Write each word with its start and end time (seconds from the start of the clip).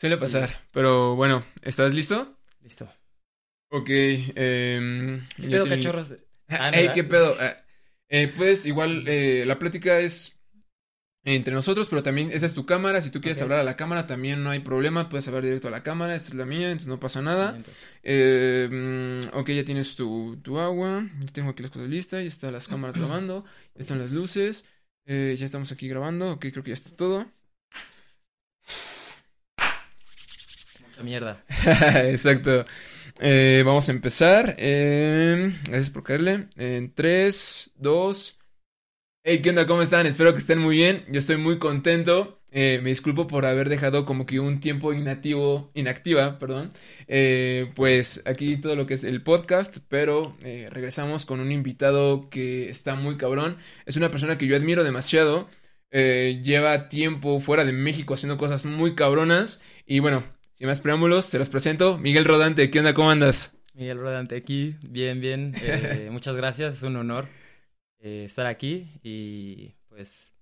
Suele 0.00 0.16
pasar, 0.16 0.66
pero 0.72 1.14
bueno, 1.14 1.44
¿estás 1.60 1.92
listo? 1.92 2.38
Listo. 2.62 2.88
Ok, 3.68 3.88
eh... 3.90 5.20
¿Qué 5.36 5.48
pedo, 5.48 5.68
cachorros? 5.68 6.14
Ah, 6.48 6.70
Ey, 6.72 6.90
¿qué 6.94 7.04
pedo? 7.04 7.36
Eh, 8.08 8.32
pues 8.34 8.64
igual, 8.64 9.04
eh, 9.06 9.44
la 9.46 9.58
plática 9.58 9.98
es 10.00 10.40
entre 11.22 11.52
nosotros, 11.52 11.86
pero 11.88 12.02
también 12.02 12.30
esa 12.32 12.46
es 12.46 12.54
tu 12.54 12.64
cámara. 12.64 13.02
Si 13.02 13.10
tú 13.10 13.20
quieres 13.20 13.42
hablar 13.42 13.58
a 13.58 13.62
la 13.62 13.76
cámara, 13.76 14.06
también 14.06 14.42
no 14.42 14.48
hay 14.48 14.60
problema. 14.60 15.10
Puedes 15.10 15.28
hablar 15.28 15.44
directo 15.44 15.68
a 15.68 15.70
la 15.70 15.82
cámara. 15.82 16.16
Esta 16.16 16.28
es 16.28 16.34
la 16.34 16.46
mía, 16.46 16.68
entonces 16.68 16.88
no 16.88 16.98
pasa 16.98 17.20
nada. 17.20 17.58
Eh, 18.02 19.28
ok, 19.34 19.50
ya 19.50 19.64
tienes 19.66 19.96
tu, 19.96 20.38
tu 20.42 20.58
agua. 20.58 21.06
Ya 21.20 21.26
tengo 21.30 21.50
aquí 21.50 21.62
las 21.62 21.72
cosas 21.72 21.90
listas. 21.90 22.22
Ya 22.22 22.28
están 22.28 22.52
las 22.54 22.68
cámaras 22.68 22.96
grabando. 22.98 23.44
Ya 23.74 23.82
están 23.82 23.98
las 23.98 24.12
luces. 24.12 24.64
eh, 25.04 25.36
ya 25.38 25.44
estamos 25.44 25.70
aquí 25.72 25.88
grabando. 25.88 26.32
Ok, 26.32 26.46
creo 26.52 26.64
que 26.64 26.70
ya 26.70 26.74
está 26.74 26.96
todo. 26.96 27.30
Mierda. 31.00 31.44
Exacto. 32.04 32.64
Eh, 33.20 33.62
vamos 33.66 33.88
a 33.88 33.92
empezar. 33.92 34.56
Eh, 34.58 35.54
gracias 35.64 35.90
por 35.90 36.02
caerle. 36.02 36.48
En 36.56 36.94
3, 36.94 37.72
2. 37.76 38.38
Hey, 39.22 39.42
¿qué 39.42 39.50
onda? 39.50 39.66
¿Cómo 39.66 39.82
están? 39.82 40.06
Espero 40.06 40.32
que 40.32 40.40
estén 40.40 40.58
muy 40.58 40.76
bien. 40.76 41.04
Yo 41.10 41.18
estoy 41.18 41.36
muy 41.36 41.58
contento. 41.58 42.42
Eh, 42.50 42.80
me 42.82 42.90
disculpo 42.90 43.26
por 43.26 43.46
haber 43.46 43.68
dejado 43.68 44.06
como 44.06 44.26
que 44.26 44.40
un 44.40 44.60
tiempo 44.60 44.92
inactivo, 44.92 45.70
inactiva, 45.74 46.38
perdón. 46.38 46.70
Eh, 47.08 47.70
pues 47.76 48.22
aquí 48.24 48.56
todo 48.56 48.74
lo 48.76 48.86
que 48.86 48.94
es 48.94 49.04
el 49.04 49.22
podcast, 49.22 49.78
pero 49.88 50.36
regresamos 50.40 51.26
con 51.26 51.40
un 51.40 51.52
invitado 51.52 52.30
que 52.30 52.70
está 52.70 52.94
muy 52.96 53.16
cabrón. 53.18 53.58
Es 53.86 53.96
una 53.96 54.10
persona 54.10 54.38
que 54.38 54.46
yo 54.46 54.56
admiro 54.56 54.82
demasiado. 54.84 55.48
Lleva 55.92 56.88
tiempo 56.88 57.40
fuera 57.40 57.64
de 57.64 57.72
México 57.72 58.14
haciendo 58.14 58.38
cosas 58.38 58.64
muy 58.64 58.94
cabronas. 58.94 59.60
Y 59.86 60.00
bueno, 60.00 60.24
sin 60.60 60.66
más 60.68 60.82
preámbulos, 60.82 61.24
se 61.24 61.38
los 61.38 61.48
presento. 61.48 61.96
Miguel 61.96 62.26
Rodante, 62.26 62.70
¿qué 62.70 62.80
onda? 62.80 62.92
¿Cómo 62.92 63.10
andas? 63.10 63.56
Miguel 63.72 63.96
Rodante 63.96 64.36
aquí, 64.36 64.76
bien, 64.90 65.18
bien. 65.18 65.54
Eh, 65.62 66.10
muchas 66.12 66.36
gracias, 66.36 66.76
es 66.76 66.82
un 66.82 66.96
honor 66.96 67.28
eh, 67.98 68.24
estar 68.26 68.44
aquí 68.44 68.90
y 69.02 69.72
pues 69.88 70.34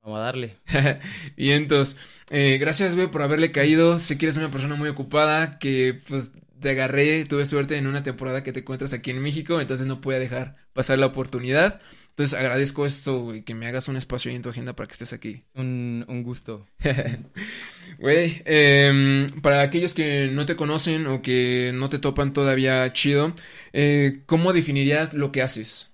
vamos 0.00 0.20
a 0.20 0.22
darle. 0.22 0.56
Vientos. 1.36 1.98
Eh, 2.30 2.56
gracias, 2.56 2.94
güey, 2.94 3.10
por 3.10 3.20
haberle 3.20 3.52
caído. 3.52 3.98
Sé 3.98 4.16
que 4.16 4.24
eres 4.24 4.38
una 4.38 4.50
persona 4.50 4.76
muy 4.76 4.88
ocupada, 4.88 5.58
que 5.58 6.00
pues 6.08 6.32
te 6.58 6.70
agarré, 6.70 7.26
tuve 7.26 7.44
suerte 7.44 7.76
en 7.76 7.86
una 7.86 8.02
temporada 8.02 8.42
que 8.42 8.52
te 8.52 8.60
encuentras 8.60 8.94
aquí 8.94 9.10
en 9.10 9.20
México, 9.20 9.60
entonces 9.60 9.86
no 9.86 10.00
pude 10.00 10.20
dejar 10.20 10.56
pasar 10.72 10.98
la 10.98 11.04
oportunidad. 11.04 11.82
Entonces 12.14 12.38
agradezco 12.38 12.86
esto, 12.86 13.22
güey, 13.22 13.42
que 13.42 13.54
me 13.54 13.66
hagas 13.66 13.88
un 13.88 13.96
espacio 13.96 14.30
ahí 14.30 14.36
en 14.36 14.42
tu 14.42 14.48
agenda 14.48 14.76
para 14.76 14.86
que 14.86 14.92
estés 14.92 15.12
aquí. 15.12 15.42
Un, 15.54 16.04
un 16.08 16.22
gusto. 16.22 16.64
Güey, 17.98 18.42
em, 18.44 19.40
para 19.40 19.62
aquellos 19.62 19.94
que 19.94 20.28
no 20.32 20.46
te 20.46 20.56
conocen 20.56 21.06
o 21.06 21.22
que 21.22 21.72
no 21.74 21.88
te 21.88 21.98
topan 21.98 22.32
todavía 22.32 22.92
chido, 22.92 23.34
eh, 23.72 24.22
¿cómo 24.26 24.52
definirías 24.52 25.14
lo 25.14 25.30
que 25.30 25.42
haces? 25.42 25.92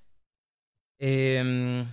Em, 0.98 1.86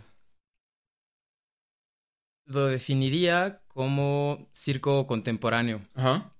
lo 2.45 2.67
definiría 2.67 3.61
como 3.67 4.48
circo 4.53 5.08
contemporáneo 5.08 5.81
Ajá. 5.94 6.33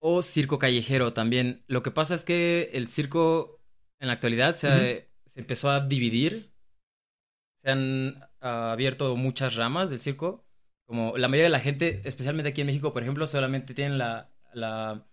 o 0.00 0.22
circo 0.22 0.58
callejero 0.58 1.12
también. 1.12 1.62
Lo 1.68 1.82
que 1.82 1.90
pasa 1.90 2.14
es 2.14 2.24
que 2.24 2.70
el 2.72 2.88
circo 2.88 3.60
en 4.00 4.08
la 4.08 4.14
actualidad 4.14 4.54
se, 4.56 5.11
se 5.34 5.40
empezó 5.40 5.70
a 5.70 5.80
dividir. 5.80 6.52
Se 7.62 7.70
han 7.70 8.16
ah, 8.40 8.72
abierto 8.72 9.14
muchas 9.16 9.54
ramas 9.56 9.90
del 9.90 10.00
circo. 10.00 10.44
Como 10.86 11.16
la 11.16 11.28
mayoría 11.28 11.44
de 11.44 11.50
la 11.50 11.60
gente, 11.60 12.02
especialmente 12.04 12.50
aquí 12.50 12.60
en 12.60 12.66
México, 12.66 12.92
por 12.92 13.02
ejemplo, 13.02 13.26
solamente 13.26 13.72
tienen 13.72 13.98
la, 13.98 14.30
la 14.52 15.06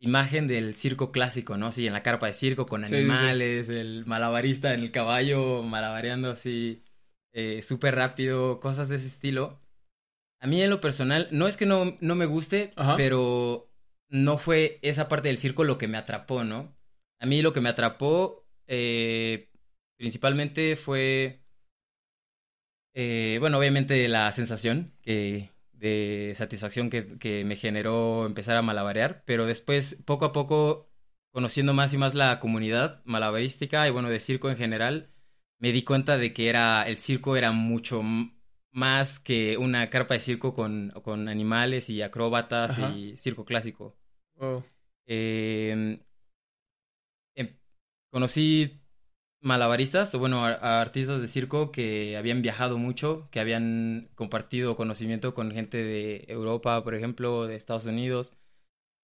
imagen 0.00 0.48
del 0.48 0.74
circo 0.74 1.12
clásico, 1.12 1.56
¿no? 1.56 1.70
Sí, 1.72 1.86
en 1.86 1.92
la 1.92 2.02
carpa 2.02 2.26
de 2.26 2.32
circo 2.32 2.66
con 2.66 2.84
Sí, 2.84 2.88
sí, 2.88 2.94
sí. 2.94 2.98
animales, 3.02 3.68
el 3.68 4.04
malabarista 4.06 4.74
en 4.74 4.80
el 4.80 4.90
caballo 4.90 5.62
malabareando 5.62 6.30
así 6.30 6.82
eh, 7.32 7.62
súper 7.62 7.94
rápido, 7.94 8.58
cosas 8.60 8.88
de 8.88 8.96
ese 8.96 9.08
estilo. 9.08 9.60
A 10.40 10.46
mí 10.46 10.62
en 10.62 10.70
lo 10.70 10.80
personal, 10.80 11.28
no 11.30 11.46
es 11.46 11.56
que 11.56 11.66
no, 11.66 11.96
no 12.00 12.14
me 12.14 12.26
guste, 12.26 12.72
Ajá. 12.76 12.96
pero 12.96 13.70
no 14.08 14.38
fue 14.38 14.78
esa 14.82 15.08
parte 15.08 15.28
del 15.28 15.38
circo 15.38 15.64
lo 15.64 15.78
que 15.78 15.88
me 15.88 15.98
atrapó, 15.98 16.44
¿no? 16.44 16.76
A 17.20 17.26
mí 17.26 17.42
lo 17.42 17.52
que 17.52 17.60
me 17.60 17.68
atrapó 17.68 18.45
eh, 18.66 19.50
principalmente 19.96 20.76
fue, 20.76 21.42
eh, 22.94 23.36
bueno, 23.40 23.58
obviamente 23.58 24.08
la 24.08 24.30
sensación 24.32 24.94
que, 25.02 25.52
de 25.72 26.32
satisfacción 26.36 26.90
que, 26.90 27.18
que 27.18 27.44
me 27.44 27.56
generó 27.56 28.26
empezar 28.26 28.56
a 28.56 28.62
malabarear, 28.62 29.22
pero 29.26 29.46
después, 29.46 30.02
poco 30.06 30.24
a 30.26 30.32
poco, 30.32 30.88
conociendo 31.30 31.74
más 31.74 31.92
y 31.92 31.98
más 31.98 32.14
la 32.14 32.40
comunidad 32.40 33.02
malabarística 33.04 33.86
y 33.86 33.90
bueno, 33.90 34.08
de 34.08 34.20
circo 34.20 34.48
en 34.50 34.56
general, 34.56 35.10
me 35.58 35.72
di 35.72 35.82
cuenta 35.82 36.16
de 36.18 36.32
que 36.32 36.48
era, 36.48 36.82
el 36.84 36.98
circo 36.98 37.36
era 37.36 37.52
mucho 37.52 38.02
más 38.72 39.18
que 39.20 39.56
una 39.58 39.88
carpa 39.90 40.14
de 40.14 40.20
circo 40.20 40.54
con, 40.54 40.90
con 41.02 41.28
animales 41.28 41.88
y 41.90 42.02
acróbatas 42.02 42.78
Ajá. 42.78 42.94
y 42.94 43.16
circo 43.16 43.44
clásico. 43.44 43.96
Oh, 44.38 44.62
Eh, 45.06 46.00
conocí 48.16 48.80
malabaristas, 49.42 50.14
o 50.14 50.18
bueno, 50.18 50.46
a- 50.46 50.54
a 50.54 50.80
artistas 50.80 51.20
de 51.20 51.28
circo 51.28 51.70
que 51.70 52.16
habían 52.16 52.40
viajado 52.40 52.78
mucho, 52.78 53.28
que 53.30 53.40
habían 53.40 54.08
compartido 54.14 54.74
conocimiento 54.74 55.34
con 55.34 55.50
gente 55.52 55.84
de 55.84 56.24
Europa, 56.28 56.82
por 56.82 56.94
ejemplo, 56.94 57.46
de 57.46 57.56
Estados 57.56 57.84
Unidos, 57.84 58.32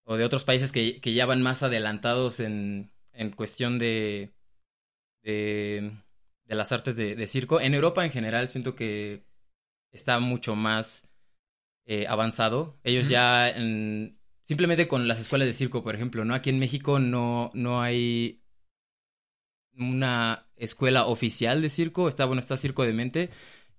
o 0.04 0.16
de 0.16 0.24
otros 0.24 0.44
países 0.44 0.72
que, 0.72 1.00
que 1.02 1.14
ya 1.14 1.26
van 1.26 1.42
más 1.42 1.62
adelantados 1.62 2.40
en, 2.40 2.92
en 3.12 3.30
cuestión 3.32 3.78
de, 3.78 4.32
de, 5.22 5.92
de 6.44 6.54
las 6.54 6.72
artes 6.72 6.96
de, 6.96 7.14
de 7.16 7.26
circo. 7.26 7.60
En 7.60 7.74
Europa 7.74 8.04
en 8.04 8.12
general 8.12 8.48
siento 8.48 8.74
que 8.74 9.24
está 9.92 10.20
mucho 10.20 10.56
más 10.56 11.08
eh, 11.86 12.06
avanzado. 12.08 12.78
Ellos 12.84 13.08
ya 13.08 13.48
en- 13.50 14.18
simplemente 14.44 14.88
con 14.88 15.08
las 15.08 15.20
escuelas 15.20 15.46
de 15.48 15.52
circo, 15.54 15.82
por 15.82 15.94
ejemplo, 15.94 16.24
¿no? 16.24 16.34
Aquí 16.34 16.50
en 16.50 16.58
México 16.60 16.98
no, 16.98 17.50
no 17.54 17.82
hay 17.82 18.41
una 19.76 20.46
escuela 20.56 21.06
oficial 21.06 21.62
de 21.62 21.70
circo. 21.70 22.08
Está, 22.08 22.24
bueno, 22.24 22.40
está 22.40 22.56
Circo 22.56 22.84
de 22.84 22.92
Mente, 22.92 23.30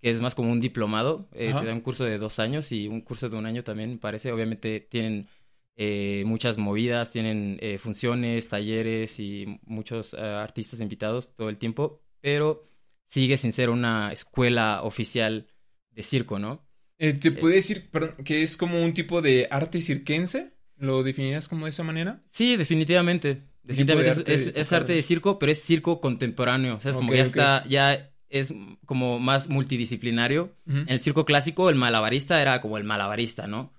que 0.01 0.09
es 0.09 0.21
más 0.21 0.35
como 0.35 0.51
un 0.51 0.59
diplomado. 0.59 1.29
eh, 1.33 1.53
te 1.53 1.65
da 1.65 1.73
un 1.73 1.81
curso 1.81 2.03
de 2.03 2.17
dos 2.17 2.39
años 2.39 2.71
y 2.71 2.87
un 2.87 3.01
curso 3.01 3.29
de 3.29 3.37
un 3.37 3.45
año 3.45 3.63
también, 3.63 3.99
parece. 3.99 4.31
Obviamente 4.31 4.79
tienen 4.81 5.27
eh, 5.75 6.23
muchas 6.25 6.57
movidas, 6.57 7.11
tienen 7.11 7.57
eh, 7.61 7.77
funciones, 7.77 8.47
talleres 8.47 9.19
y 9.19 9.59
muchos 9.65 10.13
eh, 10.13 10.17
artistas 10.19 10.79
invitados 10.81 11.35
todo 11.35 11.49
el 11.49 11.57
tiempo, 11.57 12.01
pero 12.21 12.67
sigue 13.05 13.37
sin 13.37 13.51
ser 13.51 13.69
una 13.69 14.11
escuela 14.11 14.83
oficial 14.83 15.47
de 15.91 16.03
circo, 16.03 16.39
¿no? 16.39 16.65
Eh, 16.97 17.13
¿te 17.13 17.31
puede 17.31 17.55
decir, 17.55 17.89
perdón, 17.91 18.15
que 18.23 18.41
es 18.41 18.55
como 18.57 18.83
un 18.83 18.93
tipo 18.93 19.21
de 19.21 19.47
arte 19.49 19.81
cirquense? 19.81 20.53
¿Lo 20.77 21.03
definirías 21.03 21.47
como 21.47 21.65
de 21.65 21.71
esa 21.71 21.83
manera? 21.83 22.23
Sí, 22.27 22.55
definitivamente. 22.55 23.43
Definitivamente 23.63 24.11
es, 24.33 24.47
arte 24.47 24.59
es- 24.61 24.73
arte 24.73 24.93
de 24.93 25.01
circo, 25.01 25.39
pero 25.39 25.51
es 25.51 25.61
circo 25.63 26.01
contemporáneo. 26.01 26.75
O 26.75 26.79
sea, 26.81 26.91
es 26.91 26.97
como 26.97 27.13
ya 27.13 27.21
está, 27.23 27.65
ya 27.67 28.11
es 28.29 28.53
como 28.85 29.19
más 29.19 29.49
multidisciplinario. 29.49 30.55
En 30.65 30.89
el 30.89 30.99
circo 30.99 31.23
clásico, 31.25 31.69
el 31.69 31.75
malabarista 31.75 32.41
era 32.41 32.61
como 32.61 32.77
el 32.77 32.83
malabarista, 32.83 33.47
¿no? 33.47 33.73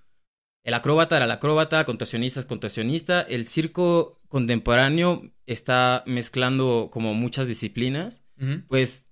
El 0.65 0.73
acróbata 0.75 1.17
era 1.17 1.27
el 1.27 1.31
acróbata, 1.31 1.85
contorsionista 1.85 2.41
es 2.41 2.47
contorsionista. 2.47 3.21
El 3.21 3.47
circo 3.47 4.21
contemporáneo 4.29 5.31
está 5.45 6.03
mezclando 6.07 6.89
como 6.91 7.13
muchas 7.15 7.47
disciplinas. 7.47 8.25
Pues 8.69 9.11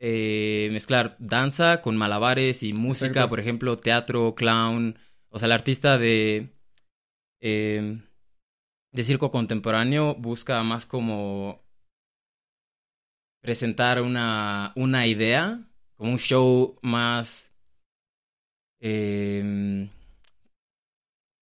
eh, 0.00 0.70
mezclar 0.72 1.16
danza 1.18 1.82
con 1.82 1.96
malabares 1.98 2.62
y 2.62 2.72
música, 2.72 3.08
Exacto. 3.08 3.28
por 3.28 3.40
ejemplo, 3.40 3.76
teatro, 3.76 4.34
clown. 4.34 4.98
O 5.28 5.38
sea, 5.38 5.46
el 5.46 5.52
artista 5.52 5.98
de, 5.98 6.54
eh, 7.40 8.00
de 8.92 9.02
circo 9.02 9.30
contemporáneo 9.30 10.14
busca 10.16 10.62
más 10.62 10.86
como 10.86 11.60
presentar 13.40 14.00
una, 14.02 14.72
una 14.76 15.06
idea, 15.06 15.60
como 15.96 16.12
un 16.12 16.18
show 16.18 16.78
más... 16.82 17.52
eh, 18.80 19.88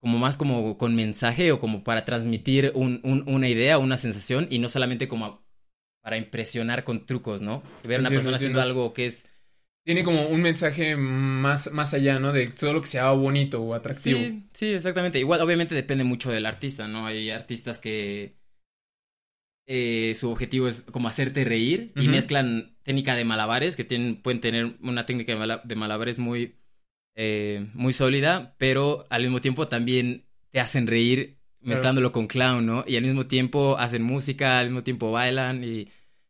como 0.00 0.18
más 0.18 0.36
como 0.36 0.78
con 0.78 0.94
mensaje 0.94 1.50
o 1.52 1.60
como 1.60 1.82
para 1.84 2.04
transmitir 2.04 2.72
un- 2.74 3.00
un- 3.04 3.24
una 3.26 3.48
idea, 3.48 3.78
una 3.78 3.96
sensación 3.96 4.46
y 4.50 4.58
no 4.60 4.68
solamente 4.68 5.08
como 5.08 5.42
para 6.02 6.16
impresionar 6.16 6.84
con 6.84 7.06
trucos, 7.06 7.42
¿no? 7.42 7.62
Ver 7.84 7.98
a 7.98 8.00
una 8.00 8.10
Entiendo, 8.10 8.14
persona 8.14 8.36
haciendo 8.36 8.60
algo 8.62 8.92
que 8.94 9.06
es... 9.06 9.26
Tiene 9.88 10.04
como 10.04 10.26
un 10.28 10.42
mensaje 10.42 10.96
más, 10.96 11.72
más 11.72 11.94
allá, 11.94 12.20
¿no? 12.20 12.30
De 12.34 12.46
todo 12.48 12.74
lo 12.74 12.82
que 12.82 12.88
sea 12.88 13.10
bonito 13.12 13.62
o 13.62 13.72
atractivo. 13.72 14.20
Sí, 14.20 14.44
sí, 14.52 14.66
exactamente. 14.74 15.18
Igual, 15.18 15.40
obviamente 15.40 15.74
depende 15.74 16.04
mucho 16.04 16.30
del 16.30 16.44
artista, 16.44 16.86
¿no? 16.86 17.06
Hay 17.06 17.30
artistas 17.30 17.78
que 17.78 18.34
eh, 19.66 20.14
su 20.14 20.30
objetivo 20.30 20.68
es 20.68 20.82
como 20.82 21.08
hacerte 21.08 21.42
reír 21.46 21.92
y 21.96 22.06
mezclan 22.08 22.76
técnica 22.82 23.16
de 23.16 23.24
malabares, 23.24 23.76
que 23.76 23.84
tienen, 23.84 24.20
pueden 24.20 24.42
tener 24.42 24.76
una 24.82 25.06
técnica 25.06 25.32
de, 25.32 25.38
mala- 25.38 25.62
de 25.64 25.74
malabares 25.74 26.18
muy 26.18 26.56
eh, 27.16 27.66
muy 27.74 27.92
sólida, 27.94 28.54
pero 28.58 29.06
al 29.10 29.22
mismo 29.22 29.40
tiempo 29.40 29.68
también 29.68 30.26
te 30.50 30.60
hacen 30.60 30.86
reír 30.86 31.38
mezclándolo 31.60 32.12
con 32.12 32.26
clown, 32.26 32.66
¿no? 32.66 32.84
Y 32.86 32.96
al 32.96 33.04
mismo 33.04 33.26
tiempo 33.26 33.78
hacen 33.78 34.02
música, 34.02 34.58
al 34.58 34.66
mismo 34.66 34.84
tiempo 34.84 35.12
bailan 35.12 35.64
y 35.64 35.88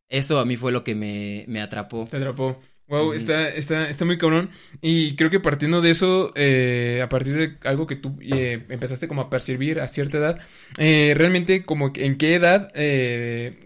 eso 0.08 0.38
a 0.40 0.44
mí 0.44 0.56
fue 0.56 0.72
lo 0.72 0.84
que 0.84 0.94
me, 0.94 1.44
me 1.49 1.61
atrapó. 1.61 2.06
Te 2.06 2.16
atrapó. 2.16 2.61
Wow, 2.88 3.12
está, 3.12 3.49
está, 3.50 3.88
está 3.88 4.05
muy 4.06 4.17
cabrón. 4.17 4.50
Y 4.81 5.14
creo 5.17 5.29
que 5.29 5.40
partiendo 5.40 5.82
de 5.82 5.90
eso, 5.90 6.32
eh, 6.37 7.00
a 7.02 7.08
partir 7.11 7.37
de 7.37 7.69
algo 7.69 7.87
que 7.87 7.96
tú 7.96 8.17
eh, 8.23 8.64
empezaste 8.70 9.08
como 9.08 9.20
a 9.20 9.29
percibir 9.29 9.81
a 9.81 9.88
cierta 9.88 10.17
edad, 10.17 10.40
eh, 10.79 11.12
realmente 11.14 11.67
como 11.67 11.93
en 11.94 12.17
qué 12.17 12.35
edad, 12.35 12.73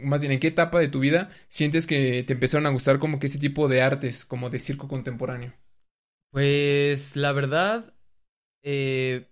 más 0.03 0.23
bien 0.23 0.33
en 0.33 0.41
qué 0.41 0.49
etapa 0.49 0.81
de 0.81 0.89
tu 0.89 0.99
vida 0.99 1.29
sientes 1.49 1.87
que 1.87 2.25
te 2.25 2.33
empezaron 2.33 2.67
a 2.67 2.71
gustar 2.71 2.99
como 2.99 3.21
que 3.21 3.29
ese 3.29 3.39
tipo 3.39 3.69
de 3.69 3.83
artes, 3.83 4.25
como 4.25 4.51
de 4.51 4.59
circo 4.59 4.89
contemporáneo. 4.89 5.53
Pues 6.31 7.15
la 7.15 7.33
verdad, 7.33 7.95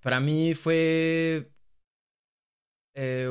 para 0.02 0.20
mí 0.20 0.54
fue, 0.54 1.50
eh, 2.94 3.28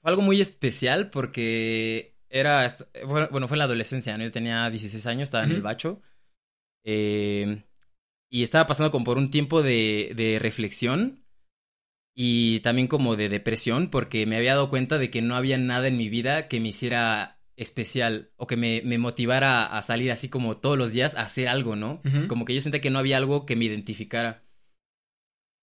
fue 0.00 0.10
algo 0.10 0.22
muy 0.22 0.40
especial 0.40 1.10
porque 1.10 2.09
era, 2.30 2.66
bueno, 3.06 3.48
fue 3.48 3.56
en 3.56 3.58
la 3.58 3.64
adolescencia, 3.64 4.16
¿no? 4.16 4.24
Yo 4.24 4.30
tenía 4.32 4.70
16 4.70 5.06
años, 5.06 5.24
estaba 5.24 5.44
en 5.44 5.52
el 5.52 5.62
bacho. 5.62 6.00
eh, 6.84 7.64
y 8.30 8.42
estaba 8.44 8.66
pasando 8.66 8.90
como 8.92 9.04
por 9.04 9.18
un 9.18 9.30
tiempo 9.30 9.62
de, 9.62 10.12
de 10.16 10.38
reflexión 10.40 11.24
y 12.14 12.60
también 12.60 12.86
como 12.88 13.16
de 13.16 13.28
depresión 13.28 13.90
porque 13.90 14.26
me 14.26 14.36
había 14.36 14.52
dado 14.54 14.70
cuenta 14.70 14.98
de 14.98 15.10
que 15.10 15.22
no 15.22 15.36
había 15.36 15.58
nada 15.58 15.88
en 15.88 15.96
mi 15.96 16.08
vida 16.08 16.48
que 16.48 16.60
me 16.60 16.68
hiciera 16.68 17.40
especial 17.56 18.30
o 18.36 18.46
que 18.46 18.56
me, 18.56 18.82
me 18.84 18.98
motivara 18.98 19.66
a 19.66 19.82
salir 19.82 20.10
así 20.12 20.28
como 20.28 20.56
todos 20.58 20.78
los 20.78 20.92
días 20.92 21.14
a 21.16 21.22
hacer 21.22 21.48
algo, 21.48 21.76
¿no? 21.76 22.00
Ujú. 22.04 22.28
Como 22.28 22.44
que 22.44 22.54
yo 22.54 22.60
sentía 22.60 22.80
que 22.80 22.90
no 22.90 22.98
había 23.00 23.16
algo 23.16 23.46
que 23.46 23.56
me 23.56 23.66
identificara. 23.66 24.44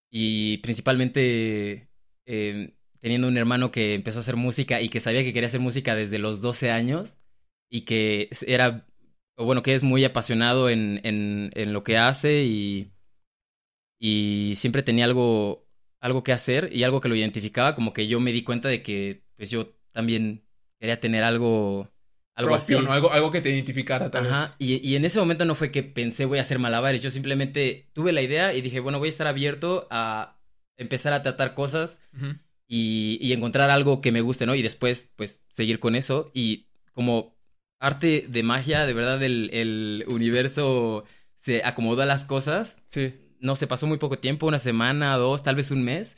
Y 0.10 0.58
principalmente 0.60 1.90
eh, 2.26 2.77
teniendo 3.02 3.28
un 3.28 3.38
hermano 3.38 3.72
que 3.72 3.94
empezó 3.96 4.20
a 4.20 4.22
hacer 4.22 4.36
música 4.36 4.82
y 4.82 4.90
que 4.90 5.00
sabía 5.00 5.24
que 5.24 5.34
quería 5.34 5.48
hacer 5.48 5.60
música 5.62 5.96
desde 5.96 6.20
los 6.20 6.42
12 6.42 6.72
años 6.72 7.20
y 7.70 7.86
que 7.86 8.30
era, 8.48 8.88
o 9.36 9.46
bueno, 9.46 9.62
que 9.64 9.74
es 9.74 9.84
muy 9.84 10.04
apasionado 10.06 10.70
en, 10.70 11.02
en, 11.06 11.52
en 11.56 11.74
lo 11.74 11.84
que 11.84 11.98
hace 11.98 12.44
y, 12.44 12.94
y 14.00 14.54
siempre 14.58 14.84
tenía 14.84 15.06
algo, 15.06 15.68
algo 16.00 16.24
que 16.24 16.34
hacer 16.34 16.70
y 16.74 16.84
algo 16.84 17.02
que 17.02 17.10
lo 17.10 17.16
identificaba, 17.16 17.76
como 17.76 17.94
que 17.94 18.08
yo 18.08 18.20
me 18.20 18.32
di 18.32 18.44
cuenta 18.44 18.68
de 18.70 18.84
que 18.84 19.24
pues 19.36 19.50
yo 19.50 19.76
también 19.92 20.46
quería 20.80 21.00
tener 21.00 21.24
algo, 21.24 21.92
algo 22.36 22.50
Propio, 22.50 22.78
así. 22.78 22.84
¿no? 22.84 22.92
Algo, 22.94 23.12
algo 23.12 23.30
que 23.32 23.42
te 23.42 23.50
identificara, 23.52 24.10
tal 24.12 24.26
Ajá, 24.26 24.56
y, 24.60 24.88
y 24.88 24.96
en 24.96 25.06
ese 25.06 25.20
momento 25.20 25.46
no 25.46 25.54
fue 25.56 25.72
que 25.72 25.84
pensé 25.84 26.26
voy 26.26 26.40
a 26.40 26.42
hacer 26.42 26.58
malabares, 26.60 27.02
yo 27.02 27.12
simplemente 27.12 27.90
tuve 27.94 28.12
la 28.14 28.22
idea 28.22 28.54
y 28.54 28.62
dije, 28.62 28.80
bueno, 28.80 28.98
voy 29.00 29.08
a 29.08 29.10
estar 29.10 29.28
abierto 29.28 29.88
a 29.92 30.40
empezar 30.78 31.14
a 31.14 31.22
tratar 31.22 31.54
cosas 31.54 32.02
vez. 32.14 32.24
Ujú. 32.24 32.40
Y, 32.68 33.18
y 33.22 33.34
encontrar 33.34 33.70
algo 33.70 34.02
que 34.02 34.12
me 34.12 34.22
guste, 34.22 34.46
¿no? 34.46 34.56
Y 34.56 34.62
después, 34.62 35.12
pues, 35.16 35.44
seguir 35.50 35.80
con 35.80 35.96
eso. 35.96 36.32
Y 36.34 36.68
como 36.94 37.36
arte 37.80 38.26
de 38.28 38.44
magia, 38.44 38.86
de 38.86 38.94
verdad, 38.94 39.22
el, 39.24 39.50
el 39.54 40.04
universo 40.08 41.06
se 41.38 41.64
acomodó 41.64 42.02
a 42.02 42.06
las 42.06 42.26
cosas. 42.26 42.78
Sí. 42.88 43.14
No 43.40 43.56
se 43.56 43.68
pasó 43.68 43.88
muy 43.88 43.98
poco 43.98 44.18
tiempo, 44.20 44.48
una 44.48 44.60
semana, 44.60 45.16
dos, 45.18 45.44
tal 45.44 45.56
vez 45.56 45.72
un 45.72 45.84
mes. 45.84 46.18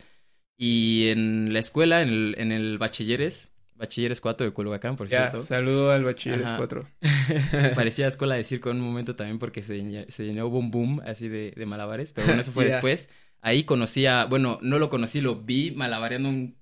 Y 0.58 1.08
en 1.10 1.54
la 1.54 1.60
escuela, 1.60 2.02
en 2.02 2.10
el, 2.10 2.36
en 2.38 2.52
el 2.52 2.78
bachilleres, 2.78 3.50
bachilleres 3.76 4.20
4 4.20 4.46
de 4.46 4.52
Culhuacán, 4.54 4.96
por 4.98 5.08
Ya, 5.08 5.30
cierto. 5.30 5.46
saludo 5.46 5.92
al 5.92 6.04
bachilleres 6.04 6.48
Ajá. 6.48 6.58
4. 6.58 6.88
Parecía 7.76 8.08
escuela 8.08 8.36
de 8.36 8.44
circo 8.44 8.70
en 8.70 8.78
un 8.78 8.84
momento 8.84 9.16
también 9.16 9.40
porque 9.40 9.62
se, 9.64 10.06
se 10.12 10.26
llenó 10.26 10.50
boom 10.50 10.72
boom 10.72 11.02
así 11.06 11.30
de, 11.30 11.54
de 11.56 11.66
malabares, 11.66 12.12
pero 12.12 12.28
bueno, 12.28 12.42
eso 12.42 12.52
fue 12.52 12.66
Ya. 12.70 12.74
después. 12.74 13.08
Ahí 13.42 13.64
conocí 13.64 14.06
a, 14.06 14.26
bueno, 14.26 14.60
no 14.62 14.80
lo 14.80 14.90
conocí, 14.90 15.22
lo 15.22 15.36
vi 15.44 15.72
malabareando 15.72 16.30
un 16.30 16.58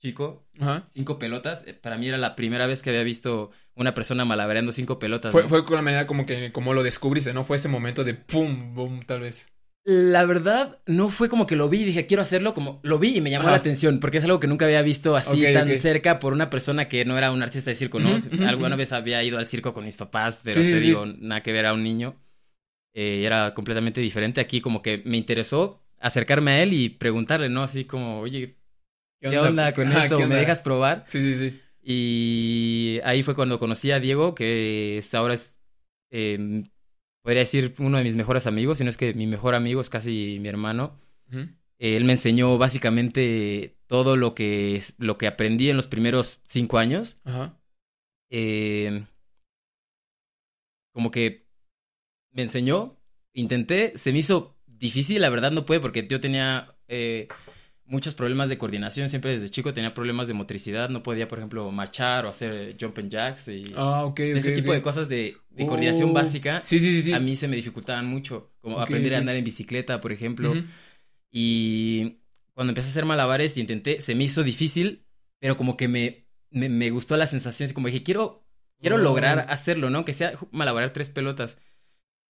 chico, 0.00 0.46
Ajá. 0.60 0.86
cinco 0.88 1.18
pelotas. 1.18 1.64
Eh, 1.66 1.74
Para 1.74 1.96
mí 1.98 2.08
era 2.08 2.18
la 2.18 2.36
primera 2.36 2.66
vez 2.66 2.82
que 2.82 2.90
había 2.90 3.02
visto 3.02 3.50
una 3.74 3.94
persona 3.94 4.24
malabareando 4.24 4.72
cinco 4.72 4.98
pelotas. 4.98 5.32
Fue, 5.32 5.42
¿no? 5.42 5.48
fue 5.48 5.64
con 5.64 5.76
la 5.76 5.82
manera 5.82 6.06
como 6.06 6.26
que, 6.26 6.52
como 6.52 6.74
lo 6.74 6.82
descubriste, 6.82 7.32
¿no? 7.32 7.44
Fue 7.44 7.56
ese 7.56 7.68
momento 7.68 8.04
de 8.04 8.14
pum, 8.14 8.74
boom, 8.74 9.02
tal 9.06 9.20
vez. 9.20 9.48
La 9.88 10.24
verdad, 10.24 10.80
no 10.86 11.10
fue 11.10 11.28
como 11.28 11.46
que 11.46 11.54
lo 11.54 11.68
vi 11.68 11.82
y 11.82 11.84
dije, 11.84 12.06
quiero 12.06 12.20
hacerlo, 12.20 12.54
como 12.54 12.80
lo 12.82 12.98
vi 12.98 13.16
y 13.16 13.20
me 13.20 13.30
llamó 13.30 13.44
Ajá. 13.44 13.52
la 13.52 13.58
atención, 13.58 14.00
porque 14.00 14.18
es 14.18 14.24
algo 14.24 14.40
que 14.40 14.48
nunca 14.48 14.64
había 14.64 14.82
visto 14.82 15.14
así 15.14 15.30
Ok, 15.42 15.54
tan 15.54 15.68
ok. 15.74 15.80
cerca 15.80 16.18
por 16.18 16.32
una 16.32 16.50
persona 16.50 16.88
que 16.88 17.04
no 17.04 17.16
era 17.16 17.30
un 17.30 17.40
artista 17.40 17.70
de 17.70 17.76
circo, 17.76 18.00
¿no? 18.00 18.08
Alguna 18.44 18.74
vez 18.74 18.92
había 18.92 19.22
ido 19.22 19.38
al 19.38 19.46
circo 19.46 19.72
con 19.72 19.84
mis 19.84 19.96
papás, 19.96 20.40
pero 20.44 20.60
sí, 20.60 20.70
te 20.72 20.80
sí. 20.80 20.86
digo, 20.86 21.06
nada 21.06 21.42
que 21.44 21.52
ver 21.52 21.66
a 21.66 21.72
un 21.72 21.84
niño. 21.84 22.16
Eh, 22.94 23.24
era 23.26 23.54
completamente 23.54 24.00
diferente. 24.00 24.40
Aquí 24.40 24.60
como 24.60 24.82
que 24.82 25.02
me 25.04 25.16
interesó 25.18 25.85
acercarme 26.00 26.52
a 26.52 26.62
él 26.62 26.72
y 26.72 26.88
preguntarle, 26.88 27.48
¿no? 27.48 27.62
Así 27.62 27.84
como, 27.84 28.20
oye, 28.20 28.56
¿qué 29.20 29.38
onda, 29.38 29.72
con 29.74 29.88
Ajá, 29.88 30.04
esto? 30.04 30.18
¿qué 30.18 30.26
¿Me 30.26 30.36
dejas 30.36 30.62
probar? 30.62 31.04
Sí, 31.08 31.18
sí, 31.20 31.34
sí. 31.36 31.60
Y 31.82 33.00
ahí 33.04 33.22
fue 33.22 33.34
cuando 33.34 33.58
conocí 33.58 33.92
a 33.92 34.00
Diego, 34.00 34.34
que 34.34 34.98
es 34.98 35.14
ahora 35.14 35.34
es, 35.34 35.56
eh, 36.10 36.64
podría 37.22 37.40
decir, 37.40 37.74
uno 37.78 37.98
de 37.98 38.04
mis 38.04 38.16
mejores 38.16 38.46
amigos, 38.46 38.78
si 38.78 38.84
no 38.84 38.90
es 38.90 38.96
que 38.96 39.14
mi 39.14 39.26
mejor 39.26 39.54
amigo 39.54 39.80
es 39.80 39.90
casi 39.90 40.38
mi 40.40 40.48
hermano. 40.48 40.98
Él 41.78 42.04
me 42.04 42.12
enseñó 42.12 42.56
básicamente 42.56 43.76
todo 43.86 44.16
lo 44.16 44.34
que, 44.34 44.82
lo 44.98 45.18
que 45.18 45.26
aprendí 45.26 45.68
en 45.68 45.76
los 45.76 45.86
primeros 45.86 46.40
cinco 46.44 46.78
años. 46.78 47.20
Ajá. 47.24 47.60
Eh, 48.30 49.04
como 50.92 51.10
que 51.10 51.46
me 52.32 52.42
enseñó, 52.42 52.96
intenté, 53.32 53.96
se 53.96 54.12
me 54.12 54.18
hizo 54.18 54.55
difícil, 54.78 55.20
la 55.20 55.28
verdad 55.30 55.50
no 55.52 55.64
pude 55.66 55.80
porque 55.80 56.06
yo 56.08 56.20
tenía 56.20 56.74
eh, 56.88 57.28
muchos 57.84 58.14
problemas 58.14 58.48
de 58.48 58.58
coordinación, 58.58 59.08
siempre 59.08 59.32
desde 59.32 59.50
chico 59.50 59.72
tenía 59.72 59.94
problemas 59.94 60.28
de 60.28 60.34
motricidad, 60.34 60.88
no 60.88 61.02
podía, 61.02 61.28
por 61.28 61.38
ejemplo, 61.38 61.70
marchar 61.70 62.26
o 62.26 62.28
hacer 62.28 62.52
eh, 62.54 62.76
jumping 62.80 63.08
jacks 63.10 63.48
y 63.48 63.64
Ah, 63.76 64.04
ok, 64.04 64.10
ok. 64.12 64.18
ese 64.36 64.52
tipo 64.52 64.72
de 64.72 64.82
cosas 64.82 65.08
de, 65.08 65.36
de 65.50 65.66
coordinación 65.66 66.10
Oh. 66.10 66.12
básica. 66.12 66.60
Sí, 66.64 66.78
sí, 66.78 66.94
sí, 66.96 67.02
sí. 67.02 67.12
A 67.12 67.20
mí 67.20 67.36
se 67.36 67.48
me 67.48 67.56
dificultaban 67.56 68.06
mucho, 68.06 68.52
como 68.60 68.80
aprender 68.80 69.14
a 69.14 69.18
andar 69.18 69.36
en 69.36 69.44
bicicleta, 69.44 70.00
por 70.00 70.12
ejemplo. 70.12 70.54
Y 71.30 72.18
cuando 72.54 72.70
empecé 72.70 72.88
a 72.88 72.90
hacer 72.90 73.04
malabares 73.04 73.56
y 73.56 73.60
intenté, 73.60 74.00
se 74.00 74.14
me 74.14 74.24
hizo 74.24 74.42
difícil, 74.42 75.04
pero 75.38 75.56
como 75.56 75.76
que 75.76 75.88
me, 75.88 76.26
me, 76.50 76.68
me 76.68 76.90
gustó 76.90 77.16
la 77.16 77.26
sensación, 77.26 77.70
como 77.72 77.88
dije, 77.88 78.02
quiero, 78.02 78.46
quiero 78.80 78.96
Oh. 78.96 79.00
lograr 79.00 79.46
hacerlo, 79.48 79.90
¿no? 79.90 80.04
Que 80.04 80.12
sea 80.12 80.38
malabarar 80.50 80.92
tres 80.92 81.10
pelotas. 81.10 81.58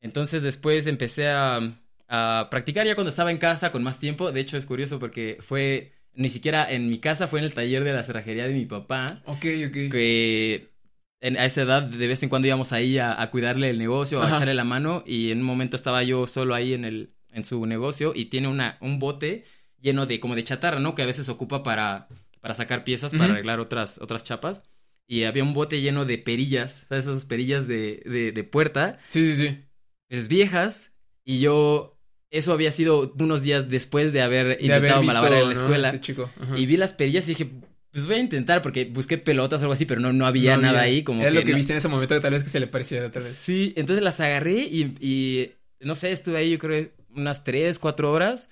Entonces 0.00 0.42
después 0.42 0.86
empecé 0.86 1.28
a, 1.28 1.80
a 2.08 2.48
practicar 2.50 2.86
ya 2.86 2.94
cuando 2.94 3.10
estaba 3.10 3.30
en 3.30 3.38
casa 3.38 3.72
con 3.72 3.82
más 3.82 3.98
tiempo. 3.98 4.32
De 4.32 4.40
hecho 4.40 4.56
es 4.56 4.66
curioso 4.66 4.98
porque 4.98 5.38
fue, 5.40 5.92
ni 6.14 6.28
siquiera 6.28 6.70
en 6.70 6.88
mi 6.88 6.98
casa, 6.98 7.28
fue 7.28 7.40
en 7.40 7.46
el 7.46 7.54
taller 7.54 7.84
de 7.84 7.92
la 7.92 8.02
cerrajería 8.02 8.46
de 8.46 8.54
mi 8.54 8.66
papá, 8.66 9.22
Ok, 9.26 9.44
ok. 9.68 9.76
que 9.90 10.70
en- 11.20 11.36
a 11.36 11.44
esa 11.44 11.62
edad 11.62 11.82
de 11.82 12.06
vez 12.08 12.22
en 12.22 12.28
cuando 12.28 12.46
íbamos 12.48 12.72
ahí 12.72 12.98
a, 12.98 13.20
a 13.20 13.30
cuidarle 13.30 13.70
el 13.70 13.78
negocio, 13.78 14.22
a 14.22 14.26
Ajá. 14.26 14.36
echarle 14.36 14.54
la 14.54 14.64
mano 14.64 15.02
y 15.06 15.30
en 15.32 15.38
un 15.40 15.44
momento 15.44 15.76
estaba 15.76 16.02
yo 16.02 16.26
solo 16.26 16.54
ahí 16.54 16.74
en 16.74 16.84
el 16.84 17.12
en 17.32 17.44
su 17.44 17.66
negocio 17.66 18.12
y 18.14 18.26
tiene 18.26 18.48
una 18.48 18.78
un 18.80 18.98
bote 18.98 19.44
lleno 19.80 20.06
de 20.06 20.20
como 20.20 20.34
de 20.34 20.44
chatarra, 20.44 20.80
¿no? 20.80 20.94
Que 20.94 21.02
a 21.02 21.06
veces 21.06 21.28
ocupa 21.28 21.62
para 21.62 22.08
para 22.40 22.54
sacar 22.54 22.84
piezas 22.84 23.12
para 23.12 23.24
Ujú. 23.24 23.32
arreglar 23.34 23.60
otras 23.60 23.98
otras 23.98 24.22
chapas 24.24 24.62
y 25.06 25.24
había 25.24 25.42
un 25.42 25.54
bote 25.54 25.80
lleno 25.80 26.04
de 26.04 26.18
perillas, 26.18 26.86
¿sabes? 26.88 27.06
Esas 27.06 27.24
perillas 27.26 27.66
de, 27.68 28.02
de, 28.06 28.32
de 28.32 28.44
puerta, 28.44 28.98
Sí, 29.08 29.34
sí, 29.36 29.48
sí. 29.48 29.58
pues 30.08 30.28
viejas 30.28 30.92
y 31.24 31.40
yo 31.40 31.95
eso 32.30 32.52
había 32.52 32.70
sido 32.72 33.12
unos 33.18 33.42
días 33.42 33.68
después 33.70 34.12
de 34.12 34.20
haber 34.22 34.58
De 34.58 34.64
intentado 34.66 35.02
malabar 35.02 35.32
en 35.32 35.38
la 35.40 35.44
¿no? 35.46 35.50
escuela 35.52 35.88
Este 35.88 36.00
chico. 36.00 36.30
Y 36.56 36.66
vi 36.66 36.76
las 36.76 36.92
perillas 36.92 37.24
y 37.26 37.28
dije, 37.28 37.50
pues 37.92 38.06
voy 38.06 38.16
a 38.16 38.18
intentar 38.18 38.62
porque 38.62 38.84
busqué 38.86 39.16
pelotas 39.18 39.60
o 39.60 39.64
algo 39.64 39.72
así, 39.72 39.86
pero 39.86 40.00
no, 40.00 40.12
no 40.12 40.26
había 40.26 40.56
No 40.56 40.62
nada 40.62 40.80
ahí, 40.82 41.02
como 41.02 41.22
Era 41.22 41.30
que 41.30 41.34
lo 41.36 41.44
que 41.44 41.52
no- 41.52 41.56
viste 41.56 41.72
en 41.72 41.78
ese 41.78 41.88
momento 41.88 42.14
que 42.14 42.20
tal 42.20 42.32
vez 42.32 42.42
que 42.44 42.50
se 42.50 42.60
le 42.60 42.66
pareciera, 42.66 43.10
tal 43.10 43.22
vez. 43.22 43.36
Sí, 43.36 43.72
entonces 43.76 44.02
las 44.02 44.20
agarré 44.20 44.58
y, 44.70 44.94
y 45.00 45.50
no 45.80 45.94
sé, 45.94 46.12
estuve 46.12 46.38
ahí 46.38 46.50
yo 46.50 46.58
creo 46.58 46.90
unas 47.10 47.44
tres, 47.44 47.78
cuatro 47.78 48.12
horas 48.12 48.50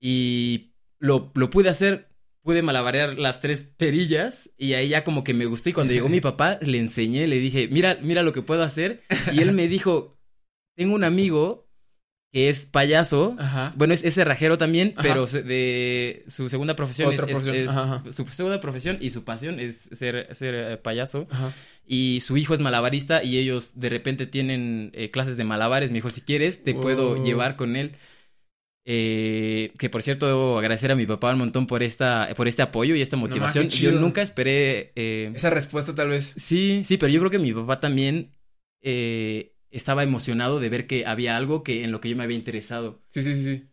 y 0.00 0.72
lo, 0.98 1.30
lo 1.34 1.50
pude 1.50 1.68
hacer, 1.68 2.08
pude 2.42 2.62
malabarear 2.62 3.18
las 3.18 3.40
tres 3.40 3.64
perillas 3.64 4.50
y 4.56 4.74
ahí 4.74 4.88
ya 4.88 5.04
como 5.04 5.24
que 5.24 5.34
me 5.34 5.46
gustó 5.46 5.70
y 5.70 5.72
cuando 5.72 5.92
llegó 5.92 6.08
mi 6.08 6.20
papá 6.22 6.58
le 6.62 6.78
enseñé, 6.78 7.26
le 7.26 7.38
dije, 7.38 7.68
mira, 7.70 7.98
mira 8.02 8.22
lo 8.22 8.32
que 8.32 8.42
puedo 8.42 8.62
hacer 8.62 9.02
y 9.32 9.40
él 9.40 9.52
me 9.52 9.68
dijo, 9.68 10.18
tengo 10.76 10.94
un 10.94 11.04
amigo 11.04 11.67
que 12.32 12.48
es 12.50 12.66
payaso, 12.66 13.34
Ajá. 13.38 13.72
bueno, 13.76 13.94
es, 13.94 14.04
es 14.04 14.14
cerrajero 14.14 14.58
también, 14.58 14.92
Ajá. 14.96 15.02
pero 15.02 15.26
de 15.26 16.24
su 16.28 16.48
segunda 16.48 16.76
profesión 16.76 17.10
es, 17.12 17.20
Otra 17.20 17.32
es- 17.32 17.38
profesión, 17.38 17.56
es- 17.64 17.70
ajá, 17.70 17.82
ajá. 18.04 18.12
su 18.12 18.26
segunda 18.28 18.60
profesión 18.60 18.98
y 19.00 19.10
su 19.10 19.24
pasión 19.24 19.58
es 19.60 19.88
ser, 19.92 20.34
ser 20.34 20.54
eh, 20.54 20.76
payaso. 20.76 21.26
Ajá. 21.30 21.54
Y 21.86 22.20
su 22.22 22.36
hijo 22.36 22.52
es 22.52 22.60
malabarista 22.60 23.24
y 23.24 23.38
ellos 23.38 23.72
de 23.80 23.88
repente 23.88 24.26
tienen 24.26 24.90
eh, 24.92 25.10
clases 25.10 25.38
de 25.38 25.44
malabares. 25.44 25.90
Me 25.90 25.96
dijo, 25.96 26.10
si 26.10 26.20
quieres, 26.20 26.62
te 26.62 26.74
puedo 26.74 27.14
Wow. 27.14 27.24
llevar 27.24 27.56
con 27.56 27.76
él. 27.76 27.92
Eh, 28.90 29.72
que 29.78 29.90
por 29.90 30.02
cierto, 30.02 30.26
debo 30.26 30.58
agradecer 30.58 30.90
a 30.90 30.96
mi 30.96 31.06
papá 31.06 31.32
un 31.32 31.38
montón 31.38 31.66
por 31.66 31.82
esta, 31.82 32.28
por 32.36 32.48
este 32.48 32.62
apoyo 32.62 32.94
y 32.94 33.02
esta 33.02 33.16
motivación. 33.16 33.68
Yo 33.68 33.92
nunca 33.92 34.22
esperé. 34.22 34.92
eh, 34.96 35.30
Esa 35.34 35.50
respuesta 35.50 35.94
tal 35.94 36.08
vez. 36.08 36.34
Sí, 36.36 36.82
sí, 36.84 36.96
pero 36.96 37.12
yo 37.12 37.20
creo 37.20 37.30
que 37.30 37.38
mi 37.38 37.52
papá 37.52 37.80
también 37.80 38.32
eh, 38.82 39.52
estaba 39.70 40.02
emocionado 40.02 40.60
de 40.60 40.68
ver 40.68 40.86
que 40.86 41.06
había 41.06 41.36
algo 41.36 41.62
que 41.62 41.84
en 41.84 41.92
lo 41.92 42.00
que 42.00 42.08
yo 42.10 42.16
me 42.16 42.24
había 42.24 42.36
interesado. 42.36 43.02
Sí, 43.08 43.22
sí, 43.22 43.34
sí, 43.34 43.44
sí. 43.44 43.68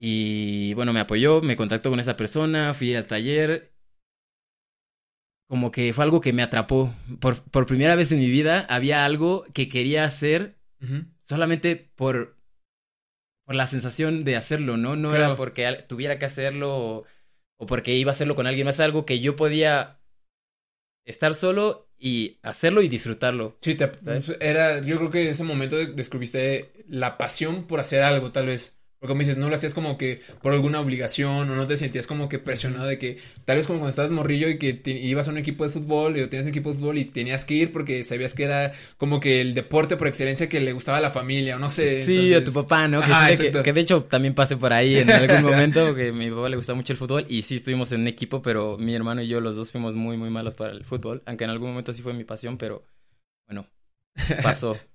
Y 0.00 0.74
bueno, 0.74 0.92
me 0.92 1.00
apoyó, 1.00 1.40
me 1.42 1.56
contactó 1.56 1.90
con 1.90 2.00
esa 2.00 2.16
persona, 2.16 2.74
fui 2.74 2.94
al 2.94 3.06
taller. 3.06 3.72
Como 5.48 5.70
que 5.70 5.92
fue 5.92 6.04
algo 6.04 6.20
que 6.20 6.32
me 6.32 6.42
atrapó. 6.42 6.92
Por, 7.20 7.42
por 7.44 7.66
primera 7.66 7.94
vez 7.94 8.10
en 8.10 8.18
mi 8.18 8.28
vida 8.28 8.60
había 8.68 9.04
algo 9.04 9.44
que 9.52 9.68
quería 9.68 10.04
hacer 10.04 10.58
solamente 11.22 11.76
por, 11.94 12.36
por 13.44 13.54
la 13.54 13.66
sensación 13.66 14.24
de 14.24 14.36
hacerlo, 14.36 14.76
¿no? 14.76 14.96
No 14.96 15.10
Claro. 15.10 15.24
era 15.26 15.36
porque 15.36 15.84
tuviera 15.88 16.18
que 16.18 16.24
hacerlo 16.24 16.76
o, 16.76 17.04
o 17.58 17.66
porque 17.66 17.94
iba 17.94 18.10
a 18.10 18.12
hacerlo 18.12 18.34
con 18.34 18.46
alguien 18.46 18.66
más, 18.66 18.80
algo 18.80 19.04
que 19.06 19.20
yo 19.20 19.36
podía 19.36 20.00
estar 21.04 21.34
solo 21.34 21.88
y 21.98 22.38
hacerlo 22.42 22.82
y 22.82 22.88
disfrutarlo. 22.88 23.56
Sí, 23.62 23.74
te- 23.74 23.90
era, 24.40 24.80
yo 24.82 24.96
creo 24.98 25.10
que 25.10 25.22
en 25.22 25.28
ese 25.28 25.44
momento 25.44 25.76
de- 25.76 25.92
descubriste 25.92 26.84
la 26.88 27.16
pasión 27.18 27.66
por 27.66 27.80
hacer 27.80 28.02
algo, 28.02 28.32
tal 28.32 28.46
vez. 28.46 28.78
Porque 29.02 29.14
como 29.14 29.18
dices, 29.18 29.36
no 29.36 29.48
lo 29.48 29.56
hacías 29.56 29.74
como 29.74 29.98
que 29.98 30.20
por 30.42 30.52
alguna 30.52 30.78
obligación 30.78 31.50
o 31.50 31.56
no 31.56 31.66
te 31.66 31.76
sentías 31.76 32.06
como 32.06 32.28
que 32.28 32.38
presionado 32.38 32.86
de 32.86 32.98
que 33.00 33.18
tal 33.44 33.56
vez 33.56 33.66
como 33.66 33.80
cuando 33.80 33.90
estabas 33.90 34.12
morrillo 34.12 34.48
y 34.48 34.58
que 34.58 34.74
te- 34.74 34.92
ibas 34.92 35.26
a 35.26 35.32
un 35.32 35.38
equipo 35.38 35.64
de 35.64 35.70
fútbol 35.70 36.12
o 36.12 36.28
tenías 36.28 36.44
un 36.44 36.50
equipo 36.50 36.70
de 36.70 36.76
fútbol 36.78 36.98
y 36.98 37.04
tenías 37.06 37.44
que 37.44 37.54
ir 37.54 37.72
porque 37.72 38.04
sabías 38.04 38.32
que 38.32 38.44
era 38.44 38.70
como 38.98 39.18
que 39.18 39.40
el 39.40 39.54
deporte 39.54 39.96
por 39.96 40.06
excelencia 40.06 40.48
que 40.48 40.60
le 40.60 40.72
gustaba 40.72 40.98
a 40.98 41.00
la 41.00 41.10
familia 41.10 41.56
o 41.56 41.58
no 41.58 41.68
sé. 41.68 42.06
Sí, 42.06 42.16
a 42.32 42.36
entonces- 42.38 42.44
tu 42.44 42.52
papá, 42.62 42.86
¿no? 42.86 43.00
Que, 43.00 43.10
Ajá, 43.10 43.36
que, 43.64 43.72
de 43.72 43.80
hecho 43.80 44.04
también 44.04 44.34
pasé 44.34 44.56
por 44.56 44.72
ahí 44.72 44.96
en 44.96 45.10
algún 45.10 45.42
momento, 45.50 45.96
que 45.96 46.10
a 46.10 46.12
mi 46.12 46.30
papá 46.30 46.48
le 46.48 46.54
gusta 46.54 46.74
mucho 46.74 46.92
el 46.92 46.96
fútbol 46.96 47.26
y 47.28 47.42
sí 47.42 47.56
estuvimos 47.56 47.90
en 47.90 48.02
un 48.02 48.06
equipo, 48.06 48.40
pero 48.40 48.78
mi 48.78 48.94
hermano 48.94 49.20
y 49.20 49.26
yo 49.26 49.40
los 49.40 49.56
dos 49.56 49.72
fuimos 49.72 49.96
muy, 49.96 50.16
muy 50.16 50.30
malos 50.30 50.54
para 50.54 50.70
el 50.70 50.84
fútbol, 50.84 51.24
aunque 51.26 51.42
en 51.42 51.50
algún 51.50 51.70
momento 51.70 51.92
sí 51.92 52.02
fue 52.02 52.14
mi 52.14 52.22
pasión, 52.22 52.56
pero 52.56 52.86
bueno, 53.48 53.66
pasó. 54.44 54.78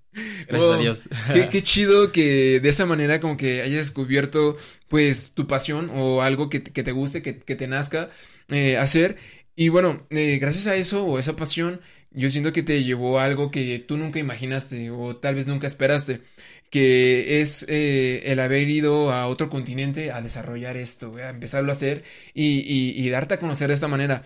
Gracias 0.48 0.70
Wow. 0.70 0.72
a 0.72 0.78
Dios. 0.78 1.08
Qué, 1.32 1.50
qué 1.50 1.62
chido 1.64 2.12
que 2.12 2.60
de 2.62 2.70
esa 2.70 2.86
manera 2.86 3.20
como 3.20 3.38
que 3.38 3.62
hayas 3.62 3.80
descubierto 3.88 4.56
pues 4.88 5.34
tu 5.34 5.46
pasión 5.48 5.92
o 5.94 6.22
algo 6.22 6.50
que, 6.50 6.60
te- 6.62 6.72
que 6.72 6.84
te 6.84 6.92
guste, 6.94 7.22
que, 7.22 7.40
que 7.40 7.56
te 7.56 7.68
nazca 7.68 8.10
eh, 8.50 8.78
hacer. 8.78 9.18
Y 9.56 9.70
bueno, 9.70 10.06
eh, 10.10 10.38
gracias 10.40 10.68
a 10.68 10.76
eso 10.76 11.06
o 11.06 11.20
esa 11.20 11.36
pasión, 11.36 11.82
yo 12.12 12.30
siento 12.30 12.54
que 12.54 12.64
te 12.64 12.84
llevó 12.84 13.20
a 13.20 13.26
algo 13.26 13.52
que 13.52 13.80
tú 13.80 13.98
nunca 13.98 14.20
imaginaste 14.20 14.90
o 14.92 15.18
tal 15.18 15.36
vez 15.36 15.48
nunca 15.48 15.68
esperaste, 15.68 16.22
que 16.70 17.42
es 17.42 17.66
eh, 17.68 18.22
el 18.32 18.40
haber 18.40 18.70
ido 18.70 19.12
a 19.12 19.28
otro 19.28 19.50
continente 19.50 20.12
a 20.12 20.22
desarrollar 20.22 20.78
esto, 20.78 21.16
a 21.18 21.30
empezarlo 21.30 21.70
a 21.70 21.74
hacer 21.74 22.04
y, 22.34 22.60
y, 22.60 22.92
y 23.06 23.10
darte 23.10 23.34
a 23.36 23.40
conocer 23.40 23.68
de 23.70 23.74
esta 23.74 23.88
manera. 23.88 24.24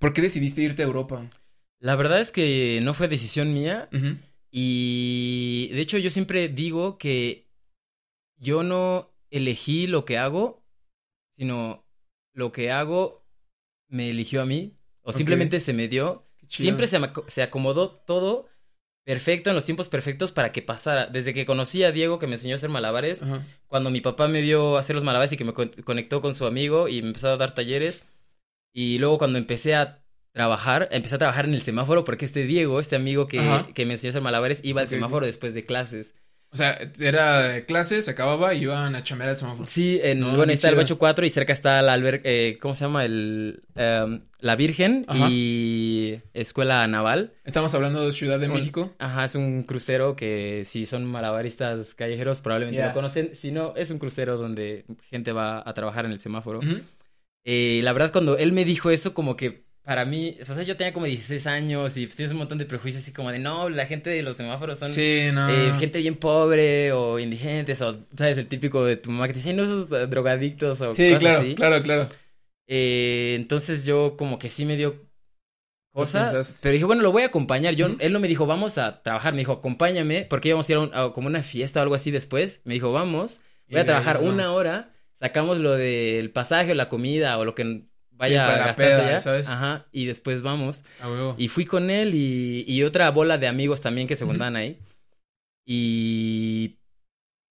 ¿por 0.00 0.12
qué 0.12 0.22
decidiste 0.22 0.62
irte 0.62 0.82
a 0.82 0.86
Europa? 0.86 1.28
La 1.80 1.96
verdad 1.96 2.20
es 2.20 2.32
que 2.32 2.80
no 2.82 2.94
fue 2.94 3.08
decisión 3.08 3.52
mía 3.52 3.90
Ujú. 3.92 4.16
Y 4.54 5.68
de 5.72 5.80
hecho 5.80 5.96
yo 5.98 6.10
siempre 6.10 6.48
digo 6.48 6.98
que 6.98 7.48
yo 8.36 8.62
no 8.62 9.10
elegí 9.30 9.86
lo 9.86 10.04
que 10.04 10.18
hago, 10.18 10.62
sino 11.36 11.84
lo 12.34 12.52
que 12.52 12.70
hago 12.70 13.24
me 13.88 14.10
eligió 14.10 14.42
a 14.42 14.46
mí 14.46 14.76
o 15.00 15.12
simplemente 15.12 15.58
se 15.60 15.72
me 15.72 15.88
dio. 15.88 16.28
Siempre 16.48 16.86
se, 16.86 16.98
se 17.28 17.42
acomodó 17.42 17.90
todo 17.90 18.46
perfecto 19.04 19.48
en 19.48 19.56
los 19.56 19.64
tiempos 19.64 19.88
perfectos 19.88 20.32
para 20.32 20.52
que 20.52 20.60
pasara. 20.60 21.06
Desde 21.06 21.32
que 21.32 21.46
conocí 21.46 21.82
a 21.82 21.92
Diego, 21.92 22.18
que 22.18 22.26
me 22.26 22.34
enseñó 22.34 22.54
a 22.54 22.56
hacer 22.56 22.68
malabares, 22.68 23.22
Ajá. 23.22 23.46
cuando 23.68 23.90
mi 23.90 24.02
papá 24.02 24.28
me 24.28 24.42
vio 24.42 24.76
hacer 24.76 24.94
los 24.94 25.02
malabares 25.04 25.32
y 25.32 25.36
que 25.38 25.44
me 25.44 25.54
con- 25.54 25.70
conectó 25.84 26.20
con 26.20 26.34
su 26.34 26.44
amigo 26.44 26.88
y 26.88 27.00
me 27.00 27.08
empezó 27.08 27.28
a 27.28 27.36
dar 27.38 27.54
talleres. 27.54 28.04
Y 28.74 28.98
luego 28.98 29.16
cuando 29.18 29.38
empecé 29.38 29.74
a 29.74 30.01
trabajar, 30.32 30.88
empecé 30.90 31.14
a 31.16 31.18
trabajar 31.18 31.44
en 31.44 31.54
el 31.54 31.62
semáforo 31.62 32.04
porque 32.04 32.24
este 32.24 32.46
Diego, 32.46 32.80
este 32.80 32.96
amigo 32.96 33.28
que, 33.28 33.38
Ajá. 33.38 33.68
que 33.74 33.84
me 33.86 33.92
enseñó 33.94 34.08
a 34.08 34.12
hacer 34.12 34.22
malabares, 34.22 34.60
iba 34.62 34.80
al 34.80 34.88
semáforo 34.88 35.26
después 35.26 35.54
de 35.54 35.64
clases. 35.64 36.14
O 36.54 36.56
sea, 36.58 36.78
era 37.00 37.48
de 37.48 37.64
clase, 37.64 38.02
se 38.02 38.10
acababa 38.10 38.52
y 38.52 38.62
iban 38.64 38.94
a 38.94 39.02
chamear 39.02 39.30
al 39.30 39.36
semáforo. 39.38 39.66
Sí, 39.66 39.98
en, 40.02 40.20
No, 40.20 40.36
bueno, 40.36 40.52
está 40.52 40.68
el 40.68 40.74
chido. 40.74 40.82
Bacho 40.82 40.98
4 40.98 41.24
y 41.24 41.30
cerca 41.30 41.54
está 41.54 41.80
la 41.80 41.96
eh, 42.24 42.58
¿cómo 42.60 42.74
se 42.74 42.84
llama? 42.84 43.06
El, 43.06 43.62
em, 43.74 44.20
la 44.38 44.54
Virgen 44.56 45.06
Ajá. 45.08 45.28
y 45.30 46.20
Escuela 46.34 46.86
Naval. 46.86 47.32
Estamos 47.44 47.74
hablando 47.74 48.04
de 48.04 48.12
Ciudad 48.12 48.38
de 48.38 48.48
Un- 48.48 48.52
México. 48.52 48.94
Ajá, 48.98 49.24
es 49.24 49.34
un 49.34 49.62
crucero 49.62 50.14
que 50.14 50.64
si 50.66 50.84
son 50.84 51.06
malabaristas 51.06 51.94
callejeros 51.94 52.42
probablemente 52.42 52.80
Ya. 52.82 52.88
lo 52.88 52.92
conocen. 52.92 53.34
Si 53.34 53.50
no, 53.50 53.72
es 53.74 53.90
un 53.90 53.98
crucero 53.98 54.36
donde 54.36 54.84
gente 55.08 55.32
va 55.32 55.62
a 55.66 55.72
trabajar 55.72 56.04
en 56.04 56.12
el 56.12 56.20
semáforo. 56.20 56.60
Eh, 57.44 57.80
la 57.82 57.94
verdad, 57.94 58.12
cuando 58.12 58.36
él 58.36 58.52
me 58.52 58.66
dijo 58.66 58.90
eso, 58.90 59.14
como 59.14 59.36
que 59.36 59.64
para 59.82 60.04
mí, 60.04 60.36
o 60.40 60.44
sea, 60.54 60.62
yo 60.62 60.76
tenía 60.76 60.92
como 60.92 61.06
16 61.06 61.46
años 61.46 61.96
y 61.96 62.06
pues, 62.06 62.16
tienes 62.16 62.32
un 62.32 62.38
montón 62.38 62.58
de 62.58 62.66
prejuicios 62.66 63.02
así 63.02 63.12
como 63.12 63.30
de, 63.32 63.38
no, 63.38 63.68
la 63.68 63.86
gente 63.86 64.10
de 64.10 64.22
los 64.22 64.36
semáforos 64.36 64.78
son 64.78 64.90
Sí, 64.90 65.30
no. 65.32 65.48
eh, 65.48 65.72
gente 65.78 65.98
bien 65.98 66.16
pobre 66.16 66.92
o 66.92 67.18
indigentes 67.18 67.80
o, 67.82 68.06
¿sabes? 68.16 68.38
El 68.38 68.48
típico 68.48 68.84
de 68.84 68.96
tu 68.96 69.10
mamá 69.10 69.26
que 69.26 69.32
te 69.34 69.38
dice, 69.40 69.50
"Ay, 69.50 69.56
no, 69.56 69.64
esos 69.64 69.90
eh, 69.92 70.06
drogadictos 70.06 70.80
o 70.80 70.92
Sí, 70.92 71.08
cosas 71.08 71.20
claro, 71.20 71.40
así. 71.40 71.54
claro, 71.54 71.82
claro. 71.82 72.08
Eh, 72.66 73.34
entonces 73.36 73.84
yo 73.84 74.16
como 74.16 74.38
que 74.38 74.48
sí 74.48 74.64
me 74.64 74.76
dio 74.76 74.94
cosa, 75.92 76.24
pensaste. 76.26 76.62
pero 76.62 76.72
dije, 76.72 76.84
bueno, 76.84 77.02
lo 77.02 77.12
voy 77.12 77.22
a 77.22 77.26
acompañar. 77.26 77.74
Yo, 77.74 77.86
él 77.98 78.12
no 78.12 78.20
me 78.20 78.28
dijo, 78.28 78.46
vamos 78.46 78.78
a 78.78 79.02
trabajar, 79.02 79.32
me 79.34 79.40
dijo, 79.40 79.52
acompáñame, 79.52 80.24
porque 80.28 80.48
íbamos 80.48 80.68
a 80.68 80.72
ir 80.72 80.78
a, 80.78 80.80
un- 80.82 80.94
a 80.94 81.12
como 81.12 81.28
una 81.28 81.42
fiesta 81.42 81.80
o 81.80 81.82
algo 81.82 81.94
así 81.94 82.10
después. 82.10 82.60
Me 82.64 82.74
dijo, 82.74 82.92
vamos, 82.92 83.40
voy 83.70 83.80
a 83.80 83.84
trabajar 83.84 84.18
una 84.22 84.52
hora, 84.52 84.94
sacamos 85.14 85.58
lo 85.58 85.72
del 85.72 86.30
pasaje 86.32 86.72
o 86.72 86.74
la 86.74 86.88
comida 86.88 87.38
o 87.38 87.44
lo 87.44 87.54
que 87.54 87.84
vaya 88.16 88.46
a 88.46 88.70
allá. 88.70 89.20
¿sabes? 89.20 89.48
Ajá, 89.48 89.86
y 89.92 90.06
después 90.06 90.42
vamos. 90.42 90.84
A 91.00 91.10
huevo. 91.10 91.34
Y 91.38 91.48
fui 91.48 91.66
con 91.66 91.90
él 91.90 92.14
y, 92.14 92.64
y 92.66 92.82
otra 92.82 93.10
bola 93.10 93.38
de 93.38 93.48
amigos 93.48 93.80
también 93.80 94.06
que 94.08 94.16
se 94.16 94.24
juntaban 94.24 94.56
ahí. 94.56 94.78
Y 95.64 96.78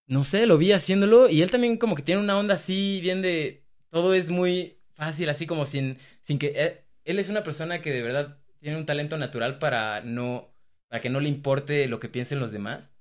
no 0.08 0.24
sé, 0.26 0.46
lo 0.46 0.58
vi 0.58 0.74
haciéndolo 0.74 1.30
y 1.30 1.42
él 1.42 1.52
también 1.52 1.78
como 1.78 1.96
que 1.96 2.04
tiene 2.04 2.22
una 2.22 2.38
onda 2.38 2.56
así, 2.56 3.00
bien 3.02 3.22
de... 3.22 3.64
Todo 3.90 4.14
es 4.14 4.30
muy 4.30 4.78
fácil, 4.94 5.30
así 5.30 5.48
como 5.48 5.66
sin, 5.66 5.98
sin 6.22 6.38
que... 6.38 6.48
Él, 6.48 6.80
él 7.06 7.20
es 7.20 7.30
una 7.30 7.44
persona 7.44 7.82
que 7.82 7.92
de 7.92 8.02
verdad 8.02 8.38
tiene 8.60 8.78
un 8.78 8.86
talento 8.86 9.18
natural 9.18 9.58
para 9.60 10.02
no... 10.02 10.54
para 10.90 11.02
que 11.02 11.10
no 11.10 11.20
le 11.20 11.30
importe 11.30 11.88
lo 11.88 12.00
que 12.00 12.10
piensen 12.10 12.40
los 12.40 12.52
demás. 12.52 12.92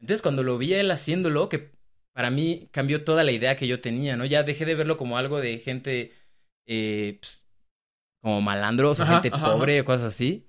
Entonces 0.00 0.22
cuando 0.22 0.42
lo 0.42 0.58
vi 0.58 0.74
a 0.74 0.80
él 0.80 0.90
haciéndolo, 0.90 1.48
que 1.48 1.72
para 2.12 2.30
mí 2.30 2.68
cambió 2.70 3.04
toda 3.04 3.24
la 3.24 3.32
idea 3.32 3.56
que 3.56 3.66
yo 3.66 3.80
tenía, 3.80 4.16
¿no? 4.16 4.24
Ya 4.24 4.42
dejé 4.44 4.64
de 4.64 4.76
verlo 4.76 4.96
como 4.96 5.18
algo 5.18 5.40
de 5.40 5.58
gente... 5.58 6.12
eh, 6.72 7.18
pues, 7.20 7.42
como 8.22 8.40
malandros 8.40 9.00
o 9.00 9.02
Ajá, 9.02 9.14
gente 9.14 9.30
ajá, 9.32 9.52
pobre 9.52 9.80
o 9.80 9.84
cosas 9.84 10.14
así 10.14 10.46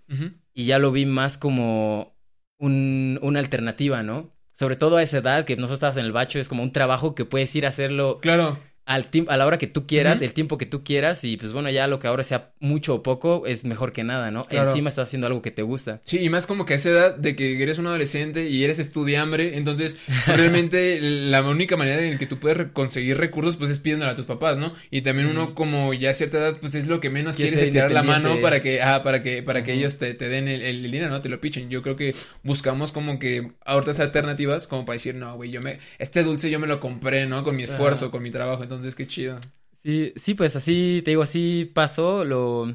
y 0.54 0.66
ya 0.66 0.78
lo 0.78 0.92
vi 0.92 1.08
más 1.08 1.38
como 1.40 2.16
un, 2.60 3.18
una 3.24 3.40
alternativa, 3.40 4.04
¿no? 4.04 4.36
Sobre 4.54 4.75
todo 4.75 4.98
a 4.98 5.04
esa 5.04 5.18
edad 5.18 5.46
que 5.46 5.56
nosotros 5.56 5.78
estabas 5.78 5.98
en 5.98 6.06
el 6.06 6.12
bacho, 6.12 6.38
es 6.38 6.48
como 6.48 6.62
un 6.62 6.72
trabajo 6.72 7.16
que 7.16 7.25
puedes 7.25 7.56
ir 7.56 7.66
a 7.66 7.70
hacerlo 7.70 8.20
Claro. 8.22 8.60
Al 8.85 9.09
a 9.27 9.38
la 9.38 9.45
hora 9.45 9.57
que 9.57 9.67
tú 9.67 9.85
quieras, 9.88 10.21
el 10.21 10.33
tiempo 10.33 10.57
que 10.57 10.65
tú 10.65 10.83
quieras, 10.83 11.23
y 11.23 11.38
pues 11.38 11.53
bueno, 11.53 11.69
ya 11.69 11.88
lo 11.88 12.00
que 12.00 12.07
ahora 12.07 12.23
sea 12.23 12.51
mucho 12.59 12.95
o 12.95 13.03
poco 13.03 13.45
es 13.45 13.63
mejor 13.63 13.91
que 13.91 14.03
nada, 14.03 14.31
¿no? 14.31 14.45
Claro. 14.45 14.69
Encima 14.69 14.89
estás 14.89 15.09
haciendo 15.09 15.27
algo 15.27 15.41
que 15.41 15.51
te 15.51 15.61
gusta. 15.61 16.01
Sí, 16.03 16.19
y 16.19 16.29
más 16.29 16.45
como 16.45 16.65
que 16.65 16.73
a 16.73 16.75
esa 16.77 16.89
edad 16.89 17.15
de 17.15 17.35
que 17.35 17.61
eres 17.61 17.77
un 17.77 17.88
adolescente 17.88 18.50
y 18.50 18.63
eres 18.63 18.79
estudiambre, 18.79 19.57
entonces 19.57 19.97
realmente 20.25 21.00
la 21.01 21.41
única 21.41 21.77
manera 21.77 22.03
en 22.03 22.17
que 22.17 22.25
tú 22.25 22.39
puedes 22.39 22.71
conseguir 22.71 23.17
recursos 23.17 23.55
pues 23.55 23.69
es 23.69 23.79
pidiéndole 23.79 24.11
a 24.11 24.15
tus 24.15 24.25
papás, 24.25 24.57
¿no? 24.57 24.73
Y 24.89 25.01
también 25.01 25.27
uno 25.27 25.55
como 25.55 25.93
ya 25.93 26.09
a 26.09 26.13
cierta 26.13 26.38
edad 26.38 26.57
pues 26.59 26.75
es 26.75 26.88
lo 26.88 27.00
que 27.00 27.09
menos 27.09 27.35
Quieres 27.35 27.55
ser 27.55 27.63
estirar 27.65 27.91
la 27.91 28.03
mano 28.03 28.41
para 28.41 28.61
que, 28.61 28.81
ah, 28.81 29.03
para 29.03 29.23
que, 29.23 29.43
para 29.43 29.63
que 29.63 29.73
ellos 29.73 29.97
te, 29.97 30.13
te 30.13 30.27
den 30.27 30.47
el, 30.47 30.61
el 30.61 30.83
dinero, 30.83 31.09
¿no? 31.09 31.21
Te 31.21 31.29
lo 31.29 31.39
pichen. 31.39 31.69
Yo 31.69 31.81
creo 31.81 31.95
que 31.95 32.15
buscamos 32.43 32.91
como 32.91 33.19
que 33.19 33.51
otras 33.65 34.00
alternativas 34.00 34.67
como 34.67 34.85
para 34.85 34.95
decir, 34.95 35.15
no, 35.15 35.35
güey, 35.35 35.51
yo 35.51 35.61
me, 35.61 35.79
este 36.00 36.23
dulce 36.23 36.50
yo 36.50 36.59
me 36.59 36.67
lo 36.67 36.79
compré, 36.79 37.25
¿no? 37.27 37.43
Con 37.43 37.55
mi 37.55 37.63
esfuerzo, 37.63 38.11
con 38.11 38.23
mi 38.23 38.31
trabajo, 38.31 38.63
entonces 38.75 38.96
qué 38.96 39.08
chido. 39.08 39.40
Sí, 39.84 40.13
sí, 40.16 40.36
pues 40.36 40.56
así, 40.56 41.01
te 41.04 41.12
digo, 41.12 41.24
así 41.24 41.70
pasó, 41.74 42.24
lo 42.24 42.74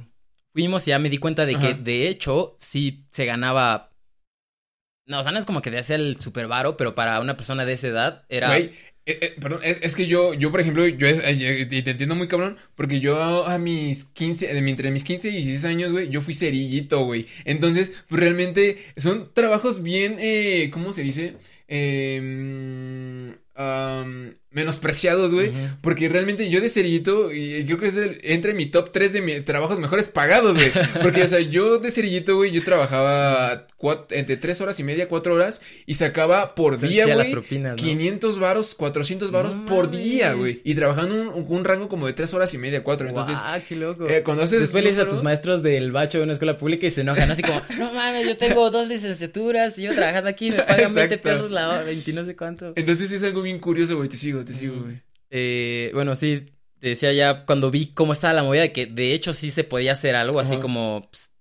fuimos 0.52 0.86
y 0.88 0.90
ya 0.90 0.98
me 0.98 1.08
di 1.08 1.18
cuenta 1.18 1.46
de 1.46 1.56
que 1.56 1.74
de 1.74 2.08
hecho 2.08 2.56
sí 2.60 3.06
se 3.10 3.24
ganaba... 3.26 3.90
No, 5.06 5.20
o 5.20 5.22
sea, 5.22 5.30
no 5.30 5.38
es 5.38 5.46
como 5.46 5.62
que 5.62 5.70
te 5.70 5.78
hacía 5.78 5.94
el 5.96 6.18
super 6.18 6.48
varo, 6.48 6.76
pero 6.76 6.96
para 6.96 7.20
una 7.20 7.36
persona 7.36 7.64
de 7.64 7.74
esa 7.74 7.86
edad 7.86 8.24
era... 8.28 8.48
Güey, 8.48 8.72
eh, 9.08 9.18
eh, 9.22 9.36
perdón, 9.40 9.60
es, 9.62 9.78
es 9.82 9.94
que 9.94 10.08
yo, 10.08 10.34
yo, 10.34 10.50
por 10.50 10.60
ejemplo, 10.60 10.84
yo, 10.84 11.06
eh, 11.06 11.20
eh, 11.24 11.66
te 11.82 11.90
entiendo 11.92 12.16
muy 12.16 12.26
cabrón, 12.26 12.56
porque 12.74 12.98
yo 12.98 13.46
a 13.46 13.56
mis 13.56 14.02
15, 14.02 14.52
de 14.52 14.60
mi- 14.60 14.72
entre 14.72 14.90
mis 14.90 15.04
15 15.04 15.28
y 15.28 15.32
16 15.44 15.64
años, 15.64 15.92
güey, 15.92 16.08
yo 16.08 16.20
fui 16.20 16.34
cerillito, 16.34 17.04
güey. 17.04 17.28
Entonces, 17.44 17.92
pues 18.08 18.20
realmente 18.20 18.78
son 18.96 19.32
trabajos 19.32 19.80
bien, 19.80 20.16
eh, 20.18 20.70
¿cómo 20.72 20.92
se 20.92 21.02
dice? 21.02 21.36
Eh, 21.68 22.18
am, 23.54 24.34
menospreciados, 24.56 25.34
güey. 25.34 25.52
Porque 25.82 26.08
realmente 26.08 26.48
yo 26.48 26.62
de 26.62 26.70
cerillito, 26.70 27.30
y 27.32 27.64
yo 27.64 27.78
creo 27.78 27.92
que 27.92 28.04
es 28.04 28.18
entre 28.24 28.54
mi 28.54 28.66
top 28.66 28.90
3 28.90 29.12
de 29.12 29.20
mis 29.20 29.44
trabajos 29.44 29.78
mejores 29.78 30.08
pagados, 30.08 30.56
güey. 30.56 30.72
Porque, 31.02 31.22
o 31.22 31.28
sea, 31.28 31.40
yo 31.40 31.78
de 31.78 31.90
cerillito, 31.90 32.36
güey, 32.36 32.50
yo 32.50 32.64
trabajaba 32.64 33.66
entre 34.10 34.38
3 34.38 34.60
horas 34.62 34.80
y 34.80 34.82
media, 34.82 35.08
4 35.08 35.34
horas, 35.34 35.60
y 35.84 35.94
sacaba 35.94 36.54
por 36.54 36.80
día, 36.80 37.04
güey, 37.14 37.34
500 37.76 38.38
varos, 38.38 38.74
400 38.74 39.30
varos 39.30 39.54
por 39.66 39.90
día, 39.90 40.32
güey. 40.32 40.62
Y 40.64 40.74
trabajando 40.74 41.14
un, 41.14 41.46
un, 41.46 41.64
rango 41.64 41.90
como 41.90 42.06
de 42.06 42.14
3 42.14 42.32
horas 42.32 42.54
y 42.54 42.58
media, 42.58 42.82
4. 42.82 43.08
Entonces, 43.08 43.38
ah, 43.42 43.60
qué 43.68 43.76
loco. 43.76 44.08
Eh, 44.08 44.22
cuando 44.22 44.42
haces 44.42 44.60
Después 44.60 44.82
le 44.82 44.90
dices 44.90 45.04
a 45.04 45.08
tus 45.08 45.22
maestros 45.22 45.62
del 45.62 45.92
bacho 45.92 46.16
de 46.18 46.24
una 46.24 46.32
escuela 46.32 46.56
pública 46.56 46.86
y 46.86 46.90
se 46.90 47.02
enojan, 47.02 47.30
así 47.30 47.42
como, 47.42 47.60
no 47.78 47.92
mames, 47.92 48.26
yo 48.26 48.38
tengo 48.38 48.70
dos 48.70 48.88
licenciaturas, 48.88 49.78
y 49.78 49.82
yo 49.82 49.94
trabajando 49.94 50.30
aquí 50.30 50.50
me 50.50 50.62
pagan 50.62 50.94
20 50.94 51.18
pesos 51.18 51.50
la 51.50 51.68
hora, 51.68 51.82
20 51.82 52.12
no 52.14 52.24
sé 52.24 52.34
cuánto. 52.34 52.72
Entonces 52.74 53.12
es 53.12 53.22
algo 53.22 53.42
bien 53.42 53.58
curioso, 53.58 53.96
güey, 53.96 54.08
te 54.08 54.16
sigo, 54.16 54.45
te 54.46 54.54
sigo, 54.54 54.82
güey. 54.82 55.02
Eh, 55.30 55.90
bueno, 55.92 56.14
sí, 56.14 56.46
te 56.78 56.88
decía 56.88 57.12
ya 57.12 57.44
cuando 57.44 57.70
vi 57.70 57.92
cómo 57.92 58.12
estaba 58.12 58.32
la 58.32 58.42
movida, 58.42 58.62
de 58.62 58.72
que 58.72 58.86
de 58.86 59.12
hecho 59.12 59.34
sí 59.34 59.50
se 59.50 59.64
podía 59.64 59.92
hacer 59.92 60.16
algo, 60.16 60.40
así 60.40 60.56
como 60.56 61.08
pues, 61.10 61.32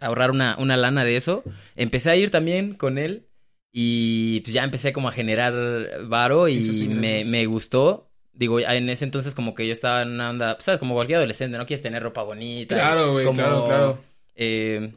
ahorrar 0.00 0.30
una, 0.30 0.56
una 0.58 0.76
lana 0.76 1.04
de 1.04 1.16
eso. 1.16 1.42
Empecé 1.76 2.10
a 2.10 2.16
ir 2.16 2.30
también 2.30 2.74
con 2.74 2.98
él 2.98 3.28
y 3.72 4.40
pues 4.40 4.54
ya 4.54 4.64
empecé 4.64 4.92
como 4.92 5.08
a 5.08 5.12
generar 5.12 6.04
varo 6.06 6.48
y 6.48 6.88
me, 6.88 7.24
me, 7.24 7.46
gustó. 7.46 8.10
Digo, 8.32 8.60
en 8.60 8.88
ese 8.88 9.04
entonces 9.04 9.34
como 9.34 9.54
que 9.54 9.66
yo 9.66 9.72
estaba 9.72 10.02
en 10.02 10.12
una 10.12 10.30
onda, 10.30 10.54
pues, 10.54 10.64
¿sabes? 10.64 10.80
Como 10.80 10.94
cualquier 10.94 11.18
adolescente, 11.18 11.58
¿no? 11.58 11.66
Quieres 11.66 11.82
tener 11.82 12.02
ropa 12.02 12.22
bonita. 12.22 12.76
Claro, 12.76 13.12
güey, 13.12 13.32
claro, 13.32 13.64
claro. 13.66 14.04
Eh, 14.34 14.92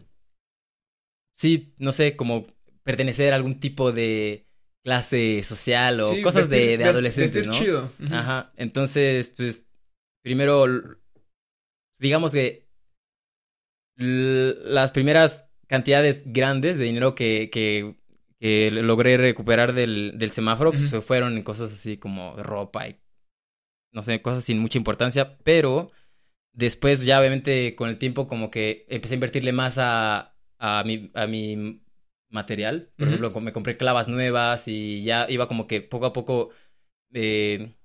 sí, 1.36 1.74
no 1.78 1.92
sé, 1.92 2.16
como 2.16 2.48
pertenecer 2.84 3.34
a 3.34 3.36
algún 3.36 3.60
tipo 3.60 3.92
de 3.92 4.47
clase 4.84 5.44
social 5.44 6.02
o 6.02 6.22
cosas 6.24 6.50
de, 6.50 6.78
de, 6.78 6.86
adolescentes, 6.86 7.46
¿no? 7.48 7.54
chido. 7.54 7.92
Ajá. 8.12 8.54
Entonces, 8.56 9.30
pues, 9.30 9.68
primero, 10.24 10.66
digamos 12.00 12.32
que 12.32 12.68
las 13.98 14.92
primeras 14.92 15.46
cantidades 15.68 16.24
grandes 16.26 16.78
de 16.78 16.86
dinero 16.86 17.16
que, 17.16 17.50
que, 17.52 17.96
que 18.40 18.72
logré 18.72 19.18
recuperar 19.18 19.74
del, 19.74 20.14
del 20.18 20.32
semáforo, 20.32 20.72
pues 20.72 20.90
se 20.90 21.02
fueron 21.02 21.36
en 21.36 21.44
cosas 21.44 21.74
así 21.74 21.98
como 21.98 22.36
ropa 22.38 22.88
y, 22.88 23.00
no 23.92 24.04
sé, 24.04 24.22
cosas 24.22 24.44
sin 24.44 24.60
mucha 24.60 24.78
importancia, 24.78 25.38
pero 25.40 25.92
después 26.54 27.06
ya 27.06 27.20
obviamente 27.20 27.76
con 27.76 27.90
el 27.90 27.98
tiempo 27.98 28.28
como 28.28 28.50
que 28.52 28.86
empecé 28.90 29.16
a 29.16 29.18
invertirle 29.18 29.52
más 29.52 29.78
a, 29.78 30.36
a 30.60 30.84
mi, 30.86 31.12
a 31.14 31.28
mi 31.28 31.82
material. 32.30 32.90
Por 32.98 33.08
ejemplo, 33.08 33.32
me 33.42 33.54
compré 33.54 33.78
clavas 33.78 34.08
nuevas 34.08 34.68
y 34.68 35.04
ya 35.04 35.26
iba 35.30 35.48
como 35.48 35.68
que 35.68 35.82
poco 35.82 36.06
a 36.06 36.14
poco, 36.14 36.50
eh, 37.14 37.76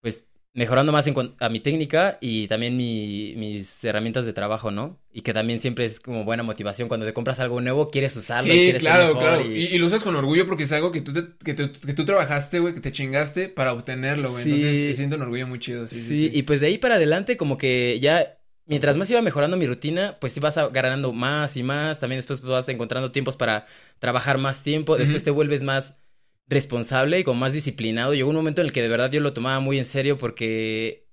pues 0.00 0.26
mejorando 0.54 0.90
más 0.90 1.06
en 1.06 1.14
a 1.38 1.48
mi 1.48 1.60
técnica 1.60 2.18
y 2.20 2.48
también 2.48 2.76
mi, 2.76 3.34
mis 3.36 3.84
herramientas 3.84 4.26
de 4.26 4.32
trabajo, 4.32 4.70
¿no? 4.70 5.00
Y 5.12 5.22
que 5.22 5.32
también 5.32 5.60
siempre 5.60 5.84
es 5.84 6.00
como 6.00 6.24
buena 6.24 6.42
motivación. 6.42 6.88
Cuando 6.88 7.06
te 7.06 7.12
compras 7.12 7.38
algo 7.40 7.60
nuevo, 7.60 7.90
quieres 7.90 8.16
usarlo. 8.16 8.52
Sí, 8.52 8.58
y 8.58 8.64
quieres 8.64 8.82
claro, 8.82 9.18
claro. 9.18 9.44
Y... 9.44 9.78
lo 9.78 9.86
usas 9.86 10.02
con 10.02 10.16
orgullo 10.16 10.46
porque 10.46 10.64
es 10.64 10.72
algo 10.72 10.90
que 10.90 11.00
tú, 11.00 11.12
que, 11.44 11.54
que 11.54 11.94
tú 11.94 12.04
trabajaste, 12.04 12.58
güey, 12.58 12.74
que 12.74 12.80
te 12.80 12.92
chingaste 12.92 13.48
para 13.48 13.72
obtenerlo, 13.72 14.32
güey. 14.32 14.44
Entonces, 14.44 14.82
te 14.88 14.94
siento 14.94 15.16
un 15.16 15.22
orgullo 15.22 15.46
muy 15.46 15.58
chido, 15.58 15.86
sí, 15.86 16.00
sí, 16.00 16.16
sí, 16.16 16.30
y 16.32 16.42
pues 16.42 16.60
de 16.60 16.68
ahí 16.68 16.78
para 16.78 16.96
adelante 16.96 17.36
como 17.36 17.56
que 17.56 17.98
ya 18.00 18.37
mientras 18.68 18.96
más 18.96 19.10
iba 19.10 19.22
mejorando 19.22 19.56
mi 19.56 19.66
rutina, 19.66 20.18
pues 20.20 20.36
ibas 20.36 20.56
ganando 20.72 21.12
más 21.12 21.56
y 21.56 21.62
más. 21.62 21.98
También 21.98 22.18
después 22.18 22.40
vas 22.42 22.68
encontrando 22.68 23.10
tiempos 23.10 23.36
para 23.36 23.66
trabajar 23.98 24.38
más 24.38 24.62
tiempo. 24.62 24.96
Después 24.96 25.24
te 25.24 25.30
vuelves 25.30 25.64
más 25.64 25.98
responsable 26.46 27.18
y 27.18 27.24
como 27.24 27.40
más 27.40 27.52
disciplinado. 27.52 28.14
Llegó 28.14 28.30
un 28.30 28.36
momento 28.36 28.60
en 28.60 28.66
el 28.66 28.72
que 28.72 28.82
de 28.82 28.88
verdad 28.88 29.10
yo 29.10 29.20
lo 29.20 29.32
tomaba 29.32 29.58
muy 29.60 29.78
en 29.78 29.86
serio 29.86 30.18
porque 30.18 31.08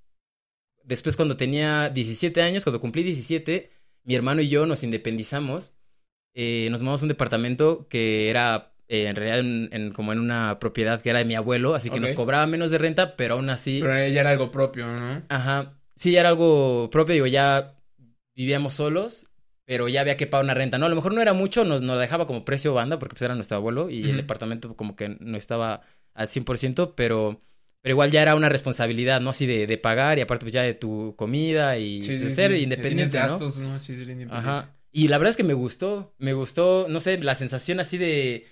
después 0.84 1.16
cuando 1.16 1.38
tenía 1.38 1.90
17 1.90 2.42
años, 2.42 2.64
cuando 2.64 2.82
cumplí 2.82 3.04
17, 3.04 3.72
mi 4.04 4.16
hermano 4.16 4.42
y 4.42 4.50
yo 4.50 4.66
nos 4.66 4.84
independizamos. 4.84 5.74
Eh, 6.34 6.68
nos 6.70 6.82
mudamos 6.82 7.02
a 7.02 7.06
un 7.06 7.10
departamento 7.10 7.88
que 7.88 8.30
era 8.30 8.74
eh, 8.90 9.08
en 9.08 9.16
realidad 9.16 9.40
en, 9.40 9.94
como 9.94 10.12
en 10.12 10.20
una 10.20 10.60
propiedad 10.60 11.02
que 11.02 11.10
era 11.10 11.20
de 11.20 11.26
mi 11.26 11.36
abuelo, 11.36 11.74
así 11.74 11.90
que 11.90 12.02
nos 12.02 12.12
cobraba 12.12 12.46
menos 12.46 12.70
de 12.72 12.78
renta, 12.78 13.16
pero 13.16 13.36
aún 13.36 13.50
así... 13.50 13.80
Pero 13.82 13.94
ya 14.10 14.20
era 14.20 14.32
algo 14.32 14.52
propio, 14.52 14.86
¿no? 14.86 15.24
Ajá 15.30 15.80
sí, 15.96 16.12
ya 16.12 16.22
era 16.22 16.30
algo 16.30 16.90
propio, 16.92 17.14
digo, 17.14 17.28
ya 17.28 17.76
vivíamos 18.36 18.74
solos, 18.76 19.28
pero 19.66 19.88
ya 19.88 20.02
había 20.02 20.18
que 20.18 20.28
pagar 20.28 20.44
una 20.44 20.54
renta, 20.54 20.78
¿no? 20.78 20.86
A 20.86 20.90
lo 20.90 20.96
mejor 20.96 21.14
no 21.14 21.22
era 21.22 21.34
mucho, 21.34 21.66
nos, 21.66 21.82
nos 21.82 22.00
dejaba 22.00 22.28
como 22.28 22.46
precio 22.46 22.74
banda, 22.74 23.00
porque 23.00 23.14
pues 23.14 23.22
era 23.24 23.36
nuestro 23.36 23.58
abuelo 23.58 23.90
y 23.90 24.10
el 24.10 24.18
departamento 24.18 24.76
como 24.76 24.96
que 24.96 25.18
no 25.20 25.38
estaba 25.38 25.82
al 26.14 26.28
100%, 26.28 26.94
pero, 26.96 27.40
pero 27.82 27.94
igual 27.94 28.12
ya 28.12 28.22
era 28.22 28.36
una 28.36 28.50
responsabilidad, 28.50 29.22
¿no? 29.22 29.32
Así 29.32 29.46
de, 29.46 29.68
de 29.68 29.78
pagar 29.78 30.18
y 30.18 30.22
aparte 30.22 30.46
pues 30.46 30.54
ya 30.54 30.62
de 30.62 30.76
tu 30.76 31.16
comida 31.18 31.78
y 31.78 32.02
de 32.02 32.30
ser 32.30 32.52
independiente, 32.52 33.18
gastos, 33.18 33.58
¿no? 33.58 33.80
Sí, 33.80 33.94
ser 33.98 34.10
independiente. 34.10 34.36
Ajá. 34.36 34.72
Y 34.92 35.10
la 35.10 35.18
verdad 35.18 35.32
es 35.32 35.38
que 35.38 35.44
me 35.44 35.54
gustó, 35.54 36.14
me 36.20 36.32
gustó, 36.34 36.88
no 36.88 37.02
sé, 37.02 37.18
la 37.18 37.36
sensación 37.36 37.82
así 37.82 37.98
de... 37.98 38.48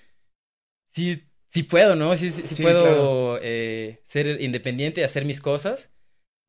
Sí, 0.91 1.23
sí 1.47 1.63
puedo, 1.63 1.95
¿no? 1.95 2.17
Sí, 2.17 2.31
sí, 2.31 2.61
puedo 2.61 3.39
eh, 3.41 4.01
ser 4.05 4.41
independiente, 4.41 5.05
hacer 5.05 5.23
mis 5.23 5.39
cosas. 5.39 5.93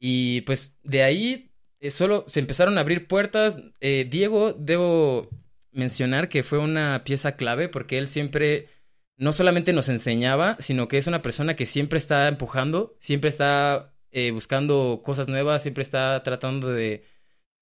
Y 0.06 0.42
pues 0.42 0.76
de 0.82 1.02
ahí 1.02 1.50
eh, 1.80 1.90
solo 1.90 2.26
se 2.28 2.38
empezaron 2.38 2.76
a 2.76 2.82
abrir 2.82 3.08
puertas. 3.08 3.56
Eh, 3.80 4.06
Diego, 4.06 4.52
debo 4.52 5.30
mencionar 5.72 6.28
que 6.28 6.42
fue 6.42 6.58
una 6.58 7.04
pieza 7.04 7.36
clave 7.36 7.70
porque 7.70 7.96
él 7.96 8.10
siempre 8.10 8.68
no 9.16 9.32
solamente 9.32 9.72
nos 9.72 9.88
enseñaba, 9.88 10.58
sino 10.60 10.88
que 10.88 10.98
es 10.98 11.06
una 11.06 11.22
persona 11.22 11.56
que 11.56 11.64
siempre 11.64 11.96
está 11.96 12.28
empujando, 12.28 12.98
siempre 13.00 13.30
está 13.30 13.94
eh, 14.10 14.30
buscando 14.30 15.00
cosas 15.02 15.26
nuevas, 15.26 15.62
siempre 15.62 15.80
está 15.80 16.22
tratando 16.22 16.68
de, 16.68 17.06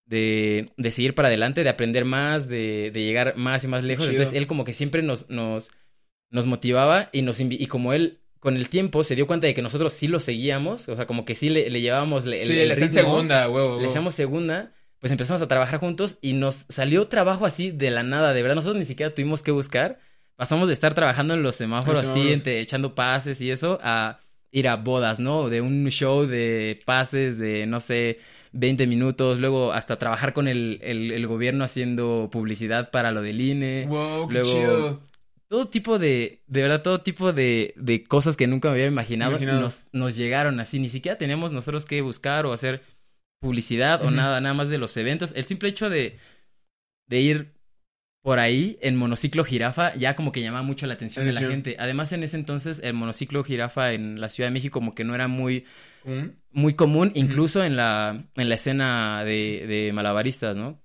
de, 0.07 0.73
de, 0.77 0.91
seguir 0.91 1.15
para 1.15 1.29
adelante, 1.29 1.63
de 1.63 1.71
aprender 1.71 2.05
más, 2.05 2.49
de, 2.49 2.91
de 2.91 3.05
llegar 3.05 3.37
más 3.37 3.63
y 3.63 3.69
más 3.69 3.85
lejos. 3.85 4.09
Entonces 4.09 4.35
él 4.35 4.49
como 4.49 4.65
que 4.65 4.73
siempre 4.73 5.03
nos, 5.03 5.31
nos, 5.31 5.71
nos 6.31 6.47
motivaba 6.47 7.09
y, 7.13 7.23
nos 7.23 7.39
y 7.39 7.67
como 7.69 7.93
él 7.93 8.22
con 8.43 8.57
el 8.57 8.69
tiempo 8.69 9.05
se 9.05 9.15
dio 9.15 9.29
cuenta 9.29 9.47
de 9.47 9.55
que 9.55 9.63
nosotros 9.63 9.93
sí 9.93 10.09
lo 10.09 10.19
seguíamos, 10.19 10.89
o 10.89 10.97
sea, 10.97 11.07
como 11.07 11.25
que 11.25 11.37
sí 11.37 11.49
le, 11.49 11.71
le 11.71 11.81
llevábamos 11.81 12.25
el, 12.27 12.41
sí, 12.41 12.53
le 12.53 12.75
segunda, 12.91 13.49
huevo, 13.49 13.79
Le 13.81 13.87
hacíamos 13.87 14.17
segunda, 14.17 14.73
pues 14.99 15.13
empezamos 15.13 15.41
a 15.43 15.47
trabajar 15.47 15.79
juntos 15.79 16.19
y 16.21 16.33
nos 16.33 16.67
salió 16.69 17.07
trabajo 17.07 17.47
así 17.47 17.71
de 17.71 17.93
la 17.93 18.03
nada, 18.03 18.33
de 18.33 18.43
verdad, 18.43 18.57
nosotros 18.57 18.81
ni 18.81 18.85
siquiera 18.85 19.15
tuvimos 19.15 19.45
que 19.45 19.53
buscar, 19.53 20.01
pasamos 20.35 20.67
de 20.67 20.75
estar 20.75 20.93
trabajando 20.93 21.35
en 21.35 21.45
los 21.45 21.55
semáforos 21.55 22.03
así, 22.03 22.33
entre, 22.33 22.59
echando 22.59 22.97
pases 22.97 23.41
y 23.41 23.53
eso, 23.53 23.79
a 23.81 24.19
ir 24.51 24.67
a 24.67 24.75
bodas, 24.75 25.21
¿no? 25.21 25.49
De 25.49 25.61
un 25.61 25.89
show 25.91 26.27
de 26.27 26.83
pases 26.85 27.39
de, 27.39 27.67
no 27.67 27.79
sé, 27.79 28.19
20 28.51 28.89
minutos, 28.89 29.39
luego 29.39 29.73
hasta 29.73 30.01
trabajar 30.01 30.33
con 30.33 30.49
el, 30.49 30.81
el, 30.83 31.25
gobierno 31.29 31.63
haciendo 31.63 32.29
publicidad 32.33 32.91
para 32.91 33.13
lo 33.13 33.23
del 33.23 33.41
INE. 33.41 33.87
Wow, 33.87 34.27
qué 34.27 34.43
chido 34.43 35.12
todo 35.53 35.69
tipo 35.69 35.99
de, 35.99 36.41
de 36.47 36.63
verdad, 36.63 36.83
todo 36.83 37.03
tipo 37.03 37.35
de, 37.35 37.75
de 37.77 38.03
cosas 38.05 38.39
que 38.39 38.47
nunca 38.47 38.69
me 38.69 38.77
había 38.77 38.87
imaginado, 38.87 39.39
Nos, 39.39 39.87
nos 39.93 40.17
llegaron 40.17 40.59
así. 40.61 40.79
Ni 40.79 40.89
siquiera 40.89 41.19
tenemos 41.19 41.53
nosotros 41.53 41.85
que 41.85 42.01
buscar 42.01 42.47
o 42.47 42.55
hacer 42.55 42.81
publicidad 43.39 44.03
o 44.03 44.11
nada, 44.11 44.41
nada 44.41 44.55
más 44.55 44.71
de 44.71 44.79
los 44.79 44.97
eventos. 44.97 45.35
El 45.37 45.45
simple 45.45 45.69
hecho 45.69 45.91
de, 45.91 46.17
de 47.07 47.21
ir 47.21 47.53
por 48.23 48.39
ahí 48.39 48.79
en 48.81 48.97
monociclo 48.97 49.45
jirafa 49.45 49.95
ya 49.95 50.17
como 50.17 50.33
que 50.33 50.41
llamaba 50.41 50.63
mucho 50.63 50.87
la 50.87 50.95
atención 50.95 51.27
de 51.27 51.35
la 51.35 51.41
gente. 51.41 51.77
Además, 51.79 52.15
en 52.15 52.23
ese 52.23 52.39
entonces, 52.39 52.81
el 52.83 52.95
monociclo 52.95 53.45
jirafa 53.45 53.93
en 53.93 54.23
la 54.23 54.31
Ciudad 54.31 54.49
de 54.49 54.55
México 54.55 54.81
como 54.81 54.95
que 54.95 55.05
no 55.05 55.15
era 55.15 55.29
muy, 55.29 55.67
muy 56.51 56.73
común, 56.73 57.13
incluso 57.15 57.63
en, 57.63 57.77
la, 57.77 58.25
en 58.37 58.49
la 58.49 58.55
escena 58.55 59.23
de, 59.27 59.67
de 59.67 59.93
malabaristas, 59.93 60.57
¿no? 60.57 60.83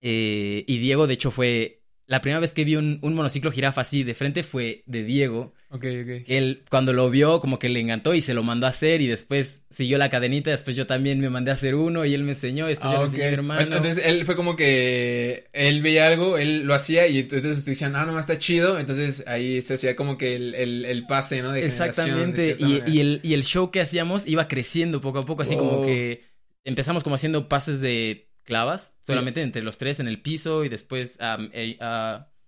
Eh, 0.00 0.64
y 0.66 0.78
Diego, 0.78 1.06
de 1.06 1.12
hecho, 1.12 1.30
fue 1.30 1.82
la 2.08 2.20
primera 2.20 2.38
vez 2.38 2.52
que 2.52 2.64
vi 2.64 2.76
un, 2.76 3.00
un, 3.02 3.14
monociclo 3.14 3.50
jirafa 3.50 3.80
así 3.80 4.04
de 4.04 4.14
frente 4.14 4.44
fue 4.44 4.84
de 4.86 5.02
Diego. 5.02 5.54
Ok, 5.70 5.84
ok. 6.02 6.24
Él, 6.28 6.62
cuando 6.70 6.92
lo 6.92 7.10
vio, 7.10 7.40
como 7.40 7.58
que 7.58 7.68
le 7.68 7.80
encantó 7.80 8.14
y 8.14 8.20
se 8.20 8.32
lo 8.32 8.44
mandó 8.44 8.66
a 8.66 8.70
hacer 8.70 9.00
y 9.00 9.08
después 9.08 9.62
siguió 9.70 9.98
la 9.98 10.08
cadenita. 10.08 10.50
Después 10.50 10.76
yo 10.76 10.86
también 10.86 11.18
me 11.18 11.30
mandé 11.30 11.50
a 11.50 11.54
hacer 11.54 11.74
uno 11.74 12.04
y 12.04 12.14
él 12.14 12.22
me 12.22 12.32
enseñó. 12.32 12.66
Después 12.68 12.92
yo 12.92 12.98
le 12.98 13.04
enseñé 13.06 13.24
a 13.24 13.28
mi 13.28 13.34
hermano. 13.34 13.60
Entonces 13.62 14.04
él 14.04 14.24
fue 14.24 14.36
como 14.36 14.54
que 14.54 15.48
él 15.52 15.82
veía 15.82 16.06
algo, 16.06 16.38
él 16.38 16.62
lo 16.62 16.74
hacía 16.74 17.08
y 17.08 17.18
entonces 17.18 17.64
te 17.64 17.72
decían, 17.72 17.96
ah, 17.96 18.06
no, 18.06 18.18
está 18.20 18.38
chido. 18.38 18.78
Entonces 18.78 19.24
ahí 19.26 19.60
se 19.62 19.74
hacía 19.74 19.96
como 19.96 20.16
que 20.16 20.36
el, 20.36 20.54
el, 20.54 20.84
el 20.84 21.06
pase, 21.06 21.42
¿no? 21.42 21.50
De 21.50 21.66
Exactamente. 21.66 22.56
Y, 22.58 22.82
y, 22.86 23.00
el, 23.00 23.20
y 23.24 23.34
el 23.34 23.42
show 23.42 23.72
que 23.72 23.80
hacíamos 23.80 24.26
iba 24.28 24.46
creciendo 24.46 25.00
poco 25.00 25.18
a 25.18 25.22
poco, 25.22 25.42
así 25.42 25.56
como 25.56 25.84
que 25.84 26.22
empezamos 26.62 27.02
como 27.02 27.16
haciendo 27.16 27.48
pases 27.48 27.80
de 27.80 28.25
clavas, 28.46 28.96
solamente 29.02 29.42
entre 29.42 29.62
los 29.62 29.76
tres 29.76 30.00
en 30.00 30.08
el 30.08 30.22
piso 30.22 30.64
y 30.64 30.70
después 30.70 31.18
eh, 31.20 31.78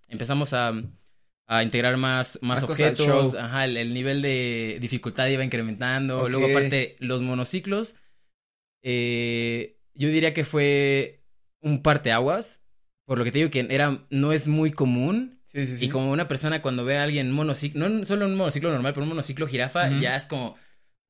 empezamos 0.09 0.55
a, 0.55 0.73
a, 1.47 1.63
integrar 1.63 1.99
más, 1.99 2.39
más, 2.41 2.63
objetos, 2.65 3.35
ajá, 3.35 3.67
el, 3.67 3.93
nivel 3.93 4.23
de 4.23 4.79
dificultad 4.81 5.27
iba 5.27 5.45
incrementando, 5.45 6.29
luego 6.31 6.47
aparte 6.47 6.97
los 7.01 7.21
monociclos, 7.21 7.97
eh, 8.83 9.77
yo 9.93 10.09
diría 10.09 10.33
que 10.33 10.45
fue 10.45 11.25
un 11.61 11.83
parteaguas, 11.83 12.63
por 13.05 13.19
lo 13.19 13.25
que 13.25 13.33
te 13.33 13.39
digo 13.39 13.51
que 13.51 13.67
era, 13.69 14.07
no 14.09 14.33
es 14.33 14.49
muy 14.49 14.71
común. 14.71 15.35
Y 15.81 15.89
como 15.89 16.13
una 16.13 16.29
persona 16.29 16.63
cuando 16.63 16.85
ve 16.85 16.99
a 16.99 17.03
alguien 17.03 17.33
monociclo, 17.33 17.89
no 17.89 18.05
solo 18.05 18.27
un 18.27 18.37
monociclo 18.37 18.71
normal, 18.71 18.93
pero 18.93 19.03
un 19.03 19.09
monociclo 19.09 19.49
jirafa, 19.49 19.89
ya 19.99 20.15
es 20.15 20.25
como 20.27 20.57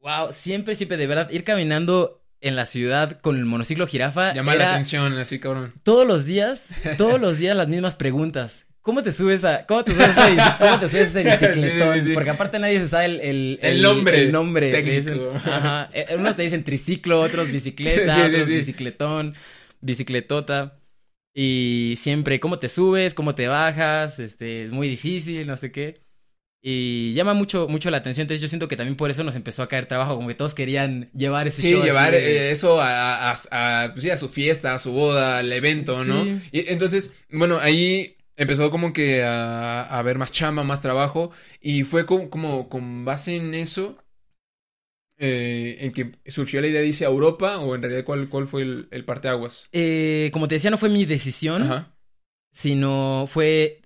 Wow, 0.01 0.33
siempre, 0.33 0.75
siempre, 0.77 0.97
de 0.97 1.07
verdad, 1.07 1.29
ir 1.31 1.45
caminando 1.45 2.23
en 2.41 2.57
la 2.57 2.67
ciudad 2.67 3.21
con 3.21 3.37
el 3.37 3.45
monociclo 3.45 3.87
jirafa. 3.87 4.35
Llama 4.35 4.55
la 4.55 4.73
atención, 4.73 5.17
así 5.19 5.39
cabrón. 5.39 5.73
Todos 5.83 6.07
los 6.07 6.25
días, 6.25 6.69
todos 6.97 7.21
los 7.21 7.39
días 7.39 7.57
las 7.57 7.69
mismas 7.69 7.97
preguntas. 7.97 8.65
¿Cómo 8.81 9.03
te 9.03 9.13
subes 9.13 9.45
a, 9.45 9.67
cómo 9.67 9.85
te 9.85 9.93
subes 9.93 10.17
a, 10.17 10.57
cómo 10.59 10.81
te 10.81 10.89
subes 10.89 11.15
ese 11.15 11.23
bicicletón? 11.25 12.15
Porque 12.15 12.31
aparte 12.31 12.59
nadie 12.59 12.81
se 12.81 12.89
sabe 12.89 13.07
el, 13.07 13.21
el, 13.21 13.59
el, 13.61 13.83
nombre. 13.83 14.23
El 14.23 14.33
nombre. 14.33 14.73
Técnico. 14.73 15.33
ajá. 15.35 15.91
Eh, 15.93 16.17
unos 16.17 16.37
te 16.37 16.45
dicen 16.45 16.65
triciclo, 16.65 17.21
otros 17.21 17.51
bicicleta, 17.51 18.27
otros 18.27 18.49
bicicletón, 18.49 19.35
bicicletota. 19.81 20.81
Y 21.35 21.97
siempre, 21.99 22.41
¿cómo 22.41 22.59
te 22.59 22.71
subes? 22.71 23.13
¿Cómo 23.13 23.35
te 23.35 23.47
bajas? 23.47 24.19
Este, 24.19 24.65
es 24.65 24.73
muy 24.73 24.89
difícil, 24.89 25.47
no 25.47 25.57
sé 25.57 25.71
qué. 25.71 26.08
Y 26.61 27.13
llama 27.15 27.35
mucho, 27.35 27.69
mucho 27.69 27.91
la 27.91 27.99
atención. 27.99 28.25
Entonces 28.25 28.41
yo 28.41 28.49
siento 28.49 28.67
que 28.67 28.77
también 28.77 28.97
por 28.97 29.11
eso 29.11 29.23
nos 29.23 29.37
empezó 29.37 29.63
a 29.63 29.69
caer 29.69 29.87
trabajo, 29.87 30.17
como 30.17 30.29
que 30.29 30.35
todos 30.35 30.55
querían 30.55 31.11
llevar 31.13 31.47
ese 31.47 31.63
sí, 31.63 31.75
llevar 31.75 32.15
eh, 32.15 32.51
eso 32.51 32.81
a, 32.81 33.31
a, 33.33 33.91
pues 33.93 34.03
sí, 34.03 34.11
a 34.11 34.17
su 34.17 34.29
fiesta, 34.29 34.75
a 34.75 34.79
su 34.79 34.93
boda, 34.93 35.39
al 35.39 35.53
evento, 35.53 36.05
¿no? 36.05 36.25
Y 36.51 36.71
entonces, 36.71 37.13
bueno, 37.31 37.59
ahí 37.61 38.17
empezó 38.37 38.71
como 38.71 38.93
que 38.93 39.23
a, 39.23 39.83
a 39.83 40.03
ver 40.03 40.19
más 40.19 40.33
chamba, 40.33 40.65
más 40.65 40.83
trabajo. 40.83 41.31
Y 41.61 41.85
fue 41.85 42.07
como, 42.07 42.29
como 42.29 42.69
con 42.69 43.05
base 43.05 43.37
en 43.37 43.55
eso. 43.55 43.97
Eh, 45.21 45.79
en 45.81 45.93
que 45.93 46.13
surgió 46.27 46.61
la 46.61 46.69
idea 46.69 46.81
a 46.81 47.11
Europa 47.11 47.59
o 47.59 47.75
en 47.75 47.83
realidad 47.83 48.05
cuál, 48.05 48.29
cuál 48.29 48.47
fue 48.47 48.63
el, 48.63 48.87
el 48.93 49.05
parteaguas? 49.05 49.69
Eh, 49.73 50.31
como 50.33 50.47
te 50.47 50.55
decía, 50.55 50.71
no 50.71 50.79
fue 50.79 50.91
mi 50.91 51.07
decisión, 51.07 51.87
sino 52.53 53.27
fue 53.27 53.81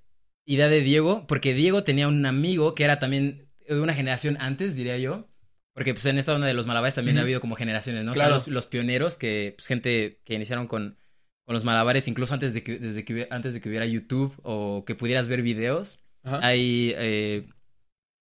idea 0.55 0.69
de 0.69 0.81
Diego, 0.81 1.27
porque 1.27 1.55
Diego 1.55 1.85
tenía 1.85 2.09
un 2.09 2.25
amigo 2.27 2.75
que 2.75 2.85
era 2.85 2.99
también 2.99 3.49
de 3.67 3.81
una 3.81 3.95
generación 3.95 4.37
antes, 4.41 4.77
diría 4.77 4.99
yo. 4.99 5.29
Porque 5.75 5.95
pues 5.95 6.05
en 6.07 6.19
esta 6.19 6.35
onda 6.35 6.47
de 6.47 6.55
los 6.55 6.67
malabares 6.67 6.95
también 6.95 7.17
ha 7.19 7.23
habido 7.23 7.41
como 7.41 7.57
generaciones, 7.57 8.05
¿no? 8.05 8.13
Claro. 8.13 8.39
los, 8.47 8.67
pioneros, 8.67 9.17
que 9.17 9.55
pues 9.57 9.67
gente 9.67 10.21
que 10.25 10.35
iniciaron 10.35 10.67
con, 10.67 10.99
con 11.47 11.55
los 11.55 11.65
malabares, 11.65 12.09
incluso 12.09 12.35
antes 12.35 12.53
de 12.53 12.63
que, 12.63 12.79
desde 12.79 13.05
que, 13.05 13.27
antes 13.31 13.55
de 13.55 13.61
que 13.61 13.71
hubiera 13.71 13.87
YouTube 13.87 14.35
o 14.43 14.85
que 14.87 14.95
pudieras 14.95 15.29
ver 15.29 15.43
videos. 15.43 16.01
Hay, 16.25 16.93
eh, 16.97 17.49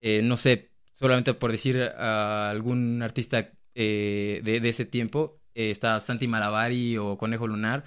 eh, 0.02 0.22
no 0.24 0.38
sé, 0.38 0.72
solamente 0.94 1.34
por 1.34 1.52
decir 1.52 1.78
a 1.82 2.50
algún 2.50 3.04
artista 3.04 3.52
eh, 3.76 4.42
de, 4.44 4.60
de, 4.60 4.70
ese 4.70 4.86
tiempo, 4.86 5.40
está 5.54 6.00
Santi 6.00 6.28
Malavari 6.28 6.98
o 6.98 7.18
Conejo 7.18 7.48
Lunar 7.48 7.84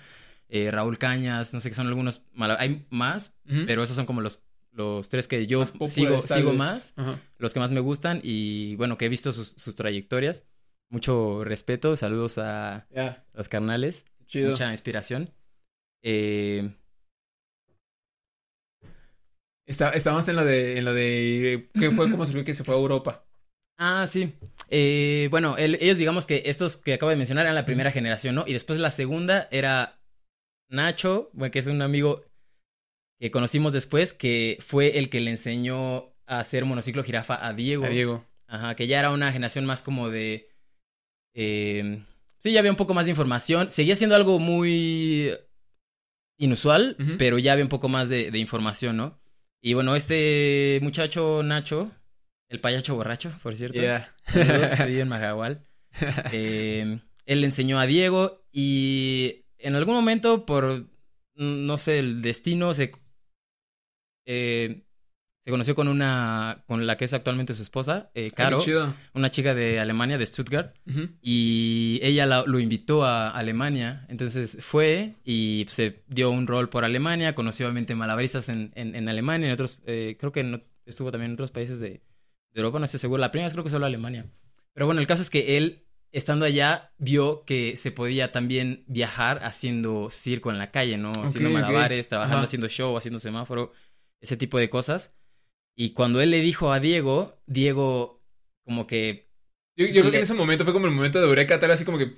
eh, 0.55 0.71
Raúl 0.71 0.99
Cañas, 0.99 1.53
no 1.53 1.61
sé 1.61 1.69
qué 1.69 1.75
son 1.75 1.89
algunos, 1.89 2.23
hay 2.39 2.87
más, 2.89 3.37
pero 3.67 3.83
esos 3.83 3.97
son 3.97 4.07
como 4.07 4.21
los, 4.21 4.41
los 4.71 5.09
tres 5.09 5.27
que 5.27 5.49
yo 5.49 5.67
sigo, 5.67 6.23
sigo 6.23 6.53
más, 6.53 6.95
los 7.39 7.53
que 7.53 7.59
más 7.59 7.73
me 7.73 7.81
gustan 7.81 8.21
y 8.23 8.77
bueno, 8.77 8.97
que 8.97 9.07
he 9.07 9.09
visto 9.09 9.33
sus, 9.33 9.49
sus 9.49 9.75
trayectorias. 9.75 10.47
Mucho 10.91 11.43
respeto, 11.43 11.97
saludos 11.97 12.39
a 12.39 12.87
los 13.33 13.49
carnales, 13.49 14.05
mucha 14.33 14.71
inspiración. 14.71 15.35
Eh... 16.05 16.73
Está, 19.67 19.91
estábamos 19.91 20.29
en 20.29 20.37
lo 20.37 20.45
de, 20.45 20.79
en 20.79 20.85
lo 20.85 20.95
de, 20.95 21.69
¿qué 21.75 21.91
fue? 21.91 22.09
¿Cómo 22.09 22.27
surgió 22.27 22.45
que 22.45 22.55
se 22.55 22.63
fue 22.63 22.77
a 22.77 22.79
Europa? 22.79 23.27
Ah, 23.77 24.07
sí. 24.07 24.33
Eh, 24.69 25.27
bueno, 25.33 25.57
ellos 25.59 25.99
digamos 25.99 26.29
que 26.29 26.45
estos 26.47 26.77
que 26.77 26.95
acabo 26.95 27.11
de 27.11 27.17
mencionar 27.17 27.47
eran 27.47 27.57
la 27.57 27.65
primera 27.65 27.91
generación, 27.91 28.37
¿no? 28.37 28.45
Y 28.47 28.53
después 28.53 28.79
la 28.79 28.93
segunda 28.93 29.49
era 29.51 29.99
Nacho, 30.69 31.31
que 31.53 31.59
es 31.59 31.67
un 31.67 31.83
amigo 31.83 32.25
que 33.19 33.31
conocimos 33.31 33.73
después, 33.73 34.13
que 34.13 34.59
fue 34.61 34.99
el 34.99 35.09
que 35.09 35.21
le 35.21 35.31
enseñó 35.31 36.15
a 36.27 36.41
hacer 36.41 36.65
monociclo 36.65 37.05
jirafa 37.05 37.47
a 37.47 37.53
Diego. 37.53 37.85
A 37.85 37.89
Diego. 37.89 38.25
Ajá, 38.47 38.75
que 38.75 38.87
ya 38.87 38.99
era 38.99 39.11
una 39.11 39.33
generación 39.33 39.65
más 39.65 39.83
como 39.83 40.11
de... 40.11 40.49
Eh, 41.35 42.05
sí, 42.39 42.53
ya 42.53 42.61
había 42.61 42.71
un 42.71 42.77
poco 42.77 42.95
más 42.95 43.07
de 43.07 43.11
información. 43.11 43.71
Seguía 43.71 43.95
siendo 43.95 44.17
algo 44.17 44.39
muy 44.39 45.33
inusual, 46.39 46.97
pero 47.19 47.39
ya 47.39 47.53
había 47.53 47.65
un 47.65 47.71
poco 47.71 47.89
más 47.89 48.09
de, 48.09 48.37
información, 48.39 48.97
¿no? 48.97 49.21
Y 49.61 49.75
bueno, 49.75 49.97
este 49.97 50.79
muchacho 50.83 51.43
Nacho, 51.43 51.91
el 52.49 52.61
payacho 52.61 52.95
borracho, 52.95 53.33
por 53.43 53.57
cierto. 53.57 53.81
Yeah. 53.81 54.15
en 54.35 55.09
Majagual. 55.09 55.67
Eh, 56.33 57.01
él 57.25 57.41
le 57.41 57.47
enseñó 57.47 57.79
a 57.79 57.87
Diego 57.87 58.45
y 58.53 59.44
en 59.65 59.75
algún 59.75 59.95
momento, 59.95 60.47
por, 60.47 60.87
no 61.35 61.79
sé, 61.79 61.99
el 61.99 62.23
destino, 62.23 62.75
se, 62.75 62.93
eh, 64.27 64.85
se 65.45 65.51
conoció 65.51 65.75
con 65.75 65.89
una, 65.89 66.65
con 66.67 66.87
la 66.87 66.97
que 66.97 67.07
es 67.07 67.15
actualmente 67.15 67.55
su 67.55 67.63
esposa, 67.63 68.11
eh, 68.15 68.31
Caro, 68.31 68.63
una 69.15 69.31
chica 69.31 69.55
de 69.55 69.81
Alemania, 69.81 70.19
de 70.19 70.27
Stuttgart, 70.27 70.77
y 71.23 71.99
ella 72.03 72.45
lo 72.45 72.59
invitó 72.59 73.05
a 73.05 73.31
Alemania, 73.31 74.07
entonces 74.09 74.59
fue 74.61 75.15
y 75.25 75.67
se 75.69 76.03
dio 76.09 76.31
un 76.31 76.47
rol 76.47 76.69
por 76.69 76.85
Alemania, 76.85 77.35
conoció 77.35 77.67
obviamente 77.67 77.95
malabaristas 77.95 78.49
en, 78.51 78.71
en, 78.75 79.09
Alemania, 79.09 79.49
en 79.49 79.55
otros, 79.55 79.79
eh, 79.87 80.17
creo 80.21 80.31
que 80.33 80.63
estuvo 80.85 81.11
también 81.11 81.31
en 81.31 81.35
otros 81.35 81.53
países 81.53 81.81
de, 81.81 81.89
de 81.89 82.01
Europa, 82.55 82.79
no 82.79 82.85
estoy 82.85 83.01
seguro, 83.01 83.21
la 83.21 83.33
primera 83.33 83.47
vez 83.47 83.55
creo 83.55 83.65
que 83.65 83.71
solo 83.71 83.87
Alemania. 83.87 84.27
Pero 84.75 84.87
bueno, 84.87 85.01
el 85.01 85.07
caso 85.07 85.23
es 85.23 85.31
que 85.31 85.57
él 85.57 85.84
estando 86.15 86.45
allá, 86.45 86.93
vio 86.97 87.45
que 87.45 87.77
se 87.77 87.91
podía 87.91 88.31
también 88.31 88.85
viajar 88.87 89.41
haciendo 89.43 90.11
circo 90.11 90.51
en 90.51 90.59
la 90.59 90.71
calle, 90.71 90.97
¿no? 90.97 91.13
haciendo 91.25 91.51
malabares, 91.51 92.09
trabajando, 92.09 92.45
haciendo 92.45 92.69
show, 92.69 92.97
haciendo 92.97 93.19
semáforo, 93.19 93.73
ese 94.21 94.37
tipo 94.37 94.59
de 94.59 94.71
cosas. 94.71 95.13
Y 95.77 95.91
cuando 95.91 96.21
él 96.21 96.31
le 96.31 96.41
dijo 96.41 96.73
a 96.73 96.79
Diego, 96.79 97.43
Diego 97.47 98.23
como 98.65 98.87
que... 98.87 99.29
Yo, 99.77 99.89
creo 99.89 100.13
que 100.13 100.19
en 100.19 100.23
ese 100.23 100.35
momento 100.35 100.63
fue 100.63 100.73
como 100.73 100.87
el 100.87 100.93
momento 100.93 101.19
de 101.21 101.27
Eureka, 101.27 101.59
tal 101.59 101.73
así 101.73 101.85
como 101.85 101.99
que... 101.99 102.15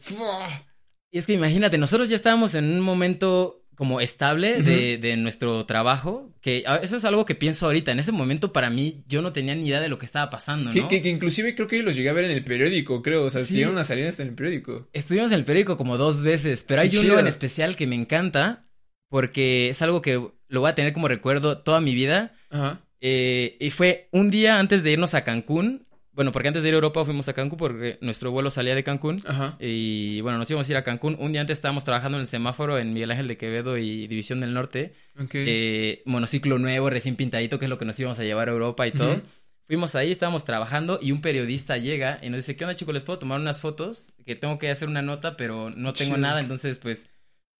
Y 1.11 1.19
es 1.19 1.25
que 1.25 1.33
imagínate, 1.33 1.79
nosotros 1.79 2.11
ya 2.11 2.17
estábamos 2.17 2.55
en 2.55 2.67
un 2.67 2.81
momento 2.81 3.56
como 3.77 4.01
estable 4.01 4.63
de, 4.63 4.97
de, 4.97 5.17
nuestro 5.17 5.67
trabajo, 5.67 6.33
que 6.41 6.65
eso 6.83 6.97
es 6.97 7.05
algo 7.05 7.27
que 7.27 7.35
pienso 7.35 7.67
ahorita. 7.67 7.93
En 7.93 7.99
ese 7.99 8.11
momento 8.11 8.53
para 8.53 8.71
mí 8.71 9.05
yo 9.07 9.21
no 9.21 9.33
tenía 9.33 9.55
ni 9.55 9.67
idea 9.69 9.81
de 9.81 9.89
lo 9.89 9.99
que 9.99 10.07
estaba 10.07 10.31
pasando, 10.31 10.73
¿no? 10.73 10.89
Que, 10.89 11.03
que, 11.03 11.09
inclusive 11.09 11.55
creo 11.55 11.69
que 11.69 11.83
los 11.83 11.95
llegué 11.95 12.09
a 12.09 12.15
ver 12.15 12.25
en 12.25 12.31
el 12.31 12.43
periódico, 12.43 13.03
creo, 13.03 13.25
o 13.25 13.31
sea, 13.31 13.45
sí. 13.45 13.63
a 13.63 13.85
salir 13.85 14.07
hasta 14.07 14.23
en 14.23 14.31
el 14.31 14.35
periódico. 14.35 14.89
Estuvimos 14.95 15.31
en 15.31 15.39
el 15.39 15.45
periódico 15.45 15.77
como 15.77 15.99
dos 15.99 16.23
veces, 16.23 16.65
pero 16.65 16.81
hay 16.81 16.97
uno 16.97 17.19
en 17.19 17.27
especial 17.27 17.77
que 17.77 17.87
me 17.87 17.97
encanta 17.97 18.67
porque 19.11 19.69
es 19.69 19.83
algo 19.83 20.01
que 20.01 20.15
lo 20.49 20.61
voy 20.61 20.71
a 20.71 20.75
tener 20.75 20.93
como 20.95 21.07
recuerdo 21.07 21.59
toda 21.59 21.81
mi 21.81 21.95
vida. 21.95 22.35
Ajá. 22.51 22.81
Eh, 23.01 23.57
y 23.61 23.71
fue 23.71 24.09
un 24.11 24.31
día 24.31 24.59
antes 24.59 24.83
de 24.83 24.93
irnos 24.93 25.15
a 25.15 25.23
Cancún, 25.23 25.86
bueno, 26.17 26.33
porque 26.33 26.49
antes 26.49 26.63
de 26.63 26.71
ir 26.71 26.75
a 26.75 26.77
Europa 26.77 27.05
fuimos 27.05 27.29
a 27.29 27.35
Cancún 27.35 27.59
porque 27.59 27.99
nuestro 28.01 28.31
vuelo 28.31 28.51
salía 28.51 28.75
de 28.75 28.83
Cancún. 28.83 29.23
Ajá. 29.27 29.57
Y 29.61 30.23
bueno, 30.23 30.39
nos 30.39 30.51
íbamos 30.51 30.67
a 30.67 30.73
ir 30.73 30.79
a 30.79 30.83
Cancún. 30.83 31.15
Un 31.21 31.33
día 31.33 31.43
antes 31.43 31.59
estábamos 31.59 31.85
trabajando 31.85 32.17
en 32.17 32.23
el 32.23 32.27
semáforo 32.27 32.79
en 32.79 32.95
Miguel 32.95 33.11
Ángel 33.11 33.29
de 33.29 33.37
Quevedo 33.37 33.77
y 33.77 34.07
División 34.07 34.41
del 34.41 34.55
Norte. 34.55 34.95
Okay. 35.23 35.45
Eh, 35.47 36.03
monociclo 36.07 36.59
nuevo, 36.59 36.89
recién 36.89 37.17
pintadito, 37.17 37.59
que 37.59 37.67
es 37.67 37.69
lo 37.69 37.79
que 37.79 37.85
nos 37.85 38.01
íbamos 38.01 38.19
a 38.19 38.25
llevar 38.25 38.49
a 38.49 38.53
Europa 38.53 38.87
y 38.87 38.93
todo. 38.93 39.21
Fuimos 39.67 39.95
ahí, 39.95 40.11
estábamos 40.11 40.45
trabajando 40.45 40.99
y 41.03 41.13
un 41.13 41.21
periodista 41.21 41.77
llega 41.77 42.19
y 42.23 42.31
nos 42.31 42.39
dice, 42.39 42.57
¿qué 42.57 42.65
onda 42.65 42.77
chicos? 42.77 42.95
¿Les 42.95 43.03
puedo 43.03 43.19
tomar 43.19 43.39
unas 43.39 43.61
fotos? 43.61 44.11
Que 44.25 44.37
tengo 44.37 44.59
que 44.59 44.71
hacer 44.71 44.89
una 44.89 45.03
nota, 45.03 45.37
pero 45.37 45.71
no 45.77 45.93
tengo 45.93 46.17
nada. 46.17 46.41
Entonces, 46.41 46.79
pues, 46.79 47.11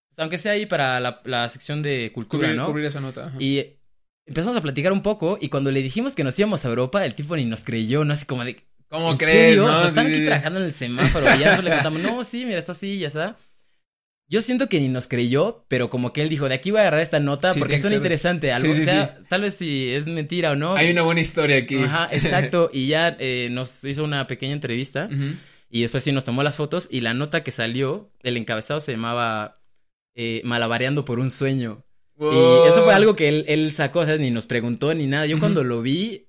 pues, 0.09 0.19
aunque 0.19 0.39
sea 0.39 0.53
ahí 0.53 0.65
para 0.65 0.99
la, 0.99 1.21
la 1.25 1.47
sección 1.51 1.83
de 1.83 2.11
cultura, 2.15 2.45
cubrir, 2.49 2.57
¿no? 2.57 2.67
Cubrir 2.69 2.87
esa 2.87 3.01
nota. 3.01 3.35
Y 3.39 3.76
empezamos 4.27 4.57
a 4.57 4.61
platicar 4.61 4.93
un 4.93 5.03
poco 5.03 5.39
y 5.41 5.49
cuando 5.49 5.71
le 5.71 5.83
dijimos 5.83 6.15
que 6.15 6.25
nos 6.25 6.39
íbamos 6.39 6.65
a 6.65 6.69
Europa, 6.69 7.05
el 7.05 7.15
tipo 7.15 7.37
ni 7.37 7.45
nos 7.45 7.65
creyó, 7.65 8.05
¿no? 8.05 8.13
Así 8.13 8.27
como 8.27 8.45
de, 8.45 8.63
¿Cómo 8.89 9.17
crees? 9.17 9.57
¿no? 9.57 9.67
O 9.67 9.77
sea, 9.77 9.89
están 9.89 10.07
aquí 10.07 10.25
trabajando 10.25 10.61
en 10.61 10.67
el 10.67 10.75
semáforo 10.75 11.27
y 11.27 11.39
ya 11.41 11.51
nosotros 11.51 11.65
le 11.65 11.71
contamos, 11.71 12.03
no, 12.03 12.25
sí, 12.25 12.45
mira, 12.45 12.59
está 12.59 12.73
así, 12.73 12.99
ya 12.99 13.09
está. 13.09 13.37
Yo 14.29 14.41
siento 14.41 14.69
que 14.69 14.81
ni 14.81 14.89
nos 14.89 15.07
creyó, 15.07 15.65
pero 15.69 15.89
como 15.89 16.13
que 16.13 16.21
él 16.21 16.29
dijo, 16.29 16.49
de 16.49 16.57
aquí 16.57 16.73
voy 16.73 16.79
a 16.79 16.83
agarrar 16.83 17.01
esta 17.01 17.21
nota 17.21 17.53
porque 17.55 17.79
suena 17.79 17.97
interesante. 17.97 18.51
Algo, 18.51 18.75
sí, 18.75 18.85
sea, 18.85 19.21
tal 19.29 19.43
vez 19.43 19.55
si 19.55 19.91
es 19.91 20.09
mentira 20.09 20.53
o 20.53 20.57
no. 20.57 20.75
Hay 20.75 20.91
una 20.91 21.03
buena 21.03 21.21
historia 21.21 21.59
aquí. 21.59 21.77
Ajá, 21.77 22.09
exacto. 22.13 22.71
y 22.73 22.89
ya 22.89 23.17
eh, 23.21 23.49
nos 23.53 23.85
hizo 23.85 24.03
una 24.03 24.27
pequeña 24.27 24.53
entrevista 24.53 25.09
y 25.71 25.83
después 25.83 26.03
sí 26.03 26.11
nos 26.11 26.25
tomó 26.25 26.43
las 26.43 26.57
fotos 26.57 26.89
y 26.91 27.01
la 27.01 27.15
nota 27.15 27.45
que 27.45 27.53
salió, 27.53 28.11
el 28.23 28.37
encabezado 28.37 28.81
se 28.81 28.93
llamaba 28.93 29.55
eh, 30.17 30.41
Malabareando 30.45 31.05
por 31.05 31.21
un 31.21 31.31
sueño. 31.31 31.86
Y 32.19 32.69
eso 32.69 32.85
fue 32.85 32.95
algo 32.95 33.15
que 33.15 33.29
él, 33.29 33.45
él 33.49 33.75
sacó, 33.75 34.01
o 34.01 34.07
sea, 34.07 34.17
ni 34.17 34.31
nos 34.31 34.47
preguntó 34.47 34.95
ni 34.95 35.07
nada. 35.07 35.27
Yo 35.27 35.39
cuando 35.39 35.63
lo 35.65 35.83
vi, 35.83 36.29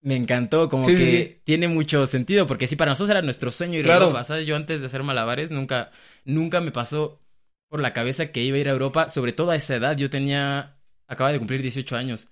me 0.00 0.16
encantó, 0.16 0.68
como 0.68 0.86
que 0.86 1.40
tiene 1.44 1.68
mucho 1.68 2.06
sentido, 2.06 2.46
porque 2.46 2.66
sí, 2.66 2.76
para 2.76 2.92
nosotros 2.92 3.10
era 3.10 3.22
nuestro 3.22 3.50
sueño 3.50 3.78
ir 3.78 3.90
a 3.90 3.94
Europa, 3.94 4.24
¿sabes? 4.24 4.46
Yo 4.46 4.56
antes 4.56 4.80
de 4.80 4.86
hacer 4.86 5.02
malabares 5.02 5.50
nunca, 5.50 5.90
nunca 6.24 6.60
me 6.60 6.70
pasó 6.70 7.20
por 7.68 7.80
la 7.80 7.92
cabeza 7.92 8.30
que 8.32 8.42
iba 8.42 8.56
a 8.56 8.60
ir 8.60 8.68
a 8.68 8.72
Europa, 8.72 9.08
sobre 9.08 9.32
todo 9.32 9.50
a 9.50 9.56
esa 9.56 9.76
edad, 9.76 9.96
yo 9.96 10.08
tenía, 10.08 10.78
acaba 11.06 11.32
de 11.32 11.38
cumplir 11.38 11.62
18 11.62 11.96
años, 11.96 12.28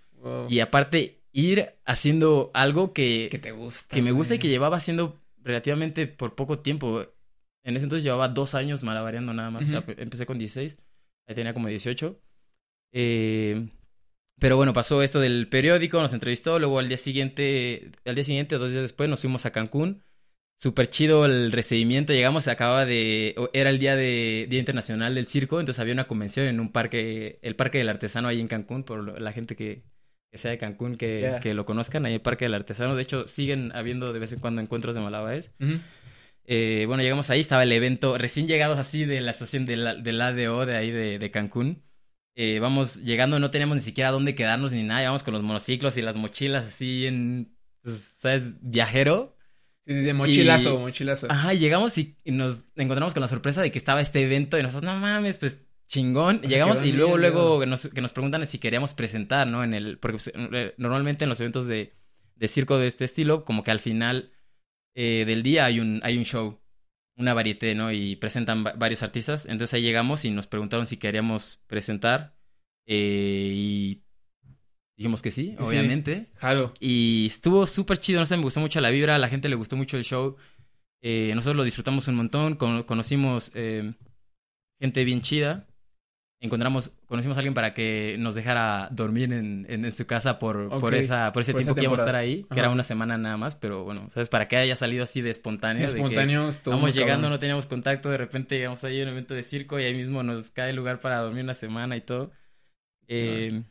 y 0.48 0.60
aparte 0.60 1.22
ir 1.32 1.74
haciendo 1.84 2.50
algo 2.54 2.92
que, 2.92 3.28
que 3.30 3.38
te 3.38 3.52
gusta, 3.52 3.94
que 3.94 4.02
me 4.02 4.12
gusta 4.12 4.36
y 4.36 4.38
que 4.38 4.48
llevaba 4.48 4.76
haciendo 4.76 5.20
relativamente 5.42 6.06
por 6.06 6.34
poco 6.34 6.60
tiempo. 6.60 7.04
En 7.62 7.76
ese 7.76 7.84
entonces 7.84 8.04
llevaba 8.04 8.28
dos 8.28 8.54
años 8.54 8.84
malabareando 8.84 9.34
nada 9.34 9.50
más, 9.50 9.70
empecé 9.70 10.24
con 10.24 10.38
16, 10.38 10.78
ahí 11.26 11.34
tenía 11.34 11.52
como 11.54 11.68
18. 11.68 12.20
Eh, 12.92 13.68
Pero 14.38 14.56
bueno, 14.56 14.72
pasó 14.72 15.02
esto 15.02 15.20
del 15.20 15.48
periódico, 15.48 16.00
nos 16.00 16.12
entrevistó, 16.12 16.58
luego 16.58 16.78
al 16.78 16.88
día 16.88 16.98
siguiente, 16.98 17.90
al 18.04 18.14
día 18.14 18.24
siguiente, 18.24 18.58
dos 18.58 18.70
días 18.72 18.82
después, 18.82 19.08
nos 19.08 19.20
fuimos 19.20 19.46
a 19.46 19.50
Cancún. 19.52 20.02
Súper 20.58 20.88
chido 20.88 21.26
el 21.26 21.52
recibimiento, 21.52 22.14
llegamos, 22.14 22.44
se 22.44 22.50
acaba 22.50 22.86
de, 22.86 23.34
era 23.52 23.68
el 23.68 23.78
día 23.78 23.94
de 23.94 24.46
Día 24.48 24.58
Internacional 24.58 25.14
del 25.14 25.26
Circo, 25.28 25.60
entonces 25.60 25.80
había 25.80 25.92
una 25.92 26.06
convención 26.06 26.46
en 26.46 26.60
un 26.60 26.72
parque, 26.72 27.38
el 27.42 27.56
Parque 27.56 27.76
del 27.76 27.90
Artesano 27.90 28.28
ahí 28.28 28.40
en 28.40 28.48
Cancún, 28.48 28.82
por 28.82 29.20
la 29.20 29.32
gente 29.32 29.54
que, 29.54 29.84
que 30.32 30.38
sea 30.38 30.50
de 30.50 30.56
Cancún, 30.58 30.96
que, 30.96 31.38
que, 31.42 31.52
lo 31.52 31.66
conozcan, 31.66 32.06
ahí 32.06 32.14
el 32.14 32.22
Parque 32.22 32.46
del 32.46 32.54
Artesano. 32.54 32.96
De 32.96 33.02
hecho, 33.02 33.28
siguen 33.28 33.70
habiendo 33.74 34.14
de 34.14 34.18
vez 34.18 34.32
en 34.32 34.40
cuando 34.40 34.62
encuentros 34.62 34.94
de 34.94 35.02
Malabares. 35.02 35.52
Eh, 36.46 36.84
bueno, 36.86 37.02
llegamos 37.02 37.30
ahí, 37.30 37.40
estaba 37.40 37.62
el 37.62 37.72
evento, 37.72 38.16
recién 38.18 38.46
llegados 38.46 38.78
así 38.78 39.04
de 39.04 39.20
la 39.20 39.32
estación 39.32 39.66
del, 39.66 40.02
del 40.02 40.20
ADO 40.20 40.66
de 40.66 40.76
ahí 40.76 40.90
de, 40.90 41.18
de 41.18 41.30
Cancún. 41.30 41.82
Eh, 42.38 42.60
vamos 42.60 42.96
llegando, 42.96 43.38
no 43.38 43.50
teníamos 43.50 43.76
ni 43.76 43.82
siquiera 43.82 44.10
dónde 44.10 44.34
quedarnos 44.34 44.70
ni 44.70 44.82
nada, 44.82 45.02
íbamos 45.02 45.22
con 45.22 45.32
los 45.32 45.42
monociclos 45.42 45.96
y 45.96 46.02
las 46.02 46.16
mochilas 46.16 46.66
así 46.66 47.06
en, 47.06 47.56
pues, 47.82 48.16
¿sabes? 48.18 48.56
Viajero. 48.60 49.36
Sí, 49.86 49.94
sí, 49.94 50.04
sí, 50.04 50.12
mochilazo, 50.12 50.78
mochilazo. 50.78 51.28
Ajá, 51.30 51.54
llegamos 51.54 51.96
y, 51.96 52.16
nos 52.26 52.64
encontramos 52.76 53.14
con 53.14 53.22
la 53.22 53.28
sorpresa 53.28 53.62
de 53.62 53.70
que 53.70 53.78
estaba 53.78 54.00
este 54.00 54.22
evento 54.22 54.58
y 54.58 54.62
nosotros, 54.62 54.92
no 54.92 55.00
mames, 55.00 55.38
pues 55.38 55.64
chingón. 55.88 56.42
Llegamos 56.42 56.84
y 56.84 56.92
luego, 56.92 57.16
luego 57.16 57.60
que 57.60 57.66
nos, 57.66 57.88
que 57.88 58.00
nos, 58.00 58.12
preguntan 58.12 58.46
si 58.46 58.58
queríamos 58.58 58.94
presentar, 58.94 59.46
¿no? 59.46 59.64
En 59.64 59.72
el, 59.72 59.98
porque 59.98 60.18
pues, 60.18 60.32
eh, 60.34 60.74
normalmente 60.76 61.24
en 61.24 61.30
los 61.30 61.40
eventos 61.40 61.66
de, 61.66 61.94
de, 62.34 62.48
circo 62.48 62.78
de 62.78 62.88
este 62.88 63.04
estilo, 63.04 63.44
como 63.44 63.62
que 63.62 63.70
al 63.70 63.80
final 63.80 64.32
eh, 64.96 65.24
del 65.26 65.42
día 65.42 65.66
hay 65.66 65.78
un, 65.78 66.00
hay 66.02 66.16
un 66.16 66.24
show 66.24 66.58
una 67.18 67.34
varieté, 67.34 67.74
¿no? 67.74 67.92
Y 67.92 68.16
presentan 68.16 68.64
varios 68.64 69.02
artistas. 69.02 69.46
Entonces 69.46 69.74
ahí 69.74 69.82
llegamos 69.82 70.24
y 70.24 70.30
nos 70.30 70.46
preguntaron 70.46 70.86
si 70.86 70.96
queríamos 70.96 71.60
presentar. 71.66 72.34
Eh, 72.86 73.52
y 73.54 74.02
dijimos 74.96 75.22
que 75.22 75.30
sí, 75.30 75.54
obviamente. 75.58 76.30
Claro. 76.38 76.72
Y 76.80 77.26
estuvo 77.26 77.66
súper 77.66 77.98
chido, 77.98 78.20
no 78.20 78.26
sé, 78.26 78.36
me 78.36 78.42
gustó 78.42 78.60
mucho 78.60 78.80
la 78.80 78.90
vibra, 78.90 79.14
a 79.14 79.18
la 79.18 79.28
gente 79.28 79.48
le 79.48 79.54
gustó 79.54 79.76
mucho 79.76 79.96
el 79.96 80.04
show. 80.04 80.36
Eh, 81.02 81.32
nosotros 81.34 81.56
lo 81.56 81.64
disfrutamos 81.64 82.08
un 82.08 82.16
montón, 82.16 82.56
conocimos 82.56 83.52
gente 83.52 85.04
bien 85.04 85.22
chida 85.22 85.65
encontramos, 86.40 86.92
conocimos 87.06 87.36
a 87.36 87.40
alguien 87.40 87.54
para 87.54 87.72
que 87.72 88.16
nos 88.18 88.34
dejara 88.34 88.88
dormir 88.90 89.32
en, 89.32 89.66
en, 89.68 89.92
su 89.92 90.06
casa 90.06 90.38
por, 90.38 90.68
por, 90.80 90.94
esa, 90.94 91.32
por 91.32 91.42
ese 91.42 91.54
tiempo 91.54 91.74
que 91.74 91.82
íbamos 91.82 92.00
a 92.00 92.02
estar 92.02 92.16
ahí, 92.16 92.44
que 92.44 92.58
era 92.58 92.70
una 92.70 92.84
semana 92.84 93.16
nada 93.16 93.36
más, 93.36 93.56
pero 93.56 93.84
bueno, 93.84 94.10
¿sabes? 94.12 94.28
Para 94.28 94.46
que 94.48 94.56
haya 94.56 94.76
salido 94.76 95.04
así 95.04 95.22
de 95.22 95.30
espontáneo. 95.30 95.80
De 95.80 95.86
espontáneo, 95.86 96.50
Vamos 96.66 96.94
llegando, 96.94 97.30
no 97.30 97.38
teníamos 97.38 97.66
contacto, 97.66 98.10
de 98.10 98.18
repente 98.18 98.56
llegamos 98.56 98.84
ahí 98.84 99.00
a 99.00 99.04
un 99.04 99.10
evento 99.10 99.34
de 99.34 99.42
circo 99.42 99.80
y 99.80 99.84
ahí 99.84 99.94
mismo 99.94 100.22
nos 100.22 100.50
cae 100.50 100.70
el 100.70 100.76
lugar 100.76 101.00
para 101.00 101.18
dormir 101.18 101.44
una 101.44 101.54
semana 101.54 101.96
y 101.96 102.02
todo. 102.02 102.32
Eh, 103.08 103.62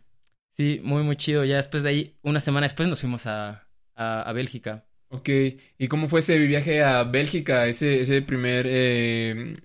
sí, 0.51 0.81
muy, 0.83 1.03
muy 1.03 1.17
chido. 1.17 1.43
Ya 1.45 1.57
después 1.57 1.83
de 1.83 1.89
ahí, 1.89 2.17
una 2.23 2.39
semana 2.39 2.65
después 2.65 2.89
nos 2.89 2.99
fuimos 2.99 3.27
a, 3.27 3.67
a, 3.95 4.21
a 4.21 4.33
Bélgica. 4.33 4.85
Ok, 5.09 5.29
¿y 5.77 5.87
cómo 5.87 6.07
fue 6.07 6.21
ese 6.21 6.37
viaje 6.39 6.83
a 6.83 7.03
Bélgica? 7.03 7.67
Ese, 7.67 8.01
ese 8.01 8.21
primer... 8.23 8.65
Eh 8.67 9.55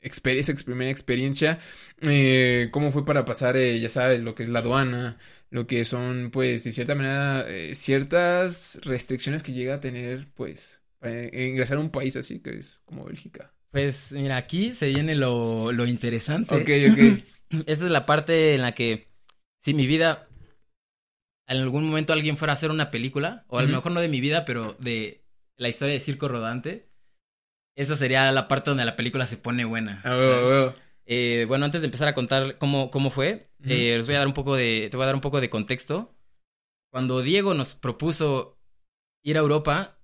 esa 0.00 0.54
primera 0.64 0.90
experiencia, 0.90 1.58
eh, 2.02 2.68
cómo 2.72 2.90
fue 2.90 3.04
para 3.04 3.24
pasar, 3.24 3.56
eh, 3.56 3.78
ya 3.80 3.88
sabes, 3.88 4.20
lo 4.22 4.34
que 4.34 4.42
es 4.42 4.48
la 4.48 4.60
aduana, 4.60 5.18
lo 5.50 5.66
que 5.66 5.84
son, 5.84 6.30
pues, 6.30 6.64
de 6.64 6.72
cierta 6.72 6.94
manera, 6.94 7.44
eh, 7.48 7.74
ciertas 7.74 8.80
restricciones 8.82 9.42
que 9.42 9.52
llega 9.52 9.74
a 9.74 9.80
tener, 9.80 10.28
pues, 10.34 10.80
para 10.98 11.24
ingresar 11.24 11.78
a 11.78 11.80
un 11.80 11.90
país 11.90 12.16
así 12.16 12.40
que 12.40 12.50
es 12.50 12.80
como 12.84 13.04
Bélgica. 13.04 13.52
Pues, 13.70 14.12
mira, 14.12 14.36
aquí 14.36 14.72
se 14.72 14.88
viene 14.88 15.14
lo, 15.14 15.72
lo 15.72 15.86
interesante. 15.86 16.54
Ok, 16.54 16.68
ok. 16.92 17.24
Esa 17.66 17.84
es 17.84 17.90
la 17.90 18.06
parte 18.06 18.54
en 18.54 18.62
la 18.62 18.72
que, 18.72 19.08
si 19.60 19.74
mi 19.74 19.86
vida, 19.86 20.28
en 21.46 21.58
algún 21.58 21.86
momento 21.86 22.12
alguien 22.12 22.36
fuera 22.36 22.52
a 22.52 22.54
hacer 22.54 22.70
una 22.70 22.90
película, 22.90 23.44
o 23.48 23.58
a 23.58 23.62
lo 23.62 23.68
mejor 23.68 23.92
no 23.92 24.00
de 24.00 24.08
mi 24.08 24.20
vida, 24.20 24.44
pero 24.44 24.76
de 24.80 25.24
la 25.56 25.68
historia 25.68 25.94
de 25.94 26.00
Circo 26.00 26.28
Rodante, 26.28 26.89
esa 27.80 27.96
sería 27.96 28.30
la 28.30 28.46
parte 28.46 28.70
donde 28.70 28.84
la 28.84 28.94
película 28.94 29.24
se 29.24 29.38
pone 29.38 29.64
buena. 29.64 30.02
Eh, 31.06 31.46
bueno, 31.48 31.64
antes 31.64 31.80
de 31.80 31.86
empezar 31.86 32.08
a 32.08 32.14
contar 32.14 32.58
cómo, 32.58 32.90
cómo 32.90 33.10
fue, 33.10 33.48
eh, 33.64 33.94
les 33.96 34.06
voy 34.06 34.14
a 34.16 34.18
dar 34.18 34.26
un 34.26 34.34
poco 34.34 34.54
de, 34.54 34.88
te 34.90 34.96
voy 34.96 35.04
a 35.04 35.06
dar 35.06 35.14
un 35.14 35.22
poco 35.22 35.40
de 35.40 35.48
contexto. 35.48 36.14
Cuando 36.92 37.22
Diego 37.22 37.54
nos 37.54 37.74
propuso 37.74 38.58
ir 39.24 39.38
a 39.38 39.40
Europa, 39.40 39.98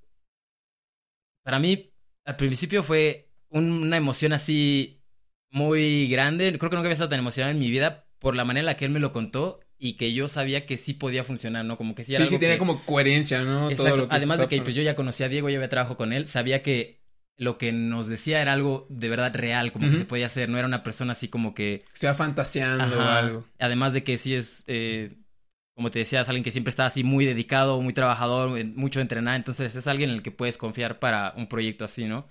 para 1.45 1.59
mí 1.59 1.93
al 2.25 2.37
principio 2.37 2.83
fue 2.83 3.29
una 3.51 3.99
emoción 3.99 4.33
así 4.33 5.03
muy 5.51 6.09
grande. 6.09 6.57
Creo 6.59 6.71
que 6.71 6.77
nunca 6.77 6.87
había 6.87 6.95
estado 6.95 7.11
tan 7.11 7.21
emocionado 7.21 7.53
en 7.53 7.59
mi 7.59 7.71
vida 7.71 8.07
por 8.19 8.35
la 8.35 8.45
manera 8.47 8.63
en 8.63 8.67
la 8.67 8.77
que 8.79 8.87
él 8.87 8.91
me 8.91 9.01
lo 9.01 9.13
contó 9.13 9.61
y 9.79 9.99
que 9.99 10.15
yo 10.15 10.29
sabía 10.29 10.65
que 10.65 10.79
sí 10.79 10.95
podía 10.95 11.25
funcionar, 11.25 11.65
¿no? 11.67 11.77
Como 11.77 11.95
que 11.95 12.05
sí 12.05 12.17
Sí, 12.17 12.27
sí, 12.27 12.39
tenía 12.39 12.59
como 12.59 12.87
coherencia, 12.87 13.43
¿no? 13.43 13.71
Exacto. 13.71 14.09
Además 14.11 14.39
de 14.39 14.49
que 14.49 14.63
pues, 14.63 14.75
yo 14.75 14.83
ya 14.83 14.97
conocía 14.97 15.27
a 15.27 15.29
Diego, 15.29 15.51
ya 15.51 15.57
había 15.57 15.69
trabajado 15.69 15.99
con 15.99 16.15
él, 16.15 16.27
sabía 16.27 16.63
que 16.63 17.06
lo 17.39 17.59
que 17.59 17.73
nos 17.73 18.07
decía 18.07 18.41
era 18.41 18.53
algo 18.53 18.87
de 18.89 19.09
verdad 19.09 19.35
real, 19.35 19.73
como 19.73 19.91
que 19.91 19.97
se 19.97 20.05
podía 20.05 20.27
hacer, 20.27 20.49
no 20.49 20.59
era 20.59 20.67
una 20.67 20.83
persona 20.83 21.13
así 21.13 21.29
como 21.29 21.55
que... 21.55 21.85
Estaba 21.93 22.15
fantaseando 22.15 22.99
o 22.99 23.03
algo. 23.03 23.45
Además 23.59 23.93
de 23.93 24.05
que 24.05 24.17
sí 24.17 24.35
es, 24.35 24.65
eh, 24.67 25.15
como 25.75 25.91
te 25.91 25.99
decías, 25.99 26.29
alguien 26.29 26.45
que 26.45 26.51
siempre 26.51 26.71
está 26.71 26.87
así 26.87 27.05
muy 27.05 27.27
dedicado, 27.27 27.81
muy 27.83 27.93
trabajador, 27.93 28.65
mucho 28.65 29.01
entrenado, 29.01 29.37
entonces 29.37 29.77
es 29.77 29.87
alguien 29.87 30.11
en 30.11 30.17
el 30.17 30.23
que 30.23 30.31
puedes 30.31 30.57
confiar 30.57 30.99
para 30.99 31.35
un 31.37 31.47
proyecto 31.47 31.85
así, 31.85 32.07
¿no? 32.07 32.27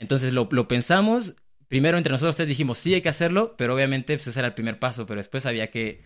Entonces 0.00 0.32
lo, 0.32 0.48
lo 0.50 0.66
pensamos, 0.66 1.36
primero 1.68 1.96
entre 1.96 2.10
nosotros 2.10 2.32
ustedes 2.32 2.48
dijimos, 2.48 2.78
sí 2.78 2.94
hay 2.94 3.02
que 3.02 3.08
hacerlo, 3.08 3.54
pero 3.56 3.74
obviamente 3.74 4.14
pues, 4.14 4.26
ese 4.26 4.40
era 4.40 4.48
el 4.48 4.54
primer 4.54 4.80
paso, 4.80 5.06
pero 5.06 5.20
después 5.20 5.46
había 5.46 5.70
que 5.70 6.02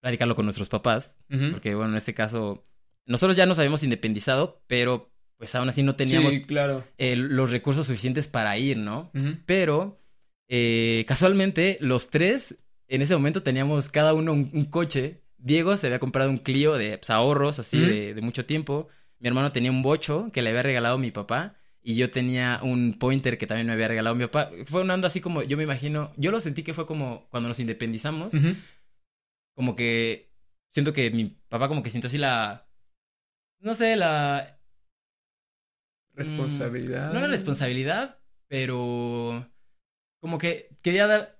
platicarlo 0.00 0.36
con 0.36 0.46
nuestros 0.46 0.68
papás, 0.68 1.16
porque 1.50 1.74
bueno, 1.74 1.90
en 1.90 1.96
este 1.96 2.14
caso, 2.14 2.64
nosotros 3.06 3.36
ya 3.36 3.46
nos 3.46 3.58
habíamos 3.58 3.82
independizado, 3.82 4.62
pero 4.66 5.11
pues 5.42 5.56
aún 5.56 5.68
así 5.68 5.82
no 5.82 5.96
teníamos 5.96 6.32
claro. 6.46 6.84
eh, 6.98 7.16
los 7.16 7.50
recursos 7.50 7.84
suficientes 7.84 8.28
para 8.28 8.56
ir, 8.58 8.76
¿no? 8.76 9.10
Pero 9.44 10.00
eh, 10.46 11.04
casualmente 11.08 11.78
los 11.80 12.10
tres 12.10 12.58
en 12.86 13.02
ese 13.02 13.16
momento 13.16 13.42
teníamos 13.42 13.88
cada 13.88 14.14
uno 14.14 14.34
un, 14.34 14.64
coche. 14.66 15.24
Diego 15.38 15.76
se 15.76 15.88
había 15.88 15.98
comprado 15.98 16.30
un 16.30 16.38
Clio 16.38 16.74
de 16.74 16.96
pues, 16.96 17.10
ahorros 17.10 17.58
así 17.58 17.76
de, 17.76 18.20
mucho 18.22 18.46
tiempo. 18.46 18.86
Mi 19.18 19.26
hermano 19.26 19.50
tenía 19.50 19.72
un 19.72 19.82
bocho 19.82 20.30
que 20.32 20.42
le 20.42 20.50
había 20.50 20.62
regalado 20.62 20.96
mi 20.96 21.10
papá. 21.10 21.56
Y 21.82 21.96
yo 21.96 22.08
tenía 22.12 22.60
un 22.62 22.96
pointer 22.96 23.36
que 23.36 23.48
también 23.48 23.66
me 23.66 23.72
había 23.72 23.88
regalado 23.88 24.14
mi 24.14 24.24
papá. 24.26 24.48
Fue 24.66 24.82
un 24.82 24.92
ando 24.92 25.08
así 25.08 25.20
como, 25.20 25.42
yo 25.42 25.56
me 25.56 25.64
imagino, 25.64 26.12
yo 26.16 26.30
lo 26.30 26.38
sentí 26.38 26.62
que 26.62 26.72
fue 26.72 26.86
como 26.86 27.26
cuando 27.30 27.48
nos 27.48 27.58
independizamos. 27.58 28.32
Como 29.56 29.74
que 29.74 30.30
siento 30.70 30.92
que 30.92 31.10
mi 31.10 31.24
papá 31.48 31.66
como 31.66 31.82
que 31.82 31.90
sintió 31.90 32.06
así 32.06 32.18
la, 32.18 32.68
no 33.58 33.74
sé, 33.74 33.96
la, 33.96 34.61
Responsabilidad. 36.14 37.12
no 37.12 37.18
era 37.18 37.28
responsabilidad, 37.28 38.18
pero 38.48 39.48
como 40.20 40.38
que 40.38 40.68
quería 40.82 41.06
dar 41.06 41.38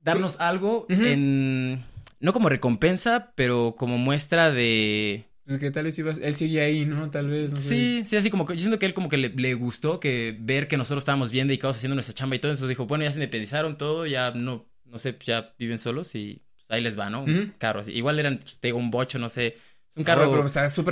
darnos 0.00 0.38
algo 0.40 0.86
en 0.88 1.82
no 2.20 2.32
como 2.32 2.48
recompensa, 2.48 3.32
pero 3.34 3.74
como 3.76 3.98
muestra 3.98 4.50
de 4.50 5.26
pues 5.46 5.58
que 5.58 5.70
tal 5.72 5.84
vez 5.84 5.98
ibas, 5.98 6.18
él 6.22 6.36
sigue 6.36 6.60
ahí, 6.60 6.86
¿no? 6.86 7.10
Tal 7.10 7.28
vez, 7.28 7.50
no 7.50 7.58
Sí, 7.58 8.02
sí, 8.04 8.16
así 8.16 8.30
como 8.30 8.46
que 8.46 8.54
yo 8.54 8.60
siento 8.60 8.78
que 8.78 8.86
él 8.86 8.94
como 8.94 9.08
que 9.08 9.16
le, 9.16 9.54
gustó 9.54 9.98
que 9.98 10.36
ver 10.38 10.68
que 10.68 10.76
nosotros 10.76 11.02
estábamos 11.02 11.32
bien 11.32 11.48
dedicados 11.48 11.76
haciendo 11.76 11.96
nuestra 11.96 12.14
chamba 12.14 12.36
y 12.36 12.38
todo, 12.38 12.52
entonces 12.52 12.68
dijo, 12.68 12.86
bueno, 12.86 13.02
ya 13.02 13.10
se 13.10 13.18
independizaron 13.18 13.76
todo, 13.76 14.06
ya 14.06 14.30
no 14.30 14.70
no 14.84 14.98
sé, 14.98 15.16
ya 15.24 15.54
viven 15.58 15.78
solos 15.78 16.14
y 16.14 16.42
pues, 16.54 16.66
ahí 16.68 16.82
les 16.82 16.98
va, 16.98 17.10
¿no? 17.10 17.22
Un 17.22 17.54
carro 17.58 17.80
así. 17.80 17.92
Igual 17.92 18.18
eran 18.18 18.38
pues, 18.38 18.74
un 18.74 18.90
bocho, 18.90 19.18
no 19.18 19.28
sé, 19.28 19.56
es 19.90 19.96
un 19.96 20.04
carro 20.04 20.44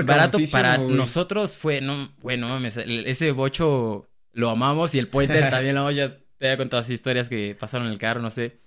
barato 0.05 0.39
para 0.51 0.77
nosotros 0.77 1.57
fue, 1.57 1.81
no, 1.81 2.13
bueno, 2.21 2.49
mames, 2.49 2.77
ese 2.77 3.31
bocho 3.33 4.09
lo 4.33 4.51
amamos 4.51 4.95
y 4.95 4.99
el 4.99 5.09
Pointer 5.09 5.51
también 5.51 5.75
lo 5.75 5.83
amamos, 5.83 5.97
ya 5.97 6.19
te 6.39 6.47
había 6.47 6.57
contado 6.57 6.81
así 6.81 6.95
historias 6.95 7.29
que 7.29 7.57
pasaron 7.59 7.87
en 7.87 7.93
el 7.93 7.99
carro, 7.99 8.21
no 8.21 8.31
sé. 8.31 8.61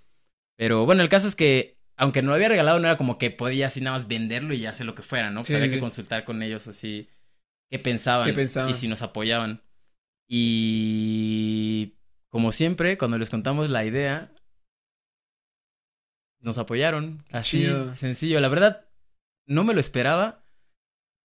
Pero 0.58 0.86
bueno, 0.86 1.02
el 1.02 1.10
caso 1.10 1.28
es 1.28 1.36
que, 1.36 1.78
aunque 1.98 2.22
no 2.22 2.30
lo 2.30 2.36
había 2.36 2.50
regalado, 2.50 2.80
no 2.80 2.88
era 2.88 2.98
como 2.98 3.18
que 3.18 3.32
podía 3.32 3.68
así 3.68 3.82
nada 3.82 3.98
más 3.98 4.08
venderlo 4.08 4.54
y 4.54 4.60
ya 4.60 4.70
hacer 4.70 4.86
lo 4.86 4.96
que 4.96 5.02
fuera, 5.02 5.32
¿no? 5.32 5.42
Pues 5.42 5.54
había 5.54 5.70
que 5.70 5.80
consultar 5.80 6.24
con 6.24 6.42
ellos 6.44 6.68
así 6.68 7.10
qué 7.70 7.80
pensaban, 7.80 8.26
¿Qué 8.26 8.34
pensaban 8.34 8.70
y 8.70 8.74
si 8.74 8.88
nos 8.88 9.02
apoyaban. 9.02 9.62
Y 10.28 11.96
como 12.30 12.52
siempre, 12.52 12.98
cuando 12.98 13.18
les 13.18 13.30
contamos 13.30 13.70
la 13.70 13.84
idea, 13.84 14.32
nos 16.40 16.58
apoyaron. 16.58 17.24
Así, 17.32 17.68
sencillo. 17.96 18.40
La 18.40 18.50
verdad, 18.50 18.86
no 19.52 19.64
me 19.66 19.74
lo 19.74 19.80
esperaba, 19.80 20.44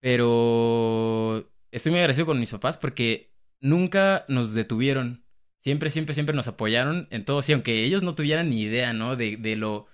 pero 0.01 1.49
estoy 1.71 1.93
muy 1.93 2.01
agradecido 2.01 2.27
con 2.27 2.41
mis 2.41 2.51
papás 2.51 2.77
porque 2.77 3.33
nunca 3.61 4.25
nos 4.29 4.53
detuvieron. 4.53 5.25
Siempre, 5.61 5.91
siempre, 5.91 6.15
siempre 6.15 6.35
nos 6.35 6.49
apoyaron 6.49 7.09
en 7.11 7.25
todo. 7.25 7.41
Sí, 7.43 7.53
aunque 7.53 7.85
ellos 7.85 8.03
no 8.03 8.15
tuvieran 8.15 8.51
ni 8.51 8.63
idea, 8.63 8.93
¿no? 8.93 9.17
De, 9.17 9.37
de 9.37 9.57
lo, 9.57 9.87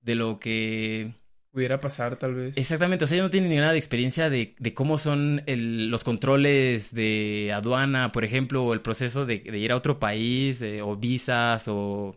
de 0.00 0.14
lo 0.14 0.38
que 0.38 1.14
pudiera 1.50 1.80
pasar 1.80 2.16
tal 2.16 2.34
vez. 2.34 2.56
Exactamente, 2.56 3.04
o 3.04 3.06
sea, 3.08 3.16
ellos 3.16 3.26
no 3.26 3.30
tienen 3.30 3.50
ni 3.50 3.56
nada 3.56 3.72
de 3.72 3.78
experiencia 3.78 4.30
de, 4.30 4.54
de 4.58 4.74
cómo 4.74 4.98
son 4.98 5.42
el, 5.46 5.88
los 5.90 6.04
controles 6.04 6.94
de 6.94 7.52
aduana, 7.52 8.12
por 8.12 8.24
ejemplo, 8.24 8.64
o 8.64 8.72
el 8.72 8.82
proceso 8.82 9.26
de, 9.26 9.40
de 9.40 9.58
ir 9.58 9.72
a 9.72 9.76
otro 9.76 9.98
país, 9.98 10.62
o 10.82 10.96
visas, 10.96 11.66
o 11.66 12.16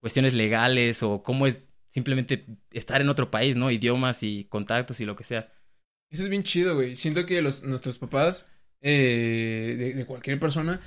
cuestiones 0.00 0.34
legales, 0.34 1.02
o 1.04 1.22
cómo 1.22 1.46
es 1.46 1.64
simplemente 1.92 2.46
estar 2.72 3.00
en 3.00 3.08
otro 3.08 3.30
país, 3.30 3.54
¿no? 3.54 3.70
Idiomas 3.70 4.22
y 4.22 4.46
contactos 4.46 5.00
y 5.00 5.04
lo 5.04 5.14
que 5.14 5.24
sea. 5.24 5.52
Eso 6.10 6.24
es 6.24 6.28
bien 6.28 6.42
chido, 6.42 6.74
güey. 6.74 6.96
Siento 6.96 7.24
que 7.26 7.40
los, 7.42 7.62
nuestros 7.62 7.98
papás, 7.98 8.46
eh, 8.80 9.76
de, 9.78 9.94
de 9.94 10.06
cualquier 10.06 10.40
persona, 10.40 10.80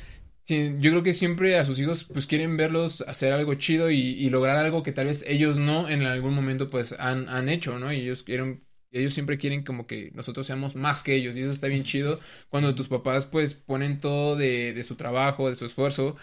yo 0.47 0.91
creo 0.91 1.01
que 1.03 1.13
siempre 1.13 1.57
a 1.57 1.65
sus 1.65 1.79
hijos 1.79 2.03
pues 2.03 2.27
quieren 2.27 2.55
verlos 2.55 3.01
hacer 3.01 3.33
algo 3.33 3.55
chido 3.55 3.89
y, 3.89 3.97
y, 3.97 4.29
lograr 4.29 4.57
algo 4.57 4.83
que 4.83 4.91
tal 4.91 5.07
vez 5.07 5.23
ellos 5.27 5.57
no 5.57 5.89
en 5.89 6.03
algún 6.03 6.35
momento 6.35 6.69
pues 6.69 6.93
han, 6.99 7.27
han 7.29 7.49
hecho, 7.49 7.79
¿no? 7.79 7.91
Y 7.91 8.01
ellos 8.01 8.21
quieren, 8.21 8.63
ellos 8.91 9.13
siempre 9.15 9.39
quieren 9.39 9.63
como 9.63 9.87
que 9.87 10.11
nosotros 10.13 10.45
seamos 10.45 10.75
más 10.75 11.01
que 11.01 11.15
ellos 11.15 11.35
y 11.35 11.39
eso 11.41 11.49
está 11.49 11.67
bien 11.67 11.83
chido 11.83 12.19
cuando 12.49 12.75
tus 12.75 12.87
papás 12.87 13.25
pues 13.25 13.55
ponen 13.55 13.99
todo 13.99 14.35
de, 14.35 14.73
de 14.73 14.83
su 14.83 14.95
trabajo, 14.95 15.49
de 15.49 15.55
su 15.55 15.65
esfuerzo, 15.65 16.15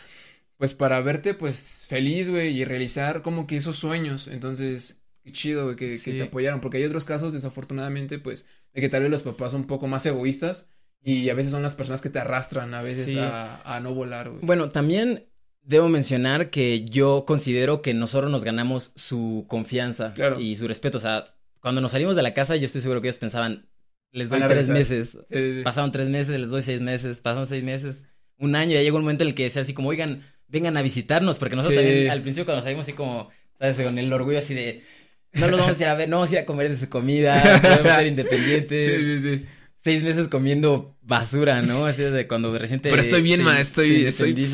pues 0.62 0.74
para 0.74 1.00
verte 1.00 1.34
pues 1.34 1.86
feliz, 1.88 2.30
güey, 2.30 2.56
y 2.56 2.64
realizar 2.64 3.22
como 3.22 3.48
que 3.48 3.56
esos 3.56 3.74
sueños. 3.74 4.28
Entonces, 4.28 5.02
qué 5.24 5.32
chido, 5.32 5.64
güey, 5.64 5.74
que, 5.74 5.98
sí. 5.98 6.04
que 6.12 6.18
te 6.18 6.22
apoyaron, 6.22 6.60
porque 6.60 6.76
hay 6.76 6.84
otros 6.84 7.04
casos 7.04 7.32
desafortunadamente 7.32 8.20
pues 8.20 8.46
de 8.72 8.80
que 8.80 8.88
tal 8.88 9.02
vez 9.02 9.10
los 9.10 9.24
papás 9.24 9.50
son 9.50 9.62
un 9.62 9.66
poco 9.66 9.88
más 9.88 10.06
egoístas 10.06 10.68
y 11.02 11.28
a 11.30 11.34
veces 11.34 11.50
son 11.50 11.64
las 11.64 11.74
personas 11.74 12.00
que 12.00 12.10
te 12.10 12.20
arrastran 12.20 12.74
a 12.74 12.80
veces 12.80 13.06
sí. 13.06 13.18
a, 13.18 13.60
a, 13.64 13.80
no 13.80 13.92
volar, 13.92 14.30
güey. 14.30 14.40
Bueno, 14.44 14.70
también 14.70 15.26
debo 15.62 15.88
mencionar 15.88 16.50
que 16.50 16.84
yo 16.84 17.24
considero 17.26 17.82
que 17.82 17.92
nosotros 17.92 18.30
nos 18.30 18.44
ganamos 18.44 18.92
su 18.94 19.46
confianza 19.48 20.12
claro. 20.14 20.38
y 20.38 20.54
su 20.54 20.68
respeto. 20.68 20.98
O 20.98 21.00
sea, 21.00 21.34
cuando 21.58 21.80
nos 21.80 21.90
salimos 21.90 22.14
de 22.14 22.22
la 22.22 22.34
casa, 22.34 22.54
yo 22.54 22.66
estoy 22.66 22.82
seguro 22.82 23.02
que 23.02 23.08
ellos 23.08 23.18
pensaban, 23.18 23.66
les 24.12 24.30
doy 24.30 24.40
tres 24.46 24.68
meses. 24.68 25.18
Sí. 25.28 25.62
Pasaron 25.64 25.90
tres 25.90 26.08
meses, 26.08 26.38
les 26.38 26.50
doy 26.50 26.62
seis 26.62 26.80
meses, 26.80 27.20
pasaron 27.20 27.46
seis 27.46 27.64
meses, 27.64 28.04
un 28.38 28.54
año. 28.54 28.74
Ya 28.74 28.82
llegó 28.82 28.98
un 28.98 29.02
momento 29.02 29.24
en 29.24 29.30
el 29.30 29.34
que 29.34 29.42
decía 29.42 29.62
así 29.62 29.74
como, 29.74 29.88
oigan, 29.88 30.22
vengan 30.52 30.76
a 30.76 30.82
visitarnos. 30.82 31.40
Porque 31.40 31.56
nosotros 31.56 31.82
también 31.82 32.10
al 32.10 32.22
principio 32.22 32.44
cuando 32.44 32.62
salimos 32.62 32.84
así 32.86 32.92
como, 32.92 33.30
¿sabes? 33.58 33.80
Con 33.80 33.98
el 33.98 34.12
orgullo 34.12 34.38
así 34.38 34.54
de, 34.54 34.84
no 35.32 35.48
los 35.48 35.58
vamos 35.58 35.80
a 35.80 35.82
ir 35.82 35.88
a 35.88 35.94
ver, 35.94 36.08
no 36.08 36.18
vamos 36.18 36.30
a 36.30 36.34
ir 36.34 36.38
a 36.38 36.46
comer 36.46 36.68
de 36.68 36.76
su 36.76 36.88
comida, 36.88 37.42
podemos 37.62 37.96
ser 37.96 38.06
independientes. 38.06 39.00
Sí, 39.00 39.20
sí, 39.20 39.36
sí 39.38 39.46
seis 39.82 40.02
meses 40.04 40.28
comiendo 40.28 40.96
basura, 41.02 41.60
¿no? 41.62 41.86
Así 41.86 42.02
de 42.02 42.28
cuando 42.28 42.56
recién 42.56 42.80
te... 42.80 42.88
Pero 42.88 43.02
estoy 43.02 43.22
bien, 43.22 43.40
te, 43.40 43.44
ma, 43.44 43.60
estoy... 43.60 44.06
Estoy... 44.06 44.48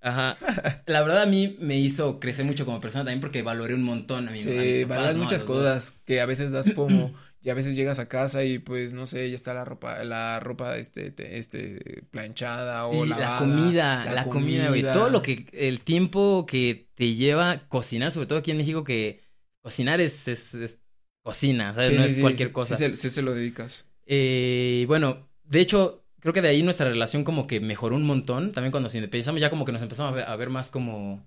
Ajá. 0.00 0.38
La 0.86 1.02
verdad 1.02 1.22
a 1.22 1.26
mí 1.26 1.56
me 1.60 1.76
hizo 1.76 2.20
crecer 2.20 2.44
mucho 2.44 2.64
como 2.64 2.80
persona 2.80 3.04
también 3.04 3.20
porque 3.20 3.42
valoré 3.42 3.74
un 3.74 3.82
montón 3.82 4.28
a 4.28 4.30
mí. 4.30 4.40
Sí, 4.40 4.84
valoras 4.84 5.16
¿no? 5.16 5.24
muchas 5.24 5.42
cosas 5.42 5.90
dos. 5.90 6.00
que 6.04 6.20
a 6.20 6.26
veces 6.26 6.52
das 6.52 6.70
como... 6.74 7.12
y 7.40 7.50
a 7.50 7.54
veces 7.54 7.76
llegas 7.76 7.98
a 7.98 8.08
casa 8.08 8.44
y 8.44 8.58
pues 8.58 8.92
no 8.94 9.06
sé, 9.06 9.30
ya 9.30 9.36
está 9.36 9.54
la 9.54 9.64
ropa, 9.64 10.02
la 10.04 10.40
ropa 10.40 10.76
este, 10.76 11.14
este, 11.38 12.02
planchada 12.10 12.90
sí, 12.90 12.96
o 12.96 13.04
lavada, 13.06 13.32
la 13.32 13.38
comida, 13.38 14.04
la, 14.04 14.12
la 14.12 14.24
comida, 14.24 14.68
güey. 14.68 14.82
Todo 14.82 15.08
lo 15.08 15.22
que, 15.22 15.46
el 15.52 15.80
tiempo 15.82 16.46
que 16.46 16.88
te 16.94 17.14
lleva 17.14 17.68
cocinar, 17.68 18.10
sobre 18.10 18.26
todo 18.26 18.38
aquí 18.38 18.50
en 18.50 18.58
México 18.58 18.82
que 18.82 19.22
cocinar 19.62 20.00
es, 20.00 20.26
es, 20.26 20.54
es 20.54 20.80
cocina, 21.22 21.72
¿sabes? 21.74 21.90
Sí, 21.90 21.96
no 21.96 22.04
es 22.04 22.14
sí, 22.14 22.20
cualquier 22.20 22.48
sí, 22.48 22.52
cosa. 22.54 22.76
Sí, 22.76 22.96
sí, 22.96 23.10
se 23.10 23.22
lo 23.22 23.34
dedicas. 23.34 23.86
Eh, 24.06 24.84
bueno, 24.88 25.28
de 25.44 25.60
hecho, 25.60 26.04
creo 26.20 26.34
que 26.34 26.42
de 26.42 26.48
ahí 26.48 26.62
nuestra 26.62 26.88
relación 26.88 27.22
como 27.22 27.46
que 27.46 27.60
mejoró 27.60 27.94
un 27.96 28.04
montón. 28.04 28.52
También 28.52 28.72
cuando 28.72 28.86
nos 28.86 28.94
independizamos, 28.94 29.40
ya 29.40 29.50
como 29.50 29.64
que 29.64 29.72
nos 29.72 29.82
empezamos 29.82 30.12
a 30.12 30.16
ver, 30.16 30.24
a 30.24 30.36
ver 30.36 30.50
más 30.50 30.70
como. 30.70 31.24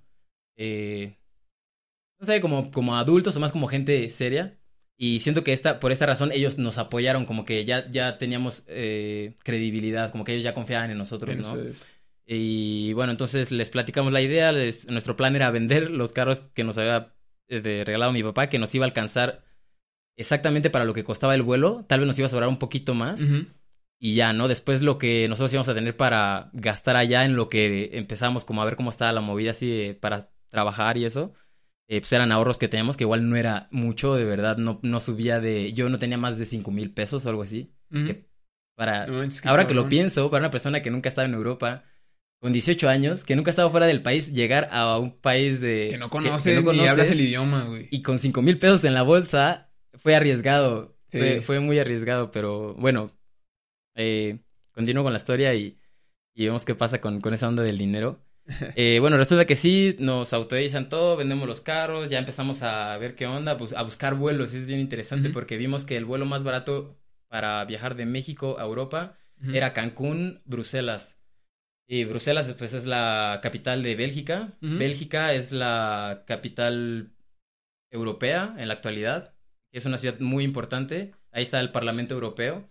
Eh, 0.57 1.17
no 2.19 2.25
sé, 2.25 2.41
como, 2.41 2.69
como 2.71 2.97
adultos 2.97 3.35
o 3.37 3.39
más 3.39 3.51
como 3.51 3.67
gente 3.67 4.09
seria. 4.09 4.60
Y 5.03 5.19
siento 5.21 5.43
que 5.43 5.51
esta, 5.51 5.79
por 5.79 5.91
esta 5.91 6.05
razón 6.05 6.31
ellos 6.31 6.59
nos 6.59 6.77
apoyaron, 6.77 7.25
como 7.25 7.43
que 7.43 7.65
ya, 7.65 7.89
ya 7.89 8.19
teníamos 8.19 8.63
eh, 8.67 9.33
credibilidad, 9.43 10.11
como 10.11 10.23
que 10.23 10.33
ellos 10.33 10.43
ya 10.43 10.53
confiaban 10.53 10.91
en 10.91 10.99
nosotros, 10.99 11.35
¿no? 11.37 11.49
Entonces, 11.49 11.87
Y 12.23 12.93
bueno, 12.93 13.11
entonces 13.11 13.49
les 13.49 13.71
platicamos 13.71 14.13
la 14.13 14.21
idea, 14.21 14.51
les, 14.51 14.87
nuestro 14.91 15.15
plan 15.15 15.35
era 15.35 15.49
vender 15.49 15.89
los 15.89 16.13
carros 16.13 16.43
que 16.53 16.63
nos 16.63 16.77
había 16.77 17.15
eh, 17.47 17.81
regalado 17.83 18.11
mi 18.11 18.21
papá, 18.21 18.47
que 18.47 18.59
nos 18.59 18.75
iba 18.75 18.85
a 18.85 18.89
alcanzar 18.89 19.43
exactamente 20.17 20.69
para 20.69 20.85
lo 20.85 20.93
que 20.93 21.03
costaba 21.03 21.33
el 21.33 21.41
vuelo, 21.41 21.83
tal 21.87 22.01
vez 22.01 22.07
nos 22.07 22.19
iba 22.19 22.27
a 22.27 22.29
sobrar 22.29 22.47
un 22.47 22.59
poquito 22.59 22.93
más. 22.93 23.21
uh 23.21 23.25
-huh. 23.25 23.47
Y 23.99 24.13
ya, 24.13 24.33
¿no? 24.33 24.47
Después 24.47 24.83
lo 24.83 24.99
que 24.99 25.27
nosotros 25.29 25.51
íbamos 25.53 25.69
a 25.69 25.73
tener 25.73 25.95
para 25.97 26.51
gastar 26.53 26.95
allá 26.95 27.25
en 27.25 27.35
lo 27.35 27.49
que 27.49 27.89
empezamos 27.93 28.45
como 28.45 28.61
a 28.61 28.65
ver 28.65 28.75
cómo 28.75 28.91
estaba 28.91 29.11
la 29.13 29.21
movida 29.21 29.49
así 29.51 29.67
de, 29.67 29.93
para 29.95 30.29
trabajar 30.49 30.97
y 30.97 31.05
eso, 31.05 31.33
eh, 31.87 31.99
pues 31.99 32.11
eran 32.13 32.31
ahorros 32.31 32.57
que 32.57 32.67
teníamos, 32.67 32.97
que 32.97 33.03
igual 33.03 33.29
no 33.29 33.35
era 33.35 33.67
mucho, 33.71 34.15
de 34.15 34.25
verdad, 34.25 34.57
no, 34.57 34.79
no 34.81 34.99
subía 34.99 35.39
de... 35.39 35.73
Yo 35.73 35.89
no 35.89 35.99
tenía 35.99 36.17
más 36.17 36.37
de 36.37 36.45
cinco 36.45 36.71
mil 36.71 36.91
pesos 36.93 37.25
o 37.25 37.29
algo 37.29 37.41
así. 37.43 37.73
Uh 37.91 37.97
-huh. 37.97 38.07
que 38.07 38.29
para... 38.75 39.07
No, 39.07 39.23
es 39.23 39.41
que 39.41 39.49
ahora 39.49 39.67
que 39.67 39.73
lo 39.73 39.89
pienso, 39.89 40.29
para 40.31 40.41
una 40.41 40.51
persona 40.51 40.81
que 40.81 40.89
nunca 40.91 41.09
ha 41.09 41.11
estado 41.11 41.27
en 41.27 41.33
Europa, 41.33 41.83
con 42.39 42.53
18 42.53 42.89
años, 42.89 43.23
que 43.23 43.35
nunca 43.35 43.49
ha 43.49 43.53
estado 43.53 43.69
fuera 43.69 43.85
del 43.85 44.01
país, 44.01 44.31
llegar 44.33 44.69
a 44.71 44.97
un 44.97 45.19
país 45.19 45.59
de... 45.61 45.89
Que 45.91 45.97
no 45.97 46.09
conoces, 46.09 46.43
que 46.43 46.53
no 46.55 46.61
ni 46.61 46.65
conoces, 46.65 46.89
hablas 46.91 47.11
el 47.11 47.21
idioma, 47.21 47.63
güey. 47.65 47.87
Y 47.91 48.01
con 48.01 48.17
cinco 48.19 48.41
mil 48.41 48.57
pesos 48.57 48.83
en 48.85 48.93
la 48.93 49.03
bolsa, 49.03 49.71
fue 49.99 50.15
arriesgado. 50.15 50.97
Sí. 51.07 51.19
Fue, 51.19 51.41
fue 51.41 51.59
muy 51.59 51.77
arriesgado, 51.77 52.31
pero 52.31 52.73
bueno, 52.75 53.11
eh, 53.95 54.39
continúo 54.71 55.03
con 55.03 55.11
la 55.13 55.17
historia 55.17 55.53
y, 55.53 55.77
y 56.33 56.45
vemos 56.45 56.63
qué 56.63 56.73
pasa 56.73 57.01
con, 57.01 57.19
con 57.19 57.33
esa 57.33 57.47
onda 57.49 57.63
del 57.63 57.77
dinero. 57.77 58.23
Eh, 58.75 58.97
bueno, 58.99 59.17
resulta 59.17 59.45
que 59.45 59.55
sí, 59.55 59.95
nos 59.99 60.33
autorizan 60.33 60.89
todo, 60.89 61.15
vendemos 61.15 61.47
los 61.47 61.61
carros, 61.61 62.09
ya 62.09 62.19
empezamos 62.19 62.63
a 62.63 62.97
ver 62.97 63.15
qué 63.15 63.25
onda, 63.25 63.57
pues, 63.57 63.73
a 63.73 63.83
buscar 63.83 64.15
vuelos. 64.15 64.53
Es 64.53 64.67
bien 64.67 64.79
interesante 64.79 65.29
porque 65.29 65.57
vimos 65.57 65.85
que 65.85 65.95
el 65.97 66.05
vuelo 66.05 66.25
más 66.25 66.43
barato 66.43 66.97
para 67.27 67.63
viajar 67.65 67.95
de 67.95 68.05
México 68.05 68.57
a 68.59 68.63
Europa 68.63 69.17
era 69.53 69.73
Cancún, 69.73 70.41
Bruselas. 70.45 71.19
Y 71.87 72.05
Bruselas 72.05 72.53
pues 72.57 72.73
es 72.73 72.85
la 72.85 73.39
capital 73.41 73.83
de 73.83 73.95
Bélgica. 73.95 74.57
Bélgica 74.61 75.33
es 75.33 75.51
la 75.51 76.23
capital 76.27 77.11
europea 77.89 78.55
en 78.57 78.67
la 78.67 78.75
actualidad. 78.75 79.35
Es 79.71 79.85
una 79.85 79.97
ciudad 79.97 80.19
muy 80.19 80.43
importante. 80.43 81.13
Ahí 81.31 81.43
está 81.43 81.59
el 81.59 81.71
Parlamento 81.71 82.13
Europeo. 82.13 82.69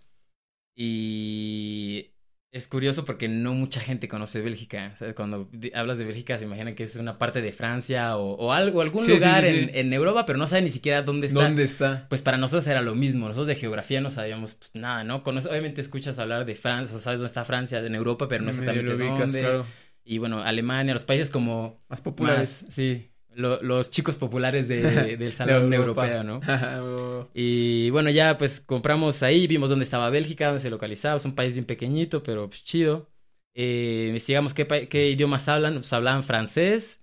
Y 0.75 2.11
es 2.51 2.67
curioso 2.67 3.05
porque 3.05 3.29
no 3.29 3.53
mucha 3.53 3.79
gente 3.79 4.07
conoce 4.09 4.41
Bélgica. 4.41 4.93
Cuando 5.15 5.49
hablas 5.73 5.97
de 5.97 6.05
Bélgica 6.05 6.37
se 6.37 6.43
imaginan 6.45 6.75
que 6.75 6.83
es 6.83 6.95
una 6.97 7.17
parte 7.17 7.41
de 7.41 7.51
Francia 7.53 8.17
o, 8.17 8.33
o 8.35 8.51
algo, 8.51 8.81
algún 8.81 9.01
Sí, 9.05 9.13
lugar 9.13 9.43
sí, 9.43 9.49
sí. 9.49 9.59
En, 9.73 9.75
en 9.75 9.93
Europa, 9.93 10.25
pero 10.25 10.37
no 10.37 10.47
saben 10.47 10.65
ni 10.65 10.71
siquiera 10.71 11.01
dónde 11.01 11.27
está. 11.27 11.43
¿Dónde 11.43 11.63
está? 11.63 12.07
Pues 12.09 12.21
para 12.21 12.37
nosotros 12.37 12.67
era 12.67 12.81
lo 12.81 12.93
mismo. 12.93 13.27
Nosotros 13.27 13.47
de 13.47 13.55
geografía 13.55 14.01
no 14.01 14.11
sabíamos 14.11 14.55
pues, 14.55 14.71
nada, 14.75 15.03
¿no? 15.03 15.17
Obviamente 15.17 15.79
escuchas 15.81 16.19
hablar 16.19 16.45
de 16.45 16.55
Francia, 16.55 16.95
o 16.97 16.99
sabes 16.99 17.19
dónde 17.19 17.27
está 17.27 17.45
Francia 17.45 17.79
en 17.79 17.95
Europa, 17.95 18.27
pero 18.27 18.43
no 18.43 18.49
exactamente 18.49 18.93
ubicas, 18.93 19.31
dónde. 19.33 19.39
claro. 19.39 19.65
Y 20.03 20.17
bueno, 20.17 20.41
Alemania, 20.43 20.93
los 20.93 21.05
países 21.05 21.29
como 21.29 21.83
Más 21.87 22.01
populares. 22.01 22.63
más, 22.63 22.73
sí, 22.73 23.10
lo- 23.35 23.59
los 23.61 23.89
chicos 23.91 24.17
populares 24.17 24.67
de, 24.67 24.81
del 25.17 25.31
salón 25.33 25.69
De 25.69 25.77
europeo, 25.77 26.23
¿no? 26.23 26.39
Y 27.33 27.89
bueno, 27.91 28.09
ya 28.09 28.37
pues 28.37 28.59
compramos 28.59 29.23
ahí, 29.23 29.47
vimos 29.47 29.69
dónde 29.69 29.83
estaba 29.85 30.09
Bélgica, 30.09 30.47
dónde 30.47 30.61
se 30.61 30.69
localizaba, 30.69 31.17
es 31.17 31.25
un 31.25 31.35
país 31.35 31.53
bien 31.53 31.65
pequeñito, 31.65 32.23
pero 32.23 32.47
pues 32.47 32.63
chido. 32.63 33.09
Eh, 33.53 34.05
investigamos 34.07 34.53
qué, 34.53 34.65
qué 34.89 35.09
idiomas 35.09 35.47
hablan, 35.49 35.75
pues 35.75 35.91
hablaban 35.93 36.23
francés, 36.23 36.99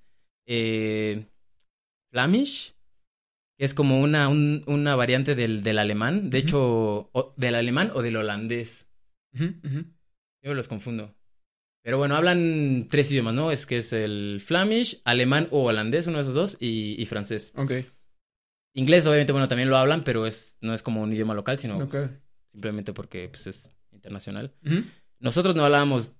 eh, 0.47 1.27
flamish, 2.11 2.75
que 3.59 3.64
es 3.64 3.75
como 3.75 4.01
una, 4.01 4.29
un- 4.29 4.62
una 4.67 4.97
variante 4.97 5.35
del, 5.35 5.62
del 5.62 5.79
alemán, 5.79 6.31
de 6.31 6.38
hecho, 6.38 7.11
o- 7.12 7.35
del 7.37 7.55
alemán 7.55 7.91
o 7.95 8.03
del 8.03 8.17
holandés. 8.17 8.87
Yo 10.43 10.55
los 10.55 10.69
confundo. 10.69 11.14
Pero 11.88 11.96
bueno, 11.96 12.16
hablan 12.16 12.87
tres 12.90 13.11
idiomas, 13.11 13.33
¿no? 13.33 13.51
Es 13.51 13.64
que 13.64 13.79
es 13.79 13.94
el 13.94 14.42
flamish, 14.44 15.01
alemán 15.07 15.46
o 15.51 15.62
holandés, 15.64 16.07
uno 16.07 16.18
de 16.18 16.22
esos 16.22 16.35
dos, 16.35 16.59
y, 16.61 17.01
y 17.03 17.07
francés. 17.07 17.51
Ok, 17.57 17.72
Inglés, 18.74 19.07
obviamente, 19.07 19.33
bueno, 19.33 19.48
también 19.48 19.70
lo 19.70 19.79
hablan, 19.79 20.05
pero 20.05 20.27
es, 20.27 20.59
no 20.61 20.74
es 20.74 20.83
como 20.83 21.01
un 21.01 21.11
idioma 21.14 21.33
local, 21.33 21.59
sino 21.59 21.88
simplemente 22.53 22.92
porque 22.92 23.31
pues, 23.31 23.46
es 23.46 23.74
internacional. 23.90 24.53
Nosotros 25.18 25.57
no 25.57 25.64
hablábamos 25.64 26.12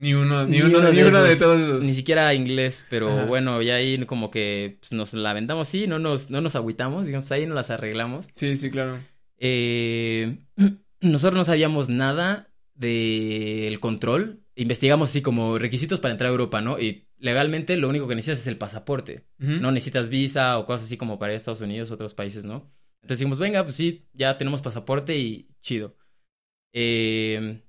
Ni 0.00 0.12
uno, 0.12 0.44
ni, 0.44 0.58
Ni 0.58 0.62
uno, 0.64 0.80
uno 0.80 0.90
ni 0.90 0.98
de 0.98 1.08
uno 1.08 1.22
de 1.22 1.32
esos. 1.32 1.38
todos 1.46 1.60
esos. 1.62 1.80
ni 1.82 1.94
siquiera 1.94 2.34
inglés, 2.34 2.84
pero 2.90 3.08
Ajá. 3.08 3.24
bueno, 3.24 3.62
ya 3.62 3.76
ahí 3.76 4.04
como 4.04 4.30
que 4.30 4.76
pues, 4.80 4.92
nos 4.92 5.14
la 5.14 5.30
aventamos, 5.30 5.66
sí, 5.66 5.86
no 5.86 5.98
nos, 5.98 6.28
no 6.28 6.42
nos 6.42 6.56
agüitamos, 6.56 7.06
digamos, 7.06 7.32
ahí 7.32 7.46
nos 7.46 7.54
las 7.54 7.70
arreglamos. 7.70 8.28
Sí, 8.34 8.54
sí, 8.54 8.70
claro. 8.70 9.00
Eh, 9.38 10.40
nosotros 11.00 11.38
no 11.38 11.44
sabíamos 11.44 11.88
nada 11.88 12.50
del 12.74 13.80
control. 13.80 14.40
Investigamos 14.60 15.08
así 15.08 15.22
como 15.22 15.58
requisitos 15.58 16.00
para 16.00 16.12
entrar 16.12 16.28
a 16.28 16.32
Europa, 16.32 16.60
¿no? 16.60 16.78
Y 16.78 17.08
legalmente 17.16 17.78
lo 17.78 17.88
único 17.88 18.06
que 18.06 18.14
necesitas 18.14 18.40
es 18.40 18.46
el 18.46 18.58
pasaporte. 18.58 19.24
No 19.38 19.72
necesitas 19.72 20.10
visa 20.10 20.58
o 20.58 20.66
cosas 20.66 20.86
así 20.86 20.98
como 20.98 21.18
para 21.18 21.32
Estados 21.32 21.62
Unidos, 21.62 21.90
otros 21.90 22.12
países, 22.12 22.44
¿no? 22.44 22.70
Entonces 23.00 23.20
dijimos, 23.20 23.38
venga, 23.38 23.64
pues 23.64 23.76
sí, 23.76 24.06
ya 24.12 24.36
tenemos 24.36 24.60
pasaporte 24.60 25.16
y 25.16 25.48
chido. 25.62 25.96
Eh, 26.74 27.62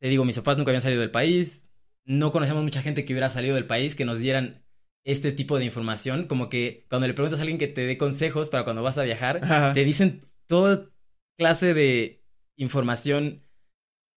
te 0.00 0.08
digo, 0.08 0.24
mis 0.24 0.36
papás 0.36 0.56
nunca 0.56 0.70
habían 0.70 0.80
salido 0.80 1.02
del 1.02 1.10
país. 1.10 1.68
No 2.06 2.32
conocemos 2.32 2.62
mucha 2.62 2.80
gente 2.80 3.04
que 3.04 3.12
hubiera 3.12 3.28
salido 3.28 3.54
del 3.54 3.66
país 3.66 3.94
que 3.94 4.06
nos 4.06 4.18
dieran 4.18 4.64
este 5.04 5.30
tipo 5.30 5.58
de 5.58 5.66
información. 5.66 6.26
Como 6.26 6.48
que 6.48 6.86
cuando 6.88 7.06
le 7.06 7.12
preguntas 7.12 7.38
a 7.38 7.42
alguien 7.42 7.58
que 7.58 7.68
te 7.68 7.82
dé 7.82 7.98
consejos 7.98 8.48
para 8.48 8.64
cuando 8.64 8.82
vas 8.82 8.96
a 8.96 9.04
viajar, 9.04 9.40
Ajá. 9.44 9.74
te 9.74 9.84
dicen 9.84 10.22
toda 10.46 10.88
clase 11.36 11.74
de 11.74 12.24
información 12.56 13.45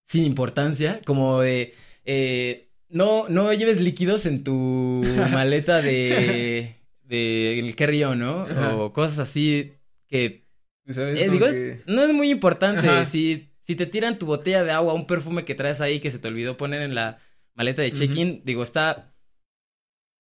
sin 0.10 0.26
importancia, 0.26 1.00
como 1.06 1.40
de 1.40 1.76
eh, 2.04 2.70
no, 2.90 3.30
no 3.30 3.54
lleves 3.54 3.80
líquidos 3.80 4.26
en 4.26 4.44
tu 4.44 5.04
maleta 5.32 5.82
de, 5.82 6.76
de 7.04 7.60
el 7.60 7.76
qué 7.76 7.88
río, 7.88 8.16
¿no? 8.16 8.42
Ajá. 8.44 8.76
O 8.76 8.92
cosas 8.92 9.20
así 9.20 9.74
que 10.08 10.46
¿Sabes? 10.88 11.22
eh, 11.22 11.30
digo, 11.30 11.46
que- 11.48 11.72
es- 11.74 11.88
no 11.88 12.04
es 12.04 12.12
muy 12.12 12.32
importante. 12.32 12.88
Ajá. 12.90 13.06
Si, 13.06 13.50
si 13.62 13.76
te 13.76 13.86
tiran 13.86 14.18
tu 14.18 14.26
botella 14.26 14.64
de 14.64 14.72
agua, 14.72 14.94
un 14.96 15.06
perfume 15.06 15.46
que 15.46 15.54
traes 15.56 15.80
ahí 15.82 16.00
que 16.00 16.10
se 16.10 16.18
te 16.20 16.28
olvidó 16.28 16.58
poner 16.58 16.82
en 16.82 16.96
la 16.96 17.20
maleta 17.54 17.82
de 17.84 17.92
check-in, 17.94 18.42
digo, 18.44 18.64
está 18.64 19.14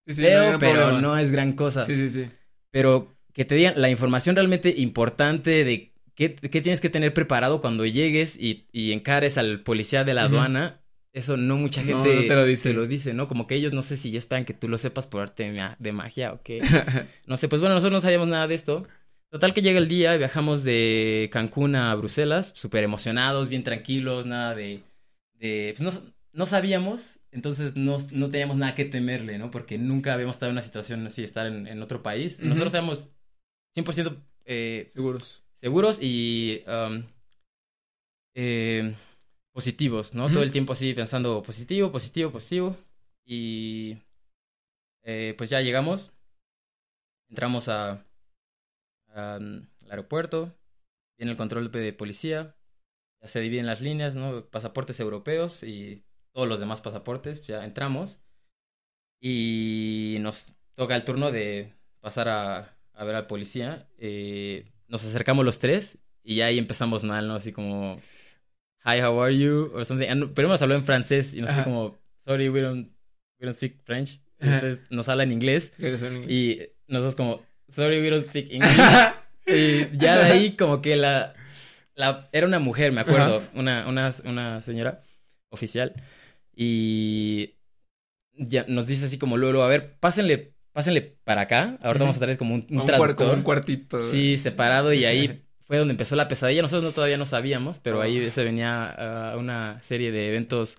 Sí, 0.06 0.14
sí, 0.16 0.22
feo, 0.24 0.58
pero 0.60 0.74
problema. 0.82 1.02
no 1.02 1.18
es 1.18 1.32
gran 1.32 1.54
cosa. 1.54 1.86
Sí, 1.86 1.96
sí, 1.96 2.10
sí. 2.10 2.32
Pero 2.72 3.16
que 3.34 3.46
te 3.46 3.56
digan 3.56 3.74
la 3.82 3.90
información 3.90 4.36
realmente 4.36 4.74
importante 4.78 5.64
de 5.64 5.94
qué, 6.20 6.36
qué 6.36 6.62
tienes 6.62 6.82
que 6.82 6.90
tener 6.92 7.14
preparado 7.14 7.62
cuando 7.62 7.86
llegues 7.86 8.38
y, 8.40 8.68
y 8.72 8.92
encares 8.94 9.38
al 9.40 9.62
policía 9.64 10.04
de 10.04 10.14
la 10.14 10.24
aduana, 10.24 10.82
eso 11.14 11.38
no 11.38 11.58
mucha 11.58 11.82
gente 11.84 12.16
no 12.16 12.26
te 12.26 12.36
lo 12.36 12.46
dice. 12.46 12.74
lo 12.74 12.86
dice, 12.88 13.14
¿no? 13.16 13.28
Como 13.28 13.48
que 13.48 13.56
ellos 13.56 13.74
no 13.74 13.82
sé 13.82 13.98
si 13.98 14.12
ya 14.12 14.20
esperan 14.20 14.46
que 14.46 14.54
tú 14.54 14.68
lo 14.70 14.78
sepas 14.78 15.08
por 15.08 15.22
arte 15.22 15.44
de, 15.44 15.52
ma- 15.60 15.76
de 15.80 15.92
magia 15.92 16.34
o 16.34 16.42
qué. 16.44 16.62
No 17.28 17.38
sé, 17.38 17.48
pues 17.48 17.62
bueno, 17.62 17.76
nosotros 17.76 17.94
no 17.94 18.02
sabíamos 18.02 18.28
nada 18.28 18.48
de 18.48 18.56
esto. 18.56 18.88
Total 19.32 19.54
que 19.54 19.62
llega 19.62 19.78
el 19.80 19.88
día, 19.88 20.16
viajamos 20.18 20.64
de 20.64 21.30
Cancún 21.32 21.76
a 21.76 21.94
Bruselas, 21.96 22.52
súper 22.56 22.84
emocionados, 22.84 23.48
bien 23.50 23.64
tranquilos, 23.64 24.26
nada 24.26 24.56
de... 24.56 24.82
de 25.36 25.74
pues 25.78 25.82
no, 25.96 26.02
no 26.34 26.46
sabíamos, 26.48 27.20
entonces 27.32 27.76
no, 27.76 27.98
no 28.12 28.30
teníamos 28.32 28.58
nada 28.58 28.76
que 28.76 28.86
temerle, 28.86 29.38
¿no? 29.38 29.52
Porque 29.52 29.78
nunca 29.78 30.14
habíamos 30.14 30.36
estado 30.38 30.50
en 30.50 30.54
una 30.56 30.62
situación 30.64 31.06
así, 31.06 31.24
estar 31.24 31.46
en, 31.48 31.68
en 31.68 31.82
otro 31.82 32.02
país. 32.02 32.40
Nosotros 32.40 32.74
éramos 32.74 33.10
100% 33.74 34.18
eh, 34.46 34.88
Seguros. 34.94 35.44
Seguros 35.60 36.00
y 36.02 36.64
um, 36.68 37.04
eh, 38.36 38.96
positivos, 39.52 40.14
¿no? 40.14 40.32
Todo 40.32 40.44
el 40.44 40.52
tiempo 40.52 40.74
así 40.74 40.94
pensando 40.94 41.44
positivo, 41.44 41.92
positivo, 41.92 42.32
positivo. 42.32 42.78
Y 43.26 43.98
eh, 45.04 45.36
pues 45.38 45.50
ya 45.50 45.62
llegamos, 45.62 46.14
entramos 47.30 47.68
a, 47.68 48.06
a, 49.10 49.36
al 49.36 49.70
aeropuerto, 49.90 50.56
viene 51.18 51.32
el 51.32 51.38
control 51.38 51.72
de 51.72 51.94
policía, 51.94 52.56
ya 53.22 53.28
se 53.28 53.42
dividen 53.42 53.66
las 53.66 53.82
líneas, 53.82 54.16
¿no? 54.16 54.46
Pasaportes 54.50 55.00
europeos 55.00 55.64
y 55.64 56.06
todos 56.32 56.48
los 56.48 56.60
demás 56.60 56.82
pasaportes, 56.82 57.46
ya 57.46 57.66
entramos. 57.66 58.20
Y 59.22 60.18
nos 60.22 60.56
toca 60.76 60.96
el 60.96 61.04
turno 61.04 61.32
de 61.32 61.74
pasar 62.00 62.30
a, 62.30 62.80
a 62.94 63.04
ver 63.04 63.16
al 63.16 63.28
policía. 63.28 63.90
Eh, 63.98 64.72
nos 64.90 65.06
acercamos 65.06 65.46
los 65.46 65.60
tres 65.60 65.98
y 66.24 66.36
ya 66.36 66.48
ahí 66.48 66.58
empezamos 66.60 67.04
mal, 67.06 67.28
¿no? 67.28 67.36
Así 67.36 67.52
como, 67.54 67.96
hi, 68.86 69.00
how 69.02 69.22
are 69.22 69.38
you? 69.38 69.72
O 69.74 69.86
something. 69.86 70.08
And- 70.10 70.34
Pero 70.34 70.48
nos 70.48 70.62
habló 70.62 70.76
en 70.76 70.84
francés 70.84 71.34
y 71.34 71.42
nos 71.42 71.50
dice 71.52 71.64
como, 71.64 71.98
sorry, 72.18 72.50
we 72.50 72.62
don't, 72.62 72.90
we 73.40 73.46
don't 73.46 73.56
speak 73.56 73.82
French. 73.84 74.20
Entonces 74.40 74.84
nos 74.90 75.08
habla 75.10 75.24
en 75.24 75.32
inglés 75.32 75.72
y 76.30 76.60
nosotros 76.88 77.16
como, 77.16 77.46
sorry, 77.68 78.00
we 78.02 78.10
don't 78.10 78.26
speak 78.26 78.48
English. 78.52 78.78
Y 79.48 79.98
ya 79.98 80.18
de 80.20 80.32
ahí 80.32 80.56
como 80.56 80.82
que 80.82 80.96
la, 80.96 81.34
la 81.96 82.30
era 82.32 82.46
una 82.48 82.60
mujer, 82.60 82.92
me 82.92 83.02
acuerdo, 83.02 83.44
una, 83.54 83.88
una, 83.88 84.14
una 84.26 84.62
señora 84.62 85.04
oficial 85.50 85.94
y 86.56 87.56
ya 88.34 88.66
nos 88.68 88.88
dice 88.88 89.06
así 89.06 89.18
como 89.18 89.38
luego, 89.38 89.54
luego, 89.54 89.66
a 89.66 89.70
ver, 89.70 89.98
pásenle, 90.00 90.54
pásenle 90.80 91.18
para 91.24 91.42
acá, 91.42 91.78
ahorita 91.82 92.04
vamos 92.06 92.18
a 92.18 92.20
traer 92.20 92.38
como 92.38 92.56
un, 92.56 92.66
un 92.70 92.80
un, 92.80 93.14
como 93.16 93.44
cuartito. 93.44 94.12
Sí, 94.12 94.38
separado 94.38 94.94
y 94.94 95.06
ahí 95.06 95.44
fue 95.66 95.78
donde 95.78 95.92
empezó 95.92 96.16
la 96.16 96.28
pesadilla. 96.28 96.62
Nosotros 96.62 96.84
no, 96.84 96.92
todavía 96.92 97.18
no 97.18 97.26
sabíamos, 97.26 97.80
pero 97.80 98.02
ahí 98.02 98.26
Oh. 98.26 98.32
se 98.32 98.44
venía 98.44 98.86
ah, 98.98 99.38
una 99.38 99.82
serie 99.82 100.12
de 100.12 100.28
eventos 100.30 100.78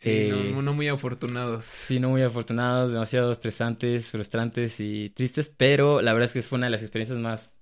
Sí, 0.00 0.10
eh, 0.10 0.50
no, 0.52 0.62
no 0.62 0.74
muy 0.74 0.86
afortunados. 0.88 1.64
Sí, 1.64 1.98
no 1.98 2.08
muy 2.10 2.22
afortunados, 2.22 2.92
demasiado 2.92 3.32
estresantes, 3.32 4.10
frustrantes 4.10 4.78
y 4.78 5.10
tristes, 5.10 5.52
pero 5.56 6.00
la 6.00 6.12
verdad 6.12 6.26
es 6.26 6.34
que 6.34 6.42
fue 6.42 6.56
una 6.56 6.66
de 6.66 6.70
las 6.70 6.82
experiencias 6.82 7.18
más 7.18 7.52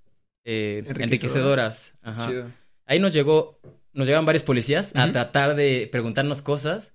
eh, 0.44 0.84
Enriquecedoras. 0.86 1.92
enriquecedoras. 1.92 1.92
Ajá. 2.02 2.28
Chido. 2.28 2.50
Ahí 2.84 2.98
nos 3.00 3.14
llegó, 3.14 3.58
nos 3.94 4.06
llegaban 4.06 4.26
varios 4.26 4.42
policías 4.42 4.92
a 4.94 5.10
tratar 5.12 5.56
de 5.56 5.88
preguntarnos 5.90 6.42
cosas. 6.42 6.92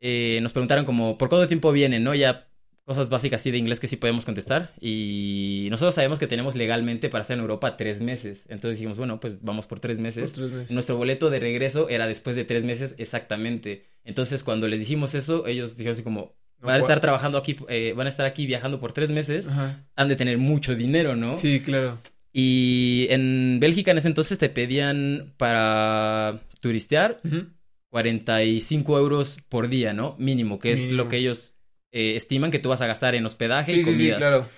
Eh, 0.00 0.38
nos 0.42 0.52
preguntaron 0.52 0.84
como, 0.86 1.18
¿por 1.18 1.28
cuánto 1.28 1.46
tiempo 1.48 1.70
vienen? 1.70 2.02
¿No? 2.02 2.14
Ya 2.14 2.47
cosas 2.88 3.10
básicas 3.10 3.42
así 3.42 3.50
de 3.50 3.58
inglés 3.58 3.80
que 3.80 3.86
sí 3.86 3.96
podemos 3.96 4.24
contestar. 4.24 4.72
Y 4.80 5.68
nosotros 5.70 5.94
sabemos 5.94 6.18
que 6.18 6.26
tenemos 6.26 6.56
legalmente 6.56 7.10
para 7.10 7.22
estar 7.22 7.34
en 7.36 7.42
Europa 7.42 7.76
tres 7.76 8.00
meses. 8.00 8.46
Entonces 8.48 8.78
dijimos, 8.78 8.96
bueno, 8.96 9.20
pues 9.20 9.34
vamos 9.42 9.66
por 9.66 9.78
tres 9.78 9.98
meses. 9.98 10.32
Por 10.32 10.40
tres 10.40 10.52
meses. 10.52 10.70
Nuestro 10.70 10.96
boleto 10.96 11.28
de 11.28 11.38
regreso 11.38 11.90
era 11.90 12.06
después 12.06 12.34
de 12.34 12.44
tres 12.46 12.64
meses 12.64 12.94
exactamente. 12.96 13.84
Entonces, 14.04 14.42
cuando 14.42 14.66
les 14.68 14.80
dijimos 14.80 15.14
eso, 15.14 15.46
ellos 15.46 15.76
dijeron 15.76 15.92
así 15.92 16.02
como, 16.02 16.34
van 16.60 16.76
a 16.76 16.78
estar 16.78 16.98
trabajando 17.00 17.36
aquí, 17.36 17.56
eh, 17.68 17.92
van 17.94 18.06
a 18.06 18.10
estar 18.10 18.24
aquí 18.24 18.46
viajando 18.46 18.80
por 18.80 18.92
tres 18.92 19.10
meses, 19.10 19.48
Ajá. 19.48 19.86
han 19.94 20.08
de 20.08 20.16
tener 20.16 20.38
mucho 20.38 20.74
dinero, 20.74 21.14
¿no? 21.14 21.34
Sí, 21.34 21.60
claro. 21.60 21.98
Y 22.32 23.06
en 23.10 23.58
Bélgica 23.60 23.90
en 23.90 23.98
ese 23.98 24.08
entonces 24.08 24.38
te 24.38 24.48
pedían 24.48 25.34
para 25.36 26.40
turistear 26.60 27.18
Ujú. 27.22 27.48
45 27.90 28.98
euros 28.98 29.38
por 29.50 29.68
día, 29.68 29.92
¿no? 29.92 30.16
Mínimo, 30.18 30.58
que 30.58 30.72
es 30.72 30.80
Mínimo. 30.80 30.96
lo 31.02 31.08
que 31.08 31.18
ellos 31.18 31.54
eh, 31.92 32.16
estiman 32.16 32.50
que 32.50 32.58
tú 32.58 32.68
vas 32.68 32.80
a 32.80 32.86
gastar 32.86 33.14
en 33.14 33.24
hospedaje 33.26 33.72
Sí, 33.74 33.80
y 33.80 33.84
sí, 33.84 33.90
sí, 33.90 33.96
comidas. 33.96 34.18
claro. 34.18 34.48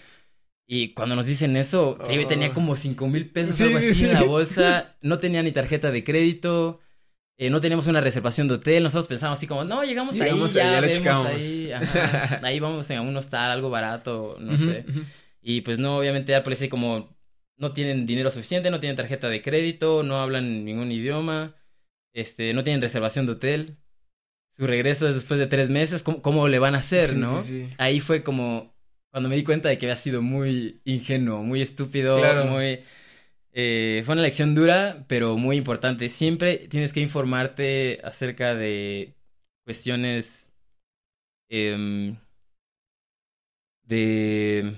Y 0.67 0.95
cuando 0.95 1.17
nos 1.17 1.27
dicen 1.27 1.57
eso, 1.57 1.99
Oh. 2.01 2.27
tenía 2.29 2.53
como 2.53 2.77
cinco 2.77 3.09
mil 3.09 3.29
pesos 3.31 3.57
Sí, 3.57 3.65
algo 3.65 3.81
sí, 3.81 3.89
así 3.91 4.05
en 4.07 4.13
la 4.15 4.23
bolsa. 4.23 4.97
No 5.01 5.19
tenía 5.19 5.43
ni 5.43 5.53
tarjeta 5.53 5.91
de 5.91 6.05
crédito. 6.05 6.81
eh, 7.39 7.49
no 7.51 7.61
teníamos 7.61 7.87
una 7.87 8.01
reservación 8.03 8.49
de 8.49 8.55
hotel. 8.55 8.83
Nosotros 8.83 9.09
pensábamos 9.09 9.39
así 9.39 9.47
como, 9.47 9.65
no, 9.65 9.83
llegamos, 9.83 10.15
Llegamos 10.15 10.55
ahí, 10.57 10.63
ahí, 10.63 10.75
ya, 10.75 10.81
vemos 10.81 11.27
ahí. 11.27 11.73
ajá, 11.73 12.41
ahí 12.47 12.61
vamos 12.61 12.91
a 12.91 13.01
un 13.01 13.17
hostal, 13.17 13.51
algo 13.51 13.71
barato, 13.71 14.37
no 14.41 14.59
sé. 14.59 14.85
Y 15.43 15.63
pues 15.63 15.79
no, 15.79 15.97
obviamente 15.99 16.33
ya 16.33 16.43
policía 16.43 16.69
como 16.69 17.17
no 17.57 17.73
tienen 17.73 18.05
dinero 18.07 18.31
suficiente, 18.31 18.71
no 18.71 18.79
tienen 18.79 18.97
tarjeta 18.97 19.29
de 19.31 19.41
crédito, 19.43 20.03
no 20.03 20.21
hablan 20.21 20.65
ningún 20.67 20.93
idioma, 20.93 21.57
este, 22.13 22.53
no 22.55 22.63
tienen 22.63 22.83
reservación 22.83 23.25
de 23.27 23.33
hotel. 23.33 23.79
Su 24.53 24.67
regreso 24.67 25.09
es 25.09 25.15
después 25.15 25.39
de 25.41 25.47
tres 25.47 25.71
meses, 25.71 26.03
¿cómo, 26.03 26.23
cómo 26.23 26.49
le 26.49 26.59
van 26.59 26.75
a 26.75 26.79
hacer, 26.79 27.11
Sí, 27.11 27.17
no? 27.17 27.41
sí, 27.43 27.67
sí. 27.69 27.75
Ahí 27.79 28.01
fue 28.01 28.23
como 28.23 28.75
cuando 29.11 29.29
me 29.29 29.37
di 29.37 29.45
cuenta 29.45 29.69
de 29.69 29.79
que 29.79 29.87
había 29.87 29.97
sido 29.97 30.23
muy 30.23 30.81
ingenuo, 30.85 31.43
muy 31.43 31.63
estúpido, 31.63 32.19
Claro. 32.19 32.45
muy... 32.47 32.81
eh, 33.53 34.03
fue 34.05 34.13
una 34.15 34.23
lección 34.23 34.55
dura, 34.55 35.05
pero 35.09 35.37
muy 35.37 35.57
importante. 35.57 36.09
Siempre 36.09 36.59
tienes 36.69 36.93
que 36.93 37.01
informarte 37.01 38.01
acerca 38.05 38.55
de 38.55 39.15
cuestiones 39.65 40.53
em, 41.49 42.17
de, 43.85 44.73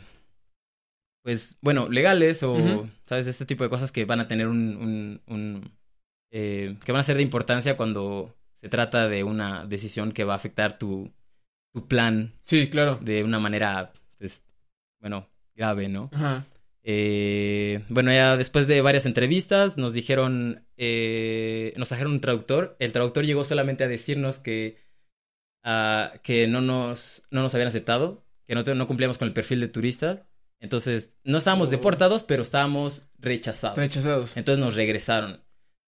pues, 1.23 1.59
bueno, 1.61 1.89
legales 1.89 2.43
o. 2.43 2.87
¿sabes? 3.07 3.27
Este 3.27 3.45
tipo 3.47 3.65
de 3.65 3.71
cosas 3.71 3.93
que 3.93 4.05
van 4.05 4.21
a 4.21 4.29
tener 4.29 4.49
un, 4.49 4.77
un, 4.77 5.21
un, 5.27 5.73
eh, 6.31 6.77
que 6.85 6.93
van 6.93 7.01
a 7.01 7.05
ser 7.05 7.17
de 7.17 7.23
importancia 7.23 7.77
cuando 7.77 8.35
se 8.63 8.69
trata 8.69 9.09
de 9.09 9.25
una 9.25 9.67
decisión 9.67 10.13
que 10.13 10.25
va 10.25 10.33
a 10.35 10.37
afectar 10.37 10.79
tu, 10.79 11.13
tu 11.75 11.87
plan 11.89 12.33
Sí, 12.45 12.69
claro. 12.71 12.99
de 13.03 13.25
una 13.25 13.39
manera, 13.39 13.93
pues, 14.19 14.45
bueno, 15.01 15.29
grave, 15.55 15.89
¿no? 15.89 16.09
Ajá. 16.13 16.47
Eh, 16.85 17.85
bueno, 17.89 18.13
ya 18.13 18.37
después 18.37 18.67
de 18.67 18.81
varias 18.83 19.07
entrevistas 19.07 19.77
nos 19.77 19.93
dijeron, 19.93 20.65
eh, 20.77 21.73
nos 21.77 21.89
trajeron 21.89 22.13
un 22.13 22.21
traductor. 22.21 22.77
El 22.81 22.93
traductor 22.93 23.25
llegó 23.25 23.45
solamente 23.45 23.85
a 23.85 23.89
decirnos 23.89 24.39
que, 24.39 24.79
ah, 25.65 26.13
que 26.23 26.47
no 26.49 26.61
nos, 26.61 27.23
no 27.31 27.43
nos 27.43 27.55
habían 27.55 27.69
aceptado, 27.69 28.25
que 28.47 28.55
no, 28.55 28.65
te- 28.65 28.75
no 28.75 28.87
cumplíamos 28.87 29.19
con 29.19 29.29
el 29.29 29.35
perfil 29.35 29.61
de 29.61 29.69
turista. 29.69 30.27
Entonces, 30.61 31.17
no 31.25 31.39
estábamos 31.39 31.69
Oh. 31.69 31.71
deportados, 31.73 32.23
pero 32.23 32.43
estábamos 32.43 33.03
rechazados. 33.19 33.77
Rechazados. 33.77 34.37
Entonces 34.37 34.65
nos 34.65 34.77
regresaron. 34.77 35.41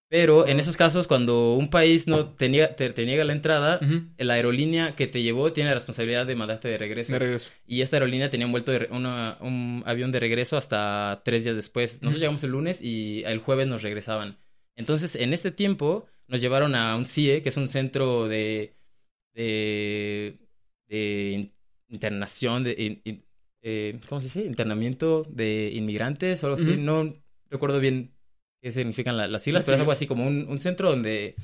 Pero 0.08 0.46
en 0.46 0.60
esos 0.60 0.76
casos, 0.76 1.06
cuando 1.08 1.54
un 1.54 1.68
país 1.68 2.06
no 2.06 2.26
te 2.36 2.48
niega, 2.48 2.76
te, 2.76 2.90
te 2.90 3.04
niega 3.04 3.24
la 3.24 3.32
entrada, 3.32 3.80
la 4.18 4.34
aerolínea 4.34 4.94
que 4.94 5.06
te 5.08 5.22
llevó 5.22 5.52
tiene 5.52 5.70
la 5.70 5.74
responsabilidad 5.74 6.24
de 6.26 6.36
mandarte 6.36 6.68
de 6.68 6.78
regreso. 6.78 7.12
De 7.14 7.18
regreso. 7.18 7.50
Y 7.66 7.80
esta 7.80 7.96
aerolínea 7.96 8.30
tenía 8.30 8.46
un, 8.46 8.52
vuelto 8.52 8.70
de 8.70 8.80
re- 8.80 8.88
una- 8.92 9.38
un 9.40 9.82
avión 9.86 10.12
de 10.12 10.20
regreso 10.20 10.56
hasta 10.56 11.22
tres 11.24 11.42
días 11.44 11.56
después. 11.56 11.94
Nosotros 12.02 12.20
llegamos 12.20 12.44
el 12.44 12.50
lunes 12.50 12.80
y 12.80 13.24
el 13.24 13.38
jueves 13.38 13.66
nos 13.66 13.82
regresaban. 13.82 14.38
Entonces, 14.76 15.16
en 15.16 15.32
este 15.32 15.50
tiempo, 15.50 16.06
nos 16.28 16.40
llevaron 16.40 16.74
a 16.74 16.94
un 16.96 17.06
CIE, 17.06 17.42
que 17.42 17.48
es 17.48 17.56
un 17.56 17.66
centro 17.68 18.28
de, 18.28 18.76
de, 19.34 20.38
de 20.88 21.30
in- 21.32 21.52
internación, 21.88 22.62
de, 22.64 22.74
in- 22.78 23.00
in- 23.04 23.24
eh, 23.62 23.98
¿cómo 24.08 24.20
se 24.20 24.26
dice? 24.26 24.44
Internamiento 24.44 25.24
de 25.28 25.72
inmigrantes 25.74 26.42
o 26.42 26.46
algo 26.46 26.56
así. 26.60 26.76
No 26.76 27.14
recuerdo 27.50 27.80
bien 27.80 28.13
qué 28.64 28.72
significan 28.72 29.18
la- 29.18 29.28
las 29.28 29.42
siglas, 29.42 29.60
Las 29.60 29.66
pero 29.66 29.74
es 29.76 29.80
algo 29.80 29.92
así 29.92 30.06
como 30.06 30.26
un, 30.26 30.46
un 30.48 30.58
centro 30.58 30.88
donde... 30.88 31.34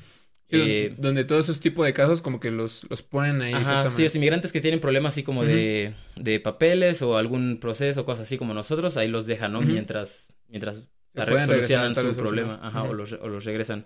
Sí, 0.49 0.57
eh, 0.59 0.95
donde 0.97 1.23
todos 1.23 1.45
esos 1.45 1.59
tipos 1.59 1.85
de 1.85 1.93
casos 1.93 2.23
como 2.23 2.39
que 2.39 2.49
los, 2.49 2.89
los 2.89 3.03
ponen 3.03 3.41
ahí. 3.43 3.53
Ajá, 3.53 3.91
sí, 3.91 4.03
los 4.03 4.15
inmigrantes 4.15 4.51
que 4.51 4.59
tienen 4.59 4.79
problemas 4.81 5.13
así 5.13 5.21
como 5.21 5.43
de, 5.45 5.93
de 6.15 6.39
papeles 6.39 7.03
o 7.03 7.17
algún 7.17 7.59
proceso, 7.61 8.05
cosas 8.05 8.23
así 8.23 8.39
como 8.39 8.55
nosotros, 8.55 8.97
ahí 8.97 9.07
los 9.07 9.27
dejan, 9.27 9.53
¿no? 9.53 9.59
Ujú. 9.59 9.67
Mientras, 9.67 10.33
mientras 10.49 10.81
solucionan 11.13 11.95
su 11.95 12.15
problema, 12.15 12.59
ajá, 12.63 12.83
o 12.83 12.93
los, 12.93 13.13
o 13.13 13.27
los 13.27 13.45
regresan. 13.45 13.85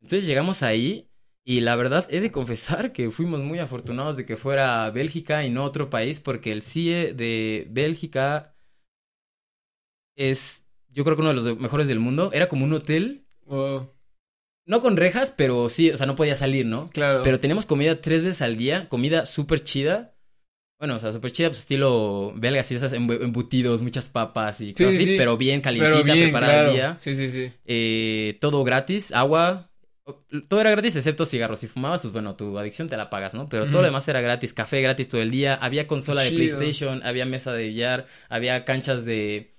Entonces 0.00 0.26
llegamos 0.26 0.62
ahí 0.62 1.10
y 1.44 1.60
la 1.60 1.74
verdad 1.74 2.06
he 2.08 2.20
de 2.20 2.30
confesar 2.30 2.92
que 2.92 3.10
fuimos 3.10 3.40
muy 3.40 3.58
afortunados 3.58 4.16
de 4.16 4.24
que 4.24 4.36
fuera 4.36 4.88
Bélgica 4.92 5.44
y 5.44 5.50
no 5.50 5.64
otro 5.64 5.90
país 5.90 6.20
porque 6.20 6.52
el 6.52 6.62
CIE 6.62 7.14
de 7.14 7.66
Bélgica 7.68 8.54
es, 10.16 10.65
yo 10.96 11.04
creo 11.04 11.14
que 11.14 11.20
uno 11.22 11.30
de 11.34 11.36
los 11.40 11.60
mejores 11.60 11.86
del 11.86 12.00
mundo. 12.00 12.30
Era 12.32 12.48
como 12.48 12.64
un 12.64 12.72
hotel. 12.72 13.26
No 14.66 14.80
con 14.80 14.96
rejas, 14.96 15.32
pero 15.36 15.68
sí, 15.70 15.90
o 15.90 15.96
sea, 15.96 16.06
no 16.06 16.16
podía 16.16 16.34
salir, 16.34 16.66
¿no? 16.66 16.90
Claro. 16.90 17.22
Pero 17.22 17.38
teníamos 17.38 17.66
comida 17.66 18.00
tres 18.00 18.24
veces 18.24 18.42
al 18.42 18.56
día, 18.56 18.88
comida 18.88 19.24
súper 19.24 19.60
chida. 19.60 20.16
Bueno, 20.78 20.96
o 20.96 20.98
sea, 20.98 21.12
súper 21.12 21.30
chida, 21.32 21.48
pues 21.48 21.60
estilo 21.60 22.32
belga, 22.36 22.60
así 22.60 22.74
esas 22.74 22.92
embu- 22.92 23.22
embutidos, 23.22 23.80
muchas 23.82 24.08
papas 24.10 24.60
y 24.60 24.68
Sí, 24.68 24.74
cosas 24.74 24.90
sí, 24.90 24.96
así, 24.96 25.04
sí. 25.12 25.14
pero 25.16 25.36
bien 25.36 25.60
calientita, 25.60 26.02
Pero 26.02 26.04
bien, 26.14 26.24
preparada 26.26 26.52
claro. 26.52 26.68
al 26.68 26.74
día. 26.74 26.96
Sí, 26.98 27.14
sí, 27.14 27.30
sí. 27.30 27.52
Eh, 27.64 28.36
todo 28.40 28.64
gratis, 28.64 29.12
agua. 29.12 29.70
Todo 30.48 30.60
era 30.60 30.70
gratis 30.70 30.94
excepto 30.96 31.26
cigarros. 31.26 31.60
Si 31.60 31.66
fumabas, 31.68 32.02
pues 32.02 32.12
bueno, 32.12 32.34
tu 32.36 32.58
adicción 32.58 32.88
te 32.88 32.96
la 32.96 33.08
pagas, 33.08 33.34
¿no? 33.34 33.48
Pero 33.48 33.66
todo 33.70 33.80
lo 33.82 33.86
demás 33.86 34.06
era 34.08 34.20
gratis. 34.20 34.52
Café 34.52 34.80
gratis 34.82 35.08
todo 35.08 35.20
el 35.22 35.30
día. 35.30 35.54
Había 35.54 35.86
consola 35.86 36.22
de. 36.22 36.30
PlayStation, 36.30 37.02
había 37.04 37.24
mesa 37.24 37.52
de 37.52 37.68
billar, 37.68 38.06
había 38.28 38.64
canchas 38.64 39.04
de, 39.04 39.55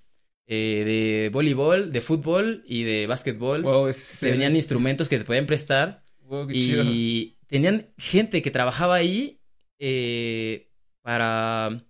eh, 0.47 0.83
de 0.85 1.29
voleibol, 1.31 1.91
de 1.91 2.01
fútbol 2.01 2.63
y 2.65 2.83
de 2.83 3.05
básquetbol. 3.05 3.63
Wow, 3.63 3.87
es... 3.87 4.19
Tenían 4.21 4.55
instrumentos 4.55 5.09
que 5.09 5.17
te 5.17 5.25
podían 5.25 5.45
prestar. 5.45 6.03
Wow, 6.21 6.49
chido. 6.51 6.83
Y 6.85 7.37
tenían 7.47 7.87
gente 7.97 8.41
que 8.41 8.51
trabajaba 8.51 8.95
ahí 8.95 9.41
eh, 9.79 10.71
para 11.01 11.85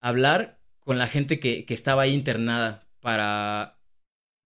hablar 0.00 0.60
con 0.78 0.98
la 0.98 1.06
gente 1.06 1.38
que, 1.38 1.64
que 1.64 1.74
estaba 1.74 2.02
ahí 2.02 2.14
internada 2.14 2.88
para, 3.00 3.78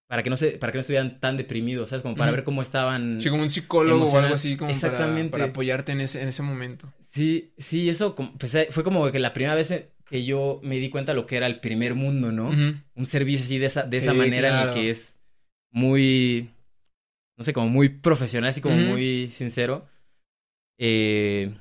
para 0.07 0.23
que 0.23 0.29
no 0.29 0.37
se, 0.37 0.51
para 0.51 0.71
que 0.71 0.77
no 0.77 0.81
estuvieran 0.81 1.19
tan 1.19 1.37
deprimidos, 1.37 1.89
¿sabes? 1.89 2.01
Como 2.03 2.15
para 2.15 2.31
ver 2.31 2.43
cómo 2.43 2.61
estaban. 2.61 3.21
Sí, 3.21 3.29
como 3.29 3.43
un 3.43 3.49
psicólogo 3.49 4.05
o 4.05 4.17
algo 4.17 4.35
así, 4.35 4.57
como 4.57 4.71
para, 4.71 4.75
Exactamente. 4.75 5.31
para 5.31 5.45
apoyarte 5.45 5.91
en 5.91 6.01
ese, 6.01 6.21
en 6.21 6.29
ese 6.29 6.41
momento. 6.43 6.91
Sí, 7.11 7.53
sí, 7.57 7.89
eso 7.89 8.15
pues, 8.15 8.55
eh, 8.55 8.67
fue 8.71 8.83
como 8.83 9.11
que 9.11 9.19
la 9.19 9.33
primera 9.33 9.55
vez 9.55 9.71
que 10.13 10.23
yo 10.25 10.59
me 10.63 10.77
di 10.77 10.91
cuenta 10.91 11.15
lo 11.15 11.25
que 11.25 11.37
era 11.37 11.47
el 11.47 11.59
primer 11.59 11.95
mundo, 11.95 12.31
¿no? 12.31 12.49
Un 12.93 13.05
servicio 13.07 13.43
así 13.43 13.57
de 13.57 13.65
esa, 13.65 13.81
de 13.83 13.97
esa 13.97 14.13
manera 14.13 14.49
en 14.49 14.53
el 14.55 14.69
que 14.69 14.89
es 14.91 15.17
muy, 15.71 16.51
no 17.37 17.43
sé, 17.43 17.53
como 17.53 17.67
muy 17.69 17.89
profesional, 17.89 18.51
así 18.51 18.61
como 18.61 18.75
muy 18.77 19.31
sincero. 19.31 19.87
Eh, 20.77 21.51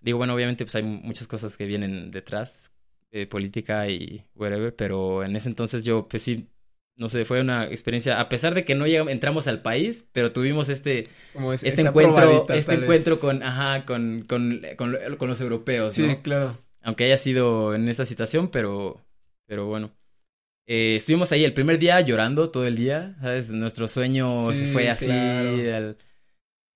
digo, 0.00 0.18
bueno, 0.18 0.34
obviamente 0.34 0.64
pues 0.64 0.74
hay 0.74 0.82
muchas 0.82 1.28
cosas 1.28 1.56
que 1.56 1.66
vienen 1.66 2.10
detrás, 2.10 2.72
eh, 3.10 3.26
política 3.26 3.88
y 3.88 4.24
whatever, 4.34 4.74
pero 4.76 5.24
en 5.24 5.36
ese 5.36 5.48
entonces 5.48 5.84
yo 5.84 6.08
pues 6.08 6.22
sí, 6.22 6.48
no 6.96 7.08
sé, 7.08 7.24
fue 7.24 7.40
una 7.40 7.64
experiencia, 7.66 8.20
a 8.20 8.28
pesar 8.28 8.54
de 8.54 8.64
que 8.64 8.74
no 8.74 8.86
llegamos, 8.86 9.12
entramos 9.12 9.46
al 9.46 9.62
país, 9.62 10.06
pero 10.12 10.32
tuvimos 10.32 10.68
este, 10.68 11.08
Como 11.32 11.52
es- 11.52 11.64
este 11.64 11.82
encuentro, 11.82 12.46
este 12.50 12.74
encuentro 12.74 13.18
con, 13.20 13.42
ajá, 13.42 13.84
con, 13.86 14.24
con, 14.28 14.60
con, 14.76 14.96
con 15.18 15.28
los 15.28 15.40
europeos, 15.40 15.94
Sí, 15.94 16.02
¿no? 16.02 16.22
claro. 16.22 16.63
Aunque 16.84 17.04
haya 17.04 17.16
sido 17.16 17.74
en 17.74 17.88
esa 17.88 18.04
situación, 18.04 18.48
pero, 18.48 19.04
pero 19.46 19.66
bueno. 19.66 19.90
Eh, 20.66 20.96
estuvimos 20.96 21.30
ahí 21.32 21.44
el 21.44 21.52
primer 21.52 21.78
día 21.78 22.00
llorando 22.00 22.50
todo 22.50 22.66
el 22.66 22.76
día, 22.76 23.16
¿sabes? 23.20 23.50
Nuestro 23.50 23.86
sueño 23.88 24.50
Sí, 24.52 24.60
se 24.60 24.72
fue 24.72 24.88
así 24.88 25.06
claro. 25.06 25.48
al, 25.50 25.98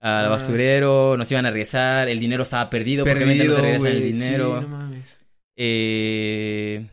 al 0.01 0.27
Ah. 0.27 0.29
basurero, 0.29 1.17
nos 1.17 1.31
iban 1.31 1.47
a 1.47 1.51
regresar, 1.51 2.09
el 2.09 2.21
dinero 2.21 2.43
estaba 2.43 2.69
perdido, 2.69 3.05
porque 3.05 3.25
obviamente 3.25 3.45
no 3.49 3.55
te 3.57 3.63
regresan 3.63 3.87
el 3.93 4.03
sí, 4.03 4.13
dinero. 4.13 4.61
no 4.61 4.69
mames. 4.69 5.21
Eh, 5.57 6.87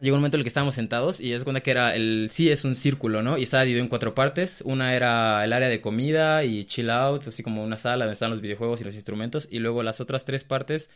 llegó 0.00 0.14
un 0.16 0.20
momento 0.20 0.36
en 0.36 0.40
el 0.40 0.44
que 0.44 0.48
estábamos 0.48 0.74
sentados 0.74 1.20
y 1.20 1.32
es 1.32 1.44
cuenta 1.44 1.60
que 1.62 1.70
era 1.70 1.94
el 1.94 2.28
sí 2.30 2.50
es 2.50 2.64
un 2.64 2.76
círculo, 2.76 3.22
¿no? 3.22 3.38
Y 3.38 3.44
estaba 3.44 3.62
dividido 3.62 3.82
en 3.84 3.88
cuatro 3.88 4.14
partes. 4.14 4.60
Una 4.66 4.94
era 4.94 5.44
el 5.44 5.52
área 5.52 5.68
de 5.68 5.80
comida 5.80 6.44
y 6.44 6.64
chill 6.66 6.90
out, 6.90 7.28
así 7.28 7.42
como 7.42 7.62
una 7.64 7.76
sala 7.76 8.04
donde 8.04 8.12
estaban 8.14 8.32
los 8.32 8.40
videojuegos 8.42 8.80
y 8.80 8.84
los 8.84 8.94
instrumentos. 8.94 9.48
Y 9.50 9.60
luego 9.60 9.82
las 9.82 10.00
otras 10.00 10.24
tres 10.24 10.44
partes, 10.44 10.90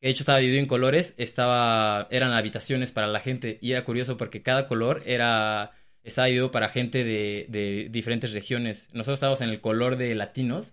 de 0.00 0.10
hecho 0.10 0.22
estaba 0.22 0.38
dividido 0.38 0.60
en 0.62 0.68
colores, 0.68 1.14
estaba 1.16 2.06
eran 2.10 2.32
habitaciones 2.32 2.92
para 2.92 3.06
la 3.06 3.20
gente. 3.20 3.58
Y 3.60 3.72
era 3.72 3.84
curioso 3.84 4.16
porque 4.16 4.42
cada 4.42 4.66
color 4.68 5.02
era 5.06 5.72
estaba 6.02 6.26
dividido 6.26 6.50
para 6.52 6.68
gente 6.68 7.02
de, 7.04 7.46
de 7.48 7.88
diferentes 7.90 8.32
regiones. 8.32 8.88
Nosotros 8.92 9.16
estábamos 9.16 9.40
en 9.40 9.48
el 9.50 9.60
color 9.60 9.96
de 9.96 10.14
latinos. 10.14 10.72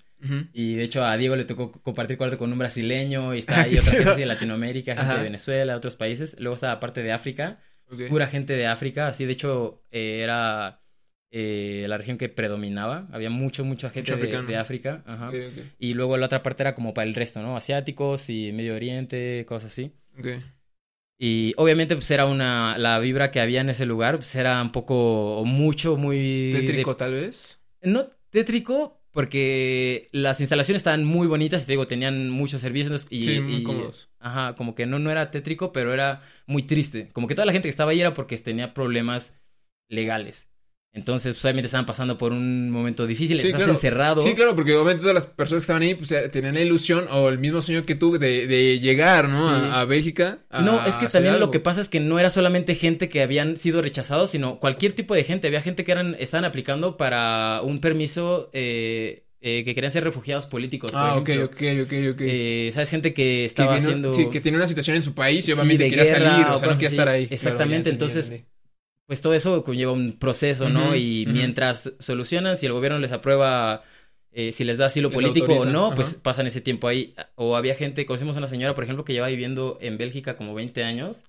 Y 0.53 0.75
de 0.75 0.83
hecho 0.83 1.03
a 1.03 1.17
Diego 1.17 1.35
le 1.35 1.43
tocó 1.43 1.73
compartir 1.73 2.17
cuarto 2.17 2.37
con 2.37 2.49
un 2.53 2.57
brasileño 2.57 3.35
y 3.35 3.39
está 3.39 3.57
Ah, 3.59 3.61
ahí 3.63 3.77
otra 3.77 3.91
gente 3.91 4.15
de 4.15 4.25
Latinoamérica, 4.25 4.93
gente 4.95 5.09
Ajá. 5.09 5.17
de 5.17 5.23
Venezuela, 5.23 5.75
otros 5.75 5.97
países. 5.97 6.39
Luego 6.39 6.55
estaba 6.55 6.79
parte 6.79 7.03
de 7.03 7.11
África, 7.11 7.59
pura 8.07 8.27
gente 8.27 8.53
de 8.55 8.65
África. 8.67 9.07
Así, 9.07 9.25
de 9.25 9.33
hecho, 9.33 9.83
eh, 9.91 10.21
era 10.23 10.82
eh, 11.35 11.85
la 11.89 11.97
región 11.97 12.19
que 12.19 12.29
predominaba. 12.29 13.07
Había 13.11 13.31
mucho, 13.31 13.65
mucha 13.65 13.89
gente 13.89 14.15
Mucho 14.15 14.43
de, 14.43 14.55
África. 14.55 15.03
Ajá. 15.07 15.31
Y 15.79 15.95
luego 15.95 16.15
la 16.17 16.27
otra 16.27 16.43
parte 16.43 16.61
era 16.61 16.75
como 16.75 16.93
para 16.93 17.07
el 17.07 17.15
resto, 17.15 17.41
¿no? 17.41 17.57
Asiáticos 17.57 18.29
y 18.29 18.51
Medio 18.51 18.75
Oriente, 18.75 19.43
cosas 19.47 19.71
así. 19.71 19.91
Y 21.17 21.53
obviamente, 21.57 21.95
pues 21.95 22.09
era 22.11 22.25
una. 22.27 22.77
La 22.77 22.99
vibra 22.99 23.31
que 23.31 23.39
había 23.39 23.61
en 23.61 23.69
ese 23.69 23.85
lugar, 23.87 24.17
pues 24.17 24.35
era 24.35 24.61
un 24.61 24.71
poco, 24.71 25.43
mucho, 25.45 25.97
muy. 25.97 26.51
de- 26.51 26.59
Tétrico, 26.61 26.95
tal 26.95 27.13
vez. 27.13 27.59
no 27.81 28.07
tétrico, 28.29 29.01
porque 29.11 30.07
las 30.11 30.39
instalaciones 30.39 30.81
estaban 30.81 31.03
muy 31.03 31.27
bonitas, 31.27 31.63
y 31.63 31.65
te 31.65 31.71
digo, 31.73 31.87
tenían 31.87 32.29
muchos 32.29 32.61
servicios 32.61 33.07
y, 33.09 33.23
sí, 33.23 33.39
muy 33.39 33.61
y- 33.61 33.63
cómodos. 33.63 34.09
ajá, 34.19 34.55
como 34.55 34.75
que 34.75 34.85
no, 34.85 34.99
no 34.99 35.11
era 35.11 35.31
tétrico, 35.31 35.71
pero 35.71 35.93
era 35.93 36.21
muy 36.45 36.63
triste. 36.63 37.09
Como 37.13 37.27
que 37.27 37.35
toda 37.35 37.45
la 37.45 37.51
gente 37.53 37.67
que 37.67 37.71
estaba 37.71 37.91
ahí 37.91 38.01
era 38.01 38.13
porque 38.13 38.37
tenía 38.37 38.73
problemas 38.73 39.33
legales. 39.87 40.47
Entonces, 40.95 41.33
pues 41.33 41.43
obviamente 41.45 41.65
estaban 41.65 41.87
pasando 41.87 42.19
por 42.19 42.31
un 42.33 42.69
momento 42.69 43.07
difícil, 43.07 43.39
Sí, 43.39 43.47
estás 43.47 43.61
claro. 43.61 43.73
encerrado. 43.73 44.21
Sí, 44.21 44.35
claro, 44.35 44.53
porque 44.55 44.73
obviamente 44.75 45.01
todas 45.01 45.15
las 45.15 45.25
personas 45.25 45.61
que 45.61 45.63
estaban 45.63 45.81
ahí 45.81 45.95
pues, 45.95 46.11
eh, 46.11 46.29
tenían 46.29 46.53
la 46.53 46.61
ilusión 46.61 47.07
o 47.11 47.29
el 47.29 47.39
mismo 47.39 47.63
sueño 47.63 47.83
que 47.85 47.95
tú 47.95 48.19
de, 48.19 48.45
de 48.45 48.79
llegar, 48.79 49.27
¿no? 49.27 49.49
Sí. 49.59 49.65
A, 49.71 49.81
a 49.81 49.85
Bélgica. 49.85 50.39
a 50.51 50.61
No, 50.61 50.85
es 50.85 50.95
que 50.95 51.07
también 51.07 51.39
lo 51.39 51.49
que 51.49 51.59
pasa 51.59 51.81
es 51.81 51.89
que 51.89 51.99
no 51.99 52.19
era 52.19 52.29
solamente 52.29 52.75
gente 52.75 53.09
que 53.09 53.23
habían 53.23 53.57
sido 53.57 53.81
rechazados, 53.81 54.29
sino 54.29 54.59
cualquier 54.59 54.93
tipo 54.93 55.15
de 55.15 55.23
gente. 55.23 55.47
Había 55.47 55.63
gente 55.63 55.83
que 55.83 55.91
eran, 55.93 56.15
estaban 56.19 56.45
aplicando 56.45 56.95
para 56.95 57.61
un 57.63 57.79
permiso 57.81 58.51
eh, 58.53 59.25
eh, 59.41 59.63
que 59.65 59.73
querían 59.73 59.91
ser 59.91 60.03
refugiados 60.03 60.45
políticos. 60.45 60.91
por 60.91 60.99
Ah, 61.01 61.15
ok, 61.15 61.29
ejemplo. 61.29 61.45
ok, 61.57 61.61
ok, 61.85 61.93
ok. 62.13 62.21
Eh, 62.21 62.69
¿Sabes? 62.71 62.89
Gente 62.91 63.13
que 63.15 63.45
que, 63.45 63.45
estaba 63.45 63.75
vino- 63.77 63.83
haciendo... 63.87 64.11
sí, 64.11 64.29
que 64.29 64.41
tiene 64.41 64.57
una 64.57 64.67
situación 64.67 64.95
en 64.95 65.03
su 65.03 65.13
país 65.15 65.47
y 65.47 65.51
Sí, 65.51 65.51
obviamente 65.53 65.85
de 65.85 65.89
quería 65.89 66.05
guerra 66.05 66.29
salir, 66.29 66.47
o 66.49 66.53
o 66.53 66.57
sea, 66.57 66.67
no 66.67 66.73
quería 66.75 66.87
así. 66.87 66.95
estar 66.95 67.07
ahí. 67.09 67.27
Exactamente, 67.31 67.89
Claro, 67.89 67.99
ya 67.99 68.05
entendí, 68.05 68.15
entonces, 68.15 68.29
ya. 68.29 68.45
Pues 69.05 69.21
todo 69.21 69.33
eso 69.33 69.63
conlleva 69.63 69.91
un 69.91 70.13
proceso, 70.13 70.69
¿no? 70.69 70.95
Y 70.95 71.25
mientras 71.27 71.93
solucionan, 71.99 72.57
si 72.57 72.65
el 72.65 72.73
gobierno 72.73 72.99
les 72.99 73.11
aprueba, 73.11 73.83
eh, 74.31 74.53
si 74.53 74.63
les 74.63 74.77
da 74.77 74.85
asilo 74.85 75.09
Les 75.09 75.15
político 75.15 75.53
o 75.53 75.65
no, 75.65 75.93
pues 75.93 76.15
pasan 76.15 76.47
ese 76.47 76.61
tiempo 76.61 76.87
ahí. 76.87 77.13
O 77.35 77.55
había 77.57 77.75
gente, 77.75 78.05
conocimos 78.05 78.35
a 78.35 78.39
una 78.39 78.47
señora, 78.47 78.75
por 78.75 78.83
ejemplo, 78.85 79.03
que 79.03 79.13
lleva 79.13 79.27
viviendo 79.27 79.77
en 79.81 79.97
Bélgica 79.97 80.37
como 80.37 80.53
20 80.53 80.83
años 80.83 81.25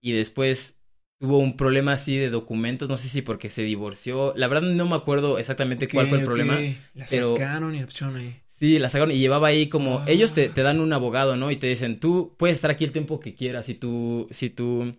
y 0.00 0.12
después 0.12 0.78
tuvo 1.18 1.38
un 1.38 1.56
problema 1.56 1.92
así 1.92 2.16
de 2.16 2.30
documentos, 2.30 2.88
no 2.88 2.96
sé 2.96 3.08
si 3.08 3.22
porque 3.22 3.48
se 3.48 3.62
divorció. 3.62 4.32
La 4.36 4.46
verdad 4.46 4.68
no 4.68 4.86
me 4.86 4.94
acuerdo 4.94 5.38
exactamente 5.38 5.88
cuál 5.88 6.06
fue 6.06 6.18
el 6.18 6.24
ok. 6.24 6.26
problema. 6.26 6.58
La 6.94 7.06
pero- 7.10 7.34
sacaron 7.34 7.74
y 7.74 7.82
opción 7.82 8.16
ahí. 8.16 8.36
Sí, 8.58 8.78
la 8.80 8.88
sacaron 8.88 9.12
y 9.12 9.18
llevaba 9.18 9.48
ahí 9.48 9.68
como... 9.68 9.98
Ah. 9.98 10.04
Ellos 10.08 10.32
te, 10.34 10.48
te 10.48 10.62
dan 10.62 10.80
un 10.80 10.92
abogado, 10.92 11.36
¿no? 11.36 11.52
Y 11.52 11.56
te 11.56 11.68
dicen, 11.68 12.00
tú 12.00 12.34
puedes 12.36 12.56
estar 12.56 12.72
aquí 12.72 12.84
el 12.84 12.90
tiempo 12.90 13.20
que 13.20 13.34
quieras. 13.34 13.66
Si 13.66 13.74
tú... 13.74 14.26
Si 14.30 14.50
tú 14.50 14.96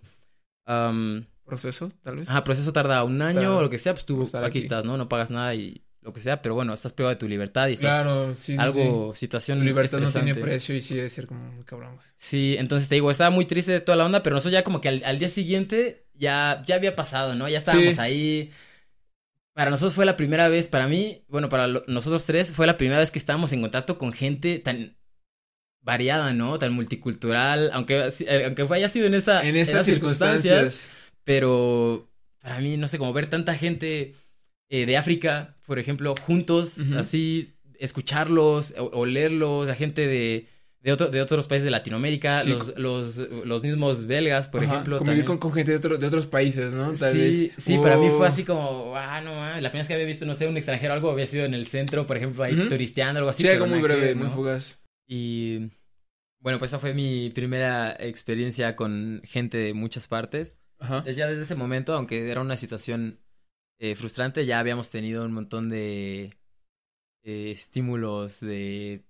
¿Proceso, 1.50 1.92
tal 2.04 2.16
vez? 2.18 2.30
ajá, 2.30 2.44
proceso 2.44 2.72
tarda 2.72 3.04
un 3.04 3.22
año 3.22 3.58
o 3.58 3.62
lo 3.62 3.70
que 3.70 3.78
sea, 3.78 3.94
pues 3.94 4.06
tú 4.06 4.24
aquí, 4.34 4.46
aquí. 4.46 4.58
estás, 4.60 4.86
¿no? 4.86 4.96
No 4.98 5.10
pagas 5.10 5.30
nada 5.30 5.54
y 5.56 5.84
lo 6.02 6.14
que 6.14 6.22
sea. 6.22 6.42
Pero 6.42 6.56
bueno, 6.56 6.74
estás 6.74 6.94
privado 6.94 7.10
de 7.16 7.20
tu 7.20 7.28
libertad 7.28 7.68
y 7.68 7.74
estás... 7.74 7.94
claro, 7.94 8.34
sí, 8.36 8.54
sí, 8.54 8.58
algo, 8.60 9.14
sí. 9.14 9.20
situación 9.20 9.60
Tu 9.60 9.66
libertad 9.66 10.00
no 10.00 10.12
tiene 10.12 10.36
precio 10.36 10.76
y 10.76 10.82
sí 10.82 10.96
debe 10.96 11.10
ser 11.10 11.28
como 11.28 11.42
muy 11.52 11.64
cabrón, 11.66 11.96
güey. 11.96 12.08
Sí, 12.18 12.56
entonces 12.58 12.88
te 12.90 12.96
digo, 12.96 13.12
estaba 13.12 13.30
muy 13.30 13.46
triste 13.46 13.72
de 13.72 13.82
toda 13.82 13.96
la 13.98 14.06
onda, 14.06 14.24
pero 14.24 14.36
nosotros 14.36 14.54
ya 14.54 14.64
como 14.64 14.82
que 14.82 14.90
al, 14.90 15.02
al 15.06 15.20
día 15.20 15.30
siguiente 15.30 16.06
ya, 16.14 16.62
ya 16.66 16.76
había 16.76 16.96
pasado, 16.96 17.36
¿no? 17.36 17.48
Ya 17.50 17.58
estábamos 17.58 17.98
ahí. 18.00 18.52
Para 19.54 19.72
nosotros 19.72 19.94
fue 19.94 20.06
la 20.06 20.16
primera 20.16 20.48
vez, 20.48 20.70
para 20.70 20.88
mí, 20.88 21.26
bueno, 21.28 21.50
para 21.50 21.68
lo- 21.68 21.84
nosotros 21.88 22.26
tres, 22.26 22.52
fue 22.52 22.66
la 22.68 22.78
primera 22.78 23.00
vez 23.00 23.12
que 23.12 23.20
estábamos 23.20 23.52
en 23.52 23.62
contacto 23.62 23.98
con 23.98 24.14
gente 24.14 24.60
tan 24.60 24.96
variada, 25.82 26.34
¿no? 26.34 26.58
Tan 26.60 26.74
multicultural, 26.74 27.72
aunque, 27.74 28.10
eh, 28.20 28.44
aunque 28.46 28.68
haya 28.72 28.88
sido 28.88 29.08
en 29.08 29.14
esa 29.16 29.46
En 29.48 29.56
esas 29.56 29.86
circunstancias. 29.86 30.90
Pero 31.30 32.10
para 32.42 32.58
mí, 32.60 32.76
no 32.76 32.88
sé, 32.88 32.98
como 32.98 33.14
ver 33.14 33.30
tanta 33.30 33.54
gente 33.56 34.16
eh, 34.68 34.88
de 34.88 34.98
África, 34.98 35.58
por 35.68 35.78
ejemplo, 35.78 36.16
juntos, 36.26 36.80
así, 36.98 37.54
escucharlos, 37.78 38.74
o, 38.80 38.86
olerlos, 38.98 39.68
la 39.68 39.76
gente 39.76 40.08
de, 40.08 40.48
de, 40.80 40.92
otro- 40.92 41.10
de 41.10 41.22
otros 41.22 41.48
países 41.48 41.66
de 41.66 41.70
Latinoamérica, 41.70 42.40
Sí. 42.40 42.50
los, 42.50 42.76
los, 42.80 43.18
los 43.18 43.62
mismos 43.62 44.08
belgas, 44.08 44.48
por 44.48 44.64
Ajá, 44.64 44.74
ejemplo. 44.74 44.98
Convivir 44.98 45.24
con, 45.26 45.38
con 45.38 45.54
gente 45.54 45.70
de, 45.74 45.78
otro- 45.78 46.00
de 46.00 46.08
otros 46.08 46.26
países, 46.26 46.74
¿no? 46.74 46.94
Tal 46.94 47.14
sí, 47.14 47.20
vez. 47.20 47.52
sí, 47.64 47.78
para 47.78 47.98
mí 47.98 48.10
fue 48.10 48.26
así 48.26 48.44
como, 48.44 48.96
ah, 48.96 49.22
no, 49.22 49.30
la 49.36 49.54
primera 49.70 49.72
vez 49.82 49.88
que 49.88 49.94
había 49.94 50.08
visto, 50.08 50.26
no 50.26 50.34
sé, 50.34 50.48
un 50.48 50.58
extranjero, 50.58 50.94
algo 50.96 51.12
había 51.12 51.28
sido 51.28 51.46
en 51.46 51.54
el 51.54 51.68
centro, 51.68 52.08
por 52.08 52.18
ejemplo, 52.18 52.44
ahí 52.44 52.58
Ujú. 52.58 52.70
turisteando, 52.70 53.20
algo 53.20 53.30
así. 53.30 53.44
Sí, 53.44 53.50
algo 53.50 53.68
muy 53.68 53.82
breve, 53.84 54.16
muy 54.16 54.30
fugaz. 54.30 54.82
Y 55.08 55.70
bueno, 56.40 56.58
pues 56.58 56.72
esa 56.72 56.80
fue 56.80 56.96
mi 56.96 57.30
primera 57.30 57.96
experiencia 58.00 58.76
con 58.76 59.22
gente 59.26 59.60
de 59.60 59.76
muchas 59.76 60.08
partes. 60.08 60.56
Ajá. 60.80 60.98
Entonces 60.98 61.18
ya 61.18 61.28
desde 61.28 61.44
ese 61.44 61.56
momento, 61.56 61.94
aunque 61.94 62.30
era 62.32 62.42
una 62.42 62.58
situación 62.58 63.20
eh, 63.80 63.96
frustrante, 63.96 64.46
ya 64.46 64.60
habíamos 64.60 64.90
tenido 64.90 65.26
un 65.26 65.34
montón 65.34 65.70
de 65.70 66.36
eh, 67.24 67.52
estímulos 67.52 68.40
de, 68.42 69.06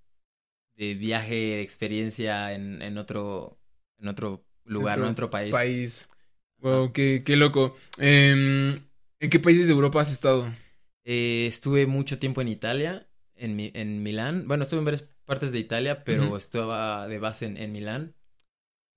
de 0.76 0.96
viaje, 0.96 1.36
de 1.36 1.62
experiencia 1.62 2.54
en, 2.54 2.82
en 2.82 2.98
otro, 2.98 3.60
en 4.00 4.08
otro 4.10 4.46
lugar. 4.66 5.00
En 5.00 5.06
otro 5.06 5.30
país. 5.30 5.52
País. 5.54 6.10
Wow, 6.60 6.92
qué, 6.94 7.24
qué 7.26 7.36
loco. 7.38 7.76
Em, 7.98 8.82
¿En 9.20 9.30
qué 9.30 9.40
países 9.40 9.68
de 9.68 9.74
Europa 9.74 10.02
has 10.02 10.12
estado? 10.12 10.48
Eh, 11.04 11.48
estuve 11.48 11.88
mucho 11.88 12.20
tiempo 12.20 12.42
en 12.42 12.48
Italia, 12.50 13.10
en, 13.36 13.56
Mi- 13.56 13.72
en 13.74 14.04
Milán. 14.04 14.48
Bueno, 14.48 14.64
estuve 14.64 14.80
en 14.80 14.86
varias 14.86 15.06
partes 15.26 15.52
de 15.52 15.60
Italia, 15.60 16.04
pero 16.04 16.26
Ujú. 16.28 16.38
estaba 16.38 17.08
de 17.08 17.20
base 17.20 17.46
en, 17.46 17.58
en 17.58 17.72
Milán. 17.72 18.16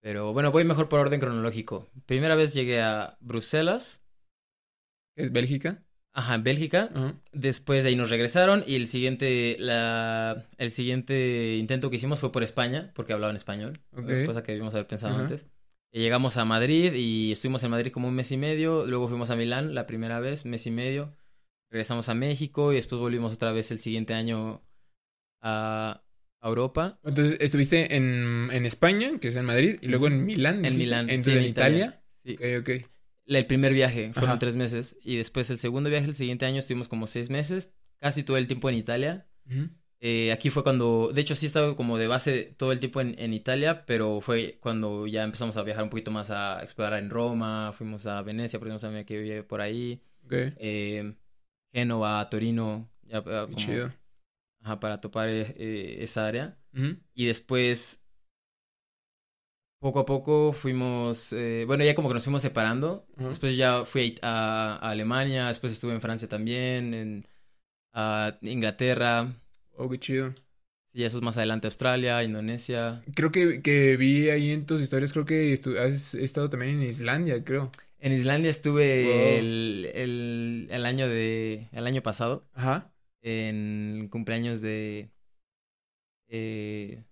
Pero 0.03 0.33
bueno, 0.33 0.51
voy 0.51 0.65
mejor 0.65 0.89
por 0.89 1.01
orden 1.01 1.21
cronológico. 1.21 1.89
Primera 2.07 2.35
vez 2.35 2.53
llegué 2.53 2.83
a 2.83 3.17
Bruselas, 3.21 4.03
¿Es 5.15 5.31
Bélgica? 5.31 5.83
ajá, 6.13 6.35
en 6.35 6.43
Bélgica. 6.43 6.91
Después 7.33 7.85
de 7.85 7.91
ahí 7.91 7.97
nos 7.97 8.11
regresaron 8.11 8.65
y 8.67 8.75
el 8.75 8.89
siguiente, 8.89 9.57
la, 9.59 10.45
el 10.59 10.73
siguiente 10.73 11.57
intento 11.57 11.89
que 11.89 11.97
hicimos 11.97 12.19
fue 12.19 12.33
por 12.33 12.43
España, 12.43 12.91
porque 12.95 13.13
hablaban 13.13 13.37
español, 13.37 13.79
Ok. 13.97 14.27
cosa 14.27 14.43
que 14.43 14.53
debimos 14.53 14.75
haber 14.75 14.87
pensado 14.89 15.17
antes. 15.17 15.47
Y 15.93 16.01
llegamos 16.01 16.37
a 16.37 16.45
Madrid 16.45 16.95
y 16.95 17.33
estuvimos 17.33 17.63
en 17.63 17.71
Madrid 17.71 17.93
como 17.93 18.09
un 18.09 18.15
mes 18.15 18.33
y 18.33 18.37
medio, 18.37 18.87
luego 18.87 19.09
fuimos 19.09 19.31
a 19.31 19.37
Milán 19.37 19.75
la 19.75 19.87
primera 19.87 20.19
vez, 20.21 20.47
mes 20.47 20.67
y 20.67 20.71
medio, 20.71 21.13
regresamos 21.71 22.09
a 22.09 22.15
México 22.15 22.73
y 22.73 22.77
después 22.77 22.99
volvimos 22.99 23.35
otra 23.35 23.53
vez 23.53 23.71
el 23.71 23.79
siguiente 23.79 24.15
año 24.15 24.63
a, 25.43 26.03
a 26.43 26.49
Europa. 26.49 26.99
Entonces, 27.05 27.39
estuviste 27.41 27.97
en, 27.97 28.51
en 28.53 28.67
España, 28.67 29.19
que 29.21 29.29
es 29.29 29.37
en 29.37 29.47
Madrid, 29.47 29.77
y 29.81 29.89
luego 29.89 30.09
en 30.09 30.27
Milán. 30.27 30.65
En? 30.65 30.77
Milán, 30.77 31.07
sí, 31.09 31.15
Entonces, 31.15 31.37
en 31.37 31.45
Italia. 31.45 32.03
Sí. 32.25 32.35
Ok, 32.35 32.43
ok. 32.61 32.71
El 33.25 33.47
primer 33.47 33.73
viaje 33.73 34.13
fueron 34.13 34.31
Ajá. 34.31 34.39
tres 34.41 34.57
meses 34.57 34.99
y 35.03 35.17
después 35.17 35.49
el 35.51 35.59
segundo 35.59 35.89
viaje, 35.89 36.07
el 36.07 36.15
siguiente 36.17 36.45
año 36.45 36.59
estuvimos 36.59 36.89
como 36.89 37.07
seis 37.07 37.31
meses, 37.31 37.73
casi 38.01 38.25
todo 38.25 38.37
el 38.37 38.47
tiempo 38.49 38.69
en 38.69 38.75
Italia. 38.75 39.27
Eh, 40.01 40.33
aquí 40.33 40.51
fue 40.51 40.65
cuando, 40.65 41.13
de 41.15 41.21
hecho 41.21 41.37
sí 41.37 41.47
he 41.47 41.49
estado 41.49 41.77
como 41.77 41.97
de 41.97 42.09
base 42.09 42.55
todo 42.57 42.73
el 42.73 42.81
tiempo 42.81 43.01
en, 43.01 43.15
en 43.19 43.33
Italia, 43.33 43.87
pero 43.87 44.21
fue 44.21 44.59
cuando 44.61 45.07
ya 45.07 45.23
empezamos 45.23 45.57
a 45.57 45.63
viajar 45.63 45.85
un 45.85 45.91
poquito 45.91 46.11
más 46.11 46.31
a 46.31 46.61
explorar 46.63 46.99
en 46.99 47.09
Roma, 47.09 47.73
fuimos 47.73 48.07
a 48.07 48.21
Venecia, 48.23 48.59
a 48.61 48.87
amiga 48.89 49.05
que 49.05 49.19
vive 49.21 49.43
por 49.45 49.61
ahí, 49.61 50.03
Ok. 50.25 50.33
eh, 50.33 51.15
Génova, 51.73 52.29
Torino, 52.29 52.91
ya 53.05 53.23
como, 53.23 53.57
chido. 53.57 53.93
Ajá, 54.63 54.81
para 54.81 55.01
topar 55.01 55.29
eh, 55.29 55.55
eh, 55.57 55.99
esa 56.01 56.27
área. 56.27 56.57
Y 57.15 57.27
después, 57.27 58.03
poco 59.79 60.01
a 60.01 60.07
poco 60.07 60.53
fuimos, 60.53 61.33
eh, 61.33 61.65
bueno, 61.67 61.85
ya 61.85 61.95
como 61.95 62.09
que 62.09 62.15
nos 62.15 62.25
fuimos 62.25 62.43
separando. 62.43 63.07
Después 63.17 63.57
ya 63.57 63.85
fui 63.85 64.17
a, 64.23 64.79
a 64.81 64.91
Alemania, 64.91 65.49
después 65.49 65.73
estuve 65.73 65.93
en 65.93 66.01
Francia 66.01 66.29
también, 66.29 66.95
en 66.95 67.27
a 67.93 68.39
Inglaterra. 68.43 69.33
Oh, 69.77 69.89
qué 69.89 69.99
chido. 69.99 70.33
Sí, 70.93 71.05
eso 71.05 71.17
es 71.19 71.23
más 71.23 71.37
adelante 71.37 71.67
Australia, 71.67 72.23
Indonesia. 72.23 73.03
Creo 73.15 73.33
que, 73.33 73.63
que 73.63 73.97
vi 73.97 74.29
ahí 74.31 74.51
en 74.51 74.67
tus 74.67 74.81
historias, 74.81 75.13
creo 75.13 75.25
que 75.25 75.59
has 75.79 76.15
estado 76.15 76.49
también 76.51 76.81
en 76.81 76.83
Islandia, 76.83 77.43
creo. 77.45 77.71
En 77.99 78.13
Islandia 78.13 78.51
estuve 78.51 79.05
Wow. 79.05 79.39
el, 79.39 79.91
el, 79.95 80.69
el 80.71 80.87
año 80.87 81.09
de 81.09 81.69
el 81.73 81.87
año 81.87 82.03
pasado 82.03 82.47
Ajá. 82.53 82.92
En 83.23 84.01
el 84.03 84.11
cumpleaños 84.11 84.61
de 84.61 85.11
eh, 86.29 87.05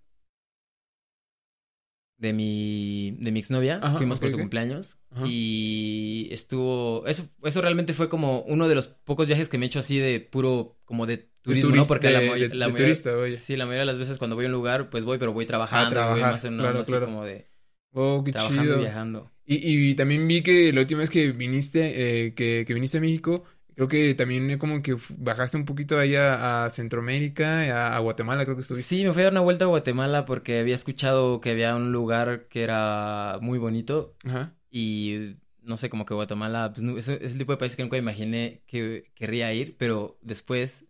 de 2.17 2.33
mi 2.33 3.17
de 3.19 3.31
mi 3.31 3.39
exnovia. 3.39 3.79
Ajá, 3.81 3.97
Fuimos 3.97 4.19
por 4.19 4.29
su 4.29 4.37
cumpleaños 4.37 4.99
Ajá. 5.09 5.25
y 5.27 6.27
estuvo 6.31 7.05
eso 7.07 7.27
eso 7.43 7.61
realmente 7.61 7.93
fue 7.93 8.09
como 8.09 8.41
uno 8.43 8.67
de 8.67 8.75
los 8.75 8.87
pocos 8.87 9.25
viajes 9.27 9.49
que 9.49 9.57
me 9.57 9.65
he 9.65 9.67
hecho 9.67 9.79
así 9.79 9.97
de 9.97 10.19
puro 10.19 10.77
como 10.85 11.07
de 11.07 11.29
turismo, 11.41 11.69
¿no? 11.71 11.75
turista- 11.77 11.87
Porque 11.87 12.11
la, 12.11 12.19
de- 12.19 12.27
la 12.29 12.67
de 12.67 12.71
mayoría- 12.73 12.75
turista, 12.77 13.15
vaya. 13.15 13.35
sí, 13.35 13.55
la 13.57 13.65
mayoría 13.65 13.81
de 13.81 13.85
las 13.87 13.97
veces 13.97 14.17
cuando 14.19 14.35
voy 14.35 14.45
a 14.45 14.49
un 14.49 14.53
lugar, 14.53 14.89
pues 14.91 15.03
voy, 15.03 15.17
pero 15.17 15.33
voy 15.33 15.47
trabajando, 15.47 15.85
voy 15.85 15.93
trabajar, 15.93 16.31
más 16.33 16.45
en 16.45 16.53
una 16.53 16.63
claro, 16.63 16.69
onda 16.77 16.81
así 16.83 16.91
claro. 16.91 17.05
como 17.07 17.23
de 17.25 17.47
Oh, 17.93 18.23
qué 18.23 18.31
trabajando 18.31 18.63
chido. 18.63 18.79
viajando. 18.79 19.31
Y, 19.43 19.89
y 19.89 19.95
también 19.95 20.25
vi 20.27 20.43
que 20.43 20.71
la 20.71 20.81
última 20.81 20.99
vez 21.01 21.09
que 21.09 21.31
viniste, 21.31 22.27
eh, 22.27 22.33
que, 22.35 22.63
que 22.65 22.73
viniste 22.73 22.99
a 22.99 23.01
México, 23.01 23.43
creo 23.75 23.87
que 23.87 24.13
también 24.15 24.57
como 24.57 24.81
que 24.81 24.95
bajaste 25.17 25.57
un 25.57 25.65
poquito 25.65 25.97
ahí 25.99 26.15
a, 26.15 26.65
a 26.65 26.69
Centroamérica, 26.69 27.61
a, 27.89 27.95
a 27.95 27.99
Guatemala, 27.99 28.43
creo 28.45 28.55
que 28.55 28.61
estuviste. 28.61 28.95
Sí, 28.95 29.03
me 29.05 29.13
fui 29.13 29.21
a 29.21 29.25
dar 29.25 29.33
una 29.33 29.41
vuelta 29.41 29.65
a 29.65 29.67
Guatemala 29.69 30.25
porque 30.25 30.59
había 30.59 30.75
escuchado 30.75 31.41
que 31.41 31.51
había 31.51 31.75
un 31.75 31.91
lugar 31.91 32.47
que 32.49 32.63
era 32.63 33.37
muy 33.41 33.57
bonito 33.59 34.15
Ajá. 34.25 34.53
y 34.69 35.35
no 35.61 35.77
sé, 35.77 35.89
como 35.89 36.05
que 36.05 36.13
Guatemala 36.13 36.71
pues, 36.73 36.81
no- 36.83 36.97
es, 36.97 37.07
es 37.07 37.31
el 37.33 37.37
tipo 37.37 37.51
de 37.51 37.57
país 37.57 37.75
que 37.75 37.83
nunca 37.83 37.97
imaginé 37.97 38.63
que 38.65 39.11
querría 39.15 39.53
ir, 39.53 39.75
pero 39.77 40.17
después, 40.21 40.85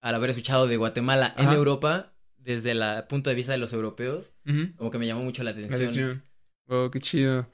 al 0.00 0.14
haber 0.14 0.30
escuchado 0.30 0.66
de 0.66 0.76
Guatemala 0.76 1.34
en 1.38 1.44
Ajá. 1.46 1.54
Europa, 1.54 2.14
desde 2.38 2.72
el 2.72 2.82
punto 3.08 3.30
de 3.30 3.36
vista 3.36 3.52
de 3.52 3.58
los 3.58 3.72
europeos, 3.72 4.32
como 4.76 4.90
que 4.90 4.98
me 4.98 5.06
llamó 5.06 5.22
mucho 5.22 5.42
la 5.42 5.52
La 5.52 5.56
atención. 5.56 5.82
atención. 5.82 6.22
Oh, 6.66 6.90
qué 6.90 7.00
chido. 7.00 7.46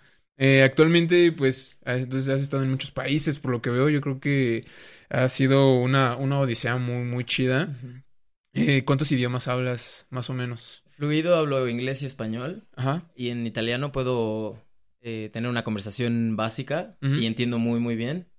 Eh, 0.43 0.63
actualmente, 0.63 1.33
pues, 1.33 1.79
ah, 1.85 1.97
entonces 1.97 2.31
has 2.31 2.41
estado 2.41 2.63
en 2.63 2.71
muchos 2.71 2.91
países, 2.91 3.39
por 3.39 3.51
lo 3.51 3.61
que 3.61 3.69
veo, 3.69 3.91
yo 3.91 4.01
creo 4.01 4.21
que 4.21 4.65
ha 5.11 5.29
sido 5.29 5.75
una, 5.75 6.17
una 6.17 6.41
odisea 6.41 6.79
muy, 6.79 7.05
muy 7.05 7.25
chida. 7.25 7.77
Eh, 8.55 8.83
¿cuántos 8.87 9.13
idiomas 9.13 9.49
hablas, 9.49 10.07
más 10.09 10.31
o 10.31 10.33
menos? 10.33 10.83
Fluido 10.89 11.37
hablo 11.37 11.69
inglés 11.69 12.01
y 12.01 12.07
español 12.07 12.67
Ajá. 12.75 13.11
y 13.15 13.29
en 13.29 13.47
italiano 13.47 13.93
puedo 13.93 14.65
eh, 15.03 15.29
tener 15.31 15.51
una 15.51 15.63
conversación 15.63 16.37
básica 16.37 16.97
y 17.03 17.27
entiendo 17.27 17.59
muy 17.59 17.79
muy 17.79 17.95
bien. 17.95 18.31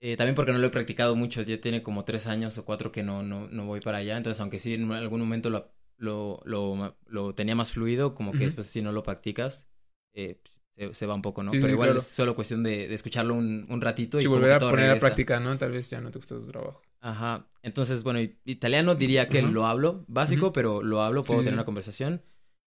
Eh, 0.00 0.16
también 0.16 0.36
porque 0.36 0.52
no 0.52 0.58
lo 0.58 0.66
he 0.68 0.70
practicado 0.70 1.16
mucho, 1.16 1.42
ya 1.42 1.60
tiene 1.60 1.82
como 1.82 2.04
tres 2.04 2.28
años 2.28 2.56
o 2.56 2.64
cuatro 2.64 2.92
que 2.92 3.02
no, 3.02 3.24
no, 3.24 3.48
no 3.48 3.66
voy 3.66 3.80
para 3.80 3.98
allá, 3.98 4.16
entonces 4.16 4.40
aunque 4.40 4.60
sí 4.60 4.74
en 4.74 4.90
algún 4.92 5.20
momento 5.20 5.50
lo, 5.50 5.72
lo, 5.96 6.40
lo, 6.44 6.96
lo 7.06 7.34
tenía 7.34 7.56
más 7.56 7.72
fluido, 7.72 8.14
como 8.14 8.30
que 8.30 8.44
después 8.44 8.68
si 8.68 8.80
no 8.80 8.92
lo 8.92 9.02
practicas, 9.02 9.68
eh, 10.14 10.40
se, 10.88 10.94
se 10.94 11.06
va 11.06 11.14
un 11.14 11.22
poco, 11.22 11.42
¿no? 11.42 11.52
Sí, 11.52 11.58
sí, 11.58 11.62
Pero 11.62 11.72
igual 11.74 11.88
claro. 11.88 12.00
es 12.00 12.06
solo 12.06 12.34
cuestión 12.34 12.62
de, 12.62 12.88
de 12.88 12.94
escucharlo 12.94 13.34
un, 13.34 13.66
un 13.68 13.80
ratito 13.80 14.18
y 14.18 14.22
Sí, 14.22 14.28
volver 14.28 14.52
a 14.52 14.58
poner 14.58 14.84
a 14.86 14.86
regresa. 14.86 15.06
práctica, 15.06 15.40
¿no? 15.40 15.56
Tal 15.58 15.72
vez 15.72 15.90
ya 15.90 16.00
no 16.00 16.10
te 16.10 16.18
gusta 16.18 16.36
tu 16.36 16.46
trabajo. 16.46 16.80
Ajá. 17.00 17.46
Entonces, 17.62 18.02
bueno, 18.02 18.20
italiano 18.44 18.94
diría 18.94 19.28
que 19.28 19.40
Ajá. 19.40 19.50
lo 19.50 19.66
hablo, 19.66 20.04
básico, 20.08 20.46
Ujú. 20.46 20.52
pero 20.52 20.82
lo 20.82 21.02
hablo, 21.02 21.22
Sí, 21.22 21.28
puedo 21.28 21.40
sí, 21.40 21.44
tener 21.44 21.54
sí. 21.54 21.58
una 21.58 21.64
conversación 21.64 22.22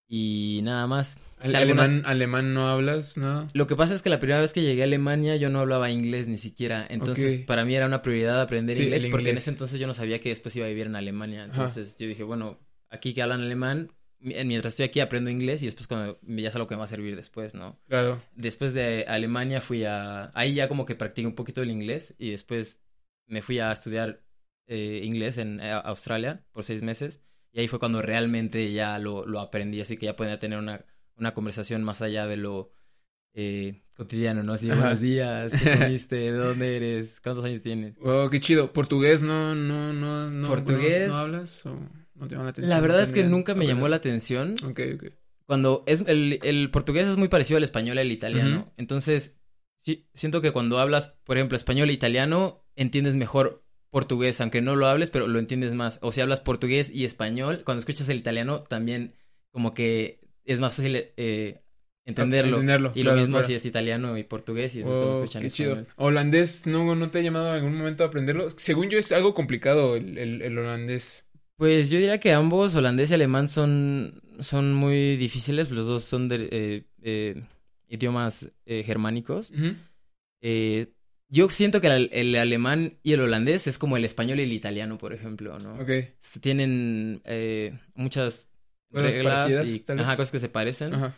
y 0.07 0.61
nada 0.63 0.85
más. 0.87 1.17
O 1.39 1.45
algunas- 1.57 1.89
¿Alemán, 1.89 2.03
alemán 2.05 2.53
no 2.53 2.67
hablas, 2.67 3.17
nada? 3.17 3.49
Lo 3.53 3.67
que 3.67 3.75
pasa 3.75 3.93
es 3.93 4.01
que 4.01 4.09
la 4.09 4.19
primera 4.19 4.39
vez 4.41 4.53
que 4.53 4.61
llegué 4.61 4.81
a 4.81 4.85
Alemania 4.85 5.35
yo 5.35 5.49
no 5.49 5.59
hablaba 5.59 5.89
inglés 5.91 6.27
ni 6.27 6.37
siquiera, 6.37 6.85
entonces 6.89 7.33
Ok. 7.39 7.45
para 7.47 7.65
mí 7.65 7.75
era 7.75 7.85
una 7.85 8.01
prioridad 8.01 8.39
aprender 8.41 8.75
Sí, 8.75 8.83
inglés 8.83 9.05
porque 9.07 9.29
en 9.31 9.37
ese 9.37 9.49
entonces 9.51 9.79
yo 9.79 9.87
no 9.87 9.93
sabía 9.93 10.21
que 10.21 10.29
después 10.29 10.55
iba 10.55 10.65
a 10.65 10.69
vivir 10.69 10.87
en 10.87 10.95
Alemania, 10.95 11.43
Ajá. 11.43 11.51
entonces 11.53 11.97
yo 11.97 12.07
dije, 12.07 12.23
bueno, 12.23 12.59
aquí 12.89 13.13
que 13.13 13.21
hablan 13.21 13.41
alemán, 13.41 13.91
mientras 14.23 14.73
estoy 14.73 14.85
aquí 14.85 14.99
aprendo 15.01 15.29
inglés 15.29 15.61
y 15.61 15.65
después 15.65 15.87
cuando 15.87 16.19
ya 16.23 16.47
es 16.47 16.55
algo 16.55 16.67
que 16.67 16.75
me 16.75 16.79
va 16.79 16.85
a 16.85 16.89
servir 16.89 17.15
después, 17.15 17.53
¿no? 17.55 17.79
Claro. 17.87 18.21
Después 18.35 18.73
de 18.73 19.05
Alemania 19.07 19.59
fui 19.61 19.83
a... 19.83 20.31
Ahí 20.33 20.55
ya 20.55 20.67
como 20.67 20.85
que 20.85 20.95
practiqué 20.95 21.27
un 21.27 21.35
poquito 21.35 21.61
el 21.61 21.69
inglés 21.71 22.15
y 22.17 22.31
después 22.31 22.81
me 23.27 23.41
fui 23.41 23.59
a 23.59 23.71
estudiar 23.71 24.23
eh, 24.67 25.01
inglés 25.03 25.37
en 25.37 25.59
eh, 25.59 25.71
Australia 25.71 26.45
por 26.51 26.63
seis 26.63 26.81
meses 26.83 27.21
y 27.51 27.59
ahí 27.59 27.67
fue 27.67 27.79
cuando 27.79 28.01
realmente 28.01 28.71
ya 28.71 28.97
lo, 28.97 29.25
lo 29.25 29.39
aprendí, 29.39 29.81
así 29.81 29.97
que 29.97 30.05
ya 30.07 30.15
podía 30.15 30.39
tener 30.39 30.57
una, 30.57 30.85
una 31.17 31.33
conversación 31.33 31.83
más 31.83 32.01
allá 32.01 32.25
de 32.25 32.37
lo 32.37 32.71
eh, 33.35 33.83
cotidiano, 33.95 34.43
¿no? 34.43 34.53
Así, 34.53 34.69
Ajá. 34.69 34.79
buenos 34.79 34.99
días, 35.01 35.51
¿qué 35.51 35.77
comiste? 35.79 36.15
¿De 36.15 36.31
dónde 36.31 36.77
eres? 36.77 37.19
¿Cuántos 37.21 37.45
años 37.45 37.61
tienes? 37.61 37.95
Oh, 38.01 38.29
qué 38.29 38.39
chido. 38.39 38.71
¿Portugués 38.73 39.23
no, 39.23 39.53
no, 39.55 39.91
no, 39.93 40.29
no, 40.29 40.47
Portugués- 40.47 41.07
no, 41.07 41.13
no 41.13 41.19
hablas 41.19 41.65
o 41.65 41.75
no 42.15 42.27
te 42.27 42.35
llama 42.35 42.43
la 42.45 42.49
atención? 42.51 42.69
La 42.69 42.79
verdad 42.81 42.97
No 42.97 43.03
es 43.03 43.11
que 43.11 43.23
nunca 43.23 43.55
me 43.55 43.65
llamó 43.67 43.87
la 43.87 43.95
atención. 43.97 44.55
Ok, 44.63 44.79
ok. 44.95 45.03
cuando 45.45 45.83
es 45.87 46.01
el, 46.07 46.39
el 46.43 46.71
portugués 46.71 47.07
es 47.07 47.17
muy 47.17 47.27
parecido 47.27 47.57
al 47.57 47.63
español 47.63 47.97
y 47.97 48.01
al 48.01 48.11
italiano. 48.11 48.73
Entonces, 48.77 49.37
sí, 49.79 50.07
siento 50.13 50.41
que 50.41 50.51
cuando 50.51 50.79
hablas, 50.79 51.15
por 51.23 51.37
ejemplo, 51.37 51.55
español 51.57 51.89
e 51.89 51.93
italiano, 51.93 52.65
entiendes 52.75 53.15
mejor 53.15 53.63
portugués, 53.89 54.39
aunque 54.41 54.61
no 54.61 54.75
lo 54.75 54.87
hables, 54.87 55.11
pero 55.11 55.27
lo 55.27 55.37
entiendes 55.39 55.73
más. 55.73 55.99
O 56.01 56.11
si 56.11 56.21
hablas 56.21 56.41
portugués 56.41 56.89
y 56.89 57.05
español, 57.05 57.61
cuando 57.65 57.79
escuchas 57.79 58.09
el 58.09 58.17
italiano, 58.17 58.61
también 58.61 59.15
como 59.51 59.73
que 59.73 60.19
es 60.45 60.59
más 60.59 60.75
fácil 60.75 60.95
eh, 60.95 61.61
entenderlo. 62.05 62.55
Entenderlo, 62.57 62.91
Y 62.95 63.03
lo 63.03 63.13
mismo 63.13 63.33
claro. 63.33 63.47
si 63.47 63.53
es 63.53 63.65
italiano 63.65 64.17
y 64.17 64.23
portugués 64.23 64.75
y 64.75 64.81
cuando 64.81 64.99
Oh, 65.19 65.23
escuchan 65.23 65.41
qué 65.41 65.47
español. 65.47 65.75
chido. 65.85 65.87
¿Holandés 65.97 66.65
no, 66.65 66.95
no 66.95 67.11
te 67.11 67.19
ha 67.19 67.21
llamado 67.21 67.49
en 67.49 67.53
algún 67.55 67.75
momento 67.77 68.03
a 68.03 68.07
aprenderlo? 68.07 68.49
Según 68.57 68.89
yo 68.89 68.97
es 68.97 69.11
algo 69.11 69.33
complicado 69.35 69.95
el, 69.95 70.17
el, 70.17 70.41
el 70.41 70.57
holandés. 70.57 71.29
Pues 71.57 71.89
yo 71.89 71.99
diría 71.99 72.19
que 72.19 72.33
ambos, 72.33 72.75
holandés 72.75 73.11
y 73.11 73.13
alemán, 73.13 73.47
son, 73.47 74.21
son 74.39 74.73
muy 74.73 75.17
difíciles. 75.17 75.69
Los 75.69 75.87
dos 75.87 76.03
son 76.03 76.27
de, 76.27 76.49
eh, 76.51 76.83
eh, 77.01 77.43
idiomas 77.87 78.49
eh, 78.65 78.83
germánicos. 78.83 79.51
Yo 81.29 81.49
siento 81.49 81.81
que 81.81 81.87
el, 81.87 82.09
el 82.11 82.35
alemán 82.35 82.99
y 83.01 83.13
el 83.13 83.21
holandés 83.21 83.65
es 83.65 83.79
como 83.79 83.97
el 83.97 84.05
español 84.05 84.39
y 84.39 84.43
el 84.43 84.51
italiano, 84.51 84.97
por 84.97 85.13
ejemplo, 85.13 85.57
¿no? 85.57 85.75
Ok. 85.75 85.89
Tienen 86.41 87.21
muchas 87.95 88.49
Cosas 88.91 89.13
reglas 89.13 89.49
y 89.71 89.83
ajá, 89.91 90.15
cosas 90.15 90.31
que 90.31 90.39
se 90.39 90.49
parecen. 90.49 90.93
Ajá. 90.93 91.15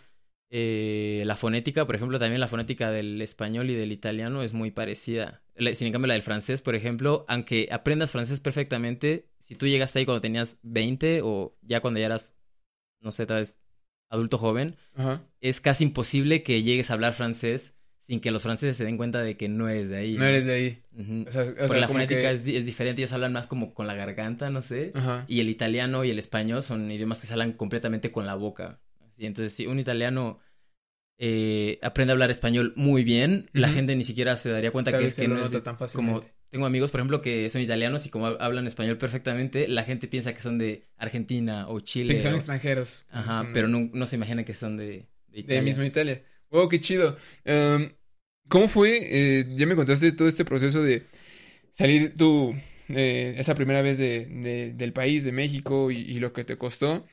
Eh, 0.50 1.24
la 1.26 1.36
fonética, 1.36 1.86
por 1.86 1.96
ejemplo, 1.96 2.20
también 2.20 2.40
la 2.40 2.48
fonética 2.48 2.92
del 2.92 3.22
español 3.22 3.70
y 3.70 3.76
del 3.76 3.92
italiano 3.92 4.44
es 4.44 4.54
muy 4.54 4.72
parecida. 4.72 5.42
Sin 5.74 5.88
en 5.88 5.94
cambio, 5.94 6.08
la 6.08 6.14
del 6.14 6.24
francés, 6.24 6.62
por 6.62 6.76
ejemplo, 6.76 7.26
aunque 7.28 7.68
aprendas 7.72 8.12
francés 8.12 8.40
perfectamente, 8.40 9.28
si 9.46 9.56
tú 9.56 9.68
llegaste 9.68 10.00
ahí 10.00 10.06
cuando 10.06 10.22
tenías 10.22 10.58
20 10.64 11.22
o 11.24 11.56
ya 11.62 11.80
cuando 11.82 12.00
ya 12.00 12.08
eras, 12.08 12.36
no 13.02 13.12
sé, 13.12 13.26
tal 13.26 13.38
vez 13.38 13.60
adulto 14.10 14.38
joven, 14.38 14.76
Ajá. 14.96 15.24
es 15.42 15.62
casi 15.62 15.84
imposible 15.84 16.42
que 16.44 16.64
llegues 16.64 16.90
a 16.90 16.94
hablar 16.96 17.14
francés 17.14 17.74
sin 18.00 18.20
que 18.20 18.30
los 18.32 18.44
franceses 18.44 18.78
se 18.78 18.86
den 18.86 18.98
cuenta 18.98 19.22
de 19.22 19.36
que 19.38 19.48
no 19.50 19.68
es 19.68 19.90
de 19.90 19.98
ahí. 19.98 20.16
No 20.18 20.26
eres 20.26 20.46
de 20.46 20.54
ahí. 20.54 20.84
Ujú. 20.98 21.26
O 21.28 21.32
sea, 21.32 21.42
o 21.44 21.46
Porque 21.46 21.68
sea, 21.68 21.80
la 21.80 21.88
fonética 21.88 22.22
que- 22.22 22.32
es, 22.32 22.48
es 22.48 22.66
diferente, 22.66 23.02
ellos 23.02 23.14
hablan 23.14 23.34
más 23.34 23.48
como 23.48 23.74
con 23.74 23.88
la 23.88 23.96
garganta, 23.96 24.50
no 24.52 24.62
sé. 24.62 24.92
Ajá. 24.96 25.26
Y 25.28 25.40
el 25.40 25.50
italiano 25.50 26.04
y 26.06 26.12
el 26.12 26.20
español 26.20 26.62
son 26.64 26.90
idiomas 26.92 27.20
que 27.22 27.28
se 27.28 27.34
hablan 27.34 27.54
completamente 27.54 28.12
con 28.12 28.26
la 28.28 28.36
boca. 28.36 28.80
Así, 29.12 29.26
entonces, 29.26 29.54
si 29.54 29.66
un 29.68 29.80
italiano 29.80 30.40
eh, 31.18 31.80
aprende 31.82 32.12
a 32.12 32.14
hablar 32.14 32.30
español 32.30 32.74
muy 32.76 33.04
bien, 33.04 33.50
la 33.54 33.70
gente 33.70 33.96
ni 33.96 34.04
siquiera 34.04 34.36
se 34.38 34.50
daría 34.50 34.72
cuenta 34.72 34.92
Tal 34.92 35.00
que 35.02 35.08
es 35.08 35.16
que 35.16 35.28
no 35.28 35.36
es 35.38 35.52
nota 35.52 35.58
de- 35.58 35.62
tan 35.62 35.76
como. 35.94 36.22
Tengo 36.50 36.66
amigos, 36.66 36.92
por 36.92 37.00
ejemplo, 37.00 37.22
que 37.22 37.50
son 37.50 37.62
italianos 37.62 38.06
y 38.06 38.10
como 38.10 38.28
hab- 38.28 38.38
hablan 38.40 38.68
español 38.68 38.98
perfectamente, 38.98 39.68
la 39.68 39.84
gente 39.84 40.08
piensa 40.08 40.34
que 40.34 40.42
son 40.42 40.58
de 40.58 40.84
Argentina 40.98 41.66
o 41.68 41.80
Sí, 41.80 41.84
Chile. 41.84 42.16
que 42.16 42.22
son 42.22 42.34
o- 42.34 42.36
extranjeros. 42.36 43.06
Ajá, 43.10 43.50
pero 43.54 43.68
no, 43.68 43.90
no 43.94 44.08
se 44.08 44.16
imagina 44.18 44.44
que 44.46 44.54
son 44.54 44.78
de, 44.78 45.08
de 45.28 45.40
De 45.42 45.42
Italia. 45.42 45.62
misma 45.62 45.86
Italia. 45.86 46.24
Wow, 46.50 46.70
qué 46.70 46.80
chido. 46.80 47.18
Em, 47.44 47.94
¿cómo 48.48 48.68
fue? 48.68 49.00
eh, 49.42 49.46
ya 49.56 49.66
me 49.66 49.76
contaste 49.76 50.12
todo 50.12 50.28
este 50.28 50.46
proceso 50.46 50.82
de 50.84 51.06
salir 51.74 52.16
tú 52.16 52.56
eh, 52.90 53.36
esa 53.38 53.56
primera 53.56 53.82
vez 53.82 53.98
de, 53.98 54.26
de- 54.28 54.74
del 54.74 54.94
país, 54.94 55.24
de 55.26 55.32
México, 55.34 55.92
y, 55.92 55.98
y 56.00 56.20
lo 56.20 56.34
que 56.34 56.44
te 56.46 56.58
costó. 56.58 57.06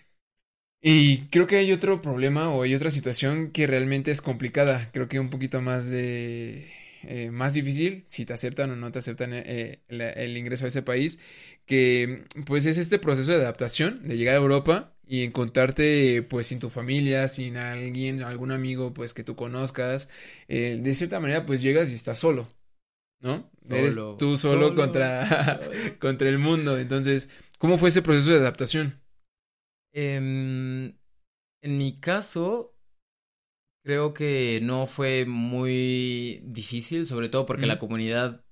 Y 0.82 1.28
creo 1.28 1.46
que 1.46 1.56
hay 1.58 1.72
otro 1.72 2.02
problema 2.02 2.50
o 2.50 2.62
hay 2.62 2.74
otra 2.74 2.90
situación 2.90 3.52
que 3.52 3.66
realmente 3.66 4.10
es 4.12 4.22
complicada. 4.22 4.90
Creo 4.92 5.08
que 5.08 5.20
un 5.20 5.30
poquito 5.30 5.60
más 5.62 5.88
de... 5.90 6.70
eh, 7.04 7.30
más 7.30 7.54
difícil, 7.54 8.04
si 8.08 8.24
te 8.24 8.32
aceptan 8.34 8.70
o 8.70 8.76
no 8.76 8.92
te 8.92 8.98
aceptan 9.00 9.32
eh, 9.34 9.82
la- 9.88 10.10
el 10.10 10.36
ingreso 10.36 10.64
a 10.64 10.68
ese 10.68 10.82
país, 10.82 11.18
que 11.66 12.24
pues 12.46 12.66
es 12.66 12.78
este 12.78 12.98
proceso 12.98 13.32
de 13.32 13.38
adaptación, 13.38 14.06
de 14.08 14.16
llegar 14.16 14.34
a 14.34 14.38
Europa 14.38 14.94
y 15.06 15.24
encontrarte 15.24 16.22
pues 16.22 16.46
sin 16.48 16.58
tu 16.60 16.70
familia, 16.70 17.28
sin 17.28 17.56
alguien, 17.56 18.22
algún 18.22 18.50
amigo 18.52 18.92
pues 18.94 19.14
que 19.14 19.24
tú 19.24 19.36
conozcas, 19.36 20.08
eh, 20.48 20.78
de 20.80 20.94
cierta 20.94 21.20
manera 21.20 21.46
pues 21.46 21.62
llegas 21.62 21.90
y 21.90 21.94
estás 21.94 22.18
solo, 22.18 22.48
¿no? 23.20 23.50
Eres 23.70 24.02
Solo, 24.02 24.08
tú 24.16 24.36
solo, 24.38 24.74
solo, 24.74 24.74
contra, 24.74 25.28
solo. 25.48 25.96
contra 26.00 26.28
el 26.28 26.38
mundo. 26.38 26.78
Entonces, 26.78 27.28
¿cómo 27.58 27.78
fue 27.78 27.88
ese 27.90 28.02
proceso 28.02 28.32
de 28.32 28.38
adaptación? 28.38 29.00
Em, 29.92 30.86
en 31.62 31.78
mi 31.78 32.00
caso, 32.00 32.71
creo 33.82 34.14
que 34.14 34.60
no 34.62 34.86
fue 34.86 35.24
muy 35.26 36.40
difícil, 36.44 37.06
sobre 37.06 37.28
todo 37.28 37.46
porque 37.46 37.66
la 37.66 37.78
comunidad 37.78 38.44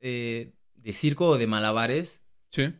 eh, 0.00 0.52
de 0.74 0.92
circo 0.92 1.28
o 1.28 1.38
de 1.38 1.46
malabares, 1.46 2.22
Sí. 2.50 2.72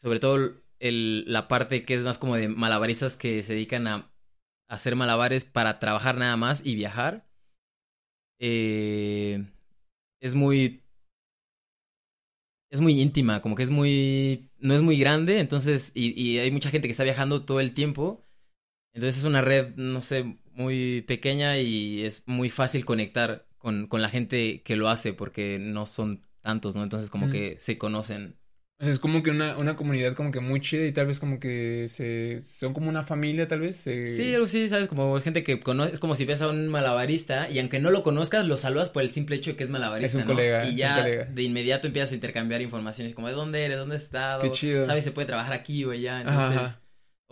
sobre 0.00 0.20
todo 0.20 0.54
el, 0.78 1.24
la 1.30 1.48
parte 1.48 1.84
que 1.84 1.94
es 1.94 2.02
más 2.02 2.18
como 2.18 2.36
de 2.36 2.48
malabaristas 2.48 3.16
que 3.16 3.42
se 3.42 3.54
dedican 3.54 3.86
a 3.86 4.12
hacer 4.68 4.96
malabares 4.96 5.44
para 5.44 5.78
trabajar 5.78 6.16
nada 6.16 6.36
más 6.36 6.62
y 6.64 6.74
viajar, 6.74 7.28
eh, 8.38 9.44
es 10.20 10.34
muy 10.34 10.82
es 12.70 12.80
muy 12.80 13.02
íntima, 13.02 13.42
como 13.42 13.54
que 13.54 13.64
es 13.64 13.68
muy, 13.70 14.50
no 14.58 14.74
es 14.74 14.80
muy 14.80 14.98
grande, 14.98 15.40
entonces, 15.40 15.92
y, 15.94 16.18
y 16.18 16.38
hay 16.38 16.50
mucha 16.50 16.70
gente 16.70 16.88
que 16.88 16.92
está 16.92 17.04
viajando 17.04 17.44
todo 17.44 17.60
el 17.60 17.74
tiempo, 17.74 18.26
entonces 18.94 19.18
es 19.18 19.24
una 19.24 19.42
red, 19.42 19.74
no 19.76 20.00
sé, 20.00 20.38
muy 20.54 21.02
pequeña 21.02 21.58
y 21.58 22.04
es 22.04 22.22
muy 22.26 22.50
fácil 22.50 22.84
conectar 22.84 23.46
con, 23.58 23.86
con 23.88 24.02
la 24.02 24.08
gente 24.08 24.62
que 24.62 24.76
lo 24.76 24.88
hace 24.88 25.12
porque 25.12 25.58
no 25.58 25.86
son 25.86 26.24
tantos, 26.42 26.76
¿no? 26.76 26.82
Entonces 26.82 27.10
como 27.10 27.28
que 27.28 27.56
se 27.60 27.78
conocen. 27.78 28.38
O 28.78 28.84
sea, 28.84 28.92
es 28.92 28.98
como 28.98 29.22
que 29.22 29.30
una, 29.30 29.56
una 29.58 29.76
comunidad 29.76 30.14
como 30.16 30.32
que 30.32 30.40
muy 30.40 30.60
chida 30.60 30.84
y 30.86 30.92
tal 30.92 31.06
vez 31.06 31.20
como 31.20 31.38
que 31.38 31.86
se, 31.88 32.42
son 32.44 32.74
como 32.74 32.88
una 32.88 33.04
familia 33.04 33.46
tal 33.46 33.60
vez. 33.60 33.76
se- 33.76 34.16
Sí, 34.16 34.34
algo 34.34 34.46
así, 34.46 34.68
¿sabes? 34.68 34.88
Como 34.88 35.18
gente 35.20 35.44
que 35.44 35.60
conoce, 35.60 35.92
es 35.92 36.00
como 36.00 36.14
si 36.16 36.24
ves 36.24 36.42
a 36.42 36.48
un 36.48 36.68
malabarista 36.68 37.48
y 37.48 37.58
aunque 37.60 37.78
no 37.78 37.90
lo 37.90 38.02
conozcas, 38.02 38.46
lo 38.46 38.56
saludas 38.56 38.90
por 38.90 39.02
el 39.02 39.10
simple 39.10 39.36
hecho 39.36 39.50
de 39.52 39.56
que 39.56 39.64
es 39.64 39.70
malabarista, 39.70 40.08
Es 40.08 40.14
un 40.16 40.24
¿no? 40.24 40.26
colega, 40.34 40.60
Y 40.60 40.76
ya 40.76 40.94
colega. 40.94 41.24
de 41.24 41.42
inmediato 41.44 41.86
empiezas 41.86 42.10
a 42.12 42.14
intercambiar 42.16 42.60
informaciones 42.62 43.14
como 43.14 43.28
de 43.28 43.34
dónde 43.34 43.64
eres, 43.64 43.78
dónde 43.78 43.96
has 43.96 44.02
estado, 44.02 44.42
Qué 44.42 44.50
chido. 44.50 44.84
sabes, 44.84 45.04
se 45.04 45.12
puede 45.12 45.26
trabajar 45.28 45.52
aquí 45.54 45.84
o 45.84 45.92
allá, 45.92 46.20
Ajá, 46.24 46.48
entonces, 46.48 46.58
ajá. 46.58 46.81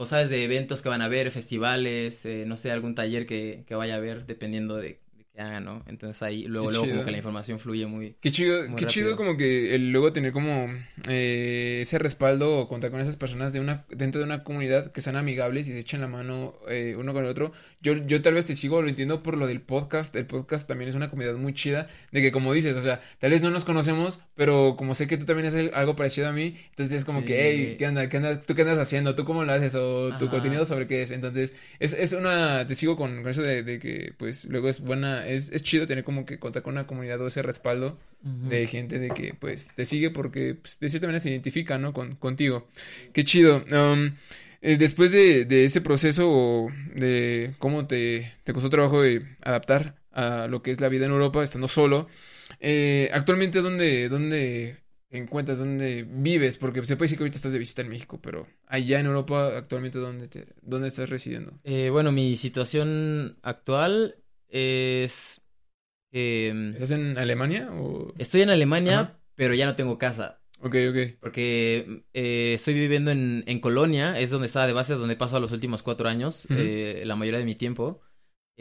O 0.01 0.07
sabes 0.07 0.31
de 0.31 0.45
eventos 0.45 0.81
que 0.83 0.89
van 0.89 1.03
a 1.03 1.07
haber, 1.07 1.31
festivales, 1.31 2.25
eh, 2.25 2.45
no 2.47 2.57
sé, 2.57 2.71
algún 2.73 2.95
taller 2.95 3.27
que, 3.27 3.65
que 3.67 3.75
vaya 3.75 3.95
a 3.95 3.99
haber, 3.99 4.27
dependiendo 4.27 4.77
de, 4.77 4.99
¿no? 5.61 5.83
Entonces 5.87 6.23
ahí 6.23 6.45
luego, 6.45 6.67
Qué 6.69 6.73
luego 6.73 6.85
chido. 6.85 6.95
como 6.97 7.05
que 7.07 7.11
la 7.13 7.17
información 7.17 7.59
fluye 7.59 7.87
muy... 7.87 8.15
Qué 8.21 8.31
chido, 8.31 8.67
Muy 8.69 8.77
qué 8.77 8.87
chido 8.87 9.11
rápido. 9.11 9.17
como 9.17 9.37
que 9.39 9.75
el 9.75 9.91
luego 9.93 10.13
tener 10.13 10.33
como 10.33 10.69
eh, 11.09 11.79
ese 11.81 11.99
respaldo 11.99 12.59
o 12.59 12.69
contar 12.69 12.91
con 12.91 13.01
esas 13.01 13.17
personas 13.17 13.53
de 13.53 13.61
una, 13.61 13.85
dentro 13.91 14.21
de 14.21 14.25
una 14.27 14.45
comunidad 14.45 14.93
que 14.93 15.01
sean 15.01 15.17
amigables 15.17 15.69
y 15.69 15.73
se 15.73 15.79
echen 15.79 16.01
la 16.01 16.07
mano 16.09 16.55
eh, 16.69 16.95
uno 16.99 17.13
con 17.13 17.25
el 17.25 17.31
otro. 17.31 17.53
Yo, 17.81 17.95
yo 18.07 18.21
tal 18.23 18.35
vez 18.35 18.45
te 18.47 18.55
sigo, 18.55 18.83
lo 18.83 18.89
entiendo 18.89 19.23
por 19.23 19.37
lo 19.39 19.47
del 19.47 19.61
podcast. 19.63 20.15
El 20.17 20.27
podcast 20.27 20.69
también 20.69 20.91
es 20.91 20.95
una 20.95 21.09
comunidad 21.11 21.37
muy 21.37 21.55
chida, 21.55 21.89
de 22.13 22.21
que 22.21 22.33
como 22.33 22.53
dices, 22.53 22.77
o 22.77 22.83
sea, 22.83 23.01
tal 23.19 23.31
vez 23.31 23.41
no 23.43 23.51
nos 23.51 23.65
conocemos, 23.65 24.21
pero 24.35 24.75
como 24.77 24.95
sé 24.95 25.07
que 25.07 25.17
tú 25.17 25.25
también 25.25 25.49
haces 25.49 25.71
algo 25.73 25.97
parecido 25.97 26.29
a 26.29 26.33
mí, 26.33 26.57
entonces 26.71 26.99
es 26.99 27.05
como 27.05 27.21
Sí. 27.21 27.27
que, 27.27 27.43
hey, 27.43 27.77
¿qué 27.79 27.87
onda? 27.87 28.09
¿Qué 28.09 28.17
andas? 28.19 28.45
¿Tú 28.45 28.55
qué 28.55 28.63
andas 28.63 28.79
haciendo? 28.79 29.15
¿Tú 29.15 29.25
cómo 29.25 29.45
lo 29.45 29.53
haces? 29.53 29.75
O 29.75 30.09
tu 30.19 30.27
Ajá. 30.27 30.31
contenido 30.31 30.65
sobre 30.67 30.87
qué 30.87 31.03
es. 31.03 31.11
Entonces, 31.11 31.53
es, 31.79 31.93
es 31.95 32.13
una, 32.13 32.67
te 32.67 32.75
sigo 32.75 32.97
con, 32.97 33.23
con 33.23 33.31
eso 33.31 33.43
de, 33.43 33.63
de 33.63 33.79
que, 33.79 34.13
pues, 34.19 34.45
luego 34.45 34.69
es 34.69 34.81
buena, 34.81 35.27
es, 35.31 35.51
es 35.51 35.63
chido 35.63 35.87
tener 35.87 36.05
como 36.05 36.27
que 36.27 36.39
contar 36.39 36.63
con 36.63 36.75
una 36.75 36.87
comunidad 36.87 37.21
o 37.21 37.27
ese 37.27 37.43
respaldo 37.43 37.99
de 38.23 38.67
gente 38.67 38.99
de 38.99 39.09
que 39.11 39.35
pues 39.35 39.73
te 39.75 39.87
sigue 39.87 40.11
porque 40.11 40.55
pues, 40.55 40.79
de 40.79 40.91
cierta 40.91 41.07
manera 41.07 41.21
se 41.21 41.31
identifica, 41.31 41.79
¿no? 41.79 41.93
Con, 41.93 42.17
contigo. 42.17 42.69
Qué 43.13 43.25
chido. 43.25 43.65
Um, 43.73 44.17
eh, 44.63 44.77
después 44.77 45.11
de, 45.11 45.47
de 45.47 45.65
ese 45.65 45.81
proceso 45.81 46.31
o 46.31 46.69
de 46.95 47.55
cómo 47.59 47.87
te, 47.87 48.33
te 48.45 48.53
costó 48.53 48.69
trabajo 48.69 49.03
de 49.03 49.25
adaptar 49.43 49.97
a 50.13 50.49
lo 50.49 50.63
que 50.63 50.71
es 50.71 50.81
la 50.81 50.89
vida 50.89 51.07
en 51.07 51.13
Europa 51.13 51.43
estando 51.43 51.69
solo, 51.69 52.09
eh, 52.59 53.09
actualmente 53.13 53.63
¿dónde, 53.63 54.09
dónde 54.09 54.77
encuentras? 55.09 55.59
¿Dónde 55.59 56.07
vives? 56.09 56.59
Porque 56.59 56.85
se 56.85 56.97
puede 56.97 57.07
decir 57.07 57.19
que 57.19 57.25
ahorita 57.25 57.39
estás 57.39 57.53
de 57.53 57.59
visita 57.59 57.83
en 57.83 57.89
México, 57.89 58.21
pero 58.21 58.47
allá 58.67 59.01
en 59.01 59.07
Europa 59.07 59.57
actualmente 59.57 59.99
¿dónde, 59.99 60.29
te, 60.29 60.47
dónde 60.63 60.89
estás 60.89 61.09
residiendo? 61.09 61.59
Eh, 61.65 61.89
bueno, 61.91 62.13
mi 62.13 62.37
situación 62.37 63.39
actual 63.43 64.17
es 64.51 65.43
mm, 66.13 66.73
¿Estás 66.73 66.91
en 66.93 67.19
Alemania 67.19 67.71
o...? 67.73 68.13
estoy 68.19 68.43
en 68.43 68.51
Alemania, 68.51 69.01
Ajá. 69.01 69.21
pero 69.35 69.55
ya 69.55 69.67
no 69.67 69.77
tengo 69.77 69.99
casa. 69.99 70.41
Ok, 70.63 70.77
ok. 70.91 71.19
Porque 71.21 72.05
eh, 72.13 72.53
estoy 72.55 72.75
viviendo 72.75 73.11
en, 73.11 73.45
en 73.47 73.61
Colonia, 73.61 74.19
es 74.19 74.31
donde 74.31 74.47
estaba 74.47 74.67
de 74.67 74.75
base, 74.75 74.93
es 74.93 74.99
donde 74.99 75.15
he 75.15 75.17
pasado 75.17 75.41
los 75.41 75.53
últimos 75.53 75.83
cuatro 75.83 76.09
años, 76.09 76.47
eh, 76.51 77.03
la 77.07 77.17
mayoría 77.17 77.39
de 77.39 77.47
mi 77.47 77.55
tiempo. 77.55 78.03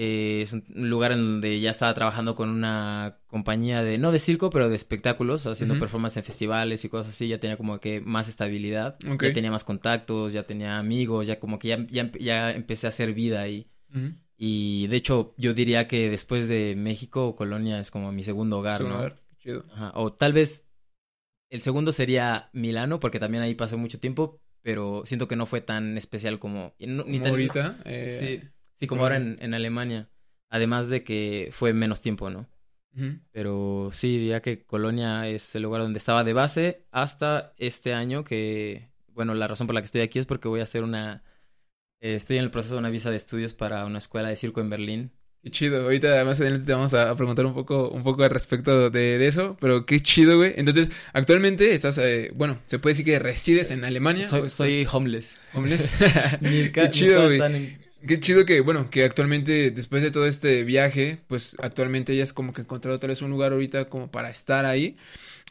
Eh, 0.01 0.43
es 0.43 0.53
un 0.53 0.63
lugar 0.89 1.11
en 1.11 1.17
donde 1.17 1.59
ya 1.59 1.71
estaba 1.71 1.93
trabajando 1.93 2.33
con 2.33 2.47
una 2.47 3.19
compañía 3.27 3.83
de, 3.83 3.97
no 3.97 4.13
de 4.13 4.19
circo, 4.19 4.49
pero 4.49 4.69
de 4.69 4.77
espectáculos, 4.77 5.45
haciendo 5.45 5.77
performance 5.77 6.15
en 6.15 6.23
festivales 6.23 6.85
y 6.85 6.89
cosas 6.89 7.13
así, 7.13 7.27
ya 7.27 7.37
tenía 7.41 7.57
como 7.57 7.81
que 7.81 7.99
más 7.99 8.29
estabilidad, 8.29 8.95
ya 9.01 9.33
tenía 9.33 9.51
más 9.51 9.65
contactos, 9.65 10.31
ya 10.31 10.43
tenía 10.43 10.77
amigos, 10.77 11.27
ya 11.27 11.37
como 11.37 11.59
que 11.59 11.67
ya, 11.67 11.85
ya, 11.89 12.09
ya 12.17 12.51
empecé 12.51 12.87
a 12.87 12.89
hacer 12.89 13.13
vida 13.13 13.41
ahí. 13.41 13.69
Y 14.41 14.87
de 14.87 14.95
hecho, 14.95 15.33
yo 15.37 15.53
diría 15.53 15.89
que 15.89 16.09
después 16.09 16.47
de 16.47 16.73
México, 16.77 17.35
Colonia 17.35 17.77
es 17.81 17.91
como 17.91 18.13
mi 18.13 18.23
segundo 18.23 18.59
hogar, 18.59 18.81
¿no? 18.81 18.95
hogar. 18.95 19.17
Chido. 19.37 19.65
Ajá, 19.73 19.91
O 19.95 20.13
tal 20.13 20.31
vez 20.31 20.65
el 21.49 21.61
segundo 21.61 21.91
sería 21.91 22.49
Milano, 22.53 23.01
porque 23.01 23.19
también 23.19 23.43
ahí 23.43 23.53
pasé 23.53 23.75
mucho 23.75 23.99
tiempo, 23.99 24.39
pero 24.61 25.03
siento 25.05 25.27
que 25.27 25.35
no 25.35 25.45
fue 25.45 25.59
tan 25.59 25.97
especial 25.97 26.39
como... 26.39 26.73
no- 26.79 27.03
ni 27.03 27.19
Como 27.19 27.21
tan- 27.21 27.29
ahorita. 27.31 27.79
eh, 27.83 28.09
Sí, 28.09 28.49
sí, 28.75 28.87
como 28.87 29.03
ahora 29.03 29.17
en, 29.17 29.37
en 29.41 29.53
Alemania. 29.53 30.09
Además 30.49 30.87
de 30.87 31.03
que 31.03 31.49
fue 31.51 31.73
menos 31.73 31.99
tiempo, 31.99 32.29
¿no? 32.29 32.47
Pero 33.31 33.91
sí, 33.93 34.17
diría 34.17 34.41
que 34.41 34.63
Colonia 34.65 35.27
es 35.27 35.53
el 35.55 35.63
lugar 35.63 35.81
donde 35.81 35.99
estaba 35.99 36.23
de 36.23 36.33
base 36.33 36.85
hasta 36.91 37.53
este 37.57 37.93
año 37.93 38.23
que... 38.23 38.89
Bueno, 39.09 39.33
la 39.35 39.47
razón 39.47 39.67
por 39.67 39.73
la 39.73 39.81
que 39.81 39.85
estoy 39.85 40.01
aquí 40.01 40.17
es 40.17 40.25
porque 40.25 40.47
voy 40.47 40.61
a 40.61 40.63
hacer 40.63 40.83
una... 40.83 41.23
eh, 42.01 42.15
estoy 42.15 42.37
en 42.37 42.43
el 42.45 42.51
proceso 42.51 42.75
de 42.75 42.79
una 42.79 42.89
visa 42.89 43.09
de 43.11 43.17
estudios 43.17 43.53
para 43.53 43.85
una 43.85 43.97
escuela 43.99 44.29
de 44.29 44.35
circo 44.35 44.61
en 44.61 44.69
Berlín. 44.69 45.11
Qué 45.43 45.51
chido. 45.51 45.83
Ahorita 45.83 46.25
más 46.25 46.41
adelante 46.41 46.65
te 46.65 46.73
vamos 46.73 46.93
a, 46.93 47.15
preguntar 47.15 47.45
un 47.45 47.53
poco, 47.53 47.89
un 47.89 48.03
poco 48.03 48.23
al 48.23 48.29
respecto 48.29 48.89
de, 48.89 49.17
de 49.17 49.27
eso, 49.27 49.55
pero 49.61 49.85
qué 49.85 50.01
chido, 50.01 50.35
güey. 50.37 50.53
Entonces, 50.57 50.89
actualmente 51.13 51.73
estás, 51.73 51.97
eh, 51.97 52.31
bueno, 52.35 52.59
se 52.65 52.77
puede 52.77 52.91
decir 52.91 53.05
que 53.05 53.19
resides 53.19 53.71
en 53.71 53.85
Alemania. 53.85 54.27
Soy, 54.27 54.49
soy 54.49 54.73
estás- 54.81 54.93
homeless. 54.95 55.37
homeless. 55.53 55.93
Qué 56.73 56.87
chido, 56.91 57.23
güey. 57.23 57.39
en- 57.39 57.79
Qué 58.05 58.19
chido 58.21 58.45
que, 58.45 58.61
bueno, 58.61 58.89
que 58.89 59.03
actualmente, 59.03 59.71
después 59.71 60.01
de 60.01 60.09
todo 60.11 60.25
este 60.25 60.63
viaje, 60.63 61.19
pues 61.27 61.57
actualmente 61.59 62.15
ya 62.15 62.23
es 62.23 62.31
como 62.31 62.53
que 62.53 62.61
encontrado 62.61 62.97
tal 62.97 63.09
vez 63.09 63.21
un 63.21 63.29
lugar 63.29 63.51
ahorita 63.51 63.89
como 63.89 64.09
para 64.09 64.29
estar 64.29 64.65
ahí. 64.65 64.95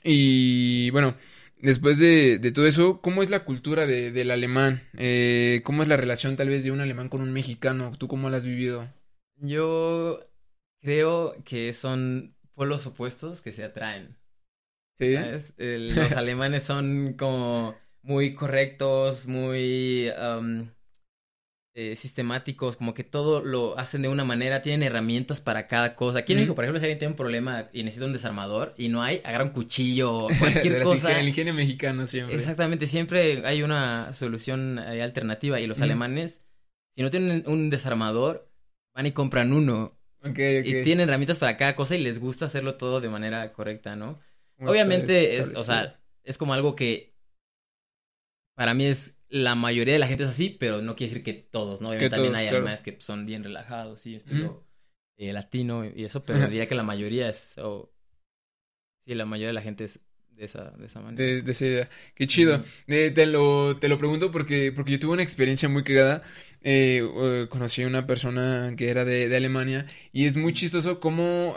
Y 0.02 0.90
bueno, 0.90 1.14
después 1.60 1.98
de, 1.98 2.38
de 2.38 2.52
todo 2.52 2.66
eso, 2.66 3.00
¿cómo 3.00 3.22
es 3.22 3.30
la 3.30 3.44
cultura 3.44 3.86
de, 3.86 4.10
del 4.12 4.30
alemán? 4.30 4.82
Eh, 4.96 5.62
¿cómo 5.64 5.82
es 5.82 5.88
la 5.88 5.96
relación 5.96 6.36
tal 6.36 6.48
vez 6.48 6.64
de 6.64 6.70
un 6.72 6.80
alemán 6.80 7.08
con 7.08 7.20
un 7.22 7.32
mexicano? 7.32 7.92
¿Tú 7.98 8.08
cómo 8.08 8.30
la 8.30 8.36
has 8.38 8.46
vivido? 8.46 8.88
Yo 9.36 10.20
creo 10.80 11.34
que 11.44 11.72
son 11.72 12.36
polos 12.54 12.86
opuestos 12.86 13.42
que 13.42 13.52
se 13.52 13.64
atraen. 13.64 14.18
¿Sí? 14.98 15.16
¿sabes? 15.16 15.54
El- 15.58 15.96
los 15.98 16.16
alemanes 16.16 16.64
son 16.64 17.14
como 17.14 17.76
muy 18.02 18.34
correctos, 18.34 19.26
muy... 19.26 20.10
eh, 21.80 21.94
sistemáticos, 21.94 22.76
como 22.76 22.92
que 22.92 23.04
todo 23.04 23.40
lo 23.40 23.78
hacen 23.78 24.02
de 24.02 24.08
una 24.08 24.24
manera, 24.24 24.62
tienen 24.62 24.82
herramientas 24.82 25.40
para 25.40 25.68
cada 25.68 25.94
cosa. 25.94 26.18
Aquí 26.18 26.32
en 26.32 26.40
México, 26.40 26.56
por 26.56 26.64
ejemplo, 26.64 26.80
si 26.80 26.86
alguien 26.86 26.98
tiene 26.98 27.12
un 27.12 27.16
problema 27.16 27.68
y 27.72 27.84
necesita 27.84 28.04
un 28.04 28.12
desarmador 28.12 28.74
y 28.76 28.88
no 28.88 29.00
hay, 29.00 29.20
agarra 29.22 29.44
un 29.44 29.50
cuchillo, 29.50 30.26
cualquier 30.40 30.82
cosa. 30.82 31.20
El 31.20 31.28
ingenio 31.28 31.54
mexicano 31.54 32.08
siempre. 32.08 32.34
Exactamente, 32.34 32.88
siempre 32.88 33.46
hay 33.46 33.62
una 33.62 34.12
solución 34.12 34.80
eh, 34.80 35.04
alternativa 35.04 35.60
y 35.60 35.68
los 35.68 35.80
alemanes, 35.80 36.42
si 36.96 37.02
no 37.02 37.10
tienen 37.10 37.44
un 37.46 37.70
desarmador, 37.70 38.50
van 38.92 39.06
y 39.06 39.12
compran 39.12 39.52
uno. 39.52 39.96
Y 40.24 40.82
tienen 40.82 41.08
herramientas 41.08 41.38
para 41.38 41.56
cada 41.56 41.76
cosa 41.76 41.94
y 41.94 42.02
les 42.02 42.18
gusta 42.18 42.46
hacerlo 42.46 42.74
todo 42.74 43.00
de 43.00 43.08
manera 43.08 43.52
correcta, 43.52 43.94
¿no? 43.94 44.18
Obviamente 44.58 45.36
es, 45.36 45.52
o 45.54 45.62
sea, 45.62 46.00
es 46.24 46.38
como 46.38 46.54
algo 46.54 46.74
que 46.74 47.14
para 48.56 48.74
mí 48.74 48.86
es 48.86 49.17
la 49.30 49.54
mayoría 49.54 49.94
de 49.94 49.98
la 49.98 50.06
gente 50.06 50.24
es 50.24 50.30
así, 50.30 50.50
pero 50.50 50.82
no 50.82 50.96
quiere 50.96 51.10
decir 51.10 51.24
que 51.24 51.34
todos, 51.34 51.80
¿no? 51.80 51.88
Obviamente 51.88 52.14
también 52.14 52.34
hay 52.36 52.48
claro. 52.48 52.66
que 52.84 52.96
son 53.00 53.26
bien 53.26 53.44
relajados, 53.44 54.00
sí, 54.00 54.14
estilo 54.14 54.64
eh, 55.18 55.32
latino 55.32 55.84
y 55.84 56.04
eso, 56.04 56.22
pero 56.22 56.46
diría 56.48 56.68
que 56.68 56.74
la 56.74 56.82
mayoría 56.82 57.28
es, 57.28 57.54
o 57.58 57.92
sí, 59.04 59.14
la 59.14 59.26
mayoría 59.26 59.48
de 59.48 59.54
la 59.54 59.62
gente 59.62 59.84
es 59.84 60.00
de 60.30 60.44
esa, 60.44 60.70
de 60.70 60.86
esa 60.86 61.00
manera. 61.00 61.42
De, 61.42 61.50
esa 61.50 61.66
idea. 61.66 61.90
Qué 62.14 62.28
chido. 62.28 62.62
Eh, 62.86 63.10
te, 63.10 63.26
lo, 63.26 63.76
te 63.78 63.88
lo 63.88 63.98
pregunto 63.98 64.30
porque, 64.30 64.72
porque 64.72 64.92
yo 64.92 64.98
tuve 65.00 65.14
una 65.14 65.24
experiencia 65.24 65.68
muy 65.68 65.82
cagada. 65.82 66.22
Eh, 66.60 67.46
conocí 67.50 67.82
a 67.82 67.88
una 67.88 68.06
persona 68.06 68.72
que 68.76 68.88
era 68.88 69.04
de, 69.04 69.28
de 69.28 69.36
Alemania 69.36 69.86
y 70.12 70.26
es 70.26 70.36
muy 70.36 70.52
chistoso 70.52 71.00
cómo 71.00 71.56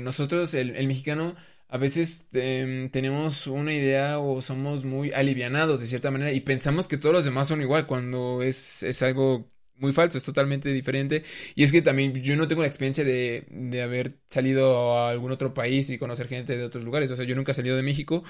nosotros, 0.00 0.54
el, 0.54 0.76
el 0.76 0.86
mexicano, 0.86 1.34
a 1.70 1.78
veces 1.78 2.26
em, 2.32 2.90
tenemos 2.90 3.46
una 3.46 3.72
idea 3.72 4.18
o 4.18 4.42
somos 4.42 4.84
muy 4.84 5.12
alivianados 5.12 5.80
de 5.80 5.86
cierta 5.86 6.10
manera 6.10 6.32
y 6.32 6.40
pensamos 6.40 6.88
que 6.88 6.98
todos 6.98 7.14
los 7.14 7.24
demás 7.24 7.48
son 7.48 7.60
igual 7.62 7.86
cuando 7.86 8.42
es, 8.42 8.82
es 8.82 9.02
algo 9.02 9.50
muy 9.80 9.92
falso, 9.92 10.18
es 10.18 10.24
totalmente 10.24 10.72
diferente. 10.72 11.24
Y 11.54 11.64
es 11.64 11.72
que 11.72 11.82
también 11.82 12.14
yo 12.22 12.36
no 12.36 12.46
tengo 12.46 12.62
la 12.62 12.68
experiencia 12.68 13.04
de, 13.04 13.44
de, 13.50 13.82
haber 13.82 14.14
salido 14.26 14.96
a 14.98 15.10
algún 15.10 15.32
otro 15.32 15.54
país 15.54 15.90
y 15.90 15.98
conocer 15.98 16.28
gente 16.28 16.56
de 16.56 16.64
otros 16.64 16.84
lugares. 16.84 17.10
O 17.10 17.16
sea, 17.16 17.24
yo 17.24 17.34
nunca 17.34 17.52
he 17.52 17.54
salido 17.54 17.76
de 17.76 17.82
México. 17.82 18.22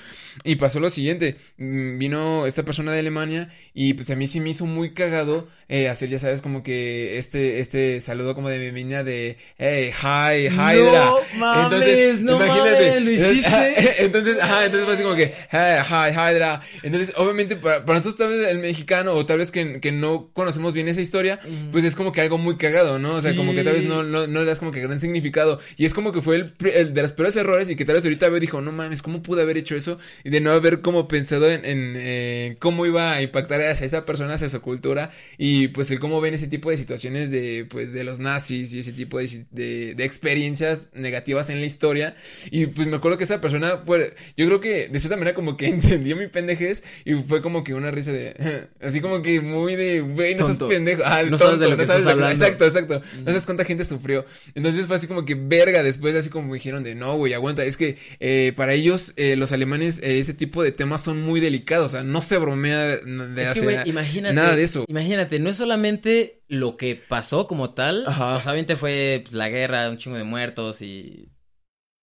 Y 0.45 0.57
pasó 0.57 0.81
lo 0.81 0.91
siguiente. 0.91 1.37
Mm, 1.59 1.99
vino 1.99 2.47
esta 2.47 2.65
persona 2.65 2.93
de 2.93 3.01
Alemania 3.01 3.51
y 3.75 3.95
pues 3.95 4.11
a 4.11 4.17
mí 4.17 4.27
sí 4.27 4.41
me 4.41 4.51
hizo 4.51 4.67
muy 4.67 4.95
cagado 4.95 5.49
eh, 5.69 5.89
hacer, 5.89 6.09
ya 6.09 6.19
sabes, 6.19 6.43
como 6.43 6.63
que 6.63 7.19
este, 7.19 7.61
este 7.61 8.01
saludo 8.01 8.35
como 8.35 8.49
de 8.49 8.59
bienvenida 8.59 9.05
de 9.05 9.37
hey, 9.59 9.91
hi, 9.93 10.49
Hydra. 10.49 11.05
No 11.05 11.21
mames, 11.39 11.65
entonces, 11.65 12.21
no 12.21 12.37
imagínate. 12.37 13.01
¿lo 13.01 13.11
hiciste? 13.11 14.05
Entonces, 14.05 14.39
ajá, 14.41 14.65
entonces 14.65 14.85
fue 14.85 14.95
así 14.95 15.03
como 15.03 15.17
que 15.17 15.35
hey, 15.51 15.79
hi, 15.89 16.11
Hydra. 16.13 16.61
Entonces, 16.83 17.13
obviamente, 17.17 17.57
para, 17.57 17.85
para 17.85 17.99
nosotros 17.99 18.17
tal 18.17 18.37
vez 18.37 18.49
el 18.49 18.59
mexicano 18.59 19.15
o 19.15 19.27
tal 19.27 19.39
vez 19.39 19.51
que, 19.51 19.81
que 19.81 19.93
no 19.93 20.31
conocemos 20.33 20.73
bien 20.73 20.89
esa 20.89 21.01
historia, 21.01 21.40
pues 21.71 21.85
es 21.85 21.95
como 21.95 22.13
que 22.13 22.21
algo 22.21 22.39
muy 22.39 22.57
cagado, 22.57 22.99
¿no? 22.99 23.15
O 23.15 23.21
sea, 23.21 23.35
como 23.35 23.55
que 23.55 23.63
tal 23.63 23.75
vez 23.75 23.85
no, 23.85 24.03
no, 24.03 24.27
no 24.27 24.41
le 24.41 24.47
das 24.47 24.59
como 24.59 24.71
que 24.71 24.81
gran 24.81 24.99
significado. 24.99 25.61
Y 25.77 25.85
es 25.85 25.95
como 25.95 26.13
que 26.13 26.23
fue 26.23 26.37
el, 26.37 26.55
el, 26.75 26.95
de 26.95 27.03
los 27.03 27.13
peores 27.13 27.37
errores 27.37 27.71
y 27.71 27.77
que 27.77 27.85
tal 27.85 27.95
vez 27.95 28.05
ahorita 28.05 28.29
veo 28.29 28.41
dijo, 28.41 28.61
no 28.61 28.73
mames, 28.73 29.03
¿cómo 29.03 29.23
pude 29.23 29.43
haber 29.43 29.59
hecho 29.59 29.77
eso? 29.77 29.99
Y 30.25 30.31
de 30.31 30.41
no 30.41 30.53
haber 30.53 30.81
como 30.81 31.09
pensado 31.09 31.51
en, 31.51 31.65
en 31.65 31.95
eh, 31.97 32.57
cómo 32.59 32.87
iba 32.87 33.13
a 33.13 33.23
impactar 33.23 33.61
hacia 33.63 33.87
esa 33.87 34.05
persona, 34.05 34.35
hacia 34.35 34.49
su 34.49 34.61
cultura. 34.61 35.11
Y 35.39 35.69
pues 35.69 35.91
el 35.91 36.01
cómo 36.01 36.21
ven 36.21 36.35
ese 36.35 36.49
tipo 36.49 36.71
de 36.71 36.77
situaciones 36.77 37.31
de, 37.31 37.67
pues, 37.69 37.93
de 37.93 38.05
los 38.05 38.19
nazis 38.19 38.73
y 38.73 38.81
ese 38.81 38.93
tipo 38.93 39.19
de, 39.19 39.47
de, 39.51 39.95
de 39.95 40.05
experiencias 40.05 40.91
negativas 40.95 41.51
en 41.51 41.61
la 41.61 41.67
historia. 41.67 42.17
Y 42.51 42.67
pues 42.67 42.89
me 42.89 42.97
acuerdo 42.97 43.19
que 43.19 43.25
esa 43.25 43.41
persona, 43.41 43.85
pues, 43.85 44.13
yo 44.37 44.47
creo 44.47 44.61
que 44.61 44.89
de 44.89 45.01
cierta 45.01 45.17
manera 45.17 45.35
como 45.35 45.57
que 45.57 45.67
entendió 45.69 46.17
mi 46.17 46.29
pendejez 46.29 46.83
y 47.05 47.15
fue 47.15 47.43
como 47.43 47.65
que 47.65 47.75
una 47.75 47.91
risa 47.91 48.13
de, 48.13 48.69
así 48.81 49.01
como 49.01 49.23
que 49.23 49.41
muy 49.41 49.77
de, 49.77 50.01
güey, 50.01 50.35
no 50.35 50.47
sos 50.47 50.59
pendejo. 50.69 51.03
Ah, 51.05 51.23
no 51.31 51.39
sabes 51.39 51.61
de 51.61 51.69
lo 51.69 51.77
que 51.77 51.83
estás 51.83 52.07
hablando. 52.07 52.31
Exacto, 52.31 52.65
exacto. 52.65 53.03
No 53.19 53.25
sabes 53.27 53.47
cuánta 53.47 53.65
gente 53.65 53.85
sufrió. 53.85 54.25
Entonces 54.55 54.87
fue 54.87 54.97
así 54.97 55.07
como 55.07 55.25
que 55.25 55.35
verga 55.35 55.83
después, 55.83 56.15
así 56.15 56.31
como 56.31 56.53
dijeron 56.55 56.83
de 56.83 56.95
no, 56.95 57.17
güey, 57.17 57.33
aguanta. 57.33 57.65
Es 57.65 57.77
que 57.77 57.99
eh, 58.19 58.53
para 58.57 58.73
ellos, 58.73 59.13
eh, 59.17 59.37
los 59.37 59.53
alemanes, 59.53 59.99
eh, 60.03 60.19
ese 60.19 60.35
tipo 60.35 60.63
de 60.63 60.73
temas 60.73 61.03
son 61.03 61.23
muy 61.23 61.41
delicados. 61.41 61.87
O 61.87 61.89
sea, 61.89 62.03
no 62.03 62.23
se 62.23 62.39
bromea 62.39 62.97
de 62.97 63.47
hacer 63.47 63.87
nada 64.35 64.57
de 64.57 64.63
eso. 64.63 64.85
Imagínate, 64.89 65.39
no 65.39 65.51
es 65.51 65.57
solamente 65.57 66.43
lo 66.49 66.77
que 66.77 66.97
pasó 66.97 67.47
como 67.47 67.75
tal. 67.75 68.05
Ajá. 68.07 68.37
O 68.37 68.41
sea, 68.41 68.53
obviamente 68.53 68.77
fue 68.77 69.21
pues, 69.23 69.35
la 69.35 69.49
guerra, 69.49 69.89
un 69.91 69.99
chingo 69.99 70.17
de 70.17 70.25
muertos 70.25 70.83
y 70.83 71.31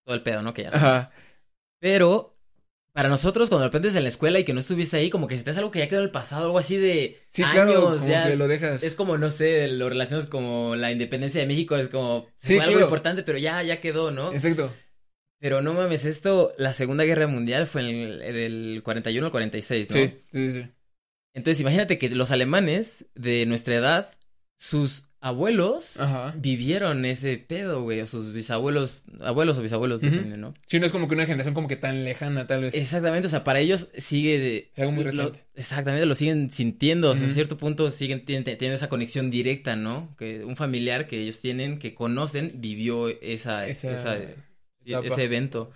todo 0.05 0.15
el 0.15 0.23
pedo, 0.23 0.41
¿no? 0.41 0.53
Que 0.53 0.63
ya 0.63 0.69
Ajá. 0.69 1.11
Pero 1.80 2.36
para 2.98 3.10
nosotros, 3.10 3.50
cuando 3.50 3.68
aprendes 3.68 3.95
en 3.95 4.02
la 4.02 4.10
escuela 4.10 4.39
y 4.39 4.43
que 4.43 4.56
no 4.56 4.60
estuviste 4.60 4.98
ahí, 4.98 5.12
como 5.12 5.28
que 5.28 5.38
si 5.38 5.43
te 5.43 5.52
hace 5.52 5.60
algo 5.60 5.70
que 5.70 5.78
ya 5.78 5.88
quedó 5.88 6.00
en 6.00 6.06
el 6.06 6.12
pasado, 6.12 6.45
algo 6.45 6.58
así 6.58 6.78
de 6.78 7.22
sí, 7.30 7.43
claro, 7.43 7.91
como 7.91 7.95
que 8.04 8.36
lo 8.36 8.48
dejas. 8.48 8.82
Es 8.82 8.95
como, 8.95 9.20
no 9.20 9.30
sé, 9.30 9.68
lo 9.68 9.88
relacionas 9.88 10.26
como 10.26 10.76
la 10.76 10.91
independencia 10.91 11.39
de 11.39 11.45
México, 11.45 11.76
es 11.76 11.89
como 11.89 12.26
sí, 12.39 12.56
fue 12.56 12.64
algo 12.64 12.80
importante, 12.80 13.22
pero 13.22 13.38
ya, 13.38 13.62
ya 13.62 13.82
quedó, 13.82 14.10
¿no? 14.10 14.34
Exacto. 14.34 14.74
Pero 15.39 15.62
no 15.62 15.76
mames, 15.76 16.06
esto, 16.06 16.56
la 16.58 16.74
Segunda 16.74 17.04
Guerra 17.04 17.28
Mundial 17.28 17.68
fue 17.68 17.88
en 17.88 17.98
el, 17.98 18.34
del 18.34 18.82
41 18.84 19.28
al 19.28 19.32
46, 19.32 19.89
¿no? 19.91 19.95
Sí, 19.95 20.24
sí, 20.32 20.52
sí. 20.54 20.68
Entonces, 21.36 21.62
imagínate 21.62 22.00
que 22.00 22.10
los 22.10 22.32
alemanes 22.32 23.06
de 23.14 23.45
nuestra 23.45 23.76
edad, 23.76 24.18
sus 24.58 25.07
abuelos 25.28 25.99
vivieron 26.36 27.05
ese 27.05 27.38
pedo, 27.38 27.84
güey, 27.84 28.01
o 28.01 28.07
sus 28.07 28.34
bisabuelos, 28.34 29.03
abuelos 29.21 29.57
o 29.57 29.61
bisabuelos, 29.61 30.01
¿no? 30.03 30.53
Sí, 30.65 30.80
no 30.80 30.86
es 30.86 30.91
como 30.91 31.07
que 31.07 31.15
una 31.15 31.25
generación 31.25 31.53
como 31.53 31.67
que 31.67 31.75
tan 31.75 32.03
lejana, 32.03 32.47
tal 32.47 32.61
vez. 32.61 32.75
Exactamente, 32.75 33.28
o 33.28 33.30
sea, 33.30 33.43
para 33.43 33.59
ellos 33.59 33.89
sigue 33.97 34.39
de... 34.39 34.71
Es 34.73 34.80
algo 34.80 34.91
muy 34.93 35.03
reciente. 35.03 35.45
exactamente, 35.55 36.05
lo 36.05 36.15
siguen 36.15 36.51
sintiendo, 36.51 37.11
o 37.11 37.15
sea, 37.15 37.28
a 37.28 37.30
cierto 37.30 37.57
punto 37.57 37.91
siguen 37.91 38.25
teniendo 38.25 38.73
esa 38.73 38.89
conexión 38.89 39.30
directa, 39.30 39.75
¿no? 39.75 40.15
Que 40.17 40.43
un 40.43 40.55
familiar 40.55 41.07
que 41.07 41.21
ellos 41.21 41.39
tienen, 41.39 41.80
que 41.80 41.93
conocen, 41.93 42.53
vivió 42.55 43.09
esa, 43.09 43.67
esa, 43.67 43.93
ese 44.86 45.23
evento. 45.23 45.71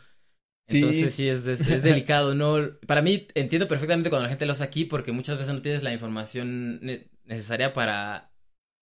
Entonces 0.68 1.14
sí, 1.14 1.28
es, 1.28 1.45
es, 1.47 1.84
delicado, 1.84 2.36
¿no? 2.36 2.78
Para 2.88 3.02
mí 3.02 3.28
entiendo 3.36 3.68
perfectamente 3.68 4.10
cuando 4.10 4.24
la 4.24 4.30
gente 4.30 4.45
lo 4.45 4.54
hace 4.54 4.64
aquí 4.64 4.86
porque 4.86 5.12
muchas 5.12 5.38
veces 5.38 5.54
no 5.54 5.62
tienes 5.62 5.84
la 5.84 5.93
información 5.93 6.80
necesaria 7.26 7.74
para 7.74 8.32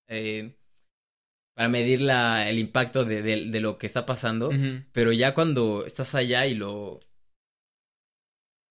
eh, 0.07 0.58
para 1.59 1.67
medir 1.67 2.01
la, 2.01 2.49
el 2.49 2.57
impacto 2.57 3.03
de, 3.03 3.21
de, 3.21 3.59
lo 3.59 3.77
que 3.77 3.85
está 3.85 4.05
pasando, 4.05 4.49
pero 4.93 5.11
ya 5.11 5.33
cuando 5.33 5.85
estás 5.85 6.15
allá 6.15 6.45
y 6.45 6.55
lo, 6.55 7.01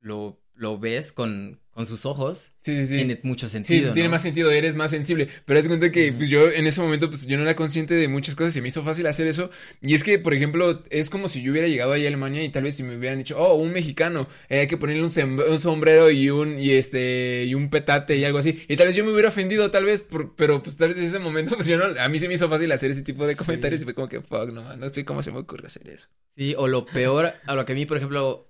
lo, 0.01 0.41
lo 0.59 0.79
ves 0.79 1.13
con, 1.13 1.61
con 1.71 1.87
sus 1.87 2.05
ojos, 2.05 2.51
sí, 2.59 2.75
sí, 2.75 2.87
sí. 2.89 2.97
tiene 2.97 3.21
mucho 3.23 3.47
sentido. 3.47 3.91
Sí, 3.91 3.95
tiene 3.95 4.09
más 4.09 4.23
sentido, 4.23 4.51
eres 4.51 4.75
más 4.75 4.91
sensible. 4.91 5.29
Pero 5.45 5.61
es 5.61 5.69
cuenta 5.69 5.93
que 5.93 6.13
pues, 6.13 6.29
yo 6.29 6.51
en 6.51 6.67
ese 6.67 6.81
momento, 6.81 7.09
pues 7.09 7.27
yo 7.29 7.37
no 7.37 7.45
era 7.45 7.55
consciente 7.55 7.95
de 7.95 8.09
muchas 8.09 8.35
cosas 8.35 8.57
y 8.57 8.61
me 8.61 8.67
hizo 8.67 8.83
fácil 8.83 9.07
hacer 9.07 9.29
eso. 9.29 9.51
Y 9.81 9.95
es 9.95 10.03
que, 10.03 10.19
por 10.19 10.35
ejemplo, 10.35 10.83
es 10.91 11.11
como 11.11 11.29
si 11.29 11.41
yo 11.41 11.53
hubiera 11.53 11.69
llegado 11.69 11.93
ahí 11.93 12.05
a 12.05 12.09
Alemania 12.09 12.43
y 12.43 12.49
tal 12.49 12.65
vez 12.65 12.75
si 12.75 12.83
me 12.83 12.97
hubieran 12.97 13.19
dicho, 13.19 13.39
oh, 13.39 13.55
un 13.55 13.73
mexicano, 13.73 14.29
eh, 14.49 14.59
hay 14.59 14.67
que 14.67 14.77
ponerle 14.77 15.05
un, 15.05 15.41
un, 15.41 15.61
sombrero 15.61 16.11
y 16.11 16.31
un, 16.31 16.59
y 16.59 16.73
este, 16.73 17.45
y 17.47 17.55
un 17.55 17.71
petate 17.71 18.17
y 18.17 18.25
algo 18.25 18.39
así. 18.39 18.61
Y 18.67 18.75
tal 18.75 18.89
vez 18.89 18.97
yo 18.97 19.05
me 19.05 19.13
hubiera 19.13 19.29
ofendido, 19.29 19.71
tal 19.71 19.85
vez, 19.85 20.03
por, 20.03 20.35
pero 20.35 20.61
pues 20.61 20.77
tal 20.77 20.89
vez 20.89 20.99
en 20.99 21.05
ese 21.05 21.21
momento, 21.21 21.55
pues 21.55 21.69
yo 21.69 21.77
no, 21.79 22.01
a 22.01 22.09
mí 22.09 22.19
se 22.19 22.27
me 22.27 22.35
hizo 22.35 22.49
fácil 22.49 22.73
hacer 22.73 22.91
ese 22.91 23.03
tipo 23.03 23.25
de 23.25 23.37
comentarios 23.37 23.83
y 23.83 23.85
fue 23.85 23.95
como 23.95 24.09
que, 24.09 24.21
fuck, 24.21 24.51
no, 24.51 24.77
no 24.77 24.93
sé 24.93 25.05
cómo 25.05 25.23
se 25.23 25.31
me 25.31 25.39
ocurre 25.39 25.69
hacer 25.69 25.89
eso. 25.89 26.09
Sí, 26.37 26.57
o 26.59 26.67
lo 26.67 26.87
peor, 26.87 27.35
a 27.47 27.55
lo 27.55 27.65
que 27.65 27.73
a 27.73 27.75
mí, 27.77 27.87
por 27.87 27.99
ejemplo, 27.99 28.48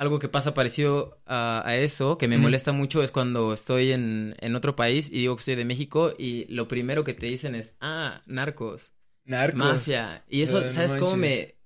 algo 0.00 0.18
que 0.18 0.30
pasa 0.30 0.54
parecido 0.54 1.20
a, 1.26 1.76
eso, 1.76 2.16
que 2.16 2.26
me 2.26 2.38
molesta 2.38 2.72
mucho, 2.72 3.02
es 3.02 3.12
cuando 3.12 3.52
estoy 3.52 3.92
en, 3.92 4.34
en, 4.40 4.56
otro 4.56 4.74
país 4.74 5.10
y 5.12 5.18
digo 5.18 5.36
que 5.36 5.42
soy 5.42 5.56
de 5.56 5.66
México 5.66 6.14
y 6.18 6.46
lo 6.46 6.68
primero 6.68 7.04
que 7.04 7.12
te 7.12 7.26
dicen 7.26 7.54
es, 7.54 7.76
ah, 7.82 8.22
narcos. 8.24 8.92
Narcos. 9.26 9.58
Mafia. 9.58 10.24
Y 10.26 10.40
eso, 10.40 10.70
¿sabes 10.70 10.94
cómo 10.94 11.18
me, 11.18 11.56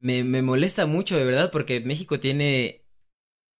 me, 0.00 0.24
me, 0.24 0.42
molesta 0.42 0.86
mucho, 0.86 1.16
de 1.16 1.24
verdad? 1.24 1.52
Porque 1.52 1.78
México 1.82 2.18
tiene 2.18 2.84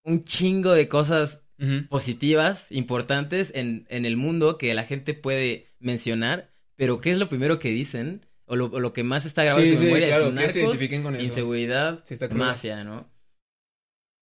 un 0.02 0.24
chingo 0.24 0.72
de 0.72 0.88
cosas 0.88 1.44
positivas, 1.88 2.66
importantes 2.72 3.52
en, 3.54 3.86
en 3.88 4.04
el 4.04 4.16
mundo 4.16 4.58
que 4.58 4.74
la 4.74 4.82
gente 4.82 5.14
puede 5.14 5.68
mencionar, 5.78 6.52
pero 6.74 7.00
¿qué 7.00 7.12
es 7.12 7.18
lo 7.18 7.28
primero 7.28 7.60
que 7.60 7.70
dicen? 7.70 8.26
O 8.46 8.56
lo, 8.56 8.80
lo 8.80 8.92
que 8.92 9.04
más 9.04 9.26
está 9.26 9.44
grabado 9.44 9.64
en 9.64 9.78
su 9.78 9.84
memoria 9.84 10.18
es 10.18 10.32
narcos, 10.32 10.82
inseguridad, 11.20 12.02
mafia, 12.32 12.82
¿no? 12.82 13.13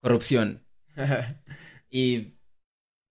Corrupción. 0.02 0.66
y 1.90 2.34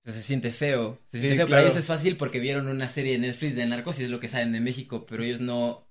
pues, 0.03 0.15
se 0.15 0.21
siente 0.21 0.51
feo. 0.51 0.99
Se 1.07 1.19
siente 1.19 1.37
feo. 1.37 1.47
Para 1.47 1.61
ellos 1.61 1.75
es 1.75 1.87
fácil 1.87 2.17
porque 2.17 2.39
vieron 2.39 2.67
una 2.67 2.87
serie 2.87 3.13
de 3.13 3.19
Netflix 3.19 3.55
de 3.55 3.65
narcos 3.65 3.99
y 3.99 4.03
es 4.03 4.09
lo 4.09 4.19
que 4.19 4.27
saben 4.27 4.51
de 4.51 4.59
México, 4.59 5.05
pero 5.07 5.23
ellos 5.23 5.39
no. 5.39 5.87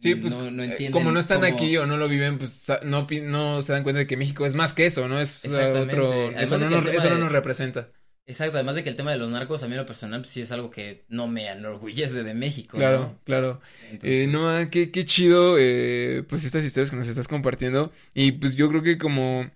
Sí, 0.00 0.14
pues 0.14 0.34
no, 0.34 0.50
no 0.50 0.62
eh, 0.62 0.66
entienden 0.66 0.92
como 0.92 1.10
no 1.10 1.18
están 1.18 1.44
aquí 1.44 1.76
o 1.76 1.84
no 1.84 1.96
lo 1.96 2.08
viven, 2.08 2.38
pues 2.38 2.64
no, 2.84 3.06
no 3.24 3.62
se 3.62 3.72
dan 3.72 3.82
cuenta 3.82 3.98
de 3.98 4.06
que 4.06 4.16
México 4.16 4.46
es 4.46 4.54
más 4.54 4.72
que 4.72 4.86
eso, 4.86 5.08
¿no? 5.08 5.18
Es 5.18 5.44
otro... 5.44 6.30
Eso 6.30 6.56
no, 6.56 6.70
nos, 6.70 6.86
eso 6.86 7.10
no 7.10 7.18
nos 7.18 7.32
representa. 7.32 7.90
Exacto, 8.24 8.58
además 8.58 8.76
de 8.76 8.84
que 8.84 8.90
el 8.90 8.96
tema 8.96 9.10
de 9.10 9.16
los 9.16 9.30
narcos, 9.30 9.62
a 9.62 9.66
mí 9.66 9.72
en 9.72 9.78
lo 9.78 9.86
personal, 9.86 10.20
pues, 10.20 10.32
sí 10.32 10.42
es 10.42 10.52
algo 10.52 10.70
que 10.70 11.04
no 11.08 11.26
me 11.26 11.48
enorgullece 11.48 12.22
de 12.22 12.34
México. 12.34 12.76
Claro, 12.76 13.18
claro. 13.24 13.60
Eh, 14.02 14.26
no, 14.28 14.70
qué, 14.70 14.92
qué 14.92 15.04
chido, 15.04 15.56
eh, 15.58 16.22
pues 16.28 16.44
estas 16.44 16.62
historias 16.62 16.90
que 16.90 16.96
nos 16.96 17.08
estás 17.08 17.26
compartiendo. 17.26 17.90
Y 18.12 18.32
pues 18.32 18.54
yo 18.54 18.68
creo 18.68 18.82
que 18.82 18.98
como 18.98 19.50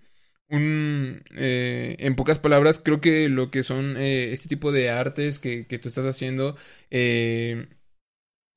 un 0.53 1.25
eh, 1.37 1.97
en 2.01 2.17
pocas 2.17 2.39
palabras, 2.39 2.81
creo 2.85 3.01
que 3.01 3.29
lo 3.29 3.51
que 3.51 3.63
son 3.65 3.97
eh, 3.99 4.33
este 4.33 4.49
tipo 4.49 4.73
de 4.73 4.91
artes 4.91 5.39
que, 5.41 5.67
que 5.67 5.79
tú 5.79 5.89
estás 5.89 6.05
haciendo 6.07 6.57
eh, 6.91 7.69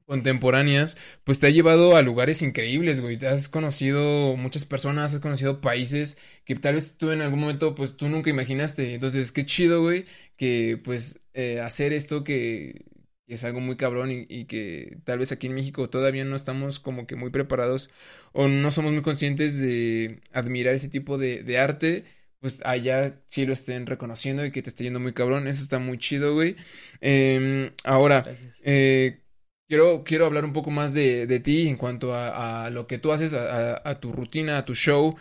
contemporáneas, 0.05 0.97
pues 1.23 1.39
te 1.39 1.47
ha 1.47 1.49
llevado 1.49 1.95
a 1.95 2.01
lugares 2.03 2.41
increíbles, 2.43 3.01
güey. 3.01 3.17
Has 3.25 3.49
conocido 3.49 4.35
muchas 4.37 4.65
personas, 4.65 5.13
has 5.13 5.19
conocido 5.19 5.61
países 5.61 6.17
que 6.45 6.55
tal 6.55 6.75
vez 6.75 6.97
tú 6.97 7.11
en 7.11 7.21
algún 7.21 7.39
momento, 7.39 7.73
pues 7.75 7.97
tú 7.97 8.07
nunca 8.09 8.29
imaginaste. 8.29 8.93
Entonces, 8.93 9.31
qué 9.31 9.45
chido, 9.45 9.81
güey, 9.81 10.05
que 10.37 10.79
pues 10.83 11.19
eh, 11.33 11.59
hacer 11.61 11.91
esto 11.93 12.23
que 12.23 12.85
es 13.27 13.43
algo 13.43 13.59
muy 13.59 13.75
cabrón 13.77 14.11
y, 14.11 14.25
y 14.29 14.45
que 14.45 14.97
tal 15.05 15.19
vez 15.19 15.31
aquí 15.31 15.47
en 15.47 15.55
México 15.55 15.89
todavía 15.89 16.25
no 16.25 16.35
estamos 16.35 16.79
como 16.79 17.07
que 17.07 17.15
muy 17.15 17.29
preparados 17.31 17.89
o 18.33 18.47
no 18.47 18.71
somos 18.71 18.93
muy 18.93 19.01
conscientes 19.01 19.59
de 19.59 20.21
admirar 20.31 20.75
ese 20.75 20.89
tipo 20.89 21.17
de, 21.17 21.43
de 21.43 21.57
arte. 21.59 22.05
Pues 22.39 22.61
allá 22.65 23.19
sí 23.27 23.45
lo 23.45 23.53
estén 23.53 23.85
reconociendo 23.87 24.45
y 24.45 24.51
que 24.51 24.61
te 24.61 24.69
esté 24.69 24.83
yendo 24.83 24.99
muy 24.99 25.13
cabrón. 25.13 25.47
Eso 25.47 25.63
está 25.63 25.79
muy 25.79 25.97
chido, 25.97 26.33
güey. 26.35 26.55
Em, 27.01 27.71
ahora, 27.83 28.27
eh, 28.63 29.21
quiero, 29.67 30.03
quiero 30.03 30.25
hablar 30.25 30.45
un 30.45 30.53
poco 30.53 30.69
más 30.71 30.93
de, 30.93 31.25
de 31.27 31.39
ti 31.39 31.67
en 31.67 31.77
cuanto 31.77 32.13
a, 32.13 32.65
a 32.65 32.69
lo 32.69 32.87
que 32.87 32.97
tú 32.99 33.11
haces, 33.11 33.33
a, 33.33 33.73
a- 33.75 33.81
a 33.89 33.99
tu 33.99 34.11
rutina, 34.11 34.57
a 34.59 34.65
tu 34.65 34.75
show. 34.75 35.15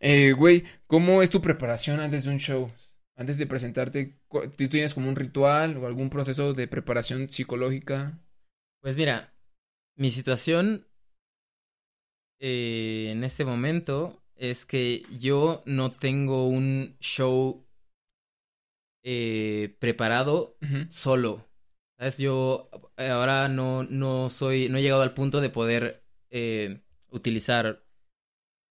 Eh, 0.00 0.32
güey, 0.32 0.64
¿cómo 0.86 1.22
es 1.22 1.30
tu 1.30 1.40
preparación 1.42 2.00
antes 2.00 2.24
de 2.24 2.30
un 2.30 2.38
show? 2.38 2.70
Antes 3.20 3.36
de 3.36 3.46
presentarte, 3.46 4.18
¿tú 4.30 4.68
tienes 4.70 4.94
como 4.94 5.10
un 5.10 5.14
ritual 5.14 5.76
o 5.76 5.86
algún 5.86 6.08
proceso 6.08 6.54
de 6.54 6.66
preparación 6.66 7.28
psicológica? 7.28 8.18
Pues 8.80 8.96
mira, 8.96 9.34
mi 9.94 10.10
situación 10.10 10.86
eh, 12.38 13.08
en 13.10 13.22
este 13.22 13.44
momento 13.44 14.22
es 14.36 14.64
que 14.64 15.02
yo 15.18 15.62
no 15.66 15.90
tengo 15.90 16.48
un 16.48 16.96
show 16.98 17.66
eh, 19.02 19.76
preparado 19.80 20.56
solo. 20.88 21.46
¿Sabes? 21.98 22.16
Yo 22.16 22.70
eh, 22.96 23.10
ahora 23.10 23.48
no, 23.48 23.82
no 23.82 24.30
soy, 24.30 24.70
no 24.70 24.78
he 24.78 24.82
llegado 24.82 25.02
al 25.02 25.12
punto 25.12 25.42
de 25.42 25.50
poder 25.50 26.06
eh, 26.30 26.80
utilizar 27.10 27.84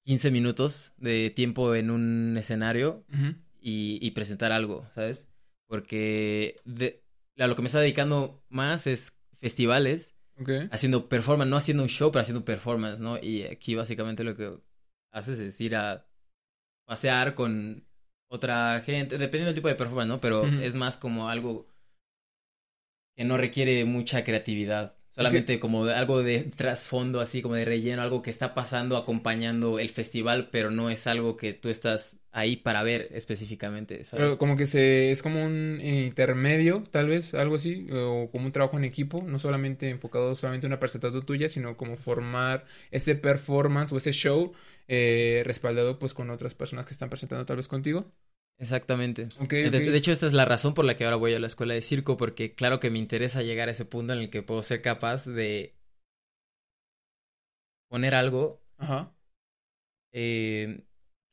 15 0.06 0.32
minutos 0.32 0.92
de 0.98 1.30
tiempo 1.30 1.76
en 1.76 1.92
un 1.92 2.36
escenario 2.36 3.06
ujú, 3.14 3.36
y, 3.62 4.00
y 4.02 4.12
presentar 4.12 4.52
algo, 4.52 4.88
¿sabes? 4.96 5.28
Porque 5.68 6.60
de, 6.66 7.04
a 7.38 7.48
lo 7.48 7.56
que 7.56 7.62
me 7.62 7.68
está 7.68 7.80
dedicando 7.80 8.44
más 8.50 8.88
es 8.88 9.14
festivales, 9.40 10.16
haciendo 10.72 11.10
performance, 11.10 11.50
no 11.50 11.58
haciendo 11.58 11.84
un 11.84 11.90
show, 11.90 12.12
pero 12.12 12.22
haciendo 12.22 12.46
performance, 12.46 13.00
¿no? 13.00 13.18
Y 13.18 13.44
aquí 13.44 13.76
básicamente 13.76 14.24
lo 14.24 14.36
que 14.36 14.58
haces 15.12 15.40
es 15.40 15.60
ir 15.60 15.76
a 15.76 16.08
pasear 16.86 17.36
con 17.36 17.86
otra 18.30 18.82
gente, 18.86 19.18
dependiendo 19.18 19.48
del 19.48 19.56
tipo 19.56 19.68
de 19.68 19.76
performance, 19.76 20.08
¿no? 20.08 20.22
Pero 20.22 20.46
es 20.46 20.76
más 20.76 20.98
como 20.98 21.30
algo 21.30 21.68
que 23.18 23.26
no 23.26 23.38
requiere 23.38 23.84
mucha 23.86 24.24
creatividad. 24.24 24.96
Solamente 25.20 25.60
como 25.60 25.86
algo 25.86 26.24
de 26.24 26.44
trasfondo, 26.44 27.20
así 27.20 27.42
como 27.42 27.56
de 27.56 27.66
relleno, 27.66 28.02
algo 28.02 28.22
que 28.22 28.30
está 28.30 28.54
pasando 28.54 28.98
acompañando 28.98 29.80
el 29.80 29.90
festival, 29.90 30.50
pero 30.50 30.72
no 30.72 30.90
es 30.90 31.08
algo 31.08 31.38
que 31.38 31.54
tú 31.54 31.70
estás 31.70 32.18
ahí 32.32 32.56
para 32.56 32.84
ver 32.84 33.10
específicamente, 33.12 34.04
¿sabes? 34.04 34.26
Pero 34.26 34.38
como 34.38 34.56
que 34.56 34.68
se, 34.68 35.12
es 35.12 35.22
como 35.24 35.44
un 35.44 35.80
intermedio, 35.82 36.84
tal 36.90 37.08
vez, 37.08 37.34
algo 37.34 37.56
así, 37.56 37.88
o 37.92 38.30
como 38.32 38.46
un 38.46 38.52
trabajo 38.52 38.78
en 38.78 38.86
equipo, 38.86 39.24
no 39.26 39.40
solamente 39.40 39.90
enfocado 39.90 40.36
solamente 40.36 40.68
en 40.68 40.74
una 40.74 40.80
presentación 40.80 41.26
tuya, 41.26 41.50
sino 41.50 41.76
como 41.76 41.98
formar 41.98 42.66
ese 42.92 43.16
performance 43.16 43.92
o 43.92 43.98
ese 43.98 44.12
show 44.12 44.54
eh, 44.88 45.44
respaldado 45.46 46.00
pues 46.00 46.14
con 46.14 46.30
otras 46.30 46.56
personas 46.56 46.86
que 46.86 46.94
están 46.94 47.10
presentando 47.10 47.46
tal 47.46 47.58
vez 47.58 47.68
contigo. 47.68 48.12
Exactamente. 48.60 49.30
Entonces, 49.40 49.90
de 49.90 49.98
hecho, 49.98 50.12
esta 50.12 50.28
es 50.28 50.34
la 50.34 50.44
razón 50.44 50.74
por 50.74 50.84
la 50.84 50.98
que 50.98 51.06
ahora 51.06 51.16
voy 51.16 51.34
a 51.34 51.40
la 51.40 51.48
escuela 51.48 51.74
de 51.74 51.82
circo, 51.82 52.18
porque 52.18 52.54
claro 52.54 52.80
que 52.80 52.90
me 52.90 53.00
interesa 53.00 53.42
llegar 53.42 53.70
a 53.70 53.72
ese 53.72 53.86
punto 53.86 54.14
en 54.14 54.20
el 54.20 54.30
que 54.30 54.44
puedo 54.44 54.62
ser 54.64 54.82
capaz 54.82 55.26
de 55.26 55.76
poner 57.88 58.16
algo 58.16 58.62
Ajá. 58.78 59.16
eh, 60.12 60.84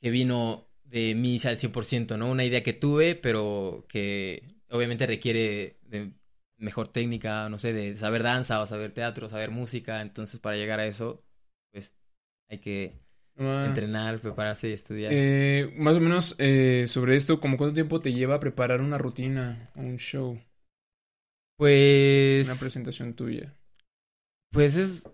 que 0.01 0.11
vino 0.11 0.69
de 0.85 1.17
mí 1.17 1.39
al 1.45 1.59
100%, 1.59 2.17
¿no? 2.17 2.31
Una 2.31 2.45
idea 2.45 2.63
que 2.63 2.73
tuve, 2.73 3.17
pero 3.17 3.87
que 3.89 4.43
obviamente 4.71 5.05
requiere 5.07 5.79
de 5.83 6.13
mejor 6.59 6.89
técnica, 6.89 7.49
no 7.49 7.59
sé, 7.59 7.73
de 7.73 7.99
saber 7.99 8.23
danza 8.23 8.61
o 8.61 8.67
saber 8.67 8.93
teatro, 8.95 9.29
saber 9.29 9.51
música. 9.51 10.01
Entonces, 10.01 10.39
para 10.39 10.57
llegar 10.57 10.79
a 10.79 10.87
eso, 10.87 11.25
pues 11.73 11.97
hay 12.49 12.59
que 12.59 13.06
Ah, 13.39 13.67
entrenar, 13.69 14.19
prepararse 14.21 14.71
y 14.71 14.73
estudiar. 14.73 15.13
eh, 15.13 15.75
más 15.77 15.97
o 15.97 16.01
menos 16.01 16.35
eh, 16.39 16.85
sobre 16.87 17.17
esto, 17.17 17.39
¿como 17.39 17.57
cuánto 17.59 17.75
tiempo 17.75 18.01
te 18.01 18.13
lleva 18.13 18.37
a 18.37 18.41
preparar 18.41 18.81
una 18.81 18.99
rutina, 18.99 19.71
un 19.75 19.99
show, 19.99 20.41
Pues... 21.57 22.49
una 22.49 22.59
presentación 22.59 23.15
tuya? 23.15 23.55
Pues 24.53 24.77
es. 24.77 25.11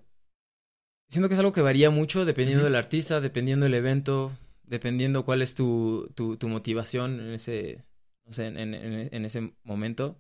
Siento 1.11 1.29
que 1.29 1.35
es 1.35 1.39
algo 1.41 1.53
que 1.53 1.61
varía 1.61 1.91
mucho 1.91 2.25
dependiendo 2.25 2.65
del 2.65 2.75
artista, 2.75 3.21
dependiendo 3.21 3.65
del 3.65 3.75
evento, 3.75 4.33
dependiendo 4.63 5.25
cuál 5.25 5.43
es 5.43 5.55
tu, 5.55 6.11
tu, 6.15 6.37
tu 6.37 6.49
motivación 6.49 7.21
en 7.21 7.31
ese, 7.33 7.85
no 8.25 8.33
sé, 8.33 8.47
en, 8.47 8.57
en, 8.57 8.75
en 9.13 9.25
ese 9.25 9.53
momento. 9.65 10.19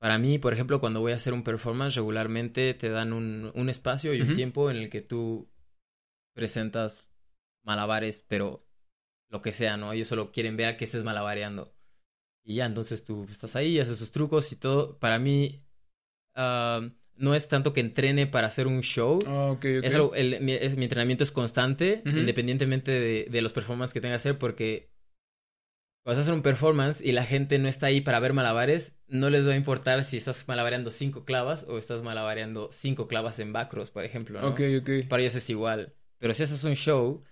Para 0.00 0.18
mí, 0.18 0.38
por 0.38 0.52
ejemplo, 0.52 0.80
cuando 0.80 1.00
voy 1.00 1.12
a 1.12 1.16
hacer 1.16 1.32
un 1.32 1.44
performance, 1.44 1.96
regularmente 1.96 2.72
te 2.74 2.88
dan 2.88 3.12
un, 3.12 3.52
un 3.54 3.68
espacio 3.68 4.14
y 4.14 4.22
un 4.22 4.32
tiempo 4.32 4.70
en 4.70 4.78
el 4.78 4.88
que 4.88 5.02
tú 5.02 5.48
presentas 6.34 7.11
malabares, 7.62 8.24
pero 8.28 8.66
lo 9.28 9.42
que 9.42 9.52
sea, 9.52 9.76
¿no? 9.76 9.92
Ellos 9.92 10.08
solo 10.08 10.32
quieren 10.32 10.56
ver 10.56 10.76
que 10.76 10.84
estés 10.84 11.04
malabareando. 11.04 11.74
Y 12.44 12.56
ya, 12.56 12.66
entonces 12.66 13.04
tú 13.04 13.26
estás 13.30 13.56
ahí, 13.56 13.78
haces 13.78 13.98
sus 13.98 14.10
trucos 14.12 14.50
y 14.52 14.56
todo. 14.56 14.98
Para 14.98 15.18
mí, 15.18 15.64
ah, 16.34 16.80
no 17.14 17.34
es 17.34 17.48
tanto 17.48 17.72
que 17.72 17.80
entrene 17.80 18.26
para 18.26 18.48
hacer 18.48 18.66
un 18.66 18.80
show. 18.82 19.18
Ah, 19.26 19.50
ok, 19.52 19.58
ok. 19.58 19.84
Es 19.84 19.94
algo- 19.94 20.14
el- 20.14 20.40
mi, 20.40 20.52
es- 20.52 20.76
mi 20.76 20.84
entrenamiento 20.84 21.22
es 21.24 21.32
constante, 21.32 22.02
independientemente 22.04 22.90
de, 22.90 23.26
de 23.30 23.42
los 23.42 23.52
performances 23.52 23.92
que 23.94 24.00
tenga 24.00 24.12
que 24.14 24.16
hacer, 24.16 24.38
porque 24.38 24.90
cuando 26.04 26.16
vas 26.16 26.18
a 26.18 26.22
hacer 26.22 26.34
un 26.34 26.42
performance 26.42 27.00
y 27.00 27.12
la 27.12 27.24
gente 27.24 27.58
no 27.60 27.68
está 27.68 27.86
ahí 27.86 28.00
para 28.00 28.18
ver 28.18 28.32
malabares, 28.32 28.98
no 29.06 29.30
les 29.30 29.46
va 29.46 29.52
a 29.52 29.56
importar 29.56 30.02
si 30.02 30.16
estás 30.16 30.46
malabareando 30.48 30.90
cinco 30.90 31.22
clavas 31.24 31.64
o 31.68 31.78
estás 31.78 32.02
malabareando 32.02 32.70
cinco 32.72 33.06
clavas 33.06 33.38
en 33.38 33.52
bacros, 33.52 33.90
por 33.92 34.04
ejemplo, 34.04 34.40
¿no? 34.40 34.48
Ok, 34.48 34.60
ok. 34.80 35.08
Para 35.08 35.22
ellos 35.22 35.36
es 35.36 35.48
igual. 35.48 35.94
Pero 36.18 36.34
si 36.34 36.42
haces 36.42 36.64
un 36.64 36.74
show 36.74 37.22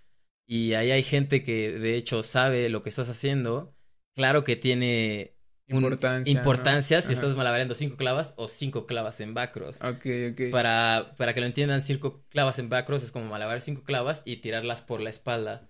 y 0.52 0.74
ahí 0.74 0.90
hay 0.90 1.04
gente 1.04 1.44
que 1.44 1.70
de 1.70 1.96
hecho 1.96 2.24
sabe 2.24 2.68
lo 2.70 2.82
que 2.82 2.88
estás 2.88 3.08
haciendo, 3.08 3.72
claro 4.16 4.42
que 4.42 4.56
tiene 4.56 5.36
un- 5.68 5.84
Importancia. 6.26 7.00
si 7.00 7.06
Ajá. 7.06 7.12
estás 7.12 7.36
malabareando 7.36 7.76
cinco 7.76 7.96
clavas 7.96 8.34
o 8.36 8.48
cinco 8.48 8.84
clavas 8.84 9.20
en 9.20 9.32
bacros. 9.32 9.76
Ok, 9.80 10.06
ok. 10.32 10.50
Para, 10.50 11.14
para 11.16 11.34
que 11.34 11.40
lo 11.40 11.46
entiendan, 11.46 11.82
cinco 11.82 12.24
clavas 12.30 12.58
en 12.58 12.68
bacros 12.68 13.04
es 13.04 13.12
como 13.12 13.26
malabar 13.26 13.60
cinco 13.60 13.84
clavas 13.84 14.22
y 14.24 14.38
tirarlas 14.38 14.82
por 14.82 15.00
la 15.00 15.10
espalda. 15.10 15.68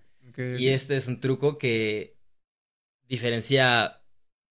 Y 0.57 0.69
este 0.69 0.97
es 0.97 1.07
un 1.07 1.19
truco 1.19 1.59
que 1.59 2.17
diferencia 3.07 4.01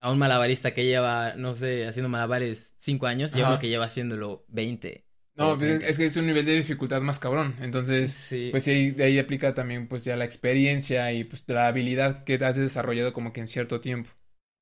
a 0.00 0.12
un 0.12 0.18
malabarista 0.18 0.72
que 0.72 0.84
lleva, 0.84 1.34
no 1.34 1.56
sé, 1.56 1.88
haciendo 1.88 2.08
malabares 2.08 2.72
cinco 2.76 3.08
años 3.08 3.34
y 3.34 3.40
a 3.40 3.42
Ajá. 3.42 3.50
uno 3.54 3.60
que 3.60 3.68
lleva 3.68 3.86
haciéndolo 3.86 4.44
20. 4.46 5.06
No, 5.40 5.56
pues 5.58 5.70
es, 5.70 5.80
30. 5.80 5.88
es 5.88 5.98
que 5.98 6.04
es 6.06 6.16
un 6.16 6.26
nivel 6.26 6.44
de 6.44 6.54
dificultad 6.56 7.00
más 7.02 7.18
cabrón. 7.18 7.56
Entonces, 7.60 8.20
Sí. 8.28 8.50
pues 8.50 8.68
ahí- 8.68 8.90
de 8.90 9.04
ahí 9.04 9.18
aplica 9.18 9.54
también 9.54 9.88
pues 9.88 10.04
ya 10.04 10.16
la 10.16 10.24
experiencia 10.26 11.12
y 11.12 11.24
pues 11.24 11.44
la 11.46 11.66
habilidad 11.68 12.24
que 12.24 12.34
has 12.34 12.56
desarrollado 12.56 13.12
como 13.12 13.32
que 13.32 13.40
en 13.40 13.48
cierto 13.48 13.80
tiempo. 13.80 14.10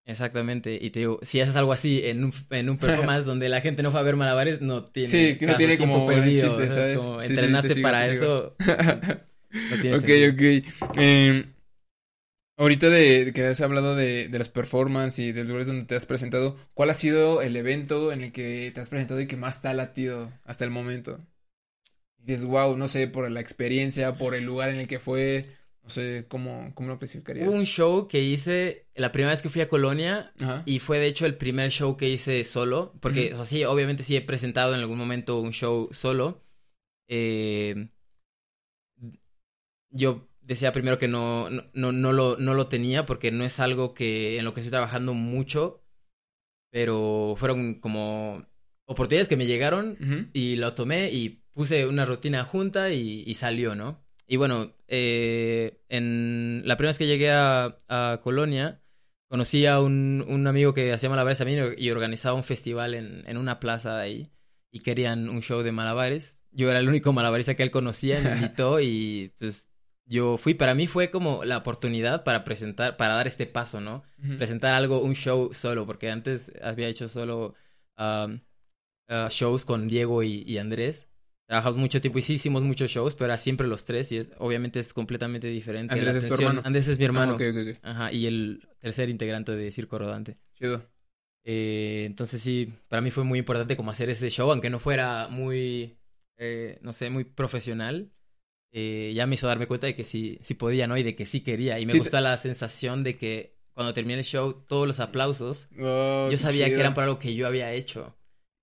Exactamente, 0.07 0.79
y 0.81 0.89
te 0.91 1.01
digo, 1.01 1.18
si 1.22 1.39
haces 1.43 1.55
algo 1.57 1.70
así 1.72 2.01
en 2.05 2.24
un, 2.24 2.33
en 2.49 2.70
un 2.70 2.79
performance 2.79 3.26
donde 3.26 3.51
la 3.51 3.61
gente 3.61 3.83
no 3.83 3.91
fue 3.91 4.01
a 4.01 4.03
ver 4.03 4.16
malabares, 4.16 4.62
no 4.62 4.85
tiene 4.87 5.37
Sí, 5.37 5.37
que 5.39 5.47
no 5.47 5.57
tiene 5.57 5.76
como 5.79 6.05
perdido, 6.07 6.35
chiste, 6.35 6.66
¿sabes? 6.66 6.89
¿sabes? 6.91 6.93
Como 6.93 7.20
Sí, 7.20 7.37
sí, 7.39 7.59
te 7.59 7.70
entrenaste 7.70 7.70
sigo, 7.70 7.93
para 7.93 8.07
eso, 8.09 8.57
no 9.68 9.79
tiene 9.79 9.97
Ok, 9.97 10.09
sentido. 10.09 10.33
ok. 10.33 10.43
Eh, 10.97 11.45
ahorita 12.59 12.90
de, 12.90 13.24
de 13.26 13.32
que 13.32 13.46
has 13.46 13.61
hablado 13.61 13.94
de, 13.96 14.28
de 14.28 14.38
los 14.38 14.48
performances 14.50 15.20
y 15.20 15.32
de 15.32 15.44
lugares 15.44 15.68
donde 15.68 15.86
te 15.86 15.94
has 15.94 16.06
presentado, 16.06 16.56
¿cuál 16.74 16.90
ha 16.90 16.94
sido 16.94 17.40
el 17.40 17.56
evento 17.56 18.12
en 18.12 18.22
el 18.22 18.32
que 18.32 18.70
te 18.74 18.80
has 18.80 18.90
presentado 18.90 19.20
y 19.20 19.26
que 19.26 19.36
más 19.36 19.62
te 19.62 19.68
ha 19.68 19.74
latido 19.74 20.30
hasta 20.44 20.64
el 20.64 20.70
momento? 20.70 21.18
Y 22.18 22.26
dices, 22.26 22.44
wow, 22.44 22.76
no 22.76 22.88
sé, 22.88 23.06
por 23.06 23.30
la 23.30 23.40
experiencia, 23.40 24.16
por 24.16 24.34
el 24.34 24.44
lugar 24.44 24.68
en 24.70 24.80
el 24.80 24.88
que 24.88 24.98
fue, 24.98 25.46
no 25.82 25.88
sé, 25.88 26.26
¿cómo, 26.28 26.72
cómo 26.74 26.88
lo 26.88 26.98
clasificarías? 26.98 27.48
Hubo 27.48 27.56
un 27.56 27.64
show 27.64 28.09
que 28.09 28.20
hice 28.20 28.86
la 28.94 29.12
primera 29.12 29.30
vez 29.30 29.40
que 29.40 29.48
fui 29.48 29.62
a 29.62 29.68
Colonia 29.68 30.32
Ajá. 30.40 30.62
y 30.66 30.80
fue 30.80 30.98
de 30.98 31.06
hecho 31.06 31.26
el 31.26 31.36
primer 31.36 31.70
show 31.70 31.96
que 31.96 32.11
hice 32.11 32.42
solo, 32.44 32.92
porque, 33.00 33.28
Ujú. 33.32 33.34
o 33.34 33.36
sea, 33.36 33.44
sí, 33.44 33.64
obviamente 33.64 34.02
sí 34.02 34.16
he 34.16 34.20
presentado 34.20 34.74
en 34.74 34.80
algún 34.80 34.98
momento 34.98 35.40
un 35.40 35.52
show 35.52 35.88
solo. 35.92 36.42
Eh, 37.06 37.88
yo 39.90 40.28
decía 40.49 40.72
primero 40.72 40.99
que 40.99 41.09
no, 41.09 41.51
no, 41.51 41.64
no, 41.74 41.92
no 41.92 42.12
lo, 42.12 42.38
no 42.38 42.55
lo 42.55 42.68
tenía 42.68 43.05
porque 43.05 43.30
no 43.30 43.44
es 43.44 43.61
algo 43.61 43.92
que 43.92 44.38
en 44.38 44.46
lo 44.46 44.55
que 44.55 44.61
estoy 44.61 44.70
trabajando 44.70 45.12
mucho, 45.12 45.84
pero 46.70 47.34
fueron 47.36 47.80
como 47.80 48.46
oportunidades 48.86 49.28
que 49.28 49.36
me 49.36 49.46
llegaron 49.46 50.30
y 50.32 50.57
lo 50.57 50.72
tomé 50.72 51.11
y 51.11 51.44
puse 51.53 51.86
una 51.86 52.07
rutina 52.07 52.44
junta 52.44 52.90
y, 52.92 53.24
y 53.26 53.34
salió, 53.34 53.74
¿no? 53.74 54.03
Y 54.26 54.36
bueno, 54.36 54.74
eh, 54.88 55.82
en 55.90 56.62
la 56.64 56.76
primera 56.76 56.90
vez 56.90 56.99
que 56.99 57.07
llegué 57.07 57.30
a, 57.30 57.76
a 57.88 58.20
Colonia, 58.22 58.80
conocí 59.28 59.66
a 59.66 59.80
un, 59.80 60.24
un 60.26 60.46
amigo 60.46 60.72
que 60.72 60.92
hacía 60.94 61.11
malabares 61.11 61.38
también 61.38 61.74
y 61.76 61.90
organizaba 61.90 62.36
un 62.36 62.44
festival 62.44 62.94
en, 62.94 63.22
en 63.28 63.36
una 63.36 63.61
plaza 63.61 63.96
de 63.96 64.03
ahí 64.03 64.32
y 64.70 64.80
querían 64.80 65.28
un 65.28 65.42
show 65.42 65.62
de 65.62 65.72
malabares. 65.72 66.38
Yo 66.53 66.70
era 66.70 66.78
el 66.78 66.88
único 66.88 67.12
malabarista 67.12 67.55
que 67.55 67.62
él 67.62 67.70
conocía, 67.70 68.20
me 68.20 68.32
invitó 68.36 68.80
y 68.80 69.34
pues 69.38 69.70
yo 70.09 70.36
fui. 70.38 70.54
Para 70.54 70.74
mí 70.74 70.86
fue 70.86 71.11
como 71.11 71.44
la 71.44 71.59
oportunidad 71.59 72.24
para 72.24 72.44
presentar, 72.44 72.96
para 72.96 73.14
dar 73.14 73.26
este 73.28 73.46
paso, 73.46 73.80
¿no? 73.80 74.02
Presentar 74.36 74.74
algo, 74.74 75.00
un 75.00 75.14
show 75.14 75.52
solo, 75.54 75.86
porque 75.86 76.11
antes 76.11 76.52
había 76.62 76.88
hecho 76.88 77.09
solo 77.09 77.54
um, 77.98 78.40
uh, 79.09 79.28
shows 79.30 79.64
con 79.64 79.88
Diego 79.88 80.22
y, 80.22 80.42
y 80.46 80.59
Andrés. 80.59 81.09
Trabajamos 81.46 81.78
mucho 81.78 82.00
tiempo 82.00 82.18
y 82.18 82.22
sí 82.22 82.34
hicimos 82.34 82.62
muchos 82.62 82.90
shows, 82.90 83.14
pero 83.14 83.26
era 83.26 83.38
siempre 83.38 83.66
los 83.66 83.84
tres 83.86 84.12
y 84.12 84.18
es- 84.18 84.30
obviamente 84.38 84.80
es 84.80 84.92
completamente 84.92 85.46
diferente. 85.46 85.94
Andrés 85.94 86.14
la 86.14 86.20
es 86.20 86.28
tu 86.28 86.34
hermano. 86.34 86.62
Andrés 86.64 86.88
es 86.88 86.98
mi 86.98 87.04
hermano. 87.06 87.32
Ah, 87.32 87.36
ok, 87.36 87.42
ok, 87.50 87.68
ok. 87.70 87.78
Ajá, 87.82 88.12
y 88.12 88.26
el 88.26 88.68
tercer 88.80 89.09
integrante 89.09 89.52
de 89.52 89.72
Circo 89.72 89.98
Rodante. 89.98 90.36
Chido. 90.54 90.82
Eh, 91.44 92.04
entonces 92.06 92.42
sí, 92.42 92.74
para 92.88 93.00
mí 93.00 93.11
fue 93.11 93.24
muy 93.24 93.38
importante 93.38 93.76
como 93.76 93.90
hacer 93.90 94.11
ese 94.11 94.28
show, 94.28 94.50
aunque 94.50 94.68
no 94.68 94.78
fuera 94.78 95.28
muy, 95.28 95.96
eh, 96.36 96.78
no 96.82 96.92
sé, 96.92 97.09
muy 97.09 97.24
profesional. 97.24 98.11
Eh, 98.73 99.12
ya 99.14 99.27
me 99.27 99.35
hizo 99.37 99.47
darme 99.47 99.66
cuenta 99.66 99.87
de 99.87 99.97
que 99.97 100.05
sí, 100.05 100.39
sí 100.43 100.55
podía, 100.55 100.87
¿no? 100.87 100.97
Y 100.97 101.03
de 101.03 101.14
que 101.16 101.27
sí 101.27 101.43
quería. 101.43 101.79
Y 101.81 101.87
me 101.87 101.93
Sí, 101.93 101.99
gustó 101.99 102.21
la 102.21 102.37
sensación 102.37 103.05
de 103.05 103.16
que 103.16 103.57
cuando 103.73 103.95
terminé 103.95 104.19
el 104.21 104.25
show, 104.25 104.64
todos 104.69 104.87
los 104.87 105.01
aplausos, 105.01 105.69
Oh, 105.79 106.29
yo 106.31 106.39
sabía 106.39 106.73
que 106.75 106.81
eran 106.81 106.95
por 106.95 107.05
algo 107.05 107.19
que 107.19 107.35
yo 107.35 107.47
había 107.47 107.73
hecho. 107.73 108.16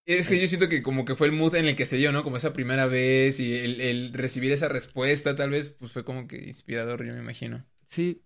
Es 0.06 0.30
que 0.30 0.40
yo 0.40 0.48
siento 0.48 0.70
que 0.70 0.84
como 0.84 1.04
que 1.06 1.16
fue 1.16 1.28
el 1.28 1.34
mood 1.34 1.56
en 1.56 1.66
el 1.68 1.76
que 1.76 1.86
se 1.88 1.98
dio, 1.98 2.12
¿no? 2.12 2.24
Como 2.24 2.38
esa 2.38 2.54
primera 2.54 2.86
vez 2.86 3.40
y 3.40 3.56
el, 3.56 3.82
el 3.82 4.14
recibir 4.14 4.52
esa 4.52 4.68
respuesta, 4.70 5.36
tal 5.36 5.50
vez, 5.50 5.70
pues 5.70 5.92
fue 5.92 6.06
como 6.06 6.28
que 6.28 6.38
inspirador, 6.38 7.04
yo 7.06 7.14
me 7.14 7.20
imagino. 7.20 7.66
Sí, 7.88 8.24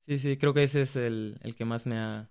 sí, 0.00 0.18
sí, 0.18 0.36
creo 0.36 0.54
que 0.54 0.64
ese 0.64 0.82
es 0.82 0.96
el, 0.96 1.38
el 1.42 1.56
que 1.56 1.64
más 1.64 1.86
me 1.86 1.98
ha, 1.98 2.30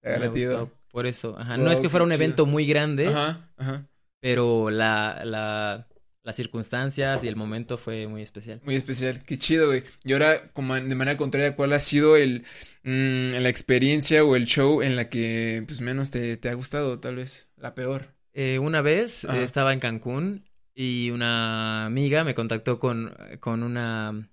Te 0.00 0.14
ha 0.14 0.18
me 0.18 0.24
ha 0.26 0.28
gustado. 0.28 0.70
Por 0.90 1.06
eso, 1.06 1.38
ajá. 1.38 1.56
Wow, 1.56 1.64
no 1.64 1.72
es 1.72 1.80
que 1.80 1.88
fuera 1.90 2.04
un 2.04 2.12
chido. 2.12 2.12
evento 2.12 2.46
muy 2.46 2.66
grande, 2.66 3.08
Ajá, 3.08 3.50
ajá. 3.56 3.88
pero 4.20 4.70
la, 4.70 5.22
la, 5.24 5.88
las 6.24 6.36
circunstancias 6.36 7.22
y 7.22 7.28
el 7.28 7.36
momento 7.36 7.76
fue 7.76 8.06
muy 8.08 8.22
especial. 8.22 8.60
Muy 8.64 8.74
especial, 8.76 9.22
qué 9.24 9.38
chido, 9.38 9.66
güey. 9.66 9.84
Y 10.04 10.14
ahora, 10.14 10.50
como 10.52 10.74
de 10.74 10.94
manera 10.94 11.18
contraria, 11.18 11.54
¿cuál 11.54 11.74
ha 11.74 11.80
sido 11.80 12.16
el 12.16 12.44
mm, 12.82 13.42
la 13.42 13.48
experiencia 13.50 14.24
o 14.24 14.34
el 14.34 14.46
show 14.46 14.82
en 14.82 14.96
la 14.96 15.10
que 15.10 15.62
pues 15.66 15.82
menos 15.82 16.10
te, 16.10 16.38
te 16.38 16.48
ha 16.48 16.54
gustado, 16.54 16.98
tal 16.98 17.16
vez? 17.16 17.48
La 17.56 17.74
peor. 17.74 18.14
Eh, 18.32 18.58
una 18.58 18.80
vez 18.80 19.26
Ajá. 19.26 19.42
estaba 19.42 19.72
en 19.74 19.80
Cancún 19.80 20.48
y 20.74 21.10
una 21.10 21.84
amiga 21.84 22.24
me 22.24 22.34
contactó 22.34 22.80
con, 22.80 23.14
con 23.38 23.62
una 23.62 24.28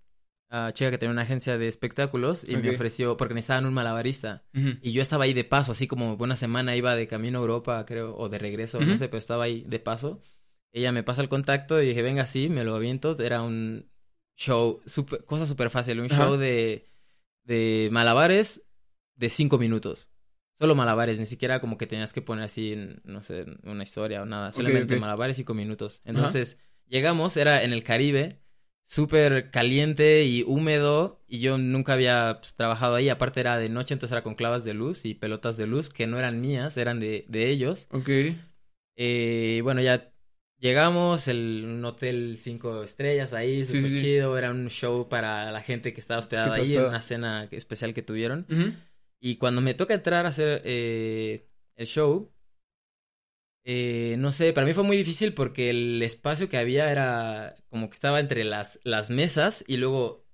ah, 0.49 0.71
chica 0.73 0.91
que 0.91 0.97
tenía 0.97 1.11
una 1.11 1.21
agencia 1.23 1.57
de 1.57 1.67
espectáculos 1.67 2.45
y 2.47 2.55
me 2.55 2.69
ofreció, 2.69 3.17
porque 3.17 3.35
necesitaban 3.35 3.65
un 3.65 3.73
malabarista. 3.73 4.43
Y 4.53 4.93
yo 4.93 5.01
estaba 5.01 5.25
ahí 5.25 5.33
de 5.33 5.43
paso, 5.43 5.73
así 5.73 5.87
como 5.87 6.15
una 6.15 6.35
semana 6.35 6.75
iba 6.75 6.95
de 6.95 7.07
camino 7.07 7.39
a 7.39 7.41
Europa, 7.41 7.85
creo, 7.85 8.15
o 8.15 8.29
de 8.29 8.39
regreso, 8.39 8.79
no 8.79 8.97
sé, 8.97 9.07
pero 9.07 9.19
estaba 9.19 9.43
ahí 9.43 9.65
de 9.67 9.79
paso. 9.79 10.23
Ella 10.73 10.91
me 10.91 11.03
pasa 11.03 11.21
el 11.21 11.29
contacto 11.29 11.81
y 11.81 11.87
dije, 11.87 12.01
venga, 12.01 12.25
sí, 12.25 12.49
me 12.49 12.63
lo 12.63 12.75
aviento. 12.75 13.17
Era 13.19 13.41
un 13.41 13.89
show, 14.37 14.81
súper- 14.85 15.25
cosa 15.25 15.45
súper 15.45 15.69
fácil, 15.69 15.99
un 15.99 16.05
Ajá. 16.09 16.15
show 16.25 16.37
de, 16.37 16.89
de 17.43 17.89
malabares 17.91 18.63
de 19.15 19.29
cinco 19.29 19.57
minutos. 19.57 20.09
Solo 20.53 20.75
malabares, 20.75 21.17
ni 21.19 21.25
siquiera 21.25 21.59
como 21.59 21.77
que 21.77 21.87
tenías 21.87 22.13
que 22.13 22.21
poner 22.21 22.45
así, 22.45 22.75
no 23.03 23.23
sé, 23.23 23.45
una 23.63 23.83
historia 23.83 24.21
o 24.21 24.25
nada. 24.25 24.51
Solamente 24.51 24.95
ok. 24.95 25.01
malabares 25.01 25.37
cinco 25.37 25.53
minutos. 25.53 26.01
Entonces, 26.05 26.59
llegamos, 26.87 27.35
era 27.35 27.63
en 27.63 27.73
el 27.73 27.83
Caribe, 27.83 28.39
súper 28.85 29.49
caliente 29.51 30.23
y 30.23 30.43
húmedo, 30.43 31.23
y 31.27 31.39
yo 31.39 31.57
nunca 31.57 31.93
había 31.93 32.37
pues, 32.41 32.53
trabajado 32.55 32.95
ahí. 32.95 33.09
Aparte 33.09 33.39
era 33.39 33.57
de 33.57 33.69
noche, 33.69 33.93
entonces 33.93 34.11
era 34.11 34.21
con 34.23 34.35
clavas 34.35 34.63
de 34.63 34.73
luz 34.75 35.03
y 35.05 35.15
pelotas 35.15 35.57
de 35.57 35.65
luz 35.65 35.89
que 35.89 36.05
no 36.07 36.19
eran 36.19 36.41
mías, 36.41 36.77
eran 36.77 36.99
de, 36.99 37.25
de 37.27 37.49
ellos. 37.49 37.87
Ok. 37.91 38.09
Eh, 38.95 39.61
bueno, 39.63 39.81
ya 39.81 40.10
llegamos, 40.61 41.27
el, 41.27 41.63
un 41.65 41.83
hotel 41.83 42.37
cinco 42.39 42.83
estrellas 42.83 43.33
ahí, 43.33 43.65
súper 43.65 43.81
sí, 43.81 43.89
sí. 43.89 44.01
chido. 44.01 44.37
Era 44.37 44.51
un 44.51 44.69
show 44.69 45.09
para 45.09 45.51
la 45.51 45.61
gente 45.61 45.93
que 45.93 45.99
estaba 45.99 46.19
hospedada 46.19 46.53
ahí, 46.53 46.61
en 46.61 46.61
hospedada. 46.61 46.89
una 46.89 47.01
cena 47.01 47.49
especial 47.51 47.93
que 47.93 48.03
tuvieron. 48.03 48.47
Y 49.19 49.35
cuando 49.35 49.59
me 49.59 49.73
toca 49.73 49.93
entrar 49.93 50.25
a 50.25 50.29
hacer 50.29 50.61
eh, 50.63 51.47
el 51.75 51.87
show, 51.87 52.31
eh, 53.63 54.15
no 54.17 54.31
sé, 54.31 54.53
para 54.53 54.65
mí 54.65 54.73
fue 54.73 54.83
muy 54.83 54.97
difícil 54.97 55.33
porque 55.33 55.69
el 55.69 56.01
espacio 56.01 56.47
que 56.49 56.57
había 56.57 56.91
era 56.91 57.55
como 57.69 57.89
que 57.89 57.93
estaba 57.93 58.19
entre 58.19 58.43
las, 58.43 58.79
las 58.83 59.11
mesas 59.11 59.63
y 59.67 59.77
luego 59.77 60.25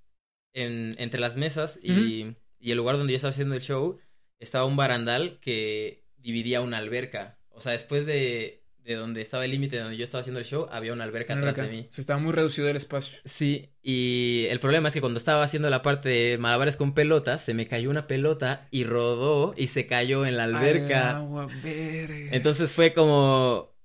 en, 0.53 0.95
entre 0.99 1.19
las 1.19 1.35
mesas 1.35 1.79
y, 1.81 2.35
y 2.59 2.71
el 2.71 2.77
lugar 2.77 2.97
donde 2.97 3.11
yo 3.11 3.17
estaba 3.17 3.31
haciendo 3.31 3.55
el 3.55 3.61
show 3.61 3.99
estaba 4.39 4.65
un 4.65 4.77
barandal 4.77 5.39
que 5.41 6.05
dividía 6.15 6.61
una 6.61 6.77
alberca. 6.77 7.39
O 7.49 7.59
sea, 7.59 7.73
después 7.73 8.05
de, 8.05 8.63
de 8.87 8.95
donde 8.95 9.21
estaba 9.21 9.43
el 9.45 9.51
límite 9.51 9.75
de 9.75 9.81
donde 9.83 9.97
yo 9.97 10.03
estaba 10.05 10.21
haciendo 10.21 10.39
el 10.39 10.45
show, 10.45 10.67
había 10.71 10.93
una 10.93 11.03
alberca 11.03 11.33
Una 11.33 11.41
atrás 11.41 11.57
alberca. 11.57 11.71
de 11.75 11.81
mí. 11.83 11.87
O 11.89 11.93
sea, 11.93 12.01
estaba 12.01 12.19
muy 12.19 12.31
reducido 12.31 12.69
el 12.69 12.77
espacio. 12.77 13.17
Sí, 13.25 13.69
y 13.83 14.45
el 14.49 14.59
problema 14.59 14.87
es 14.87 14.93
que 14.93 15.01
cuando 15.01 15.17
estaba 15.19 15.43
haciendo 15.43 15.69
la 15.69 15.81
parte 15.81 16.09
de 16.09 16.37
malabares 16.37 16.77
con 16.77 16.93
pelotas, 16.93 17.41
se 17.41 17.53
me 17.53 17.67
cayó 17.67 17.89
una 17.89 18.07
pelota 18.07 18.61
y 18.71 18.85
rodó 18.85 19.53
y 19.57 19.67
se 19.67 19.85
cayó 19.87 20.25
en 20.25 20.37
la 20.37 20.45
Al 20.45 20.55
alberca. 20.55 21.17
agua, 21.17 21.47
verga. 21.63 22.29
Entonces 22.31 22.73
fue 22.73 22.93
como... 22.93 23.75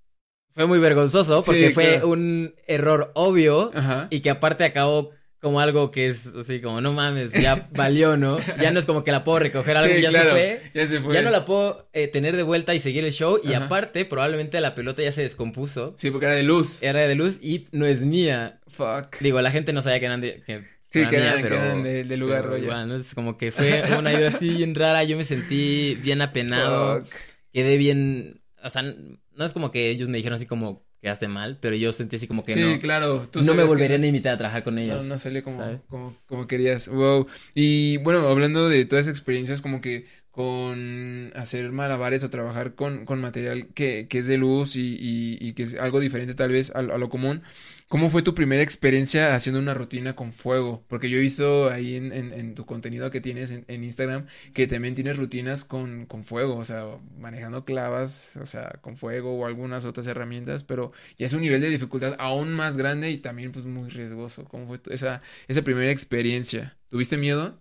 Fue 0.54 0.66
muy 0.66 0.78
vergonzoso 0.78 1.42
porque 1.42 1.68
Sí, 1.68 1.72
fue 1.72 1.84
claro. 1.92 2.08
un 2.10 2.54
error 2.66 3.10
obvio 3.14 3.70
Ajá. 3.74 4.08
y 4.10 4.20
que 4.20 4.28
aparte 4.28 4.64
acabó 4.64 5.10
como 5.42 5.58
algo 5.60 5.90
que 5.90 6.06
es 6.06 6.24
así 6.28 6.60
como, 6.60 6.80
no 6.80 6.92
mames, 6.92 7.32
ya 7.32 7.68
valió, 7.72 8.16
¿no? 8.16 8.38
Ya 8.60 8.70
no 8.70 8.78
es 8.78 8.86
como 8.86 9.02
que 9.02 9.10
la 9.10 9.24
puedo 9.24 9.40
recoger, 9.40 9.76
algo 9.76 9.92
Sí, 9.92 10.00
ya 10.00 10.10
claro, 10.10 10.30
se 10.30 10.30
fue. 10.30 10.70
Ya 10.72 10.86
se 10.86 11.00
fue. 11.00 11.14
Ya 11.14 11.22
no 11.22 11.30
la 11.30 11.44
puedo 11.44 11.88
eh, 11.92 12.06
tener 12.06 12.36
de 12.36 12.44
vuelta 12.44 12.74
y 12.74 12.78
seguir 12.78 13.04
el 13.04 13.10
show 13.12 13.40
y 13.42 13.52
aparte 13.54 14.04
probablemente 14.04 14.60
la 14.60 14.76
pelota 14.76 15.02
ya 15.02 15.10
se 15.10 15.22
descompuso. 15.22 15.94
Sí, 15.96 16.12
porque 16.12 16.26
era 16.26 16.34
de 16.36 16.44
luz. 16.44 16.80
Era 16.80 17.00
de 17.00 17.14
luz 17.16 17.38
y 17.42 17.66
no 17.72 17.86
es 17.86 18.00
mía. 18.02 18.60
Fuck. 18.68 19.18
Digo, 19.18 19.40
la 19.42 19.50
gente 19.50 19.72
no 19.72 19.82
sabía 19.82 19.98
que 19.98 20.06
eran 20.06 20.20
de... 20.20 20.42
Que 20.46 20.64
Sí, 20.90 21.00
era 21.00 21.08
que 21.10 21.16
mía, 21.18 21.32
eran, 21.32 21.42
que 21.48 21.54
eran 21.54 21.82
de, 21.82 22.04
de 22.04 22.16
lugar, 22.18 22.42
pero 22.42 22.52
rollo. 22.52 22.64
igual, 22.64 22.88
¿no? 22.88 22.96
Es 22.96 23.14
como 23.14 23.36
que 23.36 23.50
fue 23.50 23.82
una 23.98 24.12
idea 24.12 24.28
así 24.28 24.48
bien 24.50 24.74
rara. 24.74 25.02
Yo 25.04 25.16
me 25.16 25.24
sentí 25.24 25.96
bien 26.02 26.20
apenado. 26.22 27.00
Fuck. 27.00 27.12
Quedé 27.52 27.78
bien. 27.78 28.42
O 28.62 28.70
sea, 28.70 28.82
no 28.82 29.44
es 29.44 29.52
como 29.52 29.72
que 29.72 29.88
ellos 29.90 30.08
me 30.08 30.18
dijeron 30.18 30.36
así 30.36 30.46
como 30.46 30.86
quedaste 31.02 31.28
mal, 31.28 31.58
pero 31.60 31.76
yo 31.76 31.92
sentí 31.92 32.16
así 32.16 32.26
como 32.28 32.44
que 32.44 32.54
Sí, 32.54 32.60
no. 32.62 32.80
claro. 32.80 33.28
Tú 33.28 33.40
no 33.40 33.54
me 33.56 33.62
sabes 33.64 33.64
que 33.64 33.68
volvería 33.68 33.98
no- 33.98 34.04
a 34.04 34.06
invitar 34.06 34.34
a 34.34 34.38
trabajar 34.38 34.64
con 34.64 34.78
ellos. 34.78 35.04
No, 35.04 35.14
no 35.14 35.18
salió 35.18 35.42
como, 35.42 35.82
como, 35.88 36.16
como 36.26 36.46
querías. 36.46 36.88
Wow. 36.88 37.26
Y 37.54 37.98
bueno, 37.98 38.28
hablando 38.28 38.68
de 38.68 38.84
todas 38.86 39.06
esas 39.06 39.18
experiencias, 39.18 39.60
como 39.60 39.80
que 39.80 40.06
con 40.32 41.30
hacer 41.36 41.70
malabares 41.72 42.24
o 42.24 42.30
trabajar 42.30 42.74
con, 42.74 43.04
con 43.04 43.20
material 43.20 43.68
que, 43.74 44.08
que 44.08 44.18
es 44.18 44.26
de 44.26 44.38
luz 44.38 44.76
y, 44.76 44.96
y, 44.98 45.52
que 45.52 45.62
es 45.64 45.74
algo 45.74 46.00
diferente 46.00 46.34
tal 46.34 46.50
vez 46.50 46.72
a, 46.74 46.80
lo 46.80 47.10
común, 47.10 47.42
¿cómo 47.86 48.08
fue 48.08 48.22
tu 48.22 48.34
primera 48.34 48.62
experiencia 48.62 49.34
haciendo 49.34 49.60
una 49.60 49.74
rutina 49.74 50.16
con 50.16 50.32
fuego? 50.32 50.84
Porque 50.88 51.10
yo 51.10 51.18
he 51.18 51.20
visto 51.20 51.68
ahí 51.68 51.96
en, 51.96 52.12
en, 52.12 52.54
tu 52.54 52.64
contenido 52.64 53.10
que 53.10 53.20
tienes 53.20 53.50
en, 53.50 53.84
Instagram 53.84 54.26
que 54.54 54.66
también 54.66 54.94
tienes 54.94 55.18
rutinas 55.18 55.66
con, 55.66 56.06
con 56.06 56.24
fuego, 56.24 56.56
o 56.56 56.64
sea, 56.64 56.86
manejando 57.18 57.66
clavas, 57.66 58.38
o 58.38 58.46
sea, 58.46 58.78
con 58.80 58.96
fuego 58.96 59.34
o 59.38 59.44
algunas 59.44 59.84
otras 59.84 60.06
herramientas, 60.06 60.64
pero 60.64 60.92
ya 61.18 61.26
es 61.26 61.34
un 61.34 61.42
nivel 61.42 61.60
de 61.60 61.68
dificultad 61.68 62.16
aún 62.18 62.54
más 62.54 62.78
grande 62.78 63.10
y 63.10 63.18
también 63.18 63.52
pues 63.52 63.66
muy 63.66 63.90
riesgoso. 63.90 64.44
¿Cómo 64.44 64.66
fue 64.66 64.80
esa, 64.94 65.20
esa 65.46 65.60
primera 65.60 65.92
experiencia? 65.92 66.78
¿Tuviste 66.88 67.18
miedo? 67.18 67.58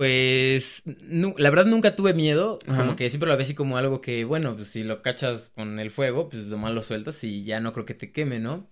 Pues, 0.00 0.82
la 1.36 1.50
verdad 1.50 1.66
nunca 1.66 1.94
tuve 1.94 2.14
miedo, 2.14 2.58
Ajá. 2.66 2.80
como 2.84 2.96
que 2.96 3.10
siempre 3.10 3.28
lo 3.28 3.36
veía 3.36 3.42
así 3.44 3.54
como 3.54 3.76
algo 3.76 4.00
que, 4.00 4.24
bueno, 4.24 4.56
pues 4.56 4.68
si 4.68 4.82
lo 4.82 5.02
cachas 5.02 5.50
con 5.54 5.78
el 5.78 5.90
fuego, 5.90 6.30
pues 6.30 6.46
nomás 6.46 6.72
lo 6.72 6.82
sueltas 6.82 7.22
y 7.22 7.44
ya 7.44 7.60
no 7.60 7.74
creo 7.74 7.84
que 7.84 7.92
te 7.92 8.10
queme, 8.10 8.38
¿no? 8.38 8.66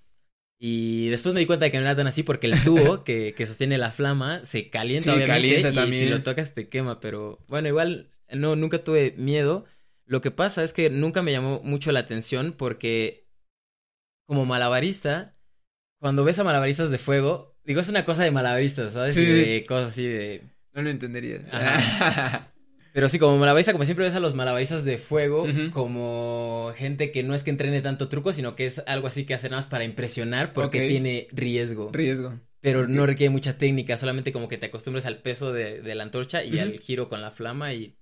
Y 0.59 1.11
después 1.11 1.35
me 1.35 1.41
di 1.41 1.47
cuenta 1.47 1.67
de 1.67 1.71
que 1.71 1.77
no 1.77 1.85
era 1.85 1.95
tan 1.95 2.07
así 2.07 2.23
porque 2.23 2.47
el 2.47 2.65
tubo 2.65 3.05
que, 3.05 3.35
que 3.35 3.47
sostiene 3.47 3.77
la 3.77 3.93
flama 3.93 4.43
se 4.47 4.69
calienta, 4.69 5.05
Sí, 5.05 5.17
obviamente, 5.17 5.33
calienta 5.33 5.71
y 5.71 5.75
también. 5.75 6.05
si 6.05 6.11
lo 6.11 6.23
tocas 6.23 6.55
te 6.55 6.71
quema, 6.71 6.99
pero 6.99 7.39
bueno, 7.47 7.69
igual 7.69 8.09
no, 8.33 8.57
nunca 8.57 8.83
tuve 8.83 9.15
miedo. 9.19 9.67
Lo 10.07 10.23
que 10.23 10.31
pasa 10.31 10.65
es 10.65 10.73
que 10.73 10.89
nunca 10.89 11.21
me 11.21 11.33
llamó 11.33 11.61
mucho 11.63 11.93
la 11.93 12.01
atención 12.01 12.55
porque 12.57 13.29
como 14.27 14.47
malabarista, 14.47 15.35
cuando 16.01 16.25
ves 16.25 16.39
a 16.39 16.45
malabaristas 16.45 16.91
de 16.91 16.97
fuego, 16.99 17.55
digo, 17.65 17.81
es 17.81 17.89
una 17.91 18.07
cosa 18.07 18.25
de 18.25 18.31
malabaristas, 18.31 18.95
¿sabes? 18.95 19.15
Sí, 19.15 19.21
Y 19.21 19.27
sí. 19.27 19.33
de 19.33 19.67
cosas 19.67 19.89
así 19.93 20.07
de... 20.07 20.58
No 20.79 20.83
lo 20.83 20.91
entenderías. 20.91 21.43
Ajá. 21.51 22.53
Pero 22.93 23.09
sí, 23.09 23.19
como 23.19 23.37
malabarista, 23.37 23.73
como 23.73 23.85
siempre 23.85 24.05
ves 24.05 24.15
a 24.15 24.21
los 24.21 24.37
malabaristas 24.37 24.85
de 24.85 24.97
fuego 24.97 25.45
como 25.73 26.73
gente 26.77 27.11
que 27.11 27.25
no 27.25 27.35
es 27.35 27.43
que 27.43 27.51
entrene 27.51 27.83
tanto 27.83 28.09
truco, 28.09 28.33
sino 28.33 28.55
que 28.55 28.67
es 28.67 28.81
algo 28.87 29.09
así 29.09 29.25
que 29.25 29.35
hace 29.35 29.49
nada 29.49 29.59
más 29.59 29.67
para 29.67 29.83
impresionar 29.83 30.53
porque 30.53 30.87
tiene 30.87 31.27
riesgo. 31.33 31.91
Riesgo. 31.93 32.39
pero 32.61 32.87
no 32.87 33.07
requiere 33.07 33.31
mucha 33.31 33.57
técnica, 33.57 33.97
solamente 33.97 34.33
como 34.33 34.47
que 34.47 34.57
te 34.57 34.67
acostumbres 34.67 35.05
al 35.05 35.19
peso 35.19 35.53
de, 35.53 35.83
de 35.83 35.95
la 35.97 36.05
antorcha 36.05 36.45
y 36.45 36.61
al 36.61 36.79
giro 36.79 37.09
con 37.09 37.23
la 37.23 37.33
flama 37.33 37.75
y 37.75 37.97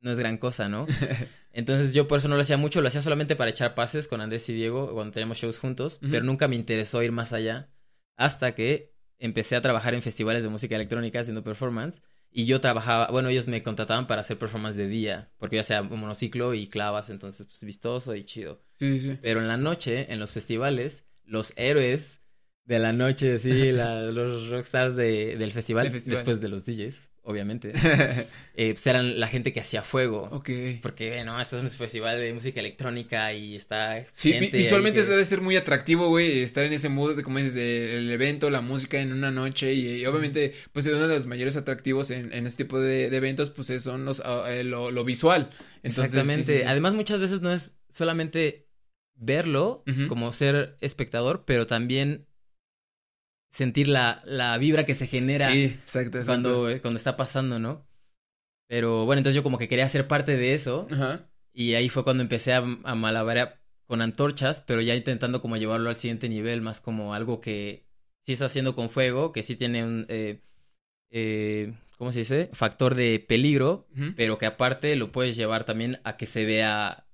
no 0.00 0.10
es 0.10 0.18
gran 0.18 0.38
cosa, 0.38 0.66
¿no? 0.70 0.86
Entonces 1.52 1.92
yo 1.92 2.08
por 2.08 2.20
eso 2.20 2.28
no 2.28 2.36
lo 2.36 2.40
hacía 2.40 2.56
mucho, 2.56 2.80
lo 2.80 2.88
hacía 2.88 3.02
solamente 3.02 3.36
para 3.36 3.50
echar 3.50 3.74
pases 3.74 4.08
con 4.08 4.22
Andrés 4.22 4.48
y 4.48 4.54
Diego 4.54 4.94
cuando 4.94 5.12
teníamos 5.12 5.36
shows 5.36 5.58
juntos, 5.58 5.98
pero 6.00 6.24
nunca 6.24 6.48
me 6.48 6.56
interesó 6.56 7.02
ir 7.02 7.12
más 7.12 7.34
allá 7.34 7.68
hasta 8.16 8.54
que 8.54 8.94
empecé 9.18 9.56
a 9.56 9.60
trabajar 9.60 9.94
en 9.94 10.02
festivales 10.02 10.42
de 10.42 10.48
música 10.48 10.74
electrónica 10.74 11.20
haciendo 11.20 11.44
performance. 11.44 12.02
Y 12.36 12.46
yo 12.46 12.60
trabajaba, 12.60 13.06
bueno, 13.12 13.28
ellos 13.28 13.46
me 13.46 13.62
contrataban 13.62 14.08
para 14.08 14.22
hacer 14.22 14.36
performance 14.38 14.76
de 14.76 14.88
día, 14.88 15.30
porque 15.38 15.54
ya 15.56 15.62
sea 15.62 15.82
un 15.82 16.00
monociclo 16.00 16.52
y 16.52 16.66
clavas, 16.66 17.08
entonces 17.10 17.46
pues 17.46 17.62
vistoso 17.62 18.14
y 18.16 18.24
chido. 18.24 18.60
Sí, 18.76 18.98
sí, 18.98 19.10
sí. 19.12 19.18
Pero 19.22 19.40
en 19.40 19.46
la 19.46 19.56
noche, 19.56 20.12
en 20.12 20.18
los 20.18 20.32
festivales, 20.32 21.04
los 21.24 21.52
héroes 21.56 22.20
de 22.64 22.80
la 22.80 22.92
noche, 22.92 23.38
sí, 23.38 23.70
la- 23.72 24.02
los 24.10 24.48
rockstars 24.48 24.96
de, 24.96 25.36
del 25.36 25.52
festival, 25.52 25.84
Del 25.84 25.92
festival. 25.92 26.16
después 26.16 26.40
de 26.40 26.48
los 26.48 26.64
DJs, 26.66 27.12
obviamente, 27.24 27.72
eh, 28.54 28.72
pues 28.74 28.86
eran 28.86 29.18
la 29.18 29.28
gente 29.28 29.52
que 29.52 29.60
hacía 29.60 29.82
fuego. 29.82 30.28
ok. 30.30 30.50
Porque, 30.82 31.24
no, 31.24 31.40
este 31.40 31.56
es 31.56 31.62
un 31.62 31.70
festival 31.70 32.20
de 32.20 32.32
música 32.32 32.60
electrónica 32.60 33.32
y 33.32 33.56
está 33.56 34.04
Sí, 34.14 34.32
gente 34.32 34.56
visualmente 34.56 35.00
que- 35.02 35.06
debe 35.06 35.24
ser 35.24 35.40
muy 35.40 35.56
atractivo, 35.56 36.08
güey, 36.08 36.40
estar 36.42 36.64
en 36.64 36.72
ese 36.72 36.88
mood, 36.88 37.20
como 37.22 37.38
dices, 37.38 37.54
del 37.54 38.10
evento, 38.10 38.50
la 38.50 38.60
música 38.60 39.00
en 39.00 39.12
una 39.12 39.30
noche 39.30 39.72
y, 39.74 40.02
y 40.02 40.06
obviamente, 40.06 40.54
pues 40.72 40.86
uno 40.86 41.08
de 41.08 41.14
los 41.16 41.26
mayores 41.26 41.56
atractivos 41.56 42.10
en, 42.10 42.32
en 42.32 42.46
este 42.46 42.64
tipo 42.64 42.78
de, 42.80 43.10
de 43.10 43.16
eventos, 43.16 43.50
pues 43.50 43.70
es- 43.70 43.82
son 43.82 44.04
los, 44.04 44.20
ah, 44.24 44.44
eh, 44.48 44.64
lo, 44.64 44.90
lo 44.90 45.04
visual. 45.04 45.50
Entonces, 45.82 46.14
Exactamente. 46.14 46.52
sí, 46.54 46.58
sí. 46.60 46.64
Además, 46.66 46.94
muchas 46.94 47.18
veces 47.20 47.40
no 47.40 47.52
es 47.52 47.74
solamente 47.88 48.68
verlo 49.16 49.84
como 50.08 50.32
ser 50.32 50.76
espectador, 50.80 51.44
pero 51.46 51.66
también 51.66 52.26
sentir 53.54 53.86
la, 53.88 54.20
la 54.24 54.58
vibra 54.58 54.84
que 54.84 54.94
se 54.96 55.06
genera 55.06 55.50
Sí, 55.52 55.64
exacto, 55.64 56.18
exacto. 56.18 56.26
cuando, 56.26 56.70
eh, 56.70 56.80
cuando 56.80 56.98
está 56.98 57.16
pasando, 57.16 57.58
¿no? 57.58 57.86
Pero 58.68 59.04
bueno, 59.06 59.18
entonces 59.20 59.36
yo 59.36 59.42
como 59.42 59.58
que 59.58 59.68
quería 59.68 59.88
ser 59.88 60.08
parte 60.08 60.36
de 60.36 60.54
eso 60.54 60.88
Ajá. 60.90 61.30
y 61.52 61.74
ahí 61.74 61.88
fue 61.88 62.02
cuando 62.02 62.22
empecé 62.22 62.52
a, 62.52 62.58
a 62.58 62.94
malabarear 62.94 63.60
con 63.86 64.00
antorchas, 64.02 64.62
pero 64.66 64.80
ya 64.80 64.94
intentando 64.96 65.40
como 65.40 65.56
llevarlo 65.56 65.90
al 65.90 65.96
siguiente 65.96 66.28
nivel, 66.28 66.62
más 66.62 66.80
como 66.80 67.14
algo 67.14 67.40
que 67.40 67.86
sí 68.22 68.32
está 68.32 68.46
haciendo 68.46 68.74
con 68.74 68.88
fuego, 68.88 69.32
que 69.32 69.42
sí 69.42 69.54
tiene 69.54 69.84
un, 69.84 70.06
eh, 70.08 70.40
eh, 71.10 71.74
¿cómo 71.98 72.10
se 72.12 72.20
dice? 72.20 72.48
Factor 72.54 72.94
de 72.94 73.20
peligro, 73.20 73.86
pero 74.16 74.38
que 74.38 74.46
aparte 74.46 74.96
lo 74.96 75.12
puedes 75.12 75.36
llevar 75.36 75.64
también 75.64 76.00
a 76.04 76.16
que 76.16 76.26
se 76.26 76.44
vea 76.44 77.06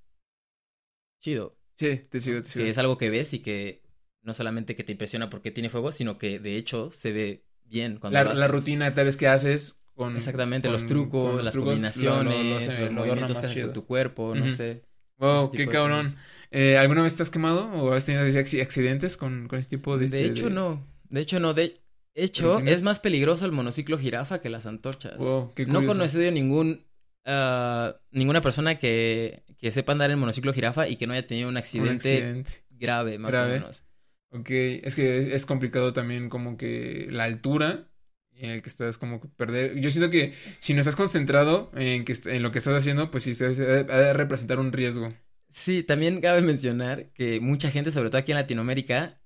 chido, 1.20 1.58
Sí, 1.76 1.96
te 2.08 2.20
sigo, 2.20 2.42
te 2.42 2.48
sigo. 2.50 2.64
que 2.64 2.70
es 2.70 2.78
algo 2.78 2.96
que 2.96 3.10
ves 3.10 3.34
y 3.34 3.40
que 3.40 3.82
no 4.22 4.34
solamente 4.34 4.76
que 4.76 4.84
te 4.84 4.92
impresiona 4.92 5.30
porque 5.30 5.50
tiene 5.50 5.70
fuego, 5.70 5.92
sino 5.92 6.18
que 6.18 6.38
de 6.38 6.56
hecho 6.56 6.90
se 6.92 7.12
ve 7.12 7.44
bien 7.64 7.98
cuando 7.98 8.18
La, 8.18 8.24
lo 8.24 8.34
la 8.34 8.46
haces. 8.46 8.50
rutina 8.50 8.94
tal 8.94 9.06
vez 9.06 9.16
que 9.16 9.28
haces 9.28 9.80
con... 9.94 10.16
Exactamente, 10.16 10.68
con- 10.68 10.72
los 10.72 10.86
trucos, 10.86 11.26
con 11.28 11.36
los 11.36 11.44
las 11.44 11.54
trucos, 11.54 11.68
lo- 11.68 11.80
lo- 11.80 11.82
lo 11.82 11.90
combinaciones, 11.92 12.66
los 12.66 12.76
lo 12.78 12.84
adorna 12.84 13.00
movimientos 13.00 13.38
que 13.38 13.46
haces 13.46 13.54
chido. 13.54 13.66
con 13.68 13.74
tu 13.74 13.86
cuerpo, 13.86 14.34
no 14.34 14.50
sé. 14.50 14.82
Wow, 15.18 15.50
qué 15.50 15.58
de 15.66 15.68
cabrón. 15.68 16.16
Eh, 16.50 16.76
¿Alguna 16.78 17.02
vez 17.02 17.16
te 17.16 17.22
has 17.22 17.30
quemado 17.30 17.70
o 17.72 17.92
has 17.92 18.04
tenido 18.06 18.24
accidentes 18.40 19.16
con, 19.16 19.46
con 19.48 19.58
este 19.58 19.76
tipo 19.76 19.98
de... 19.98 20.08
De 20.08 20.16
este, 20.24 20.24
hecho, 20.32 20.44
de- 20.46 20.50
no. 20.54 20.86
De 21.08 21.20
hecho, 21.20 21.38
no. 21.40 21.54
De 21.54 21.80
hecho, 22.14 22.56
tienes- 22.56 22.74
es 22.76 22.82
más 22.82 22.98
peligroso 23.00 23.44
el 23.44 23.52
monociclo 23.52 23.98
jirafa 23.98 24.40
que 24.40 24.50
las 24.50 24.66
antorchas. 24.66 25.16
Wow, 25.18 25.52
qué 25.54 25.66
no 25.66 25.74
curioso. 25.74 25.86
conocido 25.98 26.30
ningún, 26.32 26.86
ah, 27.24 27.94
ninguna 28.10 28.40
persona 28.40 28.78
que, 28.78 29.44
que 29.58 29.70
sepa 29.70 29.92
andar 29.92 30.10
en 30.10 30.18
monociclo 30.18 30.52
jirafa 30.52 30.88
y 30.88 30.96
que 30.96 31.06
no 31.06 31.12
haya 31.12 31.26
tenido 31.26 31.48
un 31.48 31.54
Un 31.54 31.58
accidente, 31.58 31.92
accidente. 32.16 32.50
grave, 32.70 33.18
más 33.18 33.30
Grave. 33.30 33.50
o 33.50 33.60
menos. 33.60 33.82
Ok, 34.32 34.50
es 34.50 34.94
que 34.94 35.34
es, 35.34 35.44
complicado 35.46 35.92
también 35.92 36.28
como 36.28 36.56
que 36.56 37.08
la 37.10 37.24
altura 37.24 37.88
en 38.32 38.50
el 38.50 38.62
que 38.62 38.68
estás 38.68 38.96
como 38.96 39.20
que 39.20 39.28
perder. 39.28 39.80
Yo 39.80 39.90
siento 39.90 40.10
que 40.10 40.34
si 40.60 40.72
no 40.72 40.80
estás 40.80 40.96
concentrado 40.96 41.70
en 41.74 42.04
que 42.04 42.16
en 42.26 42.42
lo 42.42 42.52
que 42.52 42.58
estás 42.58 42.74
haciendo, 42.74 43.10
pues 43.10 43.24
sí 43.24 43.34
se 43.34 43.46
ha 43.46 43.48
de 43.50 44.12
representar 44.12 44.58
un 44.60 44.72
riesgo. 44.72 45.12
Sí, 45.50 45.82
también 45.82 46.20
cabe 46.20 46.42
mencionar 46.42 47.10
que 47.12 47.40
mucha 47.40 47.70
gente, 47.70 47.90
sobre 47.90 48.08
todo 48.08 48.18
aquí 48.18 48.30
en 48.30 48.38
Latinoamérica, 48.38 49.20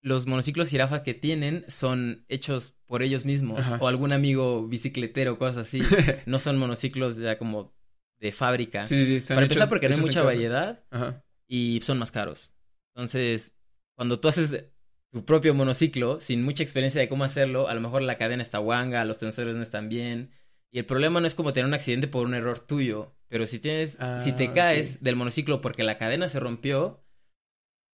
los 0.00 0.26
monociclos 0.26 0.70
jirafa 0.70 1.02
que 1.02 1.12
tienen 1.12 1.64
son 1.68 2.24
hechos 2.28 2.76
por 2.86 3.02
ellos 3.02 3.24
mismos 3.26 3.60
Ajá. 3.60 3.78
o 3.80 3.88
algún 3.88 4.12
amigo 4.12 4.66
bicicletero, 4.66 5.38
cosas 5.38 5.66
así. 5.68 5.80
no 6.26 6.38
son 6.38 6.56
monociclos 6.56 7.18
ya 7.18 7.36
como 7.36 7.74
de 8.18 8.32
fábrica. 8.32 8.86
Sí, 8.86 9.20
sí, 9.20 9.28
Para 9.28 9.42
empezar, 9.42 9.64
hechos- 9.64 9.68
porque 9.68 9.88
no 9.88 9.94
hay 9.96 10.00
mucha 10.00 10.22
variedad 10.22 10.84
Ajá. 10.90 11.22
y 11.46 11.80
son 11.82 11.98
más 11.98 12.12
caros. 12.12 12.54
Entonces, 12.94 13.57
cuando 13.98 14.20
tú 14.20 14.28
haces 14.28 14.66
tu 15.10 15.24
propio 15.24 15.54
monociclo, 15.54 16.20
sin 16.20 16.44
mucha 16.44 16.62
experiencia 16.62 17.00
de 17.02 17.08
cómo 17.08 17.24
hacerlo, 17.24 17.68
a 17.68 17.74
lo 17.74 17.80
mejor 17.80 18.02
la 18.02 18.16
cadena 18.18 18.42
está 18.42 18.58
guanga, 18.58 19.04
los 19.04 19.18
tensores 19.18 19.56
no 19.56 19.62
están 19.62 19.88
bien. 19.88 20.30
Y 20.70 20.78
el 20.78 20.86
problema 20.86 21.20
no 21.20 21.26
es 21.26 21.34
como 21.34 21.52
tener 21.52 21.66
un 21.66 21.74
accidente 21.74 22.06
por 22.08 22.24
un 22.26 22.34
error 22.34 22.60
tuyo, 22.60 23.16
pero 23.28 23.46
si 23.48 23.58
tienes, 23.58 23.96
Ah, 24.00 24.20
si 24.22 24.32
te 24.32 24.46
ok. 24.50 24.54
caes 24.54 25.02
del 25.02 25.16
monociclo 25.16 25.60
porque 25.60 25.82
la 25.82 25.98
cadena 25.98 26.28
se 26.28 26.38
rompió, 26.40 27.02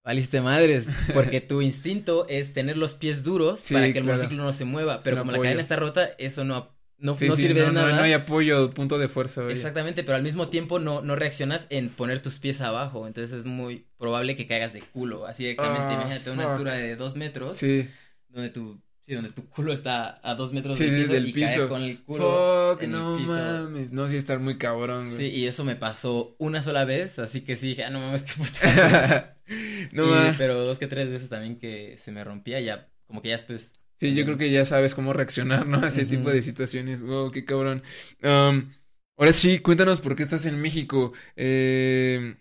valiste 0.05 0.43
madres, 0.43 0.89
porque 1.15 1.41
tu 1.49 1.63
instinto 1.63 2.27
es 2.29 2.53
tener 2.53 2.77
los 2.77 2.95
pies 2.95 3.23
duros 3.25 3.61
Sí, 3.61 3.75
para 3.75 3.87
que 3.93 3.99
el 3.99 4.05
claro. 4.05 4.19
monociclo 4.19 4.43
no 4.45 4.53
se 4.53 4.67
mueva, 4.67 5.01
pero 5.03 5.19
como 5.19 5.33
la 5.33 5.39
cadena 5.41 5.63
está 5.63 5.77
rota, 5.77 6.11
eso 6.19 6.45
no, 6.45 6.74
no, 7.05 7.15
Sí, 7.17 7.29
no 7.29 7.37
sí, 7.37 7.43
sirve 7.43 7.61
no, 7.61 7.67
de 7.67 7.73
nada. 7.73 7.93
no 7.97 8.03
hay 8.03 8.13
apoyo, 8.15 8.71
punto 8.71 8.99
de 8.99 9.09
fuerza. 9.09 9.43
vaya. 9.43 9.53
Exactamente, 9.53 10.03
pero 10.05 10.17
al 10.17 10.23
mismo 10.23 10.49
tiempo 10.49 10.79
no, 10.79 11.03
no 11.03 11.15
reaccionas 11.17 11.67
en 11.71 11.91
poner 11.91 12.21
tus 12.23 12.39
pies 12.39 12.61
abajo. 12.61 13.07
Entonces 13.07 13.39
es 13.39 13.45
muy 13.45 13.87
probable 13.99 14.35
que 14.37 14.47
caigas 14.47 14.73
de 14.73 14.81
culo. 14.81 15.27
Así 15.27 15.43
directamente, 15.45 15.89
Ah, 15.89 15.93
imagínate 15.95 16.31
una 16.31 16.53
altura 16.53 16.73
de 16.75 16.97
dos 16.97 17.15
metros, 17.15 17.57
Sí. 17.59 17.89
donde 18.29 18.49
tu, 18.51 18.81
sí, 19.03 19.13
donde 19.15 19.31
tu 19.31 19.47
culo 19.49 19.73
está 19.75 20.19
a 20.23 20.35
dos 20.35 20.53
metros 20.55 20.79
Sí, 20.79 20.85
del 20.85 20.95
piso 21.03 21.13
desde 21.13 21.19
el 21.19 21.29
y 21.29 21.33
caer 21.35 21.49
piso. 21.57 21.69
con 21.69 21.83
el 21.83 22.03
culo. 22.03 22.71
Fuck, 22.73 22.83
en 22.85 22.95
el 22.95 22.99
no 23.01 23.17
piso. 23.19 23.33
mames. 23.33 23.93
No, 23.93 24.09
sí, 24.09 24.17
estar 24.17 24.41
muy 24.41 24.57
cabrón, 24.57 25.07
Sí, 25.09 25.15
güey. 25.17 25.39
y 25.41 25.47
eso 25.47 25.63
me 25.65 25.77
pasó 25.77 26.35
una 26.39 26.63
sola 26.63 26.85
vez, 26.87 27.19
así 27.19 27.43
que 27.43 27.55
sí 27.57 27.69
dije, 27.69 27.85
ah, 27.85 27.91
no 27.91 28.01
mames, 28.01 28.23
qué 28.23 28.33
puta. 28.33 29.37
no 29.93 30.31
Y-. 30.31 30.35
Pero 30.39 30.65
dos 30.65 30.79
que 30.79 30.87
tres 30.87 31.11
veces 31.11 31.29
también 31.29 31.59
que 31.59 31.97
se 31.99 32.13
me 32.13 32.25
rompía, 32.25 32.61
ya, 32.61 32.89
como 33.07 33.21
que 33.21 33.29
ya 33.29 33.35
después. 33.37 33.75
Sí, 33.97 34.15
yo 34.15 34.25
creo 34.25 34.37
que 34.39 34.51
ya 34.51 34.65
sabes 34.65 34.95
cómo 34.95 35.13
reaccionar, 35.13 35.67
¿no? 35.67 35.79
A 35.85 35.89
ese 35.89 36.05
tipo 36.07 36.31
de 36.31 36.43
situaciones. 36.43 37.03
Wow, 37.03 37.31
qué 37.31 37.45
cabrón. 37.45 37.83
Um, 38.23 38.73
ahora 39.17 39.33
sí, 39.33 39.61
cuéntanos 39.61 40.01
por 40.01 40.17
qué 40.17 40.23
estás 40.25 40.47
en 40.47 40.61
México. 40.61 41.13
Eh, 41.37 42.37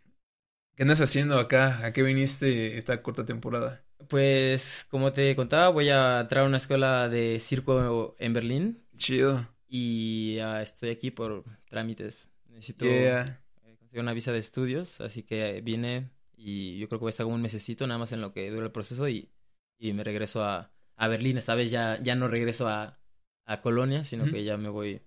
¿qué 0.75 0.83
andas 0.83 1.01
haciendo 1.01 1.39
acá? 1.39 1.85
¿A 1.85 1.93
qué 1.93 2.03
viniste 2.03 2.77
esta 2.77 3.01
corta 3.03 3.25
temporada? 3.25 3.85
Pues, 4.09 4.85
como 4.89 5.13
te 5.13 5.35
contaba, 5.35 5.69
voy 5.69 5.89
a 5.89 6.21
entrar 6.21 6.43
a 6.43 6.47
una 6.47 6.57
escuela 6.57 7.07
de 7.09 7.39
circo 7.39 8.15
en 8.19 8.33
Berlín. 8.33 8.83
Chido. 8.97 9.45
Y 9.67 10.39
estoy 10.61 10.91
aquí 10.91 11.11
por 11.11 11.45
trámites. 11.69 12.29
Necesito 12.47 13.13
Yeah. 13.13 13.37
eh, 13.63 13.77
conseguir 13.79 14.01
una 14.03 14.13
visa 14.13 14.33
de 14.33 14.39
estudios, 14.39 15.01
así 15.01 15.23
que 15.23 15.61
vine 15.61 16.11
y 16.37 16.79
yo 16.79 16.89
creo 16.89 16.99
que 16.99 17.03
voy 17.03 17.09
a 17.09 17.11
estar 17.11 17.25
como 17.25 17.37
un 17.37 17.43
mesecito 17.43 17.87
nada 17.87 17.99
más 17.99 18.13
en 18.13 18.21
lo 18.21 18.33
que 18.33 18.51
dura 18.51 18.67
el 18.67 18.73
proceso 18.73 19.09
y, 19.09 19.31
y 19.79 19.93
me 19.93 20.03
regreso 20.05 20.43
a, 20.45 20.72
a 20.95 21.07
Berlín. 21.07 21.37
Esta 21.37 21.55
vez 21.55 21.71
ya, 21.71 21.99
ya 22.01 22.15
no 22.15 22.27
regreso 22.27 22.67
a, 22.67 22.99
a 23.45 23.61
Colonia, 23.61 24.03
sino 24.03 24.25
que 24.25 24.43
ya 24.43 24.57
me 24.57 24.69
voy 24.69 25.01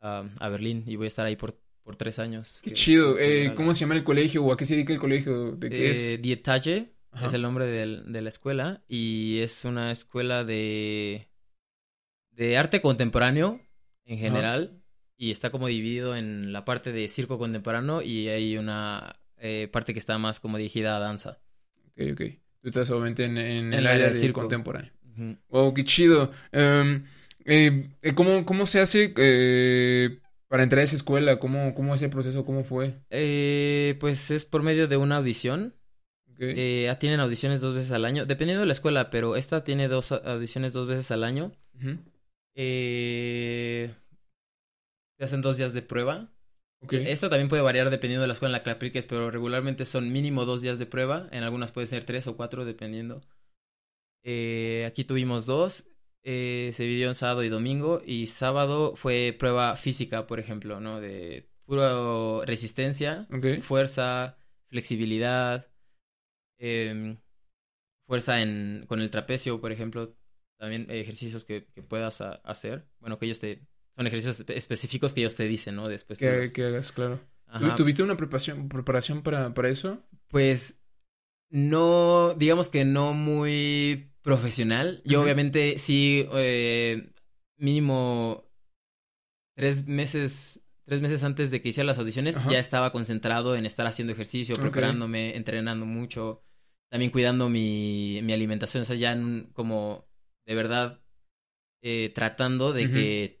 a, 0.00 0.24
a 0.38 0.48
Berlín 0.48 0.84
y 0.86 0.96
voy 0.96 1.06
a 1.06 1.08
estar 1.08 1.26
ahí 1.26 1.36
por, 1.36 1.60
por 1.82 1.96
tres 1.96 2.18
años. 2.18 2.60
Qué 2.62 2.70
que- 2.70 2.76
chido. 2.76 3.16
que 3.16 3.46
Eh, 3.46 3.54
¿cómo 3.54 3.74
se 3.74 3.80
llama 3.80 3.94
el 3.96 4.04
colegio 4.04 4.44
o 4.44 4.52
a 4.52 4.56
qué 4.56 4.64
se 4.64 4.74
dedica 4.74 4.92
el 4.92 4.98
colegio? 4.98 5.52
¿De 5.52 5.70
qué 5.70 5.88
Eh, 5.90 6.14
es? 6.14 6.22
Die 6.22 6.36
Tage 6.36 6.92
Ajá. 7.12 7.26
es 7.26 7.32
el 7.34 7.42
nombre 7.42 7.66
del- 7.66 8.12
de 8.12 8.22
la 8.22 8.28
escuela 8.28 8.82
y 8.88 9.40
es 9.40 9.64
una 9.64 9.90
escuela 9.92 10.44
de, 10.44 11.28
de 12.30 12.56
arte 12.58 12.80
contemporáneo 12.80 13.60
en 14.04 14.18
Ajá. 14.18 14.26
general 14.28 14.82
y 15.16 15.30
está 15.32 15.50
como 15.50 15.66
dividido 15.66 16.16
en 16.16 16.52
la 16.52 16.64
parte 16.64 16.92
de 16.92 17.08
circo 17.08 17.36
contemporáneo 17.38 18.00
y 18.00 18.28
hay 18.28 18.56
una 18.56 19.16
eh, 19.36 19.68
parte 19.72 19.92
que 19.92 19.98
está 19.98 20.16
más 20.18 20.38
como 20.40 20.56
dirigida 20.58 20.96
a 20.96 21.00
danza. 21.00 21.40
Ok, 21.88 22.02
ok. 22.12 22.20
Tú 22.62 22.68
estás 22.68 22.90
obviamente 22.90 23.24
en, 23.24 23.38
el 23.72 23.86
área 23.86 24.08
de 24.08 24.14
circo. 24.14 24.40
contemporáneo. 24.40 24.92
Ujú. 25.12 25.36
Wow, 25.48 25.74
qué 25.74 25.84
chido. 25.84 26.30
Em, 26.52 27.04
eh, 27.44 27.88
eh, 28.02 28.14
¿cómo, 28.14 28.44
¿Cómo 28.44 28.66
se 28.66 28.80
hace 28.80 29.14
eh, 29.16 30.18
para 30.48 30.62
entrar 30.62 30.80
a 30.80 30.84
esa 30.84 30.96
escuela? 30.96 31.38
¿Cómo, 31.38 31.74
¿Cómo 31.74 31.94
es 31.94 32.02
el 32.02 32.10
proceso? 32.10 32.44
¿Cómo 32.44 32.62
fue? 32.64 32.96
Eh, 33.10 33.96
pues 33.98 34.30
es 34.30 34.44
por 34.44 34.62
medio 34.62 34.88
de 34.88 34.96
una 34.96 35.16
audición. 35.16 35.74
Tienen 36.36 37.20
audiciones 37.20 37.60
dos 37.60 37.74
veces 37.74 37.90
al 37.90 38.06
año, 38.06 38.24
dependiendo 38.24 38.62
de 38.62 38.66
la 38.66 38.72
escuela, 38.72 39.10
pero 39.10 39.36
esta 39.36 39.62
tiene 39.62 39.88
dos 39.88 40.10
audiciones 40.10 40.72
dos 40.72 40.86
veces 40.88 41.10
al 41.10 41.22
año. 41.22 41.52
Eh, 42.54 43.94
se 45.18 45.24
hacen 45.24 45.42
dos 45.42 45.58
días 45.58 45.74
de 45.74 45.82
prueba. 45.82 46.32
Ok. 46.82 46.92
Esto 46.94 47.28
también 47.28 47.48
puede 47.48 47.62
variar 47.62 47.90
dependiendo 47.90 48.22
de 48.22 48.28
la 48.28 48.32
escuela 48.34 48.50
en 48.56 48.60
la 48.60 48.62
que 48.64 48.70
apliques, 48.70 49.06
pero 49.06 49.30
regularmente 49.30 49.84
son 49.84 50.12
mínimo 50.12 50.44
dos 50.44 50.62
días 50.62 50.78
de 50.78 50.86
prueba. 50.86 51.28
En 51.30 51.42
algunas 51.42 51.72
puede 51.72 51.86
ser 51.86 52.04
tres 52.04 52.26
o 52.26 52.36
cuatro, 52.36 52.64
dependiendo. 52.64 53.20
Eh, 54.22 54.84
aquí 54.86 55.04
tuvimos 55.04 55.46
dos. 55.46 55.86
eh, 56.22 56.70
se 56.74 56.82
dividió 56.84 57.08
en 57.08 57.14
sábado 57.14 57.42
y 57.44 57.48
domingo. 57.48 58.02
Y 58.04 58.26
sábado 58.26 58.94
fue 58.96 59.34
prueba 59.38 59.76
física, 59.76 60.26
por 60.26 60.38
ejemplo, 60.40 60.80
¿no? 60.80 61.00
De 61.00 61.48
pura 61.64 62.44
resistencia, 62.44 63.26
fuerza, 63.62 64.38
flexibilidad, 64.68 65.68
em, 66.58 67.18
fuerza 68.06 68.42
en, 68.42 68.86
con 68.88 69.00
el 69.00 69.10
trapecio, 69.10 69.60
por 69.60 69.72
ejemplo. 69.72 70.16
También 70.58 70.86
ejercicios 70.90 71.44
que, 71.44 71.66
que 71.74 71.82
puedas 71.82 72.20
a- 72.22 72.34
hacer. 72.44 72.88
Bueno, 73.00 73.18
que 73.18 73.26
ellos 73.26 73.40
te... 73.40 73.66
Son 74.00 74.06
ejercicios 74.06 74.40
espe- 74.40 74.56
específicos 74.56 75.12
que 75.12 75.20
ellos 75.20 75.36
te 75.36 75.44
dicen, 75.46 75.76
¿no? 75.76 75.86
Después 75.86 76.18
Que, 76.18 76.34
los- 76.38 76.52
que 76.54 76.64
hagas, 76.64 76.90
claro. 76.90 77.16
¿Tú- 77.18 77.52
Ajá. 77.66 77.76
¿Tuviste 77.76 78.02
una 78.02 78.16
preparación, 78.16 78.66
preparación 78.70 79.20
para, 79.22 79.52
para 79.52 79.68
eso? 79.68 80.02
Pues 80.28 80.80
no, 81.50 82.32
digamos 82.32 82.70
que 82.70 82.86
no 82.86 83.12
muy 83.12 84.10
profesional. 84.22 85.02
Yo 85.04 85.20
obviamente 85.22 85.76
sí, 85.76 86.26
eh, 86.32 87.10
mínimo 87.58 88.50
tres 89.54 89.86
meses, 89.86 90.60
tres 90.86 91.02
meses 91.02 91.22
antes 91.22 91.50
de 91.50 91.60
que 91.60 91.68
hiciera 91.68 91.86
las 91.86 91.98
audiciones, 91.98 92.36
ya 92.50 92.58
estaba 92.58 92.92
concentrado 92.92 93.54
en 93.54 93.66
estar 93.66 93.86
haciendo 93.86 94.14
ejercicio, 94.14 94.54
preparándome, 94.54 95.36
entrenando 95.36 95.84
mucho, 95.84 96.42
también 96.88 97.10
cuidando 97.10 97.50
mi, 97.50 98.20
mi 98.22 98.32
alimentación, 98.32 98.80
o 98.80 98.84
sea, 98.86 98.96
ya 98.96 99.12
en- 99.12 99.50
como 99.52 100.08
de 100.46 100.54
verdad 100.54 101.02
eh, 101.82 102.10
tratando 102.14 102.72
de 102.72 102.84
que 102.94 103.39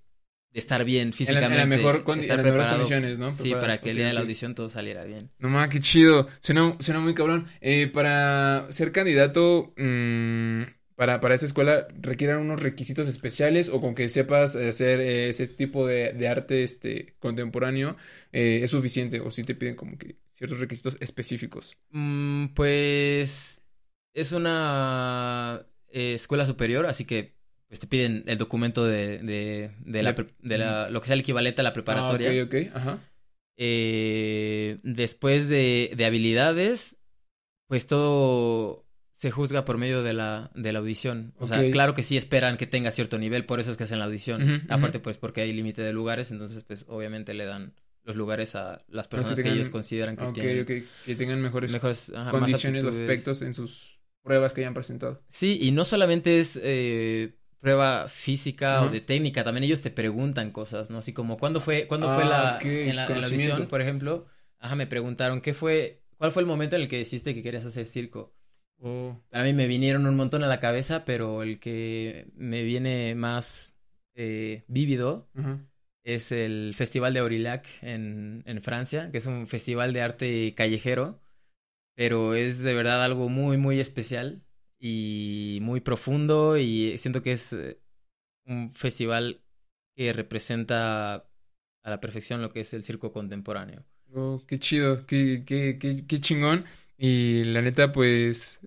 de 0.52 0.58
estar 0.58 0.84
bien 0.84 1.00
En 1.02 1.06
la, 1.08 1.12
físicamente, 1.16 1.54
en 1.54 1.58
la 1.70 1.76
mejor 1.76 2.04
condi- 2.04 2.12
en 2.14 2.20
estar 2.20 2.36
las 2.38 2.44
mejores 2.44 2.66
preparado, 2.66 2.88
condiciones, 2.88 3.18
¿no? 3.18 3.32
sí, 3.32 3.52
para 3.52 3.78
que 3.78 3.90
el 3.90 3.96
día 3.96 4.06
de 4.06 4.12
la 4.14 4.20
audición 4.20 4.54
todo 4.54 4.68
saliera 4.70 5.04
bien. 5.04 5.30
No 5.38 5.48
mames, 5.48 5.70
qué 5.70 5.80
chido. 5.80 6.28
Suena, 6.40 6.76
suena 6.80 7.00
muy 7.00 7.14
cabrón. 7.14 7.46
Eh, 7.60 7.86
para 7.92 8.66
ser 8.70 8.92
candidato 8.92 9.72
mm, 9.76 10.62
para, 10.96 11.20
para 11.20 11.34
esa 11.34 11.46
escuela, 11.46 11.86
¿requieren 12.00 12.36
unos 12.38 12.62
requisitos 12.62 13.08
especiales 13.08 13.68
o 13.70 13.80
con 13.80 13.94
que 13.94 14.08
sepas 14.08 14.54
hacer 14.56 15.00
eh, 15.00 15.28
ese 15.30 15.46
tipo 15.46 15.86
de, 15.86 16.12
de 16.12 16.28
arte 16.28 16.62
este, 16.62 17.14
contemporáneo 17.20 17.96
eh, 18.32 18.60
es 18.62 18.70
suficiente? 18.70 19.20
¿O 19.20 19.30
si 19.30 19.44
te 19.44 19.54
piden 19.54 19.76
como 19.76 19.96
que 19.96 20.16
ciertos 20.32 20.58
requisitos 20.60 20.96
específicos? 21.00 21.76
Mm, 21.90 22.48
pues 22.48 23.62
es 24.12 24.32
una 24.32 25.66
escuela 25.88 26.44
superior, 26.46 26.86
así 26.86 27.04
que 27.04 27.39
pues 27.70 27.78
te 27.78 27.86
piden 27.86 28.24
el 28.26 28.36
documento 28.36 28.84
de, 28.84 29.18
de, 29.18 29.70
de 29.86 30.02
la, 30.02 30.12
De- 30.40 30.58
la- 30.58 30.90
lo 30.90 31.00
que 31.00 31.06
sea 31.06 31.14
el 31.14 31.20
equivalente 31.20 31.60
a 31.60 31.64
la 31.64 31.72
preparatoria. 31.72 32.30
Ah, 32.30 32.44
ok, 32.44 32.48
ok. 32.48 32.76
Ajá. 32.76 32.98
Eh, 33.56 34.80
después 34.82 35.48
de, 35.48 35.92
de 35.96 36.04
habilidades, 36.04 36.98
pues 37.68 37.86
todo 37.86 38.86
se 39.14 39.30
juzga 39.30 39.64
por 39.64 39.78
medio 39.78 40.02
de 40.02 40.14
la, 40.14 40.50
de 40.56 40.72
la 40.72 40.80
audición. 40.80 41.32
O 41.38 41.46
sea, 41.46 41.70
claro 41.70 41.94
que 41.94 42.02
sí 42.02 42.16
esperan 42.16 42.56
que 42.56 42.66
tenga 42.66 42.90
cierto 42.90 43.18
nivel, 43.18 43.46
por 43.46 43.60
eso 43.60 43.70
es 43.70 43.76
que 43.76 43.84
hacen 43.84 44.00
la 44.00 44.06
audición. 44.06 44.64
Aparte, 44.68 44.98
pues 44.98 45.16
porque 45.16 45.42
hay 45.42 45.52
límite 45.52 45.82
de 45.82 45.92
lugares, 45.92 46.32
entonces 46.32 46.64
pues 46.64 46.86
obviamente 46.88 47.34
le 47.34 47.44
dan 47.44 47.72
los 48.02 48.16
lugares 48.16 48.56
a 48.56 48.82
las 48.88 49.06
personas 49.06 49.36
que, 49.36 49.42
tengan- 49.44 49.54
ellos 49.56 49.70
consideran 49.70 50.16
que 50.16 50.24
Ok, 50.24 50.34
tienen 50.34 50.62
ok. 50.62 50.66
Que 51.04 51.14
tengan 51.14 51.40
mejores 51.40 51.72
mejores 51.72 52.10
ajá, 52.16 52.32
condiciones 52.32 52.82
o 52.82 52.88
aspectos 52.88 53.42
en 53.42 53.54
sus 53.54 54.00
pruebas 54.22 54.54
que 54.54 54.62
hayan 54.62 54.74
presentado. 54.74 55.20
Sí, 55.28 55.58
y 55.60 55.70
no 55.72 55.84
solamente 55.84 56.40
es 56.40 56.58
eh, 56.62 57.34
prueba 57.60 58.08
física 58.08 58.82
o 58.82 58.88
de 58.88 59.00
técnica, 59.00 59.44
también 59.44 59.64
ellos 59.64 59.82
te 59.82 59.90
preguntan 59.90 60.50
cosas, 60.50 60.90
¿no? 60.90 60.98
Así 60.98 61.12
como, 61.12 61.38
¿cuándo 61.38 61.60
fue, 61.60 61.86
cuándo 61.86 62.08
fue 62.08 62.24
Ah, 62.24 62.28
la, 62.30 62.56
ok, 62.56 62.64
en 62.64 62.96
la, 62.96 63.02
en 63.04 63.08
la 63.08 63.26
conocimiento. 63.26 63.54
audición, 63.54 63.68
por 63.68 63.80
ejemplo? 63.80 64.26
Ajá, 64.58 64.74
me 64.76 64.86
preguntaron, 64.86 65.40
¿qué 65.40 65.54
fue, 65.54 66.02
cuál 66.18 66.32
fue 66.32 66.42
el 66.42 66.46
momento 66.48 66.76
en 66.76 66.82
el 66.82 66.88
que 66.88 66.98
decidiste 66.98 67.34
que 67.34 67.42
querías 67.42 67.64
hacer 67.66 67.86
circo? 67.86 68.34
Oh, 68.82 69.14
A 69.32 69.42
mí 69.42 69.52
me 69.52 69.66
vinieron 69.68 70.06
un 70.06 70.16
montón 70.16 70.42
a 70.42 70.48
la 70.48 70.58
cabeza, 70.60 71.04
pero 71.04 71.42
el 71.42 71.60
que 71.60 72.26
me 72.34 72.62
viene 72.64 73.14
más 73.14 73.74
eh, 74.14 74.64
vívido 74.66 75.28
es 76.04 76.32
el 76.32 76.74
Festival 76.74 77.14
de 77.14 77.20
Aurillac 77.20 77.66
en, 77.82 78.42
en 78.46 78.62
Francia, 78.62 79.10
que 79.10 79.18
es 79.18 79.26
un 79.26 79.46
festival 79.48 79.92
de 79.92 80.02
arte 80.02 80.54
callejero, 80.56 81.20
pero 81.94 82.34
es 82.34 82.58
de 82.60 82.74
verdad 82.74 83.04
algo 83.04 83.28
muy, 83.28 83.56
muy 83.58 83.80
especial 83.80 84.42
y 84.80 85.58
muy 85.62 85.80
profundo 85.80 86.56
y 86.56 86.96
siento 86.98 87.22
que 87.22 87.32
es 87.32 87.52
eh, 87.52 87.78
un 88.46 88.74
festival 88.74 89.42
que 89.94 90.12
representa 90.12 91.14
a 91.82 91.90
la 91.90 92.00
perfección 92.00 92.42
lo 92.42 92.50
que 92.50 92.60
es 92.60 92.72
el 92.72 92.84
circo 92.84 93.12
contemporáneo. 93.12 93.84
Oh, 94.12 94.42
qué 94.46 94.58
chido, 94.58 95.06
qué, 95.06 95.44
qué, 95.46 95.78
qué, 95.78 96.06
qué 96.06 96.20
chingón. 96.20 96.64
Y 96.96 97.44
la 97.44 97.62
neta, 97.62 97.92
pues, 97.92 98.60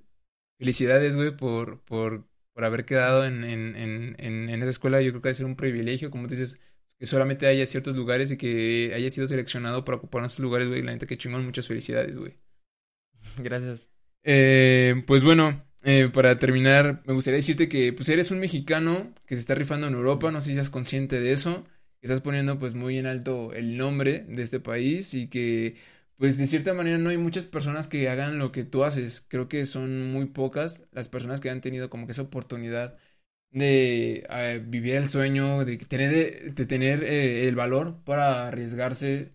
felicidades, 0.57 1.15
güey, 1.15 1.35
por, 1.35 1.81
por, 1.81 2.26
por 2.53 2.65
haber 2.65 2.85
quedado 2.85 3.26
en, 3.26 3.44
en, 3.44 3.76
en, 4.18 4.49
esa 4.49 4.69
escuela. 4.69 5.02
Yo 5.02 5.11
creo 5.11 5.22
que 5.22 5.30
debe 5.30 5.35
ser 5.35 5.45
un 5.45 5.56
privilegio, 5.56 6.10
como 6.10 6.27
tú 6.27 6.35
dices, 6.35 6.60
que 6.98 7.06
solamente 7.06 7.48
haya 7.48 7.65
ciertos 7.65 7.95
lugares 7.95 8.31
y 8.31 8.38
que 8.38 8.94
haya 8.95 9.10
sido 9.10 9.27
seleccionado 9.27 9.84
para 9.84 9.98
ocupar 9.98 10.23
esos 10.26 10.40
lugares, 10.40 10.68
güey. 10.68 10.81
La 10.81 10.94
neta, 10.94 11.06
qué 11.06 11.18
chingón, 11.18 11.45
muchas 11.45 11.68
felicidades, 11.68 12.15
güey. 12.15 12.38
Gracias. 13.38 13.90
Eh, 14.23 15.03
pues 15.06 15.22
bueno, 15.23 15.64
eh, 15.84 16.10
para 16.10 16.39
terminar, 16.39 17.01
me 17.05 17.14
gustaría 17.14 17.38
decirte 17.38 17.68
que 17.69 17.93
pues 17.93 18.10
eres 18.10 18.31
un 18.31 18.39
mexicano 18.39 19.14
que 19.26 19.35
se 19.35 19.41
está 19.41 19.55
rifando 19.55 19.88
en 19.88 19.93
Europa, 19.93 20.31
no 20.31 20.41
sé 20.41 20.49
si 20.49 20.55
seas 20.55 20.69
consciente 20.69 21.19
de 21.19 21.34
eso, 21.34 21.64
que 21.99 22.07
estás 22.07 22.22
poniendo 22.22 22.57
pues 22.60 22.73
muy 22.76 22.97
en 22.97 23.05
alto 23.05 23.53
el 23.53 23.77
nombre 23.77 24.26
de 24.27 24.43
este 24.43 24.60
país 24.60 25.14
y 25.14 25.27
que 25.30 25.76
pues 26.18 26.38
de 26.38 26.45
cierta 26.47 26.73
manera 26.73 26.97
no 26.97 27.10
hay 27.10 27.18
muchas 27.18 27.47
personas 27.47 27.88
que 27.88 28.07
hagan 28.10 28.38
lo 28.39 28.51
que 28.51 28.64
tú 28.64 28.84
haces, 28.84 29.26
creo 29.27 29.47
que 29.49 29.65
son 29.65 30.11
muy 30.11 30.26
pocas 30.27 30.84
las 30.91 31.10
personas 31.10 31.39
que 31.41 31.49
han 31.49 31.61
tenido 31.61 31.89
como 31.89 32.05
que 32.05 32.14
esa 32.14 32.22
oportunidad 32.23 32.97
de 33.51 34.26
eh, 34.30 34.64
vivir 34.65 34.95
el 34.97 35.10
sueño, 35.10 35.65
de 35.65 35.77
tener, 35.77 36.53
de 36.55 36.65
tener 36.65 37.03
eh, 37.03 37.47
el 37.47 37.55
valor 37.55 38.03
para 38.03 38.47
arriesgarse 38.47 39.34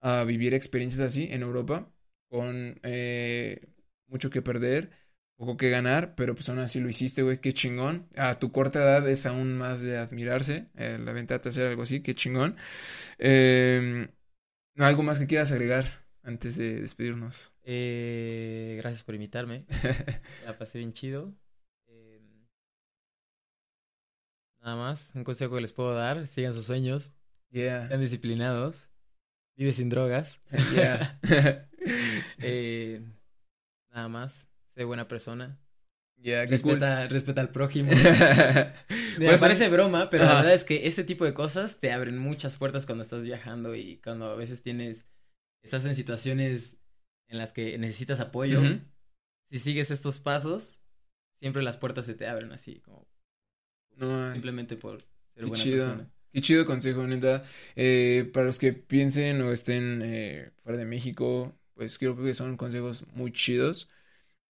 a 0.00 0.24
vivir 0.24 0.54
experiencias 0.54 1.00
así 1.00 1.28
en 1.30 1.42
Europa 1.42 1.90
con 2.28 2.78
eh, 2.82 3.60
mucho 4.06 4.30
que 4.30 4.42
perder, 4.42 4.90
poco 5.36 5.56
que 5.56 5.70
ganar, 5.70 6.14
pero 6.14 6.34
pues 6.34 6.48
aún 6.48 6.58
así 6.60 6.80
lo 6.80 6.88
hiciste, 6.88 7.22
güey, 7.22 7.40
qué 7.40 7.52
chingón. 7.52 8.08
A 8.16 8.38
tu 8.38 8.52
corta 8.52 8.80
edad 8.82 9.08
es 9.08 9.26
aún 9.26 9.56
más 9.56 9.80
de 9.80 9.98
admirarse, 9.98 10.68
eh, 10.76 10.98
la 11.00 11.12
ventaja 11.12 11.40
de 11.42 11.48
hacer 11.50 11.66
algo 11.66 11.82
así, 11.82 12.00
qué 12.00 12.14
chingón. 12.14 12.56
Eh, 13.18 14.08
¿algo 14.78 15.02
más 15.02 15.18
que 15.18 15.26
quieras 15.26 15.52
agregar 15.52 16.04
antes 16.22 16.56
de 16.56 16.80
despedirnos? 16.80 17.52
Eh, 17.62 18.76
gracias 18.78 19.04
por 19.04 19.14
invitarme. 19.14 19.66
La 20.44 20.56
pasé 20.56 20.78
bien 20.78 20.92
chido. 20.92 21.34
Eh, 21.88 22.20
nada 24.60 24.76
más, 24.76 25.12
un 25.14 25.24
consejo 25.24 25.54
que 25.54 25.60
les 25.60 25.72
puedo 25.72 25.94
dar, 25.94 26.26
sigan 26.26 26.54
sus 26.54 26.66
sueños, 26.66 27.12
Yeah, 27.50 27.86
sean 27.86 28.00
disciplinados, 28.00 28.90
vive 29.56 29.72
sin 29.72 29.88
drogas. 29.88 30.38
yeah. 30.74 31.18
Eh, 32.38 33.02
nada 33.90 34.08
más, 34.08 34.48
sé 34.74 34.84
buena 34.84 35.08
persona. 35.08 35.58
Yeah, 36.16 36.46
cool. 36.46 36.80
Respeta, 37.10 37.40
al 37.40 37.50
prójimo. 37.50 37.90
Bueno, 39.16 39.32
Me 39.32 39.38
parece 39.38 39.68
broma, 39.68 40.10
pero 40.10 40.24
la 40.24 40.34
verdad 40.36 40.54
es 40.54 40.64
que 40.64 40.86
este 40.86 41.04
tipo 41.04 41.24
de 41.24 41.34
cosas 41.34 41.78
te 41.80 41.92
abren 41.92 42.18
muchas 42.18 42.56
puertas 42.56 42.86
cuando 42.86 43.02
estás 43.02 43.24
viajando 43.24 43.74
y 43.74 43.98
cuando 43.98 44.26
a 44.26 44.34
veces 44.34 44.62
tienes, 44.62 45.06
estás 45.62 45.84
en 45.84 45.94
situaciones 45.94 46.76
en 47.28 47.38
las 47.38 47.52
que 47.52 47.78
necesitas 47.78 48.20
apoyo. 48.20 48.60
Si 49.50 49.58
sigues 49.58 49.90
estos 49.90 50.18
pasos, 50.18 50.80
siempre 51.40 51.62
las 51.62 51.76
puertas 51.76 52.06
se 52.06 52.14
te 52.14 52.26
abren 52.26 52.52
así, 52.52 52.80
como 52.80 53.06
No, 53.96 54.32
simplemente 54.32 54.76
por 54.76 55.02
ser 55.34 55.46
buena 55.46 55.62
chido. 55.62 55.86
persona. 55.86 56.10
Qué 56.32 56.40
chido 56.40 56.66
consejo, 56.66 57.06
neta. 57.06 57.42
Eh, 57.76 58.28
para 58.32 58.46
los 58.46 58.58
que 58.58 58.72
piensen 58.72 59.40
o 59.42 59.52
estén 59.52 60.00
eh, 60.02 60.50
fuera 60.64 60.78
de 60.78 60.84
México, 60.86 61.56
pues 61.74 61.98
creo 61.98 62.16
que 62.16 62.34
son 62.34 62.56
consejos 62.56 63.06
muy 63.14 63.32
chidos. 63.32 63.88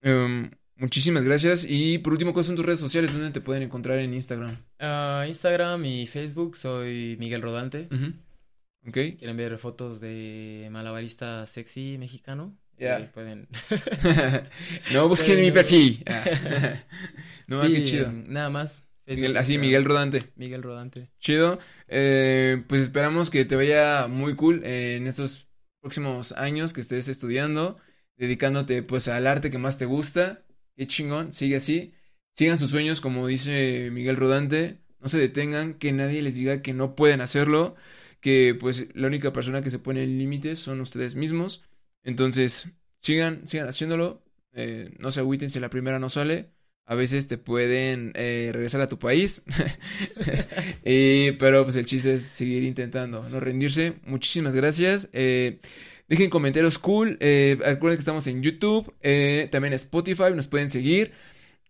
Em, 0.05 0.51
muchísimas 0.77 1.25
gracias. 1.25 1.67
Y 1.69 1.99
por 1.99 2.13
último, 2.13 2.33
¿cuáles 2.33 2.47
son 2.47 2.57
tus 2.57 2.65
redes 2.67 2.81
sociales? 2.81 3.13
¿Dónde 3.13 3.31
te 3.31 3.41
pueden 3.41 3.63
encontrar 3.63 3.99
en 3.99 4.13
Instagram? 4.15 4.63
Ah, 4.79 5.25
Instagram 5.27 5.85
y 5.85 6.07
Facebook 6.07 6.57
soy 6.57 7.17
Miguel 7.19 7.43
Rodante. 7.43 7.89
Ujú. 7.91 8.13
¿Ok? 8.87 9.19
¿Quieren 9.19 9.37
ver 9.37 9.57
fotos 9.59 9.99
de 10.01 10.69
malabarista 10.71 11.47
sexy 11.47 11.97
mexicano? 11.99 12.57
Ya. 12.77 13.11
Pueden. 13.13 13.49
no 14.93 15.09
busquen 15.09 15.41
mi 15.41 15.51
perfil. 15.51 16.03
Ah. 16.07 16.25
no, 17.47 17.65
Sí, 17.65 17.73
qué 17.73 17.85
chido. 17.85 18.13
Nada 18.13 18.51
más. 18.51 18.87
Miguel- 19.07 19.37
así. 19.37 19.59
Miguel 19.59 19.85
Rodante. 19.85 20.23
Miguel 20.37 20.63
Rodante. 20.63 21.11
Chido. 21.19 21.59
Eh, 21.89 22.63
pues 22.69 22.83
esperamos 22.83 23.31
que 23.31 23.45
te 23.45 23.57
vaya 23.57 24.07
muy 24.09 24.35
cool 24.35 24.63
en 24.65 25.07
estos 25.07 25.47
próximos 25.81 26.33
años 26.33 26.73
que 26.73 26.81
estés 26.81 27.09
estudiando, 27.09 27.79
dedicándote 28.17 28.83
pues 28.83 29.09
al 29.09 29.27
arte 29.27 29.51
que 29.51 29.59
más 29.59 29.79
te 29.79 29.87
gusta. 29.87 30.45
Qué 30.77 30.87
chingón, 30.87 31.33
sigue 31.33 31.57
así. 31.57 31.95
Sigan 32.33 32.59
sus 32.59 32.71
sueños, 32.71 33.01
como 33.01 33.27
dice 33.27 33.91
Miguel 33.93 34.17
Rodante. 34.17 34.81
No 35.01 35.09
se 35.09 35.19
detengan, 35.19 35.75
que 35.75 35.93
nadie 35.93 36.23
les 36.23 36.35
diga 36.35 36.63
que 36.63 36.73
no 36.73 36.95
pueden 36.97 37.21
hacerlo, 37.21 37.77
que 38.21 38.57
pues 38.59 38.87
la 38.95 39.07
única 39.09 39.33
persona 39.33 39.63
que 39.63 39.71
se 39.71 39.79
pone 39.79 40.07
límites 40.07 40.59
son 40.59 40.81
ustedes 40.81 41.15
mismos. 41.15 41.63
Entonces, 42.03 42.69
sigan, 42.99 43.47
sigan 43.47 43.69
haciéndolo. 43.69 44.25
Eh, 44.53 44.95
no 44.99 45.11
se 45.11 45.21
agüiten 45.21 45.51
si 45.51 45.61
la 45.61 45.71
primera 45.71 45.99
no 45.99 46.11
sale. 46.11 46.51
A 46.87 46.95
veces 46.95 47.27
te 47.27 47.39
pueden 47.39 48.13
eh, 48.15 48.51
regresar 48.53 48.81
a 48.81 48.89
tu 48.89 48.99
país. 48.99 49.43
Eh, 50.87 51.37
pero 51.39 51.65
pues 51.65 51.77
el 51.77 51.87
chiste 51.87 52.15
es 52.15 52.25
seguir 52.25 52.63
intentando, 52.63 53.29
no 53.29 53.41
rendirse. 53.41 53.95
Muchísimas 54.05 54.55
gracias. 54.55 55.09
Eh, 55.13 55.61
dejen 56.09 56.31
comentarios 56.31 56.79
cool. 56.79 57.19
Eh, 57.21 57.57
recuerden 57.59 57.97
que 57.99 58.03
estamos 58.03 58.27
en 58.27 58.43
YouTube, 58.43 58.93
eh, 59.03 59.49
también 59.51 59.73
Spotify, 59.75 60.33
nos 60.35 60.47
pueden 60.47 60.71
seguir. 60.71 61.13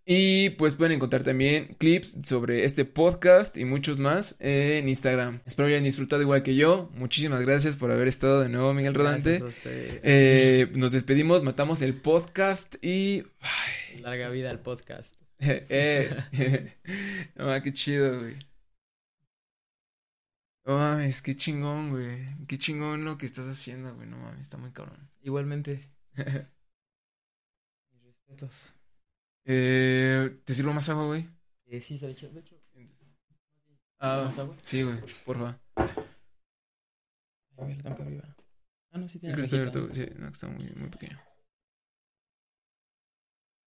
Y 0.07 0.51
pues 0.51 0.75
pueden 0.75 0.93
encontrar 0.93 1.23
también 1.23 1.77
clips 1.79 2.19
sobre 2.25 2.67
este 2.67 2.85
podcast 2.85 3.57
y 3.57 3.65
muchos 3.65 3.99
más 3.99 4.37
en 4.39 4.87
Instagram. 4.87 5.41
Espero 5.47 5.67
hayan 5.69 5.83
disfrutado 5.83 6.21
igual 6.21 6.43
que 6.43 6.55
yo. 6.57 6.91
Muchísimas 6.95 7.41
gracias 7.41 7.77
por 7.77 7.91
haber 7.91 8.09
estado 8.09 8.43
de 8.43 8.51
nuevo, 8.51 8.75
Miguel 8.75 8.93
Rodante. 8.93 9.43
Eh, 9.65 10.69
nos 10.75 10.93
despedimos, 10.93 11.43
matamos 11.43 11.81
el 11.81 11.95
podcast 11.95 12.77
y... 12.85 13.23
Larga 14.03 14.29
vida 14.29 14.51
al 14.51 14.61
podcast. 14.61 15.15
eh, 15.41 16.15
no, 17.37 17.63
qué 17.63 17.73
chido, 17.73 18.21
güey. 18.21 18.54
No 20.67 20.79
mames, 20.79 21.21
qué 21.21 21.37
chingón, 21.37 21.91
güey. 21.91 22.47
Qué 22.47 22.57
chingón 22.57 23.05
lo 23.05 23.19
que 23.19 23.27
estás 23.27 23.47
haciendo, 23.47 23.95
güey. 23.95 24.09
No 24.09 24.17
mames, 24.17 24.41
está 24.41 24.57
muy 24.57 24.71
cabrón. 24.73 25.11
Igualmente. 25.21 25.91
Mis 27.93 28.03
respetos. 28.03 28.75
Eh, 29.45 30.41
¿Te 30.45 30.55
sirvo 30.55 30.73
más 30.73 30.89
agua, 30.89 31.05
güey? 31.07 31.29
Eh, 31.67 31.81
sí, 31.81 31.99
se 31.99 32.07
ha 32.07 32.11
hecho, 32.11 32.31
de 32.31 32.41
hecho. 32.41 32.57
Ah, 34.01 34.31
sí, 34.61 34.83
güey, 34.83 35.01
porfa. 35.25 35.59
A 35.77 37.65
ver, 37.65 37.83
tan 37.83 37.93
arriba. 37.93 38.37
Ah, 38.91 38.99
no, 38.99 39.09
sí 39.09 39.19
tiene 39.19 39.35
Creo 39.35 39.43
que 39.43 39.47
está 39.47 39.57
abierto, 39.57 39.83
güey. 39.87 39.95
Sí, 39.95 40.07
no, 40.19 40.29
está 40.29 40.47
muy, 40.49 40.67
muy 40.77 40.89
pequeño. 40.91 41.19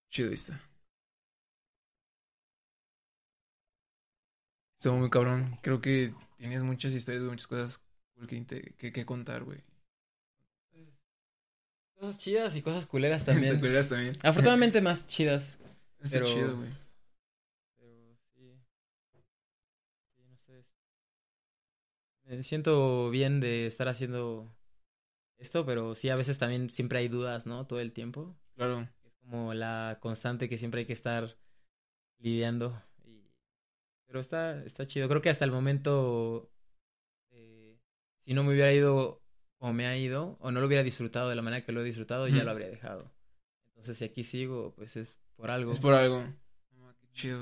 Chido, 0.09 0.29
ahí 0.29 0.33
está. 0.35 0.61
Estuvo 4.77 4.97
muy 4.97 5.09
cabrón. 5.09 5.57
Creo 5.63 5.81
que 5.81 6.13
tienes 6.37 6.63
muchas 6.63 6.93
historias, 6.93 7.23
muchas 7.23 7.47
cosas 7.47 7.81
cool 8.15 8.27
que, 8.27 8.39
te- 8.41 8.73
que, 8.77 8.91
que 8.91 9.05
contar, 9.05 9.43
güey. 9.43 9.63
Cosas 11.95 12.19
chidas 12.19 12.55
y 12.55 12.61
cosas 12.61 12.85
culeras 12.85 13.25
también. 13.25 13.53
¿Te 13.53 13.57
acuerdas 13.57 13.89
también? 13.89 14.15
Afortunadamente 14.23 14.81
más 14.81 15.07
chidas. 15.07 15.57
Está 15.99 16.19
Pero- 16.19 16.27
chido, 16.27 16.57
güey. 16.57 16.69
Pero 17.77 18.15
sí. 18.35 18.59
Sí, 20.15 20.23
no 20.29 20.37
sé. 20.37 20.65
Me 22.25 22.43
siento 22.43 23.09
bien 23.09 23.39
de 23.39 23.65
estar 23.65 23.87
haciendo 23.87 24.53
esto, 25.39 25.65
pero 25.65 25.95
sí, 25.95 26.09
a 26.09 26.15
veces 26.15 26.37
también 26.37 26.69
siempre 26.69 26.99
hay 26.99 27.07
dudas, 27.07 27.45
¿no? 27.47 27.65
Todo 27.65 27.79
el 27.79 27.93
tiempo. 27.93 28.35
Claro. 28.55 28.87
Es 29.03 29.13
como 29.19 29.53
la 29.55 29.97
constante 29.99 30.49
que 30.49 30.57
siempre 30.59 30.81
hay 30.81 30.85
que 30.85 30.93
estar 30.93 31.37
lidiando. 32.19 32.79
Pero 34.07 34.19
está, 34.19 34.63
está 34.63 34.87
chido. 34.87 35.07
Creo 35.07 35.21
que 35.21 35.29
hasta 35.29 35.45
el 35.45 35.51
momento, 35.51 36.49
eh, 37.31 37.77
si 38.25 38.33
no 38.33 38.43
me 38.43 38.53
hubiera 38.53 38.73
ido 38.73 39.21
como 39.57 39.73
me 39.73 39.87
ha 39.87 39.97
ido, 39.97 40.37
o 40.39 40.51
no 40.51 40.59
lo 40.59 40.67
hubiera 40.67 40.83
disfrutado 40.83 41.29
de 41.29 41.35
la 41.35 41.41
manera 41.41 41.65
que 41.65 41.71
lo 41.71 41.81
he 41.81 41.83
disfrutado, 41.83 42.27
ya 42.27 42.43
lo 42.43 42.51
habría 42.51 42.69
dejado. 42.69 43.11
Entonces, 43.69 43.97
si 43.97 44.05
aquí 44.05 44.23
sigo, 44.23 44.73
pues 44.75 44.95
es 44.95 45.19
por 45.35 45.49
algo. 45.49 45.71
Es 45.71 45.79
por 45.79 45.93
algo. 45.93 46.23
No, 46.71 46.95
qué 46.99 47.07
chido. 47.13 47.39